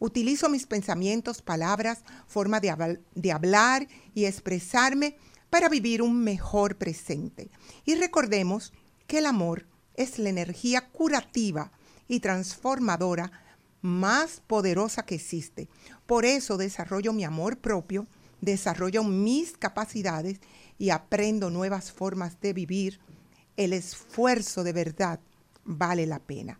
Utilizo 0.00 0.48
mis 0.48 0.66
pensamientos, 0.66 1.42
palabras, 1.42 2.00
forma 2.26 2.60
de, 2.60 3.00
de 3.14 3.32
hablar 3.32 3.88
y 4.14 4.26
expresarme 4.26 5.16
para 5.50 5.68
vivir 5.68 6.02
un 6.02 6.22
mejor 6.22 6.76
presente. 6.76 7.50
Y 7.84 7.94
recordemos 7.94 8.72
que 9.06 9.18
el 9.18 9.26
amor 9.26 9.66
es 9.94 10.18
la 10.18 10.28
energía 10.28 10.88
curativa 10.88 11.72
y 12.06 12.20
transformadora 12.20 13.32
más 13.80 14.42
poderosa 14.46 15.04
que 15.04 15.14
existe. 15.14 15.68
Por 16.06 16.24
eso 16.24 16.56
desarrollo 16.56 17.12
mi 17.12 17.24
amor 17.24 17.58
propio, 17.58 18.06
desarrollo 18.40 19.04
mis 19.04 19.56
capacidades 19.56 20.40
y 20.78 20.90
aprendo 20.90 21.50
nuevas 21.50 21.92
formas 21.92 22.40
de 22.40 22.52
vivir. 22.52 23.00
El 23.56 23.72
esfuerzo 23.72 24.62
de 24.62 24.72
verdad 24.72 25.20
vale 25.64 26.06
la 26.06 26.20
pena. 26.20 26.58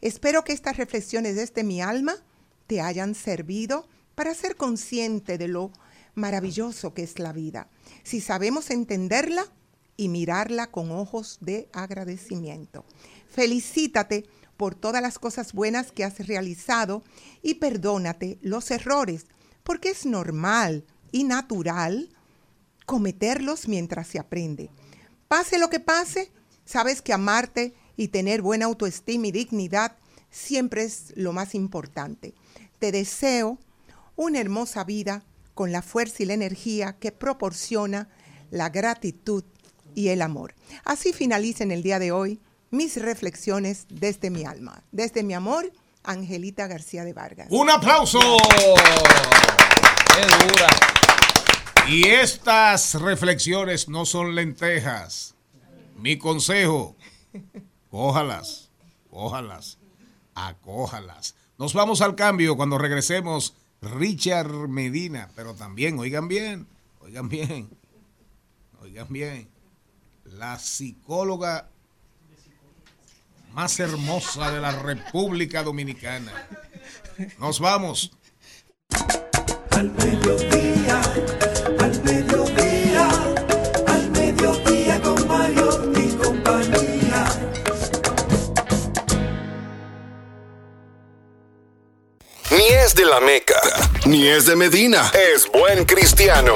Espero 0.00 0.44
que 0.44 0.52
estas 0.52 0.76
reflexiones 0.76 1.36
desde 1.36 1.64
mi 1.64 1.80
alma 1.80 2.14
te 2.66 2.80
hayan 2.80 3.14
servido 3.14 3.88
para 4.14 4.34
ser 4.34 4.56
consciente 4.56 5.38
de 5.38 5.48
lo 5.48 5.72
maravilloso 6.16 6.92
que 6.92 7.04
es 7.04 7.20
la 7.20 7.32
vida. 7.32 7.68
Si 8.02 8.20
sabemos 8.20 8.70
entenderla, 8.70 9.46
y 9.96 10.08
mirarla 10.08 10.70
con 10.70 10.90
ojos 10.90 11.38
de 11.40 11.68
agradecimiento. 11.72 12.84
Felicítate 13.28 14.26
por 14.56 14.74
todas 14.74 15.02
las 15.02 15.18
cosas 15.18 15.52
buenas 15.52 15.92
que 15.92 16.04
has 16.04 16.26
realizado 16.26 17.02
y 17.42 17.54
perdónate 17.54 18.38
los 18.42 18.70
errores, 18.70 19.26
porque 19.62 19.90
es 19.90 20.06
normal 20.06 20.84
y 21.12 21.24
natural 21.24 22.10
cometerlos 22.84 23.68
mientras 23.68 24.06
se 24.06 24.18
aprende. 24.18 24.70
Pase 25.28 25.58
lo 25.58 25.70
que 25.70 25.80
pase, 25.80 26.30
sabes 26.64 27.02
que 27.02 27.12
amarte 27.12 27.74
y 27.96 28.08
tener 28.08 28.42
buena 28.42 28.66
autoestima 28.66 29.26
y 29.26 29.32
dignidad 29.32 29.96
siempre 30.30 30.84
es 30.84 31.12
lo 31.16 31.32
más 31.32 31.54
importante. 31.54 32.34
Te 32.78 32.92
deseo 32.92 33.58
una 34.14 34.40
hermosa 34.40 34.84
vida 34.84 35.24
con 35.56 35.72
la 35.72 35.80
fuerza 35.80 36.22
y 36.22 36.26
la 36.26 36.34
energía 36.34 36.98
que 37.00 37.12
proporciona 37.12 38.10
la 38.50 38.68
gratitud 38.68 39.42
y 39.94 40.08
el 40.08 40.20
amor. 40.20 40.54
Así 40.84 41.14
finaliza 41.14 41.64
en 41.64 41.70
el 41.72 41.82
día 41.82 41.98
de 41.98 42.12
hoy 42.12 42.42
mis 42.70 43.00
reflexiones 43.00 43.86
desde 43.88 44.28
mi 44.28 44.44
alma, 44.44 44.84
desde 44.92 45.22
mi 45.22 45.32
amor, 45.32 45.72
Angelita 46.04 46.66
García 46.66 47.04
de 47.04 47.14
Vargas. 47.14 47.48
¡Un 47.50 47.70
aplauso! 47.70 48.20
¡Qué 50.14 50.20
dura! 50.44 50.68
Y 51.88 52.06
estas 52.06 52.94
reflexiones 53.00 53.88
no 53.88 54.04
son 54.04 54.34
lentejas. 54.34 55.36
Mi 55.96 56.18
consejo, 56.18 56.96
cójalas, 57.90 58.68
cójalas, 59.10 59.78
acójalas. 60.34 61.34
Nos 61.56 61.72
vamos 61.72 62.02
al 62.02 62.14
cambio 62.14 62.58
cuando 62.58 62.76
regresemos. 62.76 63.54
Richard 63.94 64.68
Medina, 64.68 65.28
pero 65.34 65.54
también, 65.54 65.98
oigan 65.98 66.28
bien, 66.28 66.66
oigan 67.00 67.28
bien, 67.28 67.70
oigan 68.80 69.08
bien, 69.08 69.48
la 70.24 70.58
psicóloga 70.58 71.68
más 73.52 73.80
hermosa 73.80 74.50
de 74.50 74.60
la 74.60 74.72
República 74.72 75.62
Dominicana. 75.62 76.32
Nos 77.38 77.58
vamos. 77.58 78.12
Al 79.70 79.90
al 81.78 82.55
es 92.86 92.94
de 92.94 93.04
la 93.04 93.18
Meca, 93.18 93.60
ni 94.04 94.28
es 94.28 94.46
de 94.46 94.54
Medina. 94.54 95.10
Es 95.34 95.50
buen 95.50 95.84
cristiano. 95.84 96.54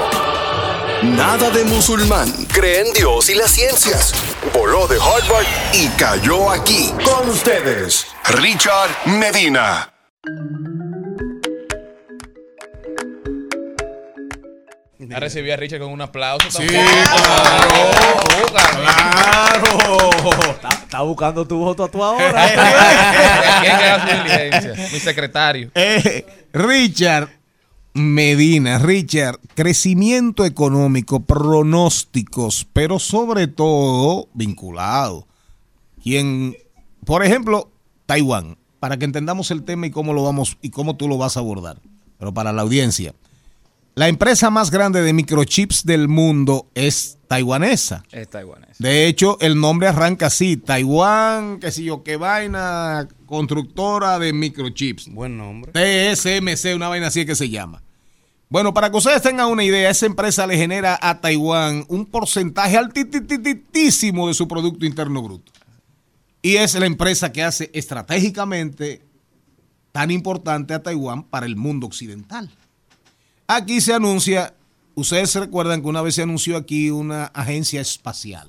Nada 1.02 1.50
de 1.50 1.64
musulmán. 1.64 2.30
Cree 2.52 2.86
en 2.86 2.92
Dios 2.92 3.28
y 3.30 3.34
las 3.34 3.50
ciencias. 3.50 4.14
Voló 4.54 4.86
de 4.86 4.96
Harvard 4.96 5.46
y 5.72 5.88
cayó 5.88 6.50
aquí. 6.50 6.92
Con 7.04 7.30
ustedes, 7.30 8.06
Richard 8.28 8.90
Medina. 9.06 9.92
A 15.12 15.18
recibir 15.18 15.52
a 15.52 15.56
Richard 15.56 15.80
con 15.80 15.90
un 15.90 16.00
aplauso. 16.00 16.48
Sí, 16.48 16.58
también. 16.58 16.86
claro. 18.52 20.10
Está, 20.48 20.79
está 20.90 21.02
buscando 21.02 21.46
tu 21.46 21.56
voto 21.56 21.86
tú 21.86 22.02
ahora. 22.04 23.60
¿Quién 23.60 23.72
haga 23.72 24.00
su 24.00 24.16
diligencia? 24.16 24.88
Mi 24.92 24.98
secretario. 24.98 25.70
Eh, 25.80 26.26
Richard 26.52 27.30
Medina, 27.94 28.78
Richard, 28.78 29.38
crecimiento 29.54 30.44
económico, 30.44 31.20
pronósticos, 31.20 32.66
pero 32.72 32.98
sobre 32.98 33.46
todo 33.46 34.28
vinculado. 34.34 35.26
Quien, 36.02 36.56
por 37.04 37.24
ejemplo, 37.24 37.70
Taiwán, 38.06 38.58
para 38.80 38.96
que 38.96 39.04
entendamos 39.04 39.50
el 39.50 39.62
tema 39.62 39.86
y 39.86 39.90
cómo 39.90 40.12
lo 40.12 40.24
vamos 40.24 40.56
y 40.60 40.70
cómo 40.70 40.96
tú 40.96 41.08
lo 41.08 41.18
vas 41.18 41.36
a 41.36 41.40
abordar, 41.40 41.80
pero 42.18 42.34
para 42.34 42.52
la 42.52 42.62
audiencia. 42.62 43.14
La 44.00 44.08
empresa 44.08 44.48
más 44.48 44.70
grande 44.70 45.02
de 45.02 45.12
microchips 45.12 45.84
del 45.84 46.08
mundo 46.08 46.70
es 46.74 47.18
taiwanesa. 47.28 48.02
Es 48.10 48.30
taiwanés. 48.30 48.78
De 48.78 49.06
hecho, 49.06 49.36
el 49.42 49.60
nombre 49.60 49.88
arranca 49.88 50.28
así, 50.28 50.56
Taiwán, 50.56 51.60
qué 51.60 51.70
sé 51.70 51.84
yo, 51.84 52.02
qué 52.02 52.16
vaina, 52.16 53.06
constructora 53.26 54.18
de 54.18 54.32
microchips. 54.32 55.12
Buen 55.12 55.36
nombre. 55.36 55.72
TSMC, 55.72 56.74
una 56.76 56.88
vaina 56.88 57.08
así 57.08 57.26
que 57.26 57.34
se 57.34 57.50
llama. 57.50 57.82
Bueno, 58.48 58.72
para 58.72 58.90
que 58.90 58.96
ustedes 58.96 59.20
tengan 59.20 59.48
una 59.48 59.64
idea, 59.64 59.90
esa 59.90 60.06
empresa 60.06 60.46
le 60.46 60.56
genera 60.56 60.98
a 60.98 61.20
Taiwán 61.20 61.84
un 61.88 62.06
porcentaje 62.06 62.78
altísimo 62.78 64.28
de 64.28 64.32
su 64.32 64.48
Producto 64.48 64.86
Interno 64.86 65.22
Bruto. 65.22 65.52
Y 66.40 66.56
es 66.56 66.74
la 66.74 66.86
empresa 66.86 67.32
que 67.32 67.42
hace 67.42 67.70
estratégicamente 67.74 69.02
tan 69.92 70.10
importante 70.10 70.72
a 70.72 70.82
Taiwán 70.82 71.22
para 71.24 71.44
el 71.44 71.56
mundo 71.56 71.86
occidental. 71.86 72.50
Aquí 73.52 73.80
se 73.80 73.92
anuncia, 73.92 74.54
ustedes 74.94 75.30
se 75.30 75.40
recuerdan 75.40 75.82
que 75.82 75.88
una 75.88 76.02
vez 76.02 76.14
se 76.14 76.22
anunció 76.22 76.56
aquí 76.56 76.92
una 76.92 77.24
agencia 77.24 77.80
espacial. 77.80 78.48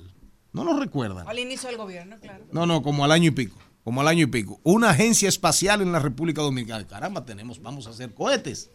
¿No 0.52 0.62
lo 0.62 0.78
recuerdan? 0.78 1.26
Al 1.26 1.40
inicio 1.40 1.68
del 1.68 1.76
gobierno, 1.76 2.20
claro. 2.20 2.44
No, 2.52 2.66
no, 2.66 2.84
como 2.84 3.04
al 3.04 3.10
año 3.10 3.26
y 3.26 3.30
pico. 3.32 3.58
Como 3.82 4.00
al 4.00 4.06
año 4.06 4.22
y 4.22 4.26
pico. 4.26 4.60
Una 4.62 4.90
agencia 4.90 5.28
espacial 5.28 5.82
en 5.82 5.90
la 5.90 5.98
República 5.98 6.40
Dominicana. 6.40 6.86
Caramba, 6.86 7.24
tenemos, 7.24 7.60
vamos 7.60 7.88
a 7.88 7.90
hacer 7.90 8.14
cohetes. 8.14 8.70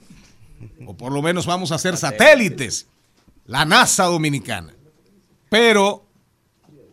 O 0.85 0.97
por 0.97 1.13
lo 1.13 1.21
menos 1.21 1.45
vamos 1.45 1.71
a 1.71 1.75
hacer 1.75 1.95
satélites. 1.95 2.87
La 3.45 3.63
NASA 3.63 4.03
dominicana. 4.03 4.73
Pero 5.49 6.05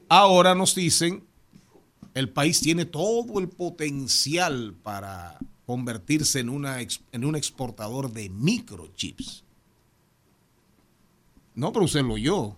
ahora 0.08 0.54
nos 0.54 0.76
dicen, 0.76 1.24
el 2.14 2.28
país 2.28 2.60
tiene 2.60 2.84
todo 2.84 3.40
el 3.40 3.48
potencial 3.48 4.76
para 4.80 5.40
convertirse 5.66 6.40
en, 6.40 6.48
una, 6.48 6.78
en 6.80 7.24
un 7.24 7.36
exportador 7.36 8.12
de 8.12 8.28
microchips. 8.28 9.44
No, 11.54 11.72
pero 11.72 11.84
usted 11.84 12.02
lo 12.02 12.14
oyó. 12.14 12.56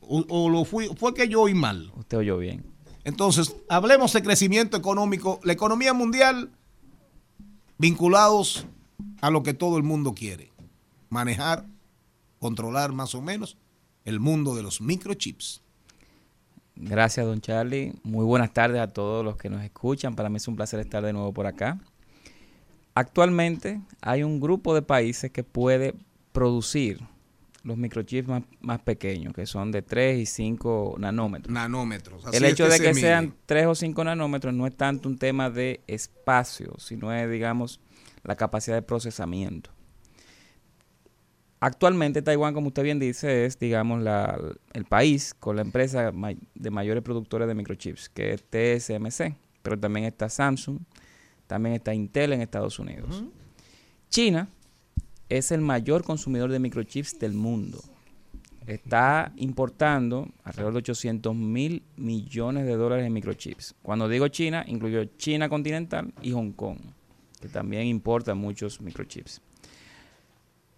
O, 0.00 0.24
o 0.28 0.48
lo 0.48 0.64
fui, 0.64 0.88
fue 0.96 1.14
que 1.14 1.28
yo 1.28 1.42
oí 1.42 1.54
mal. 1.54 1.92
Usted 1.96 2.18
oyó 2.18 2.38
bien. 2.38 2.64
Entonces, 3.04 3.56
hablemos 3.68 4.12
de 4.12 4.22
crecimiento 4.22 4.76
económico, 4.76 5.40
la 5.42 5.52
economía 5.52 5.92
mundial, 5.92 6.50
vinculados 7.78 8.66
a 9.20 9.30
lo 9.30 9.42
que 9.42 9.54
todo 9.54 9.76
el 9.76 9.82
mundo 9.82 10.14
quiere, 10.14 10.52
manejar, 11.08 11.66
controlar 12.38 12.92
más 12.92 13.14
o 13.14 13.20
menos 13.20 13.56
el 14.04 14.20
mundo 14.20 14.54
de 14.54 14.62
los 14.62 14.80
microchips. 14.80 15.62
Gracias, 16.76 17.26
don 17.26 17.40
Charlie. 17.40 17.94
Muy 18.02 18.24
buenas 18.24 18.52
tardes 18.52 18.80
a 18.80 18.88
todos 18.88 19.24
los 19.24 19.36
que 19.36 19.50
nos 19.50 19.62
escuchan. 19.62 20.14
Para 20.14 20.28
mí 20.28 20.36
es 20.36 20.48
un 20.48 20.56
placer 20.56 20.80
estar 20.80 21.02
de 21.02 21.12
nuevo 21.12 21.32
por 21.32 21.46
acá. 21.46 21.78
Actualmente 22.94 23.80
hay 24.00 24.22
un 24.22 24.40
grupo 24.40 24.74
de 24.74 24.82
países 24.82 25.30
que 25.30 25.44
puede 25.44 25.94
producir 26.32 27.00
los 27.64 27.76
microchips 27.78 28.28
más, 28.28 28.42
más 28.60 28.80
pequeños, 28.80 29.32
que 29.34 29.46
son 29.46 29.70
de 29.70 29.82
3 29.82 30.18
y 30.18 30.26
5 30.26 30.96
nanómetros. 30.98 31.52
Nanómetros. 31.54 32.26
así 32.26 32.36
El 32.36 32.44
es 32.44 32.52
hecho 32.52 32.64
de 32.68 32.78
que 32.80 32.92
sean 32.94 33.34
3 33.46 33.66
o 33.66 33.74
5 33.74 34.02
nanómetros 34.04 34.52
no 34.52 34.66
es 34.66 34.76
tanto 34.76 35.08
un 35.08 35.16
tema 35.16 35.48
de 35.48 35.80
espacio, 35.86 36.74
sino 36.78 37.12
es, 37.12 37.30
digamos, 37.30 37.80
la 38.24 38.34
capacidad 38.36 38.76
de 38.76 38.82
procesamiento. 38.82 39.70
Actualmente 41.60 42.22
Taiwán, 42.22 42.54
como 42.54 42.68
usted 42.68 42.82
bien 42.82 42.98
dice, 42.98 43.44
es, 43.46 43.58
digamos, 43.58 44.02
la- 44.02 44.36
el 44.72 44.84
país 44.84 45.32
con 45.38 45.54
la 45.54 45.62
empresa 45.62 46.10
de 46.54 46.70
mayores 46.70 47.02
productores 47.04 47.46
de 47.46 47.54
microchips, 47.54 48.08
que 48.08 48.32
es 48.32 48.42
TSMC, 48.42 49.36
pero 49.62 49.78
también 49.78 50.06
está 50.06 50.28
Samsung, 50.28 50.80
también 51.52 51.74
está 51.74 51.92
Intel 51.92 52.32
en 52.32 52.40
Estados 52.40 52.78
Unidos. 52.78 53.24
China 54.08 54.48
es 55.28 55.52
el 55.52 55.60
mayor 55.60 56.02
consumidor 56.02 56.50
de 56.50 56.58
microchips 56.58 57.18
del 57.18 57.34
mundo. 57.34 57.78
Está 58.66 59.34
importando 59.36 60.30
alrededor 60.44 60.72
de 60.72 60.78
800 60.78 61.36
mil 61.36 61.82
millones 61.98 62.64
de 62.64 62.74
dólares 62.74 63.04
en 63.04 63.12
microchips. 63.12 63.74
Cuando 63.82 64.08
digo 64.08 64.28
China, 64.28 64.64
incluyo 64.66 65.04
China 65.18 65.50
continental 65.50 66.14
y 66.22 66.32
Hong 66.32 66.52
Kong, 66.52 66.78
que 67.38 67.48
también 67.48 67.86
importa 67.86 68.34
muchos 68.34 68.80
microchips. 68.80 69.42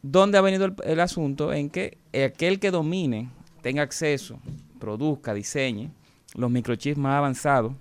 ¿Dónde 0.02 0.38
ha 0.38 0.40
venido 0.40 0.64
el, 0.64 0.74
el 0.82 0.98
asunto? 0.98 1.52
En 1.52 1.70
que 1.70 1.98
aquel 2.12 2.59
que 2.59 2.72
domine, 2.72 3.28
tenga 3.62 3.82
acceso, 3.82 4.40
produzca, 4.80 5.34
diseñe 5.34 5.92
los 6.34 6.51
microchips 6.51 6.98
más 6.98 7.16
avanzados, 7.16 7.74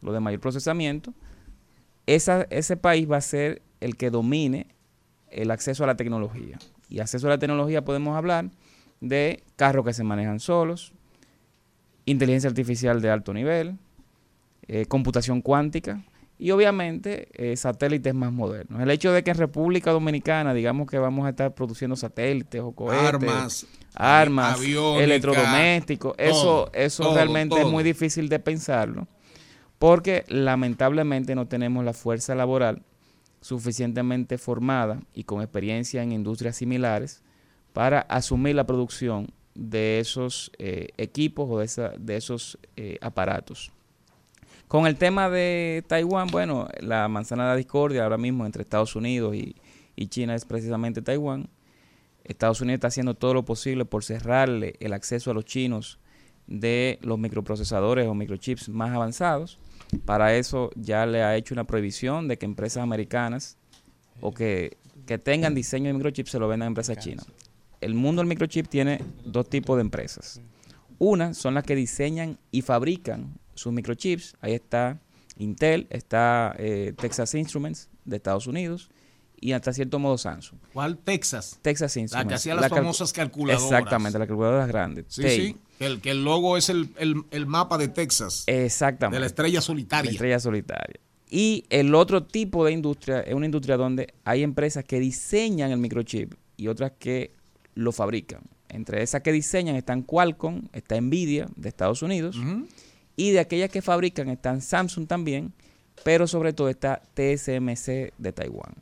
los 0.00 0.14
de 0.14 0.20
mayor 0.20 0.38
procesamiento, 0.38 1.12
esa- 2.06 2.46
ese 2.50 2.76
país 2.76 3.10
va 3.10 3.16
a 3.18 3.20
ser 3.20 3.62
el 3.80 3.96
que 3.96 4.10
domine 4.10 4.66
el 5.30 5.50
acceso 5.50 5.84
a 5.84 5.86
la 5.86 5.96
tecnología. 5.96 6.58
Y 6.88 7.00
acceso 7.00 7.26
a 7.26 7.30
la 7.30 7.38
tecnología 7.38 7.84
podemos 7.84 8.16
hablar 8.16 8.50
de 9.00 9.42
carros 9.56 9.84
que 9.84 9.92
se 9.94 10.04
manejan 10.04 10.40
solos, 10.40 10.92
inteligencia 12.04 12.48
artificial 12.48 13.00
de 13.00 13.10
alto 13.10 13.32
nivel, 13.32 13.76
eh, 14.68 14.86
computación 14.86 15.40
cuántica 15.40 16.02
y 16.38 16.50
obviamente 16.50 17.28
eh, 17.34 17.56
satélites 17.56 18.14
más 18.14 18.32
modernos. 18.32 18.80
El 18.82 18.90
hecho 18.90 19.12
de 19.12 19.22
que 19.22 19.30
en 19.30 19.38
República 19.38 19.90
Dominicana 19.92 20.52
digamos 20.54 20.88
que 20.88 20.98
vamos 20.98 21.26
a 21.26 21.30
estar 21.30 21.54
produciendo 21.54 21.94
satélites 21.96 22.60
o 22.60 22.72
cohetes, 22.72 23.04
Armas, 23.04 23.66
armas, 23.94 24.58
electrodomésticos, 25.00 26.14
eso, 26.18 26.40
todo, 26.42 26.70
eso 26.74 27.02
todo, 27.04 27.14
realmente 27.14 27.54
es 27.60 27.66
muy 27.72 27.84
difícil 27.84 28.28
de 28.28 28.38
pensarlo, 28.38 29.06
porque 29.82 30.24
lamentablemente 30.28 31.34
no 31.34 31.48
tenemos 31.48 31.84
la 31.84 31.92
fuerza 31.92 32.36
laboral 32.36 32.82
suficientemente 33.40 34.38
formada 34.38 35.00
y 35.12 35.24
con 35.24 35.42
experiencia 35.42 36.04
en 36.04 36.12
industrias 36.12 36.54
similares 36.56 37.20
para 37.72 38.02
asumir 38.02 38.54
la 38.54 38.64
producción 38.64 39.32
de 39.56 39.98
esos 39.98 40.52
eh, 40.58 40.90
equipos 40.98 41.48
o 41.50 41.58
de, 41.58 41.64
esa- 41.64 41.92
de 41.98 42.16
esos 42.16 42.58
eh, 42.76 42.96
aparatos. 43.00 43.72
Con 44.68 44.86
el 44.86 44.94
tema 44.94 45.28
de 45.28 45.82
Taiwán, 45.88 46.28
bueno, 46.28 46.68
la 46.80 47.08
manzana 47.08 47.42
de 47.44 47.50
la 47.50 47.56
discordia 47.56 48.04
ahora 48.04 48.18
mismo 48.18 48.46
entre 48.46 48.62
Estados 48.62 48.94
Unidos 48.94 49.34
y, 49.34 49.56
y 49.96 50.06
China 50.06 50.36
es 50.36 50.44
precisamente 50.44 51.02
Taiwán. 51.02 51.48
Estados 52.22 52.60
Unidos 52.60 52.76
está 52.76 52.86
haciendo 52.86 53.14
todo 53.14 53.34
lo 53.34 53.44
posible 53.44 53.84
por 53.84 54.04
cerrarle 54.04 54.76
el 54.78 54.92
acceso 54.92 55.32
a 55.32 55.34
los 55.34 55.44
chinos 55.44 55.98
de 56.46 56.98
los 57.02 57.18
microprocesadores 57.18 58.06
o 58.06 58.14
microchips 58.14 58.68
más 58.68 58.92
avanzados. 58.94 59.58
Para 60.04 60.34
eso 60.34 60.70
ya 60.74 61.06
le 61.06 61.22
ha 61.22 61.36
hecho 61.36 61.54
una 61.54 61.64
prohibición 61.64 62.28
de 62.28 62.38
que 62.38 62.46
empresas 62.46 62.82
americanas 62.82 63.56
o 64.20 64.32
que, 64.32 64.78
que 65.06 65.18
tengan 65.18 65.54
diseño 65.54 65.88
de 65.88 65.94
microchips 65.94 66.30
se 66.30 66.38
lo 66.38 66.48
vendan 66.48 66.66
a 66.66 66.68
empresas 66.68 66.98
chinas. 66.98 67.26
El 67.80 67.94
mundo 67.94 68.20
del 68.20 68.28
microchip 68.28 68.68
tiene 68.68 69.00
dos 69.24 69.48
tipos 69.48 69.76
de 69.76 69.82
empresas. 69.82 70.40
Una 70.98 71.34
son 71.34 71.54
las 71.54 71.64
que 71.64 71.74
diseñan 71.74 72.38
y 72.50 72.62
fabrican 72.62 73.38
sus 73.54 73.72
microchips. 73.72 74.36
Ahí 74.40 74.54
está 74.54 75.00
Intel, 75.38 75.86
está 75.90 76.54
eh, 76.58 76.94
Texas 76.96 77.34
Instruments 77.34 77.88
de 78.04 78.16
Estados 78.16 78.46
Unidos 78.46 78.90
y 79.40 79.52
hasta 79.52 79.72
cierto 79.72 79.98
modo 79.98 80.16
Samsung. 80.16 80.60
¿Cuál 80.72 80.98
Texas? 80.98 81.58
Texas 81.60 81.96
Instruments. 81.96 82.24
La 82.24 82.28
que 82.28 82.34
hacía 82.36 82.54
las 82.54 82.68
famosas 82.68 83.12
calculadoras. 83.12 83.64
Exactamente, 83.64 84.18
las 84.18 84.28
calculadoras 84.28 84.68
grandes. 84.68 85.06
Sí, 85.08 85.28
sí. 85.28 85.56
Que 85.82 85.86
el, 85.86 86.00
que 86.00 86.10
el 86.12 86.24
logo 86.24 86.56
es 86.56 86.68
el, 86.68 86.90
el- 86.98 87.24
el 87.30 87.46
mapa 87.46 87.76
de 87.78 87.88
Texas. 87.88 88.44
Exactamente. 88.46 89.16
De 89.16 89.20
la 89.20 89.26
estrella 89.26 89.60
solitaria. 89.60 90.10
La 90.10 90.12
estrella 90.14 90.38
solitaria. 90.40 91.00
Y 91.28 91.64
el 91.70 91.94
otro 91.94 92.24
tipo 92.24 92.64
de 92.64 92.72
industria 92.72 93.20
es 93.20 93.34
una 93.34 93.46
industria 93.46 93.76
donde 93.76 94.14
hay 94.24 94.42
empresas 94.42 94.84
que 94.84 95.00
diseñan 95.00 95.70
el 95.72 95.78
microchip 95.78 96.34
y 96.56 96.68
otras 96.68 96.92
que 96.98 97.32
lo 97.74 97.90
fabrican. 97.90 98.42
Entre 98.68 99.02
esas 99.02 99.22
que 99.22 99.32
diseñan 99.32 99.76
están 99.76 100.02
Qualcomm, 100.02 100.68
está 100.72 101.00
Nvidia 101.00 101.48
de 101.56 101.68
Estados 101.68 102.02
Unidos 102.02 102.36
y 103.16 103.30
de 103.30 103.40
aquellas 103.40 103.70
que 103.70 103.82
fabrican 103.82 104.28
están 104.28 104.60
Samsung 104.62 105.06
también, 105.06 105.52
pero 106.04 106.26
sobre 106.26 106.52
todo 106.52 106.68
está 106.68 107.02
TSMC 107.14 108.12
de 108.18 108.32
Taiwán. 108.32 108.74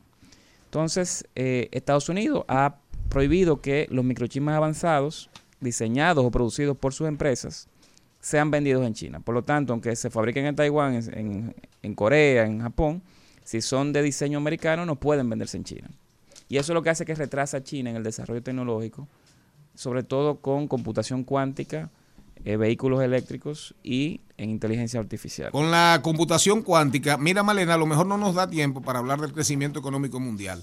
Entonces, 0.66 1.24
eh, 1.34 1.68
Estados 1.72 2.08
Unidos 2.08 2.44
ha 2.48 2.76
prohibido 3.08 3.60
que 3.60 3.88
los 3.90 4.04
microchips 4.04 4.44
más 4.44 4.56
avanzados, 4.56 5.30
diseñados 5.60 6.24
o 6.24 6.30
producidos 6.30 6.76
por 6.76 6.92
sus 6.94 7.08
empresas, 7.08 7.68
sean 8.20 8.50
vendidos 8.50 8.86
en 8.86 8.94
China. 8.94 9.20
Por 9.20 9.34
lo 9.34 9.42
tanto, 9.42 9.72
aunque 9.72 9.96
se 9.96 10.10
fabriquen 10.10 10.46
en 10.46 10.56
Taiwán, 10.56 11.00
en, 11.82 11.94
Corea, 11.94 12.44
en 12.44 12.60
Japón, 12.60 13.02
si 13.44 13.60
son 13.60 13.92
de 13.92 14.02
diseño 14.02 14.38
americano, 14.38 14.84
no 14.86 14.96
pueden 14.96 15.28
venderse 15.28 15.56
en 15.56 15.64
China. 15.64 15.90
Y 16.48 16.58
eso 16.58 16.72
es 16.72 16.74
lo 16.74 16.82
que 16.82 16.90
hace 16.90 17.04
que 17.04 17.14
retrasa 17.14 17.58
a 17.58 17.62
China 17.62 17.90
en 17.90 17.96
el 17.96 18.02
desarrollo 18.02 18.42
tecnológico, 18.42 19.08
sobre 19.74 20.02
todo 20.02 20.40
con 20.40 20.68
computación 20.68 21.24
cuántica, 21.24 21.90
eh, 22.44 22.56
vehículos 22.56 23.02
eléctricos 23.02 23.74
y 23.82 24.20
en 24.36 24.50
inteligencia 24.50 24.98
artificial. 24.98 25.50
Con 25.50 25.70
la 25.70 26.00
computación 26.02 26.62
cuántica, 26.62 27.18
mira 27.18 27.42
Malena, 27.42 27.74
a 27.74 27.78
lo 27.78 27.86
mejor 27.86 28.06
no 28.06 28.16
nos 28.16 28.34
da 28.34 28.48
tiempo 28.48 28.80
para 28.80 28.98
hablar 28.98 29.20
del 29.20 29.32
crecimiento 29.32 29.78
económico 29.78 30.20
mundial, 30.20 30.62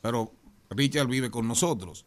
pero 0.00 0.32
Richard 0.70 1.08
vive 1.08 1.30
con 1.30 1.46
nosotros. 1.46 2.06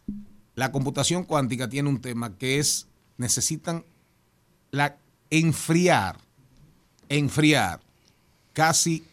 La 0.56 0.72
computación 0.72 1.24
cuántica 1.24 1.70
tiene 1.70 1.90
un 1.90 2.02
tema 2.02 2.38
que 2.38 2.60
es, 2.60 2.88
necesitan 3.18 3.86
la, 4.72 4.98
enfriar, 5.30 6.18
enfriar, 7.10 7.82
casi 8.54 9.04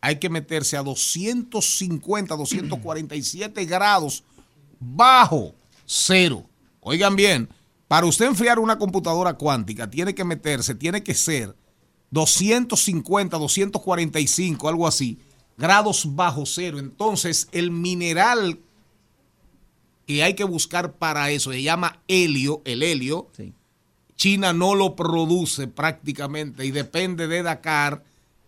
hay 0.00 0.16
que 0.18 0.28
meterse 0.28 0.76
a 0.76 0.82
250, 0.82 2.36
247 2.36 3.64
grados 3.66 4.24
bajo 4.80 5.54
cero. 5.86 6.44
Oigan 6.80 7.14
bien, 7.14 7.48
para 7.86 8.06
usted 8.06 8.26
enfriar 8.26 8.58
una 8.58 8.78
computadora 8.78 9.34
cuántica 9.34 9.88
tiene 9.88 10.14
que 10.14 10.24
meterse, 10.24 10.74
tiene 10.74 11.04
que 11.04 11.14
ser 11.14 11.54
250, 12.10 13.38
245, 13.38 14.68
algo 14.68 14.88
así, 14.88 15.18
grados 15.56 16.16
bajo 16.16 16.44
cero. 16.46 16.80
Entonces, 16.80 17.48
el 17.52 17.70
mineral 17.70 18.58
que 20.12 20.22
hay 20.22 20.34
que 20.34 20.44
buscar 20.44 20.94
para 20.94 21.30
eso 21.30 21.52
se 21.52 21.62
llama 21.62 22.00
helio, 22.08 22.62
el 22.64 22.82
helio. 22.82 23.30
China 24.16 24.52
no 24.52 24.74
lo 24.74 24.94
produce 24.94 25.66
prácticamente 25.66 26.64
y 26.64 26.70
depende 26.70 27.26
de 27.28 27.42
Dakar, 27.42 28.04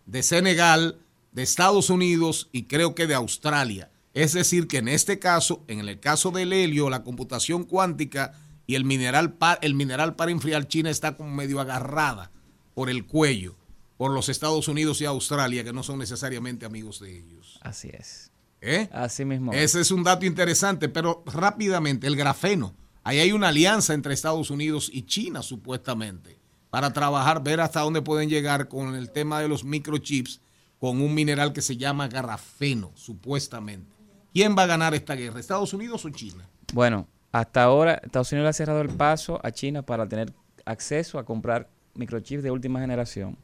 de 0.06 0.22
Senegal, 0.22 0.98
de 1.32 1.42
Estados 1.42 1.90
Unidos 1.90 2.48
y 2.52 2.64
creo 2.64 2.94
que 2.94 3.06
de 3.06 3.14
Australia. 3.14 3.90
Es 4.12 4.32
decir, 4.34 4.68
que 4.68 4.78
en 4.78 4.88
este 4.88 5.18
caso, 5.18 5.64
en 5.66 5.80
el 5.80 5.98
caso 5.98 6.30
del 6.30 6.52
helio, 6.52 6.90
la 6.90 7.02
computación 7.02 7.64
cuántica 7.64 8.34
y 8.66 8.76
el 8.76 8.84
mineral, 8.84 9.36
el 9.62 9.74
mineral 9.74 10.14
para 10.14 10.30
enfriar 10.30 10.68
China 10.68 10.90
está 10.90 11.16
como 11.16 11.30
medio 11.30 11.60
agarrada 11.60 12.30
por 12.74 12.90
el 12.90 13.06
cuello 13.06 13.56
por 13.96 14.10
los 14.10 14.28
Estados 14.28 14.68
Unidos 14.68 15.00
y 15.00 15.04
Australia, 15.04 15.64
que 15.64 15.72
no 15.72 15.82
son 15.82 15.98
necesariamente 15.98 16.66
amigos 16.66 17.00
de 17.00 17.16
ellos. 17.16 17.58
Así 17.62 17.88
es. 17.92 18.33
¿Eh? 18.64 18.88
Así 18.92 19.24
mismo. 19.24 19.52
es. 19.52 19.60
Ese 19.60 19.80
es 19.82 19.90
un 19.90 20.02
dato 20.02 20.24
interesante, 20.24 20.88
pero 20.88 21.22
rápidamente, 21.26 22.06
el 22.06 22.16
grafeno. 22.16 22.74
Ahí 23.02 23.18
hay 23.18 23.32
una 23.32 23.48
alianza 23.48 23.92
entre 23.92 24.14
Estados 24.14 24.50
Unidos 24.50 24.90
y 24.90 25.02
China, 25.02 25.42
supuestamente, 25.42 26.38
para 26.70 26.92
trabajar, 26.92 27.42
ver 27.42 27.60
hasta 27.60 27.80
dónde 27.80 28.00
pueden 28.00 28.30
llegar 28.30 28.68
con 28.68 28.94
el 28.94 29.10
tema 29.10 29.40
de 29.40 29.48
los 29.48 29.64
microchips, 29.64 30.40
con 30.78 31.02
un 31.02 31.14
mineral 31.14 31.52
que 31.52 31.60
se 31.60 31.76
llama 31.76 32.08
grafeno, 32.08 32.92
supuestamente. 32.94 33.94
¿Quién 34.32 34.56
va 34.56 34.62
a 34.62 34.66
ganar 34.66 34.94
esta 34.94 35.14
guerra, 35.14 35.38
Estados 35.38 35.74
Unidos 35.74 36.04
o 36.06 36.10
China? 36.10 36.48
Bueno, 36.72 37.06
hasta 37.30 37.62
ahora 37.62 38.00
Estados 38.02 38.32
Unidos 38.32 38.46
le 38.46 38.50
ha 38.50 38.52
cerrado 38.54 38.80
el 38.80 38.88
paso 38.88 39.38
a 39.44 39.50
China 39.50 39.82
para 39.82 40.08
tener 40.08 40.32
acceso 40.64 41.18
a 41.18 41.24
comprar 41.24 41.68
microchips 41.94 42.42
de 42.42 42.50
última 42.50 42.80
generación. 42.80 43.36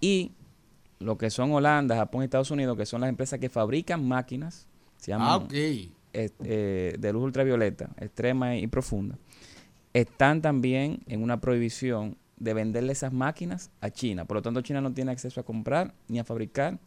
Y 0.00 0.32
lo 1.04 1.18
que 1.18 1.30
son 1.30 1.52
Holanda, 1.52 1.96
Japón 1.96 2.22
y 2.22 2.24
Estados 2.24 2.50
Unidos, 2.50 2.76
que 2.76 2.86
son 2.86 3.00
las 3.02 3.08
empresas 3.08 3.38
que 3.38 3.48
fabrican 3.48 4.06
máquinas, 4.06 4.66
se 4.96 5.10
llaman 5.12 5.28
Ah, 5.30 5.46
eh, 6.12 6.96
de 6.98 7.12
luz 7.12 7.24
ultravioleta, 7.24 7.90
extrema 7.98 8.56
y 8.56 8.66
profunda, 8.66 9.18
están 9.92 10.40
también 10.42 11.00
en 11.06 11.22
una 11.22 11.40
prohibición 11.40 12.16
de 12.36 12.54
venderle 12.54 12.92
esas 12.92 13.12
máquinas 13.12 13.70
a 13.80 13.90
China. 13.90 14.24
Por 14.24 14.36
lo 14.36 14.42
tanto, 14.42 14.60
China 14.60 14.80
no 14.80 14.92
tiene 14.92 15.12
acceso 15.12 15.40
a 15.40 15.44
comprar 15.44 15.94
ni 16.08 16.18
a 16.18 16.24
fabricar 16.24 16.78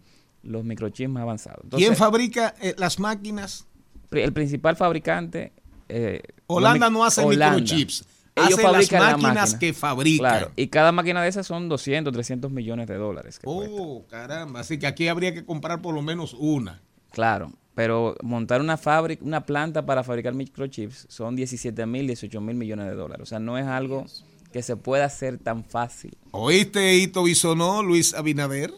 los 0.43 0.63
microchips 0.63 1.09
más 1.09 1.23
avanzados. 1.23 1.65
¿Quién 1.71 1.95
fabrica 1.95 2.53
eh, 2.61 2.75
las 2.77 2.99
máquinas? 2.99 3.65
el 4.11 4.31
principal 4.33 4.75
fabricante. 4.77 5.51
eh, 5.89 6.21
Holanda 6.47 6.89
no 6.89 7.03
hace 7.03 7.21
Holanda. 7.21 7.55
microchips. 7.57 8.05
Ellos 8.37 8.53
hace 8.53 8.63
las 8.63 8.71
fabrican 8.71 8.99
la 9.01 9.11
máquinas 9.17 9.35
máquina. 9.53 9.59
que 9.59 9.73
fabrican. 9.73 10.17
Claro, 10.19 10.51
y 10.55 10.67
cada 10.67 10.91
máquina 10.91 11.21
de 11.21 11.29
esas 11.29 11.45
son 11.47 11.69
200, 11.69 12.13
300 12.13 12.51
millones 12.51 12.87
de 12.87 12.95
dólares. 12.95 13.39
Oh, 13.45 14.03
caramba. 14.09 14.59
Así 14.61 14.77
que 14.79 14.87
aquí 14.87 15.07
habría 15.07 15.33
que 15.33 15.45
comprar 15.45 15.81
por 15.81 15.93
lo 15.95 16.01
menos 16.01 16.33
una. 16.37 16.81
Claro, 17.11 17.51
pero 17.75 18.15
montar 18.21 18.61
una 18.61 18.77
fábrica, 18.77 19.23
una 19.23 19.45
planta 19.45 19.85
para 19.85 20.03
fabricar 20.03 20.33
microchips 20.33 21.05
son 21.09 21.35
17 21.35 21.85
mil, 21.85 22.07
18 22.07 22.39
mil 22.41 22.55
millones 22.55 22.87
de 22.87 22.93
dólares. 22.95 23.23
O 23.23 23.25
sea, 23.25 23.39
no 23.39 23.57
es 23.57 23.65
algo 23.65 24.05
que 24.51 24.61
se 24.63 24.75
pueda 24.77 25.05
hacer 25.05 25.37
tan 25.37 25.63
fácil. 25.63 26.17
¿Oíste, 26.31 26.95
Hito 26.95 27.23
Bisonó, 27.23 27.83
Luis 27.83 28.13
Abinader? 28.13 28.73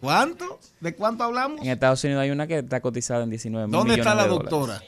¿Cuánto? 0.00 0.60
¿De 0.80 0.94
cuánto 0.94 1.24
hablamos? 1.24 1.60
En 1.60 1.68
Estados 1.72 2.04
Unidos 2.04 2.22
hay 2.22 2.30
una 2.30 2.46
que 2.46 2.58
está 2.58 2.80
cotizada 2.80 3.24
en 3.24 3.30
19 3.30 3.66
mil 3.66 3.72
¿Dónde 3.72 3.94
millones 3.94 4.06
está 4.06 4.14
la 4.14 4.22
de 4.22 4.28
dólares. 4.28 4.50
doctora? 4.50 4.82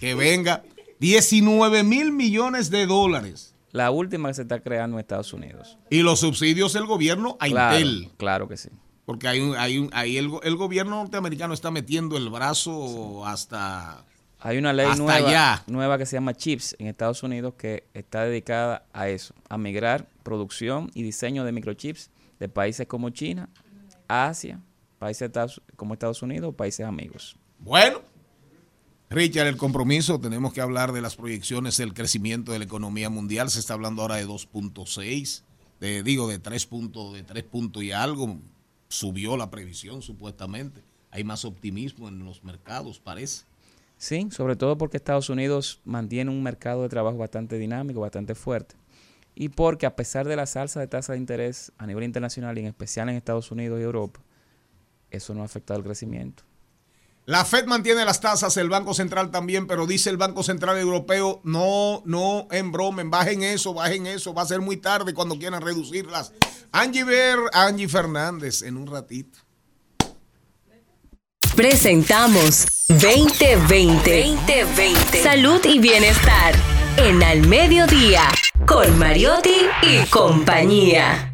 Que 0.00 0.14
venga. 0.14 0.62
19 1.00 1.82
mil 1.84 2.12
millones 2.12 2.70
de 2.70 2.86
dólares. 2.86 3.54
La 3.72 3.90
última 3.90 4.28
que 4.28 4.34
se 4.34 4.42
está 4.42 4.60
creando 4.60 4.96
en 4.96 5.00
Estados 5.00 5.32
Unidos. 5.32 5.78
Y 5.90 6.02
los 6.02 6.20
subsidios 6.20 6.72
del 6.72 6.86
gobierno 6.86 7.36
a 7.40 7.46
Claro, 7.46 7.78
Intel. 7.78 8.10
claro 8.16 8.48
que 8.48 8.56
sí. 8.56 8.70
Porque 9.04 9.28
hay 9.28 9.40
un, 9.40 9.54
hay 9.56 9.78
un, 9.78 9.90
ahí 9.92 10.16
el, 10.16 10.30
el 10.42 10.56
gobierno 10.56 10.96
norteamericano 10.96 11.52
está 11.54 11.70
metiendo 11.70 12.16
el 12.16 12.28
brazo 12.30 13.24
hasta... 13.26 14.04
Hay 14.40 14.58
una 14.58 14.72
ley 14.72 14.86
nueva, 14.96 15.28
allá. 15.28 15.62
nueva 15.66 15.98
que 15.98 16.06
se 16.06 16.16
llama 16.16 16.34
CHIPS 16.34 16.76
en 16.78 16.86
Estados 16.86 17.22
Unidos 17.22 17.54
que 17.56 17.84
está 17.94 18.24
dedicada 18.24 18.86
a 18.92 19.08
eso, 19.08 19.34
a 19.48 19.58
migrar 19.58 20.08
producción 20.22 20.90
y 20.94 21.02
diseño 21.02 21.44
de 21.44 21.52
microchips 21.52 22.10
de 22.38 22.48
países 22.48 22.86
como 22.86 23.10
China, 23.10 23.48
Asia, 24.08 24.60
países 24.98 25.30
como 25.76 25.94
Estados 25.94 26.22
Unidos, 26.22 26.54
países 26.54 26.86
amigos. 26.86 27.36
Bueno, 27.58 28.00
Richard, 29.08 29.46
el 29.46 29.56
compromiso, 29.56 30.18
tenemos 30.18 30.52
que 30.52 30.60
hablar 30.60 30.92
de 30.92 31.00
las 31.00 31.14
proyecciones 31.14 31.76
del 31.76 31.94
crecimiento 31.94 32.50
de 32.50 32.58
la 32.58 32.64
economía 32.64 33.08
mundial. 33.08 33.50
Se 33.50 33.60
está 33.60 33.74
hablando 33.74 34.02
ahora 34.02 34.16
de 34.16 34.26
2.6, 34.26 35.42
de, 35.78 36.02
digo, 36.02 36.28
de 36.28 36.40
3 36.40 36.66
puntos, 36.66 37.14
de 37.14 37.22
3 37.22 37.44
puntos 37.44 37.82
y 37.84 37.92
algo. 37.92 38.38
subió 38.88 39.36
la 39.36 39.50
previsión 39.50 40.02
supuestamente. 40.02 40.82
Hay 41.12 41.22
más 41.22 41.44
optimismo 41.44 42.08
en 42.08 42.24
los 42.24 42.42
mercados, 42.42 42.98
parece. 42.98 43.44
Sí, 43.96 44.28
sobre 44.30 44.56
todo 44.56 44.76
porque 44.76 44.96
Estados 44.96 45.30
Unidos 45.30 45.80
mantiene 45.84 46.30
un 46.30 46.42
mercado 46.42 46.82
de 46.82 46.88
trabajo 46.88 47.16
bastante 47.16 47.58
dinámico, 47.58 48.00
bastante 48.00 48.34
fuerte. 48.34 48.74
Y 49.34 49.50
porque 49.50 49.86
a 49.86 49.94
pesar 49.94 50.26
de 50.26 50.34
la 50.34 50.46
salsa 50.46 50.80
de 50.80 50.88
tasa 50.88 51.12
de 51.12 51.18
interés 51.18 51.72
a 51.78 51.86
nivel 51.86 52.04
internacional 52.04 52.56
y 52.58 52.62
en 52.62 52.66
especial 52.66 53.08
en 53.08 53.16
Estados 53.16 53.50
Unidos 53.50 53.78
y 53.78 53.84
Europa, 53.84 54.20
eso 55.10 55.32
no 55.34 55.42
ha 55.42 55.44
afectado 55.44 55.78
el 55.78 55.84
crecimiento. 55.84 56.42
La 57.26 57.44
Fed 57.44 57.66
mantiene 57.66 58.04
las 58.04 58.20
tasas, 58.20 58.56
el 58.56 58.68
Banco 58.68 58.94
Central 58.94 59.32
también, 59.32 59.66
pero 59.66 59.84
dice 59.84 60.10
el 60.10 60.16
Banco 60.16 60.44
Central 60.44 60.78
Europeo, 60.78 61.40
no, 61.42 62.00
no 62.04 62.46
embromen, 62.52 63.10
bajen 63.10 63.42
eso, 63.42 63.74
bajen 63.74 64.06
eso, 64.06 64.32
va 64.32 64.42
a 64.42 64.46
ser 64.46 64.60
muy 64.60 64.76
tarde 64.76 65.12
cuando 65.12 65.36
quieran 65.36 65.60
reducirlas. 65.60 66.32
Angie 66.70 67.02
Ver, 67.02 67.38
Angie 67.52 67.88
Fernández, 67.88 68.62
en 68.62 68.76
un 68.76 68.86
ratito. 68.86 69.40
Presentamos 71.56 72.66
2020. 72.88 74.22
2020. 74.22 75.22
Salud 75.24 75.60
y 75.64 75.80
bienestar. 75.80 76.54
En 76.96 77.24
Al 77.24 77.48
Mediodía. 77.48 78.28
Con 78.66 78.96
Mariotti 79.00 79.66
y 79.82 80.06
compañía. 80.10 81.32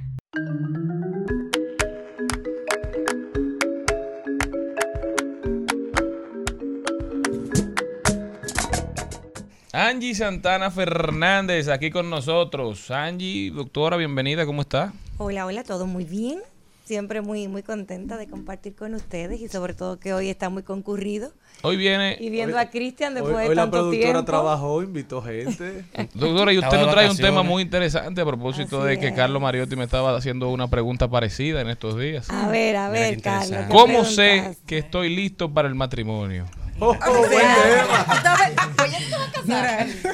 Angie 9.73 10.15
Santana 10.15 10.71
Fernández, 10.71 11.69
aquí 11.69 11.91
con 11.91 12.11
nosotros. 12.11 12.91
Angie, 12.91 13.51
doctora, 13.51 13.97
bienvenida, 13.97 14.45
¿cómo 14.45 14.61
está? 14.63 14.93
Hola, 15.17 15.47
hola, 15.47 15.65
todo 15.65 15.87
muy 15.87 16.05
bien. 16.05 16.41
Siempre 16.85 17.23
muy, 17.23 17.49
muy 17.49 17.63
contenta 17.63 18.19
de 18.19 18.27
compartir 18.27 18.75
con 18.75 18.93
ustedes 18.93 19.41
y 19.41 19.49
sobre 19.49 19.73
todo 19.73 19.99
que 19.99 20.13
hoy 20.13 20.29
está 20.29 20.51
muy 20.51 20.63
concurrido. 20.63 21.33
Hoy 21.63 21.77
viene. 21.77 22.19
Y 22.21 22.29
viendo 22.29 22.57
Hoy- 22.57 22.63
a 22.63 22.71
Cristian 22.71 23.15
después 23.15 23.35
Hoy, 23.35 23.43
de 23.45 23.49
hoy 23.51 23.55
la 23.55 23.63
tanto 23.63 23.77
productora 23.79 24.03
tiempo. 24.13 24.25
trabajó, 24.25 24.83
invitó 24.83 25.23
gente. 25.23 25.85
Doctora, 26.15 26.53
y 26.53 26.59
usted 26.59 26.77
nos 26.79 26.91
trae 26.91 27.09
un 27.09 27.17
tema 27.17 27.43
muy 27.43 27.63
interesante 27.63 28.21
a 28.21 28.27
propósito 28.27 28.81
Así 28.81 28.89
de 28.89 28.99
que 28.99 29.09
es. 29.09 29.15
Carlos 29.15 29.41
Mariotti 29.41 29.77
me 29.77 29.85
estaba 29.85 30.15
haciendo 30.15 30.51
una 30.51 30.69
pregunta 30.69 31.09
parecida 31.09 31.61
en 31.63 31.69
estos 31.71 31.99
días. 31.99 32.29
A 32.29 32.49
ver, 32.49 32.77
a 32.77 32.91
ver, 32.91 33.23
Carlos. 33.23 33.61
¿qué 33.69 33.73
¿Cómo 33.73 34.05
sé 34.05 34.57
que 34.67 34.79
estoy 34.79 35.15
listo 35.15 35.51
para 35.55 35.69
el 35.69 35.75
matrimonio? 35.77 36.45
Oh, 36.85 36.97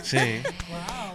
Sí. 0.03 0.19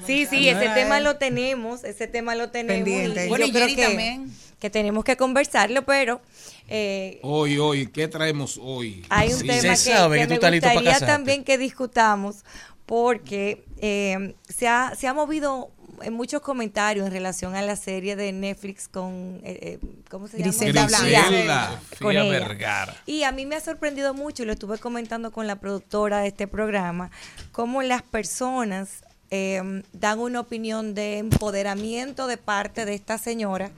Sí, 0.06 0.26
sí, 0.30 0.50
ese 0.50 0.70
tema 0.70 1.00
lo 1.00 1.16
tenemos, 1.18 1.84
ese 1.84 2.08
tema 2.08 2.36
lo 2.36 2.50
tenemos. 2.50 2.84
Pendiente. 2.84 3.26
y 3.26 3.30
Bueno, 3.30 3.46
yo 3.46 3.50
y 3.52 3.54
creo 3.54 3.68
que, 3.76 3.84
también. 3.88 4.32
que 4.60 4.70
tenemos 4.70 5.04
que 5.06 5.16
conversarlo, 5.16 5.86
pero 5.86 6.22
eh, 6.68 7.20
Hoy, 7.22 7.58
hoy, 7.58 7.88
¿qué 7.88 8.08
traemos 8.08 8.60
hoy? 8.62 9.06
hay 9.10 9.32
un 9.32 9.40
Sí. 9.40 9.48
tema 9.48 9.62
que, 9.76 9.92
que 9.92 10.10
me 10.10 10.28
gustaría 10.50 11.00
también 11.00 11.44
que 11.44 11.58
discutamos 11.58 12.44
porque 12.86 13.64
eh, 13.78 14.36
se, 14.50 14.68
ha, 14.68 14.94
se 14.98 15.08
ha 15.08 15.14
movido 15.14 15.72
muchos 16.12 16.42
comentarios 16.42 17.06
en 17.08 17.12
relación 17.12 17.56
a 17.56 17.62
la 17.62 17.76
serie 17.76 18.16
de 18.16 18.32
Netflix 18.32 18.88
con 18.88 19.40
eh, 19.44 19.60
eh, 19.62 19.80
¿cómo 20.10 20.28
se 20.28 20.40
llama? 20.40 20.52
Griselda. 20.52 21.82
con 22.02 22.12
ella. 22.16 22.24
Vergara. 22.24 22.96
Y 23.06 23.24
a 23.24 23.32
mí 23.32 23.46
me 23.46 23.56
ha 23.56 23.62
sorprendido 23.62 24.14
mucho 24.14 24.44
y 24.44 24.46
lo 24.46 24.54
estuve 24.54 24.78
comentando 24.78 25.32
con 25.32 25.48
la 25.48 25.58
productora 25.58 26.20
de 26.20 26.28
este 26.28 26.48
programa 26.48 27.12
cómo 27.52 27.82
las 27.82 28.02
personas 28.02 29.04
eh, 29.32 29.82
dan 29.94 30.20
una 30.20 30.40
opinión 30.40 30.94
de 30.94 31.18
empoderamiento 31.18 32.28
de 32.28 32.38
parte 32.38 32.86
de 32.86 32.94
esta 32.94 33.18
señora 33.18 33.72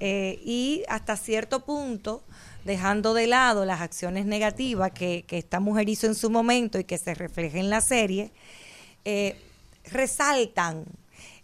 eh, 0.00 0.40
y 0.44 0.82
hasta 0.88 1.16
cierto 1.16 1.64
punto 1.64 2.22
dejando 2.64 3.14
de 3.14 3.26
lado 3.26 3.64
las 3.64 3.80
acciones 3.80 4.26
negativas 4.26 4.90
que, 4.92 5.24
que 5.26 5.38
esta 5.38 5.60
mujer 5.60 5.88
hizo 5.88 6.06
en 6.06 6.14
su 6.14 6.30
momento 6.30 6.78
y 6.78 6.84
que 6.84 6.98
se 6.98 7.14
refleja 7.14 7.58
en 7.58 7.70
la 7.70 7.80
serie, 7.80 8.30
eh, 9.04 9.40
resaltan 9.84 10.84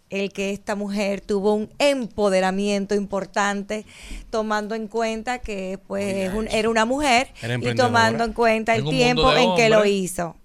el 0.09 0.31
que 0.31 0.51
esta 0.51 0.75
mujer 0.75 1.21
tuvo 1.21 1.53
un 1.55 1.69
empoderamiento 1.79 2.95
importante, 2.95 3.85
tomando 4.29 4.75
en 4.75 4.87
cuenta 4.87 5.39
que 5.39 5.79
pues 5.87 6.27
es 6.27 6.33
un- 6.33 6.47
era 6.47 6.69
una 6.69 6.85
mujer 6.85 7.29
Era 7.41 7.55
y 7.55 7.75
tomando 7.75 8.23
en 8.23 8.33
cuenta 8.33 8.75
el 8.75 8.83
tiempo 8.87 9.33
en 9.33 9.55
que 9.55 9.69
lo 9.69 9.85
hizo. 9.85 10.35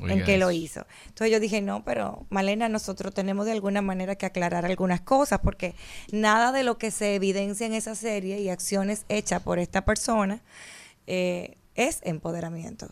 en 0.00 0.24
que 0.24 0.38
lo 0.38 0.50
hizo. 0.50 0.84
Entonces 1.06 1.30
yo 1.30 1.38
dije, 1.38 1.60
no, 1.62 1.84
pero 1.84 2.26
Malena, 2.28 2.68
nosotros 2.68 3.14
tenemos 3.14 3.46
de 3.46 3.52
alguna 3.52 3.80
manera 3.80 4.16
que 4.16 4.26
aclarar 4.26 4.66
algunas 4.66 5.00
cosas, 5.02 5.38
porque 5.40 5.76
nada 6.10 6.50
de 6.50 6.64
lo 6.64 6.78
que 6.78 6.90
se 6.90 7.14
evidencia 7.14 7.64
en 7.66 7.74
esa 7.74 7.94
serie 7.94 8.40
y 8.40 8.48
acciones 8.48 9.04
hechas 9.08 9.40
por 9.42 9.60
esta 9.60 9.84
persona 9.84 10.40
eh, 11.06 11.56
es 11.76 12.00
empoderamiento. 12.02 12.88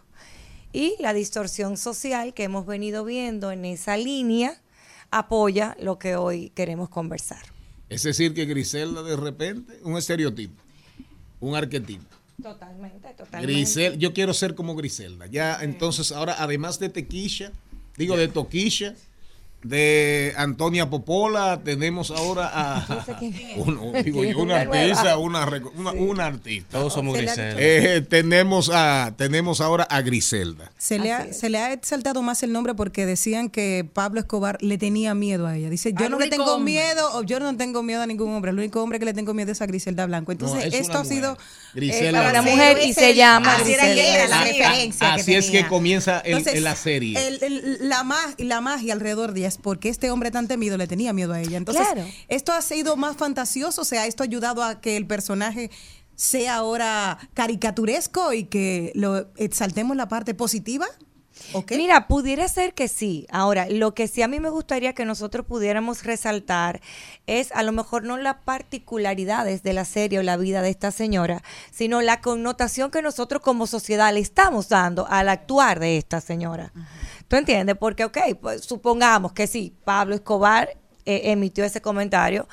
Y 0.73 0.95
la 1.01 1.13
distorsión 1.13 1.77
social 1.77 2.35
que 2.35 2.45
hemos 2.45 2.67
venido 2.67 3.05
viendo 3.05 3.51
en 3.51 3.65
esa 3.65 3.97
línea 3.97 4.62
apoya 5.13 5.77
lo 5.81 5.99
que 5.99 6.17
hoy 6.17 6.51
queremos 6.51 6.89
conversar. 6.89 7.43
Es 7.89 8.03
decir, 8.03 8.35
que 8.35 8.47
Griselda 8.47 9.03
de 9.03 9.15
repente, 9.17 9.79
un 9.85 9.97
estereotipo, 9.97 10.61
un 11.41 11.55
arquetipo. 11.55 12.05
Totalmente, 12.43 13.09
totalmente. 13.15 13.53
Grisel, 13.53 13.99
yo 13.99 14.13
quiero 14.15 14.35
ser 14.35 14.55
como 14.55 14.75
Griselda. 14.75 15.27
Ya, 15.27 15.63
entonces, 15.63 16.11
ahora, 16.11 16.37
además 16.39 16.81
de 16.81 16.89
Tequilla, 16.89 17.53
digo 17.97 18.17
de 18.17 18.29
Toquilla, 18.29 18.97
de 19.63 20.33
Antonia 20.37 20.91
Popola, 20.91 21.61
tenemos 21.65 22.11
ahora 22.11 22.51
a 22.53 23.05
un- 23.57 23.93
digo 24.05 24.25
yo, 24.25 24.39
una 24.39 24.61
artista, 24.63 25.17
una, 25.19 25.47
una, 25.77 25.93
una 25.93 26.27
artista. 26.27 26.79
Todos 26.79 26.93
somos 26.93 27.17
Griselda. 27.17 27.55
Eh, 27.59 28.01
tenemos 28.09 28.71
a, 28.73 29.15
tenemos 29.17 29.61
ahora 29.61 29.85
a 29.85 30.01
Griselda. 30.03 30.71
Se 30.79 30.99
le, 30.99 31.13
ha, 31.13 31.33
se 31.33 31.49
le 31.49 31.59
ha 31.59 31.73
exaltado 31.73 32.23
más 32.23 32.43
el 32.43 32.53
nombre 32.53 32.75
porque 32.75 33.07
decían 33.07 33.49
que 33.51 33.87
Pablo 33.93 34.21
Escobar 34.21 34.59
le 34.61 34.79
tenía 34.79 35.15
miedo 35.15 35.47
a 35.47 35.57
ella. 35.57 35.71
Dice, 35.71 35.93
yo 35.93 36.07
Al 36.07 36.11
no 36.11 36.19
le 36.19 36.29
tengo 36.29 36.55
hombre. 36.57 36.73
miedo, 36.73 37.11
o 37.15 37.23
yo 37.23 37.39
no 37.39 37.57
tengo 37.57 37.83
miedo 37.83 38.03
a 38.03 38.07
ningún 38.07 38.33
hombre. 38.35 38.51
El 38.51 38.59
único 38.59 38.83
hombre 38.83 38.99
que 38.99 39.05
le 39.05 39.15
tengo 39.15 39.33
miedo 39.35 39.53
es 39.53 39.63
a 39.63 39.67
Griselda 39.67 40.07
Blanco. 40.07 40.33
Entonces, 40.33 40.65
es 40.67 40.75
esto 40.75 40.99
ha 40.99 41.05
sido... 41.05 41.39
Griselda 41.75 42.21
una 42.21 42.31
Blanco. 42.43 42.51
mujer 42.51 42.79
y 42.85 42.93
se 42.93 43.15
llama 43.15 43.55
Así 43.57 43.73
Griselda. 43.73 44.03
era 44.03 44.29
la 44.29 44.45
referencia 44.45 45.15
Así 45.15 45.33
que 45.33 45.39
es 45.39 45.47
que 45.47 45.53
tenía. 45.53 45.69
comienza 45.69 46.19
el- 46.21 46.33
Entonces, 46.39 46.55
en 46.57 46.65
la 46.65 46.77
serie. 46.77 47.27
el- 47.29 47.43
el- 47.43 47.89
la, 47.89 48.03
ma- 48.05 48.35
la 48.39 48.61
magia 48.61 48.93
alrededor 48.93 49.33
de 49.33 49.41
ella 49.41 49.52
es 49.53 49.59
porque 49.59 49.89
este 49.89 50.11
hombre 50.11 50.31
tan 50.31 50.49
temido 50.49 50.77
le 50.77 50.87
tenía 50.87 51.13
miedo 51.13 51.33
a 51.33 51.41
ella. 51.41 51.57
Entonces, 51.57 51.87
Claro. 51.93 52.07
esto 52.29 52.53
ha 52.53 52.63
sido 52.63 52.97
más 52.97 53.17
fantasioso, 53.17 53.83
o 53.83 53.85
sea, 53.85 54.07
esto 54.07 54.23
ha 54.23 54.27
ayudado 54.27 54.63
a 54.63 54.81
que 54.81 54.97
el 54.97 55.07
personaje 55.07 55.71
sea 56.15 56.57
ahora 56.57 57.19
caricaturesco 57.35 58.33
y 58.33 58.45
que 58.45 58.93
lo 58.95 59.29
exaltemos 59.37 59.97
la 59.97 60.09
parte 60.09 60.35
positiva. 60.35 60.87
Mira, 61.71 62.07
pudiera 62.09 62.47
ser 62.47 62.75
que 62.75 62.89
sí. 62.89 63.27
Ahora, 63.31 63.67
lo 63.69 63.95
que 63.95 64.07
sí 64.07 64.23
a 64.23 64.29
mí 64.29 64.39
me 64.39 64.51
gustaría 64.51 64.93
que 64.93 65.05
nosotros 65.05 65.45
pudiéramos 65.47 66.05
resaltar 66.05 66.81
es 67.27 67.51
a 67.53 67.63
lo 67.63 67.73
mejor 67.73 68.05
no 68.05 68.17
las 68.19 68.37
particularidades 68.45 69.63
de 69.63 69.73
la 69.73 69.85
serie 69.85 70.19
o 70.19 70.23
la 70.23 70.37
vida 70.37 70.63
de 70.63 70.71
esta 70.71 70.91
señora, 70.91 71.43
sino 71.71 72.01
la 72.03 72.21
connotación 72.21 72.91
que 72.91 73.03
nosotros 73.03 73.43
como 73.43 73.67
sociedad 73.67 74.13
le 74.13 74.21
estamos 74.21 74.69
dando 74.69 75.07
al 75.09 75.29
actuar 75.29 75.81
de 75.81 75.97
esta 75.97 76.21
señora. 76.21 76.73
¿Tú 77.33 77.39
entiendes? 77.39 77.77
Porque, 77.81 78.05
ok, 78.05 78.19
pues 78.43 78.63
supongamos 78.63 79.33
que 79.33 79.47
sí, 79.47 79.75
Pablo 79.87 80.15
Escobar 80.15 80.69
eh, 81.07 81.23
emitió 81.31 81.65
ese 81.65 81.81
comentario 81.81 82.47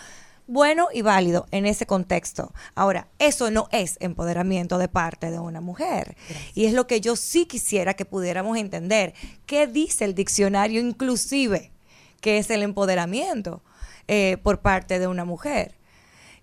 bueno 0.48 0.88
y 0.94 1.02
válido 1.02 1.48
en 1.52 1.66
ese 1.66 1.86
contexto. 1.86 2.54
Ahora, 2.76 3.10
eso 3.20 3.52
no 3.52 3.68
es 3.74 3.98
empoderamiento 4.00 4.78
de 4.78 4.88
parte 4.88 5.32
de 5.32 5.40
una 5.40 5.60
mujer. 5.60 6.16
Y 6.54 6.64
es 6.64 6.72
lo 6.72 6.88
que 6.88 7.02
yo 7.02 7.18
sí 7.18 7.46
quisiera 7.46 7.94
que 7.96 8.06
pudiéramos 8.06 8.58
entender. 8.58 9.14
¿Qué 9.46 9.68
dice 9.68 10.06
el 10.06 10.16
diccionario 10.16 10.80
inclusive? 10.80 11.74
que 12.22 12.38
es 12.38 12.50
el 12.50 12.64
empoderamiento 12.64 13.62
eh, 14.08 14.38
por 14.44 14.62
parte 14.62 14.98
de 14.98 15.08
una 15.08 15.26
mujer? 15.26 15.78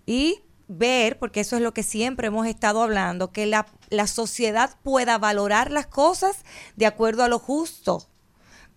Y 0.05 0.43
ver, 0.67 1.17
porque 1.17 1.39
eso 1.39 1.55
es 1.55 1.63
lo 1.63 1.73
que 1.73 1.81
siempre 1.81 2.27
hemos 2.27 2.45
estado 2.45 2.83
hablando, 2.83 3.31
que 3.31 3.47
la, 3.47 3.65
la 3.89 4.05
sociedad 4.05 4.77
pueda 4.83 5.17
valorar 5.17 5.71
las 5.71 5.87
cosas 5.87 6.43
de 6.75 6.85
acuerdo 6.85 7.23
a 7.23 7.29
lo 7.29 7.39
justo. 7.39 8.07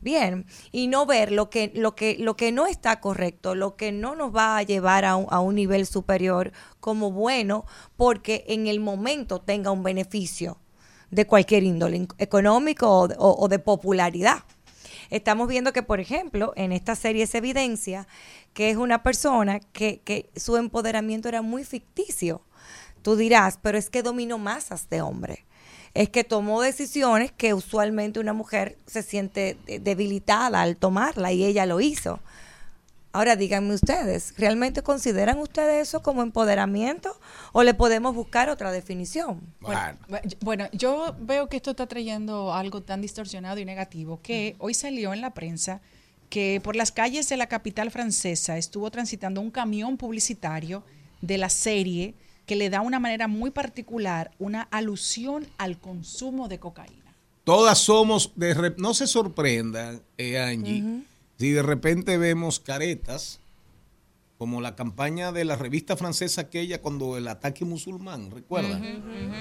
Bien, 0.03 0.47
y 0.73 0.87
no 0.87 1.05
ver 1.05 1.31
lo 1.31 1.51
que, 1.51 1.71
lo 1.75 1.95
que, 1.95 2.17
lo 2.19 2.35
que 2.35 2.53
no 2.53 2.67
está 2.67 3.01
correcto, 3.01 3.55
lo 3.55 3.77
que 3.77 3.93
no 3.93 4.15
nos 4.15 4.35
va 4.35 4.57
a 4.57 4.63
llevar 4.63 5.05
a 5.05 5.17
un, 5.17 5.27
a 5.29 5.41
un 5.41 5.55
nivel 5.57 5.85
superior 5.87 6.53
como 6.81 7.11
bueno, 7.13 7.67
porque 7.97 8.45
en 8.49 8.67
el 8.67 8.81
momento 8.81 9.41
tenga 9.43 9.71
un 9.71 9.83
beneficio 9.83 10.57
de 11.11 11.27
cualquier 11.27 11.65
índole, 11.65 12.07
económico 12.17 12.89
o 12.91 13.09
de, 13.09 13.17
o- 13.19 13.37
o 13.39 13.49
de 13.49 13.59
popularidad. 13.59 14.39
Estamos 15.11 15.49
viendo 15.49 15.73
que, 15.73 15.83
por 15.83 16.01
ejemplo, 16.01 16.53
en 16.57 16.73
esta 16.73 16.95
serie 16.95 17.27
se 17.27 17.39
evidencia 17.39 18.07
que 18.55 18.71
es 18.71 18.77
una 18.79 19.03
persona 19.03 19.61
que, 19.61 20.01
que 20.05 20.31
su 20.37 20.57
empoderamiento 20.57 21.29
era 21.29 21.43
muy 21.43 21.65
ficticio. 21.65 22.43
Tú 23.03 23.17
dirás, 23.17 23.59
pero 23.63 23.79
es 23.79 23.91
que 23.91 24.03
dominó 24.03 24.39
masas 24.39 24.89
de 24.91 25.03
hombre. 25.03 25.47
Es 25.95 26.09
que 26.09 26.23
tomó 26.25 26.61
decisiones 26.63 27.33
que 27.33 27.53
usualmente 27.55 28.21
una 28.21 28.33
mujer 28.33 28.79
se 28.87 29.03
siente 29.03 29.57
de- 29.67 29.81
debilitada 29.81 30.63
al 30.63 30.77
tomarla 30.77 31.33
y 31.33 31.45
ella 31.45 31.67
lo 31.67 31.81
hizo. 31.81 32.21
Ahora 33.13 33.35
díganme 33.35 33.75
ustedes, 33.75 34.35
¿realmente 34.39 34.83
consideran 34.83 35.39
ustedes 35.39 35.89
eso 35.89 36.01
como 36.01 36.23
empoderamiento 36.23 37.19
o 37.51 37.65
le 37.65 37.75
podemos 37.75 38.15
buscar 38.15 38.49
otra 38.49 38.71
definición? 38.71 39.41
Bueno, 39.59 39.99
bueno, 40.41 40.69
yo 40.73 41.17
veo 41.19 41.49
que 41.49 41.57
esto 41.57 41.73
está 41.73 41.89
trayendo 41.89 42.55
algo 42.55 42.83
tan 42.83 43.01
distorsionado 43.01 43.59
y 43.59 43.65
negativo 43.65 44.21
que 44.23 44.55
hoy 44.61 44.75
salió 44.75 45.13
en 45.13 45.23
la 45.23 45.31
prensa 45.35 45.81
que 46.29 46.61
por 46.63 46.77
las 46.77 46.93
calles 46.93 47.29
de 47.29 47.37
la 47.37 47.49
capital 47.49 47.91
francesa 47.91 48.57
estuvo 48.57 48.89
transitando 48.93 49.41
un 49.41 49.51
camión 49.51 49.97
publicitario 49.97 50.85
de 51.21 51.37
la 51.37 51.49
serie 51.49 52.15
que 52.51 52.57
le 52.57 52.69
da 52.69 52.81
una 52.81 52.99
manera 52.99 53.29
muy 53.29 53.53
particular 53.53 54.33
una 54.41 54.63
alusión 54.73 55.47
al 55.57 55.79
consumo 55.79 56.49
de 56.49 56.59
cocaína. 56.59 57.15
Todas 57.45 57.79
somos, 57.79 58.33
de 58.35 58.55
re- 58.55 58.75
no 58.77 58.93
se 58.93 59.07
sorprendan, 59.07 60.03
eh, 60.19 60.37
Angie, 60.41 61.05
si 61.39 61.51
de 61.53 61.63
repente 61.63 62.19
vemos 62.19 62.59
caretas, 62.59 63.39
como 64.37 64.61
la 64.61 64.75
campaña 64.75 65.31
de 65.31 65.45
la 65.45 65.55
revista 65.55 65.97
francesa 65.97 66.41
aquella 66.41 66.81
cuando 66.83 67.17
el 67.17 67.29
ataque 67.29 67.65
musulmán, 67.65 68.33
¿recuerdan? 68.33 68.83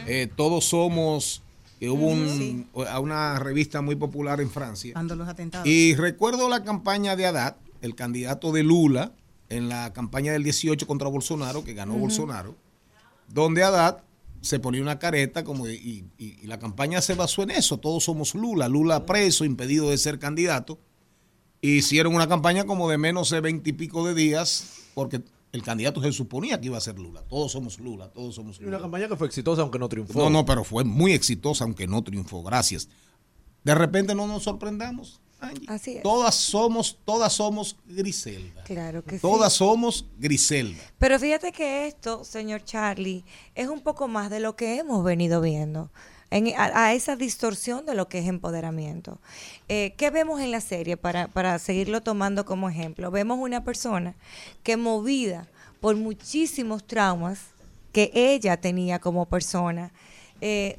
Eh, 0.05 0.29
todos 0.35 0.65
somos, 0.65 1.41
que 1.79 1.89
hubo 1.89 2.05
un- 2.05 2.69
a 2.87 2.99
una 2.99 3.39
revista 3.39 3.81
muy 3.81 3.95
popular 3.95 4.39
en 4.39 4.51
Francia. 4.51 4.93
Cuando 4.93 5.15
los 5.15 5.27
atentados. 5.27 5.65
Y 5.67 5.95
recuerdo 5.95 6.47
la 6.47 6.63
campaña 6.63 7.15
de 7.15 7.25
Haddad, 7.25 7.55
el 7.81 7.95
candidato 7.95 8.51
de 8.51 8.61
Lula, 8.61 9.13
en 9.49 9.67
la 9.67 9.93
campaña 9.93 10.31
del 10.31 10.43
18 10.43 10.85
contra 10.85 11.07
Bolsonaro, 11.07 11.63
que 11.63 11.73
ganó. 11.73 11.95
Bolsonaro, 11.97 12.55
donde 13.33 13.63
Haddad 13.63 14.03
se 14.41 14.59
ponía 14.59 14.81
una 14.81 14.99
careta 14.99 15.43
como 15.43 15.67
y, 15.67 16.05
y- 16.17 16.37
y 16.41 16.47
la 16.47 16.59
campaña 16.59 17.01
se 17.01 17.13
basó 17.15 17.43
en 17.43 17.51
eso, 17.51 17.77
todos 17.77 18.03
somos 18.05 18.35
Lula, 18.35 18.67
Lula 18.69 19.05
preso, 19.05 19.43
impedido 19.45 19.89
de 19.89 19.97
ser 19.97 20.17
candidato. 20.19 20.79
Hicieron 21.61 22.15
una 22.15 22.27
campaña 22.29 22.63
como 22.65 22.89
de 22.89 22.97
menos 22.97 23.29
de 23.31 23.41
veintipico 23.41 24.05
de 24.07 24.13
días, 24.13 24.83
porque 24.93 25.21
el 25.51 25.61
candidato 25.61 26.01
se 26.01 26.13
suponía 26.13 26.61
que 26.61 26.67
iba 26.67 26.77
a 26.77 26.81
ser 26.81 26.97
Lula. 26.97 27.21
Todos 27.27 27.51
somos 27.51 27.79
Lula, 27.79 28.07
todos 28.13 28.35
somos 28.35 28.57
Y 28.59 28.63
Lula. 28.63 28.77
una 28.77 28.83
campaña 28.83 29.07
que 29.09 29.17
fue 29.17 29.27
exitosa 29.27 29.61
aunque 29.63 29.77
no 29.77 29.89
triunfó. 29.89 30.17
No, 30.19 30.29
no, 30.29 30.45
pero 30.45 30.63
fue 30.63 30.85
muy 30.85 31.11
exitosa, 31.11 31.65
aunque 31.65 31.85
no 31.87 32.01
triunfó. 32.03 32.41
Gracias. 32.43 32.87
De 33.65 33.75
repente 33.75 34.15
no 34.15 34.25
nos 34.25 34.43
sorprendamos. 34.43 35.19
Angie. 35.41 35.65
Así 35.67 35.97
es. 35.97 36.03
Todas 36.03 36.35
somos, 36.35 36.97
todas 37.05 37.33
somos 37.33 37.75
Griselda. 37.85 38.63
Claro 38.63 39.03
que 39.03 39.15
sí. 39.15 39.21
Todas 39.21 39.53
somos 39.53 40.05
Griselda. 40.17 40.81
Pero 40.97 41.17
fíjate 41.19 41.51
que 41.51 41.87
esto, 41.87 42.23
señor 42.23 42.63
Charlie, 42.63 43.23
es 43.55 43.67
un 43.67 43.81
poco 43.81 44.07
más 44.07 44.29
de 44.29 44.39
lo 44.39 44.55
que 44.55 44.77
hemos 44.77 45.03
venido 45.03 45.41
viendo. 45.41 45.89
En- 46.31 46.53
a, 46.55 46.85
a 46.85 46.93
esa 46.93 47.15
distorsión 47.15 47.85
de 47.87 47.95
lo 47.95 48.07
que 48.07 48.19
es 48.19 48.27
empoderamiento. 48.27 49.19
Eh, 49.67 49.95
¿Qué 49.97 50.11
vemos 50.11 50.39
en 50.41 50.51
la 50.51 50.61
serie 50.61 50.95
para, 50.97 51.27
para 51.27 51.57
seguirlo 51.57 52.01
tomando 52.01 52.45
como 52.45 52.69
ejemplo? 52.69 53.09
Vemos 53.09 53.39
una 53.39 53.63
persona 53.63 54.15
que 54.61 54.77
movida 54.77 55.47
por 55.79 55.95
muchísimos 55.95 56.85
traumas 56.85 57.39
que 57.93 58.11
ella 58.13 58.57
tenía 58.61 58.99
como 58.99 59.25
persona, 59.25 59.91
eh, 60.41 60.77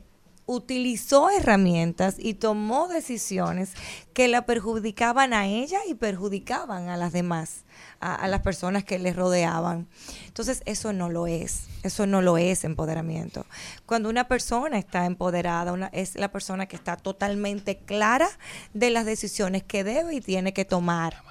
utilizó 0.50 1.30
herramientas 1.30 2.16
y 2.18 2.34
tomó 2.34 2.88
decisiones 2.88 3.70
que 4.12 4.26
la 4.26 4.46
perjudicaban 4.46 5.32
a 5.32 5.46
ella 5.46 5.78
y 5.88 5.94
perjudicaban 5.94 6.88
a 6.88 6.96
las 6.96 7.12
demás, 7.12 7.64
a, 8.00 8.26
las 8.26 8.40
personas 8.40 8.82
que 8.82 8.98
le 8.98 9.12
rodeaban. 9.12 9.86
Entonces, 10.26 10.62
eso 10.66 10.92
no 10.92 11.08
lo 11.08 11.28
es, 11.28 11.68
eso 11.84 12.04
no 12.08 12.20
lo 12.20 12.36
es 12.36 12.64
empoderamiento. 12.64 13.46
Cuando 13.86 14.08
una 14.08 14.26
persona 14.26 14.76
está 14.76 15.06
empoderada, 15.06 15.88
es 15.92 16.16
la 16.16 16.32
persona 16.32 16.66
que 16.66 16.74
está 16.74 16.96
totalmente 16.96 17.78
clara 17.78 18.28
de 18.74 18.90
las 18.90 19.06
decisiones 19.06 19.62
que 19.62 19.84
debe 19.84 20.16
y 20.16 20.20
tiene 20.20 20.52
que 20.52 20.64
tomar. 20.64 21.22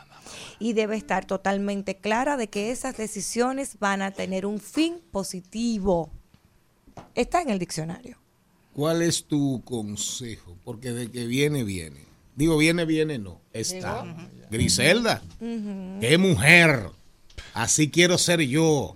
Y 0.59 0.73
debe 0.73 0.95
estar 0.95 1.25
totalmente 1.25 1.97
clara 1.97 2.37
de 2.37 2.47
que 2.47 2.71
esas 2.71 2.95
decisiones 2.95 3.79
van 3.79 4.01
a 4.01 4.11
tener 4.11 4.45
un 4.45 4.61
fin 4.61 5.01
positivo. 5.11 6.09
Está 7.15 7.41
en 7.41 7.49
el 7.49 7.59
diccionario. 7.59 8.17
¿Cuál 8.73 9.01
es 9.01 9.25
tu 9.25 9.61
consejo? 9.65 10.57
Porque 10.63 10.91
de 10.91 11.09
que 11.11 11.25
viene, 11.27 11.63
viene. 11.63 12.05
Digo, 12.35 12.57
viene, 12.57 12.85
viene, 12.85 13.17
no. 13.19 13.41
Está. 13.51 14.05
Griselda, 14.49 15.21
qué 15.39 16.17
mujer. 16.17 16.89
Así 17.53 17.89
quiero 17.89 18.17
ser 18.17 18.41
yo. 18.41 18.95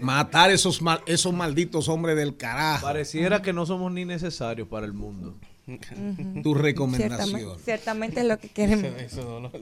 Matar 0.00 0.50
esos, 0.50 0.82
mal- 0.82 1.02
esos 1.06 1.32
malditos 1.32 1.88
hombres 1.88 2.16
del 2.16 2.36
carajo. 2.36 2.84
Pareciera 2.86 3.40
que 3.40 3.52
no 3.52 3.66
somos 3.66 3.92
ni 3.92 4.04
necesarios 4.04 4.66
para 4.68 4.84
el 4.86 4.92
mundo. 4.92 5.36
Tu 6.42 6.54
recomendación. 6.54 7.28
Ciertamente, 7.28 7.64
ciertamente 7.64 8.20
es 8.20 8.26
lo 8.26 8.38
que 8.38 8.48
queremos. 8.48 8.90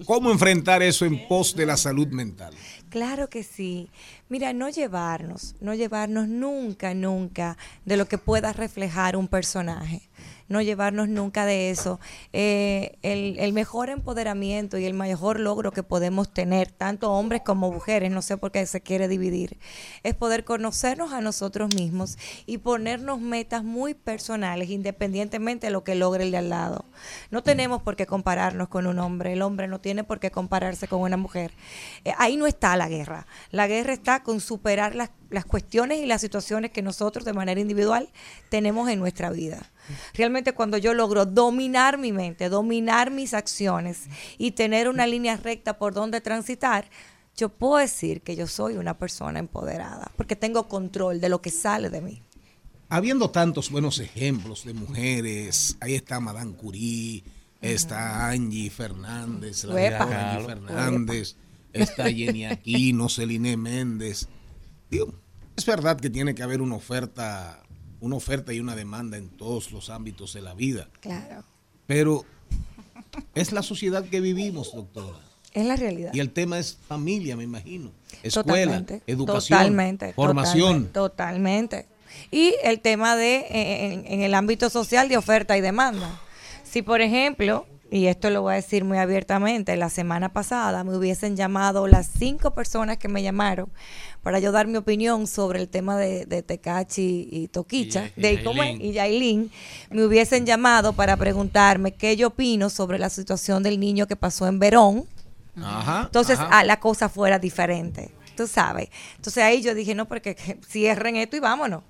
¿Cómo 0.06 0.30
enfrentar 0.30 0.82
eso 0.82 1.04
en 1.04 1.28
pos 1.28 1.54
de 1.54 1.66
la 1.66 1.76
salud 1.76 2.08
mental? 2.08 2.54
Claro 2.90 3.30
que 3.30 3.44
sí. 3.44 3.88
Mira, 4.28 4.52
no 4.52 4.68
llevarnos, 4.68 5.54
no 5.60 5.74
llevarnos 5.74 6.26
nunca, 6.26 6.92
nunca 6.92 7.56
de 7.84 7.96
lo 7.96 8.06
que 8.06 8.18
pueda 8.18 8.52
reflejar 8.52 9.16
un 9.16 9.28
personaje. 9.28 10.02
No 10.48 10.60
llevarnos 10.60 11.08
nunca 11.08 11.46
de 11.46 11.70
eso. 11.70 12.00
Eh, 12.32 12.98
el, 13.02 13.38
el 13.38 13.52
mejor 13.52 13.88
empoderamiento 13.88 14.78
y 14.78 14.84
el 14.84 14.94
mejor 14.94 15.38
logro 15.38 15.70
que 15.70 15.84
podemos 15.84 16.32
tener, 16.32 16.72
tanto 16.72 17.12
hombres 17.12 17.42
como 17.44 17.70
mujeres, 17.70 18.10
no 18.10 18.20
sé 18.20 18.36
por 18.36 18.50
qué 18.50 18.66
se 18.66 18.80
quiere 18.80 19.06
dividir, 19.06 19.58
es 20.02 20.16
poder 20.16 20.42
conocernos 20.44 21.12
a 21.12 21.20
nosotros 21.20 21.72
mismos 21.76 22.18
y 22.46 22.58
ponernos 22.58 23.20
metas 23.20 23.62
muy 23.62 23.94
personales, 23.94 24.70
independientemente 24.70 25.68
de 25.68 25.70
lo 25.70 25.84
que 25.84 25.94
logre 25.94 26.24
el 26.24 26.32
de 26.32 26.38
al 26.38 26.48
lado. 26.48 26.84
No 27.30 27.44
tenemos 27.44 27.82
por 27.82 27.94
qué 27.94 28.06
compararnos 28.06 28.66
con 28.66 28.88
un 28.88 28.98
hombre, 28.98 29.34
el 29.34 29.42
hombre 29.42 29.68
no 29.68 29.80
tiene 29.80 30.02
por 30.02 30.18
qué 30.18 30.32
compararse 30.32 30.88
con 30.88 31.00
una 31.00 31.16
mujer. 31.16 31.52
Eh, 32.04 32.12
ahí 32.18 32.36
no 32.36 32.48
está 32.48 32.76
la 32.80 32.88
guerra. 32.88 33.26
La 33.50 33.66
guerra 33.66 33.92
está 33.92 34.22
con 34.22 34.40
superar 34.40 34.94
las, 34.94 35.10
las 35.28 35.44
cuestiones 35.44 35.98
y 35.98 36.06
las 36.06 36.22
situaciones 36.22 36.70
que 36.70 36.80
nosotros 36.80 37.26
de 37.26 37.34
manera 37.34 37.60
individual 37.60 38.08
tenemos 38.48 38.88
en 38.88 38.98
nuestra 38.98 39.30
vida. 39.30 39.70
Realmente 40.14 40.54
cuando 40.54 40.78
yo 40.78 40.94
logro 40.94 41.26
dominar 41.26 41.98
mi 41.98 42.10
mente, 42.10 42.48
dominar 42.48 43.10
mis 43.10 43.34
acciones 43.34 44.06
y 44.38 44.52
tener 44.52 44.88
una 44.88 45.06
línea 45.06 45.36
recta 45.36 45.76
por 45.76 45.92
donde 45.92 46.22
transitar, 46.22 46.88
yo 47.36 47.50
puedo 47.50 47.76
decir 47.76 48.22
que 48.22 48.34
yo 48.34 48.46
soy 48.46 48.76
una 48.76 48.96
persona 48.96 49.38
empoderada, 49.38 50.10
porque 50.16 50.36
tengo 50.36 50.66
control 50.66 51.20
de 51.20 51.28
lo 51.28 51.42
que 51.42 51.50
sale 51.50 51.90
de 51.90 52.00
mí. 52.00 52.22
Habiendo 52.88 53.30
tantos 53.30 53.70
buenos 53.70 53.98
ejemplos 53.98 54.64
de 54.64 54.72
mujeres, 54.72 55.76
ahí 55.80 55.94
está 55.94 56.18
Madame 56.18 56.54
Curie, 56.54 57.22
está 57.60 58.30
Angie 58.30 58.70
Fernández, 58.70 59.64
la 59.64 59.74
Uepa. 59.74 60.32
Angie. 60.32 60.46
Fernández, 60.46 61.36
está 61.72 62.10
Jenny 62.10 62.46
Aquino, 62.46 63.08
Celine 63.08 63.56
Méndez. 63.56 64.28
Digo, 64.90 65.14
es 65.56 65.64
verdad 65.66 65.98
que 65.98 66.10
tiene 66.10 66.34
que 66.34 66.42
haber 66.42 66.60
una 66.62 66.74
oferta, 66.76 67.62
una 68.00 68.16
oferta 68.16 68.52
y 68.52 68.60
una 68.60 68.74
demanda 68.76 69.16
en 69.16 69.28
todos 69.28 69.70
los 69.72 69.90
ámbitos 69.90 70.32
de 70.34 70.42
la 70.42 70.54
vida, 70.54 70.88
Claro. 71.00 71.44
pero 71.86 72.24
es 73.34 73.52
la 73.52 73.62
sociedad 73.62 74.04
que 74.04 74.20
vivimos, 74.20 74.72
doctora. 74.74 75.18
Es 75.52 75.66
la 75.66 75.74
realidad. 75.76 76.12
Y 76.14 76.20
el 76.20 76.30
tema 76.30 76.58
es 76.58 76.78
familia, 76.86 77.36
me 77.36 77.42
imagino. 77.44 77.90
Escuela, 78.22 78.44
Totalmente, 78.44 79.02
educación, 79.06 79.58
totalmente, 79.58 80.12
formación. 80.14 80.86
Totalmente. 80.92 81.86
Y 82.30 82.54
el 82.62 82.80
tema 82.80 83.16
de, 83.16 83.46
en, 83.50 84.06
en 84.06 84.22
el 84.22 84.34
ámbito 84.34 84.70
social 84.70 85.08
de 85.08 85.16
oferta 85.16 85.56
y 85.56 85.60
demanda. 85.60 86.20
Si, 86.64 86.82
por 86.82 87.00
ejemplo, 87.00 87.66
y 87.90 88.06
esto 88.06 88.30
lo 88.30 88.42
voy 88.42 88.52
a 88.52 88.56
decir 88.56 88.84
muy 88.84 88.98
abiertamente, 88.98 89.76
la 89.76 89.90
semana 89.90 90.32
pasada 90.32 90.84
me 90.84 90.96
hubiesen 90.96 91.36
llamado 91.36 91.86
las 91.86 92.06
cinco 92.06 92.52
personas 92.54 92.98
que 92.98 93.08
me 93.08 93.22
llamaron 93.22 93.68
para 94.22 94.38
yo 94.38 94.52
dar 94.52 94.66
mi 94.68 94.76
opinión 94.76 95.26
sobre 95.26 95.60
el 95.60 95.68
tema 95.68 95.96
de, 95.96 96.24
de 96.26 96.42
Tecachi 96.42 97.28
y 97.30 97.48
Toquicha, 97.48 98.10
Y- 98.16 98.20
y 98.20 98.22
de 98.22 98.42
cómo 98.44 98.62
y 98.64 98.92
Yailin, 98.92 99.50
me 99.90 100.04
hubiesen 100.04 100.46
llamado 100.46 100.92
para 100.92 101.16
preguntarme 101.16 101.92
qué 101.92 102.16
yo 102.16 102.28
opino 102.28 102.70
sobre 102.70 102.98
la 102.98 103.10
situación 103.10 103.62
del 103.62 103.80
niño 103.80 104.06
que 104.06 104.16
pasó 104.16 104.46
en 104.46 104.58
Verón. 104.58 105.04
Ajá, 105.62 106.02
Entonces, 106.06 106.38
ajá. 106.38 106.48
ah, 106.60 106.64
la 106.64 106.78
cosa 106.80 107.08
fuera 107.08 107.38
diferente, 107.38 108.10
tú 108.36 108.46
sabes. 108.46 108.88
Entonces 109.16 109.42
ahí 109.42 109.62
yo 109.62 109.74
dije, 109.74 109.94
no, 109.94 110.06
porque 110.06 110.34
que 110.34 110.58
cierren 110.68 111.16
esto 111.16 111.36
y 111.36 111.40
vámonos. 111.40 111.82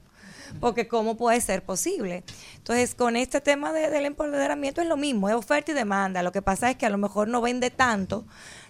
Porque 0.59 0.89
cómo 0.89 1.17
puede 1.17 1.41
ser 1.41 1.63
posible. 1.63 2.25
Entonces, 2.57 2.95
con 2.95 3.17
este 3.17 3.41
tema 3.41 3.73
de- 3.73 3.91
del 3.91 4.07
empoderamiento 4.07 4.81
es 4.81 4.89
lo 4.89 4.97
mismo, 4.97 5.29
es 5.29 5.35
oferta 5.35 5.73
y 5.73 5.75
demanda. 5.75 6.23
Lo 6.23 6.33
que 6.33 6.43
pasa 6.43 6.71
es 6.71 6.77
que 6.77 6.87
a 6.87 6.91
lo 6.91 6.99
mejor 6.99 7.29
no 7.29 7.41
vende 7.41 7.71
tanto 7.71 8.25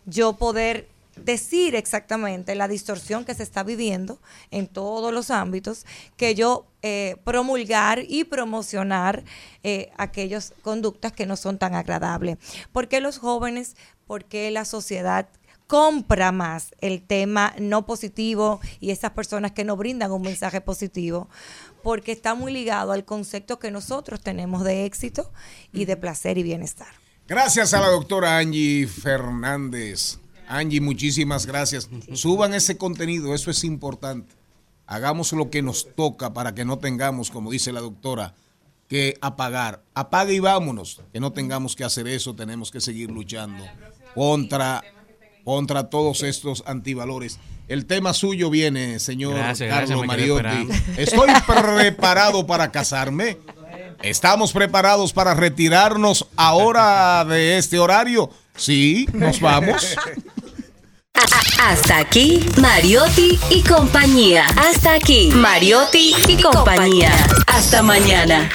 yo 0.05 0.35
poder 0.37 0.89
decir 1.17 1.75
exactamente 1.75 2.55
la 2.55 2.69
distorsión 2.69 3.25
que 3.25 3.35
se 3.35 3.43
está 3.43 3.63
viviendo 3.63 4.19
en 4.51 4.69
todos 4.69 5.13
los 5.13 5.31
ámbitos, 5.31 5.85
que 6.17 6.35
yo 6.35 6.67
eh, 6.83 7.17
promulgar 7.25 8.03
y 8.09 8.25
promocionar 8.25 9.23
eh, 9.63 9.91
aquellas 9.99 10.55
conductas 10.63 11.13
que 11.13 11.27
no 11.27 11.37
son 11.37 11.59
tan 11.59 11.75
agradables. 11.75 12.39
¿Por 12.73 12.89
qué 12.89 13.01
los 13.01 13.19
jóvenes, 13.19 13.77
por 14.07 14.25
qué 14.25 14.51
la 14.51 14.65
sociedad 14.65 15.29
compra 15.67 16.33
más 16.33 16.71
el 16.81 17.03
tema 17.03 17.55
no 17.59 17.87
positivo 17.87 18.61
y 18.81 18.91
esas 18.91 19.11
personas 19.13 19.53
que 19.53 19.65
no 19.65 19.77
brindan 19.77 20.11
un 20.13 20.23
mensaje 20.23 20.61
positivo? 20.61 21.29
Porque 21.83 22.13
está 22.13 22.35
muy 22.35 22.53
ligado 22.53 22.93
al 22.93 23.05
concepto 23.05 23.59
que 23.59 23.71
nosotros 23.71 24.21
tenemos 24.21 24.65
de 24.65 24.85
éxito 24.85 25.31
y 25.73 25.85
de 25.85 25.97
placer 25.97 26.39
y 26.39 26.43
bienestar. 26.43 26.89
Gracias 27.27 27.75
a 27.75 27.81
la 27.81 27.89
doctora 27.89 28.39
Angie 28.39 28.87
Fernández. 28.87 30.19
Angie, 30.49 30.81
muchísimas 30.81 31.47
gracias. 31.47 31.89
Suban 32.13 32.55
ese 32.55 32.77
contenido, 32.77 33.35
eso 33.35 33.53
es 33.53 33.63
importante. 33.63 34.35
Hagamos 34.87 35.33
lo 35.33 35.49
que 35.49 35.63
nos 35.63 35.95
toca 35.95 36.33
para 36.33 36.57
que 36.57 36.65
no 36.65 36.79
tengamos, 36.81 37.31
como 37.31 37.53
dice 37.53 37.73
la 37.73 37.81
doctora, 37.81 38.35
que 38.89 39.17
apagar. 39.21 39.85
Apague 39.95 40.35
y 40.35 40.41
vámonos. 40.41 41.01
Que 41.13 41.21
no 41.21 41.33
tengamos 41.33 41.77
que 41.77 41.85
hacer 41.85 42.09
eso, 42.09 42.35
tenemos 42.35 42.73
que 42.73 42.81
seguir 42.81 43.09
luchando 43.13 43.65
contra, 44.17 44.83
contra 45.45 45.89
todos 45.89 46.25
estos 46.25 46.65
antivalores. 46.67 47.39
El 47.71 47.87
tema 47.87 48.13
suyo 48.15 48.51
viene, 48.51 48.99
señor 48.99 49.37
Gracias, 49.37 49.73
Carlos 49.73 50.05
Mariotti. 50.05 50.67
Estoy 50.97 51.31
preparado 51.77 52.45
para 52.45 52.73
casarme. 52.73 53.39
¿Estamos 54.03 54.53
preparados 54.53 55.13
para 55.13 55.35
retirarnos 55.35 56.27
ahora 56.35 57.25
de 57.25 57.59
este 57.59 57.79
horario? 57.79 58.29
Sí, 58.57 59.07
nos 59.13 59.39
vamos. 59.41 59.97
Hasta 61.63 61.99
aquí, 61.99 62.45
Mariotti 62.61 63.39
y 63.51 63.63
compañía. 63.63 64.47
Hasta 64.57 64.95
aquí, 64.95 65.31
Mariotti 65.33 66.17
y 66.27 66.43
compañía. 66.43 67.13
Hasta 67.47 67.85
mañana. 67.85 68.51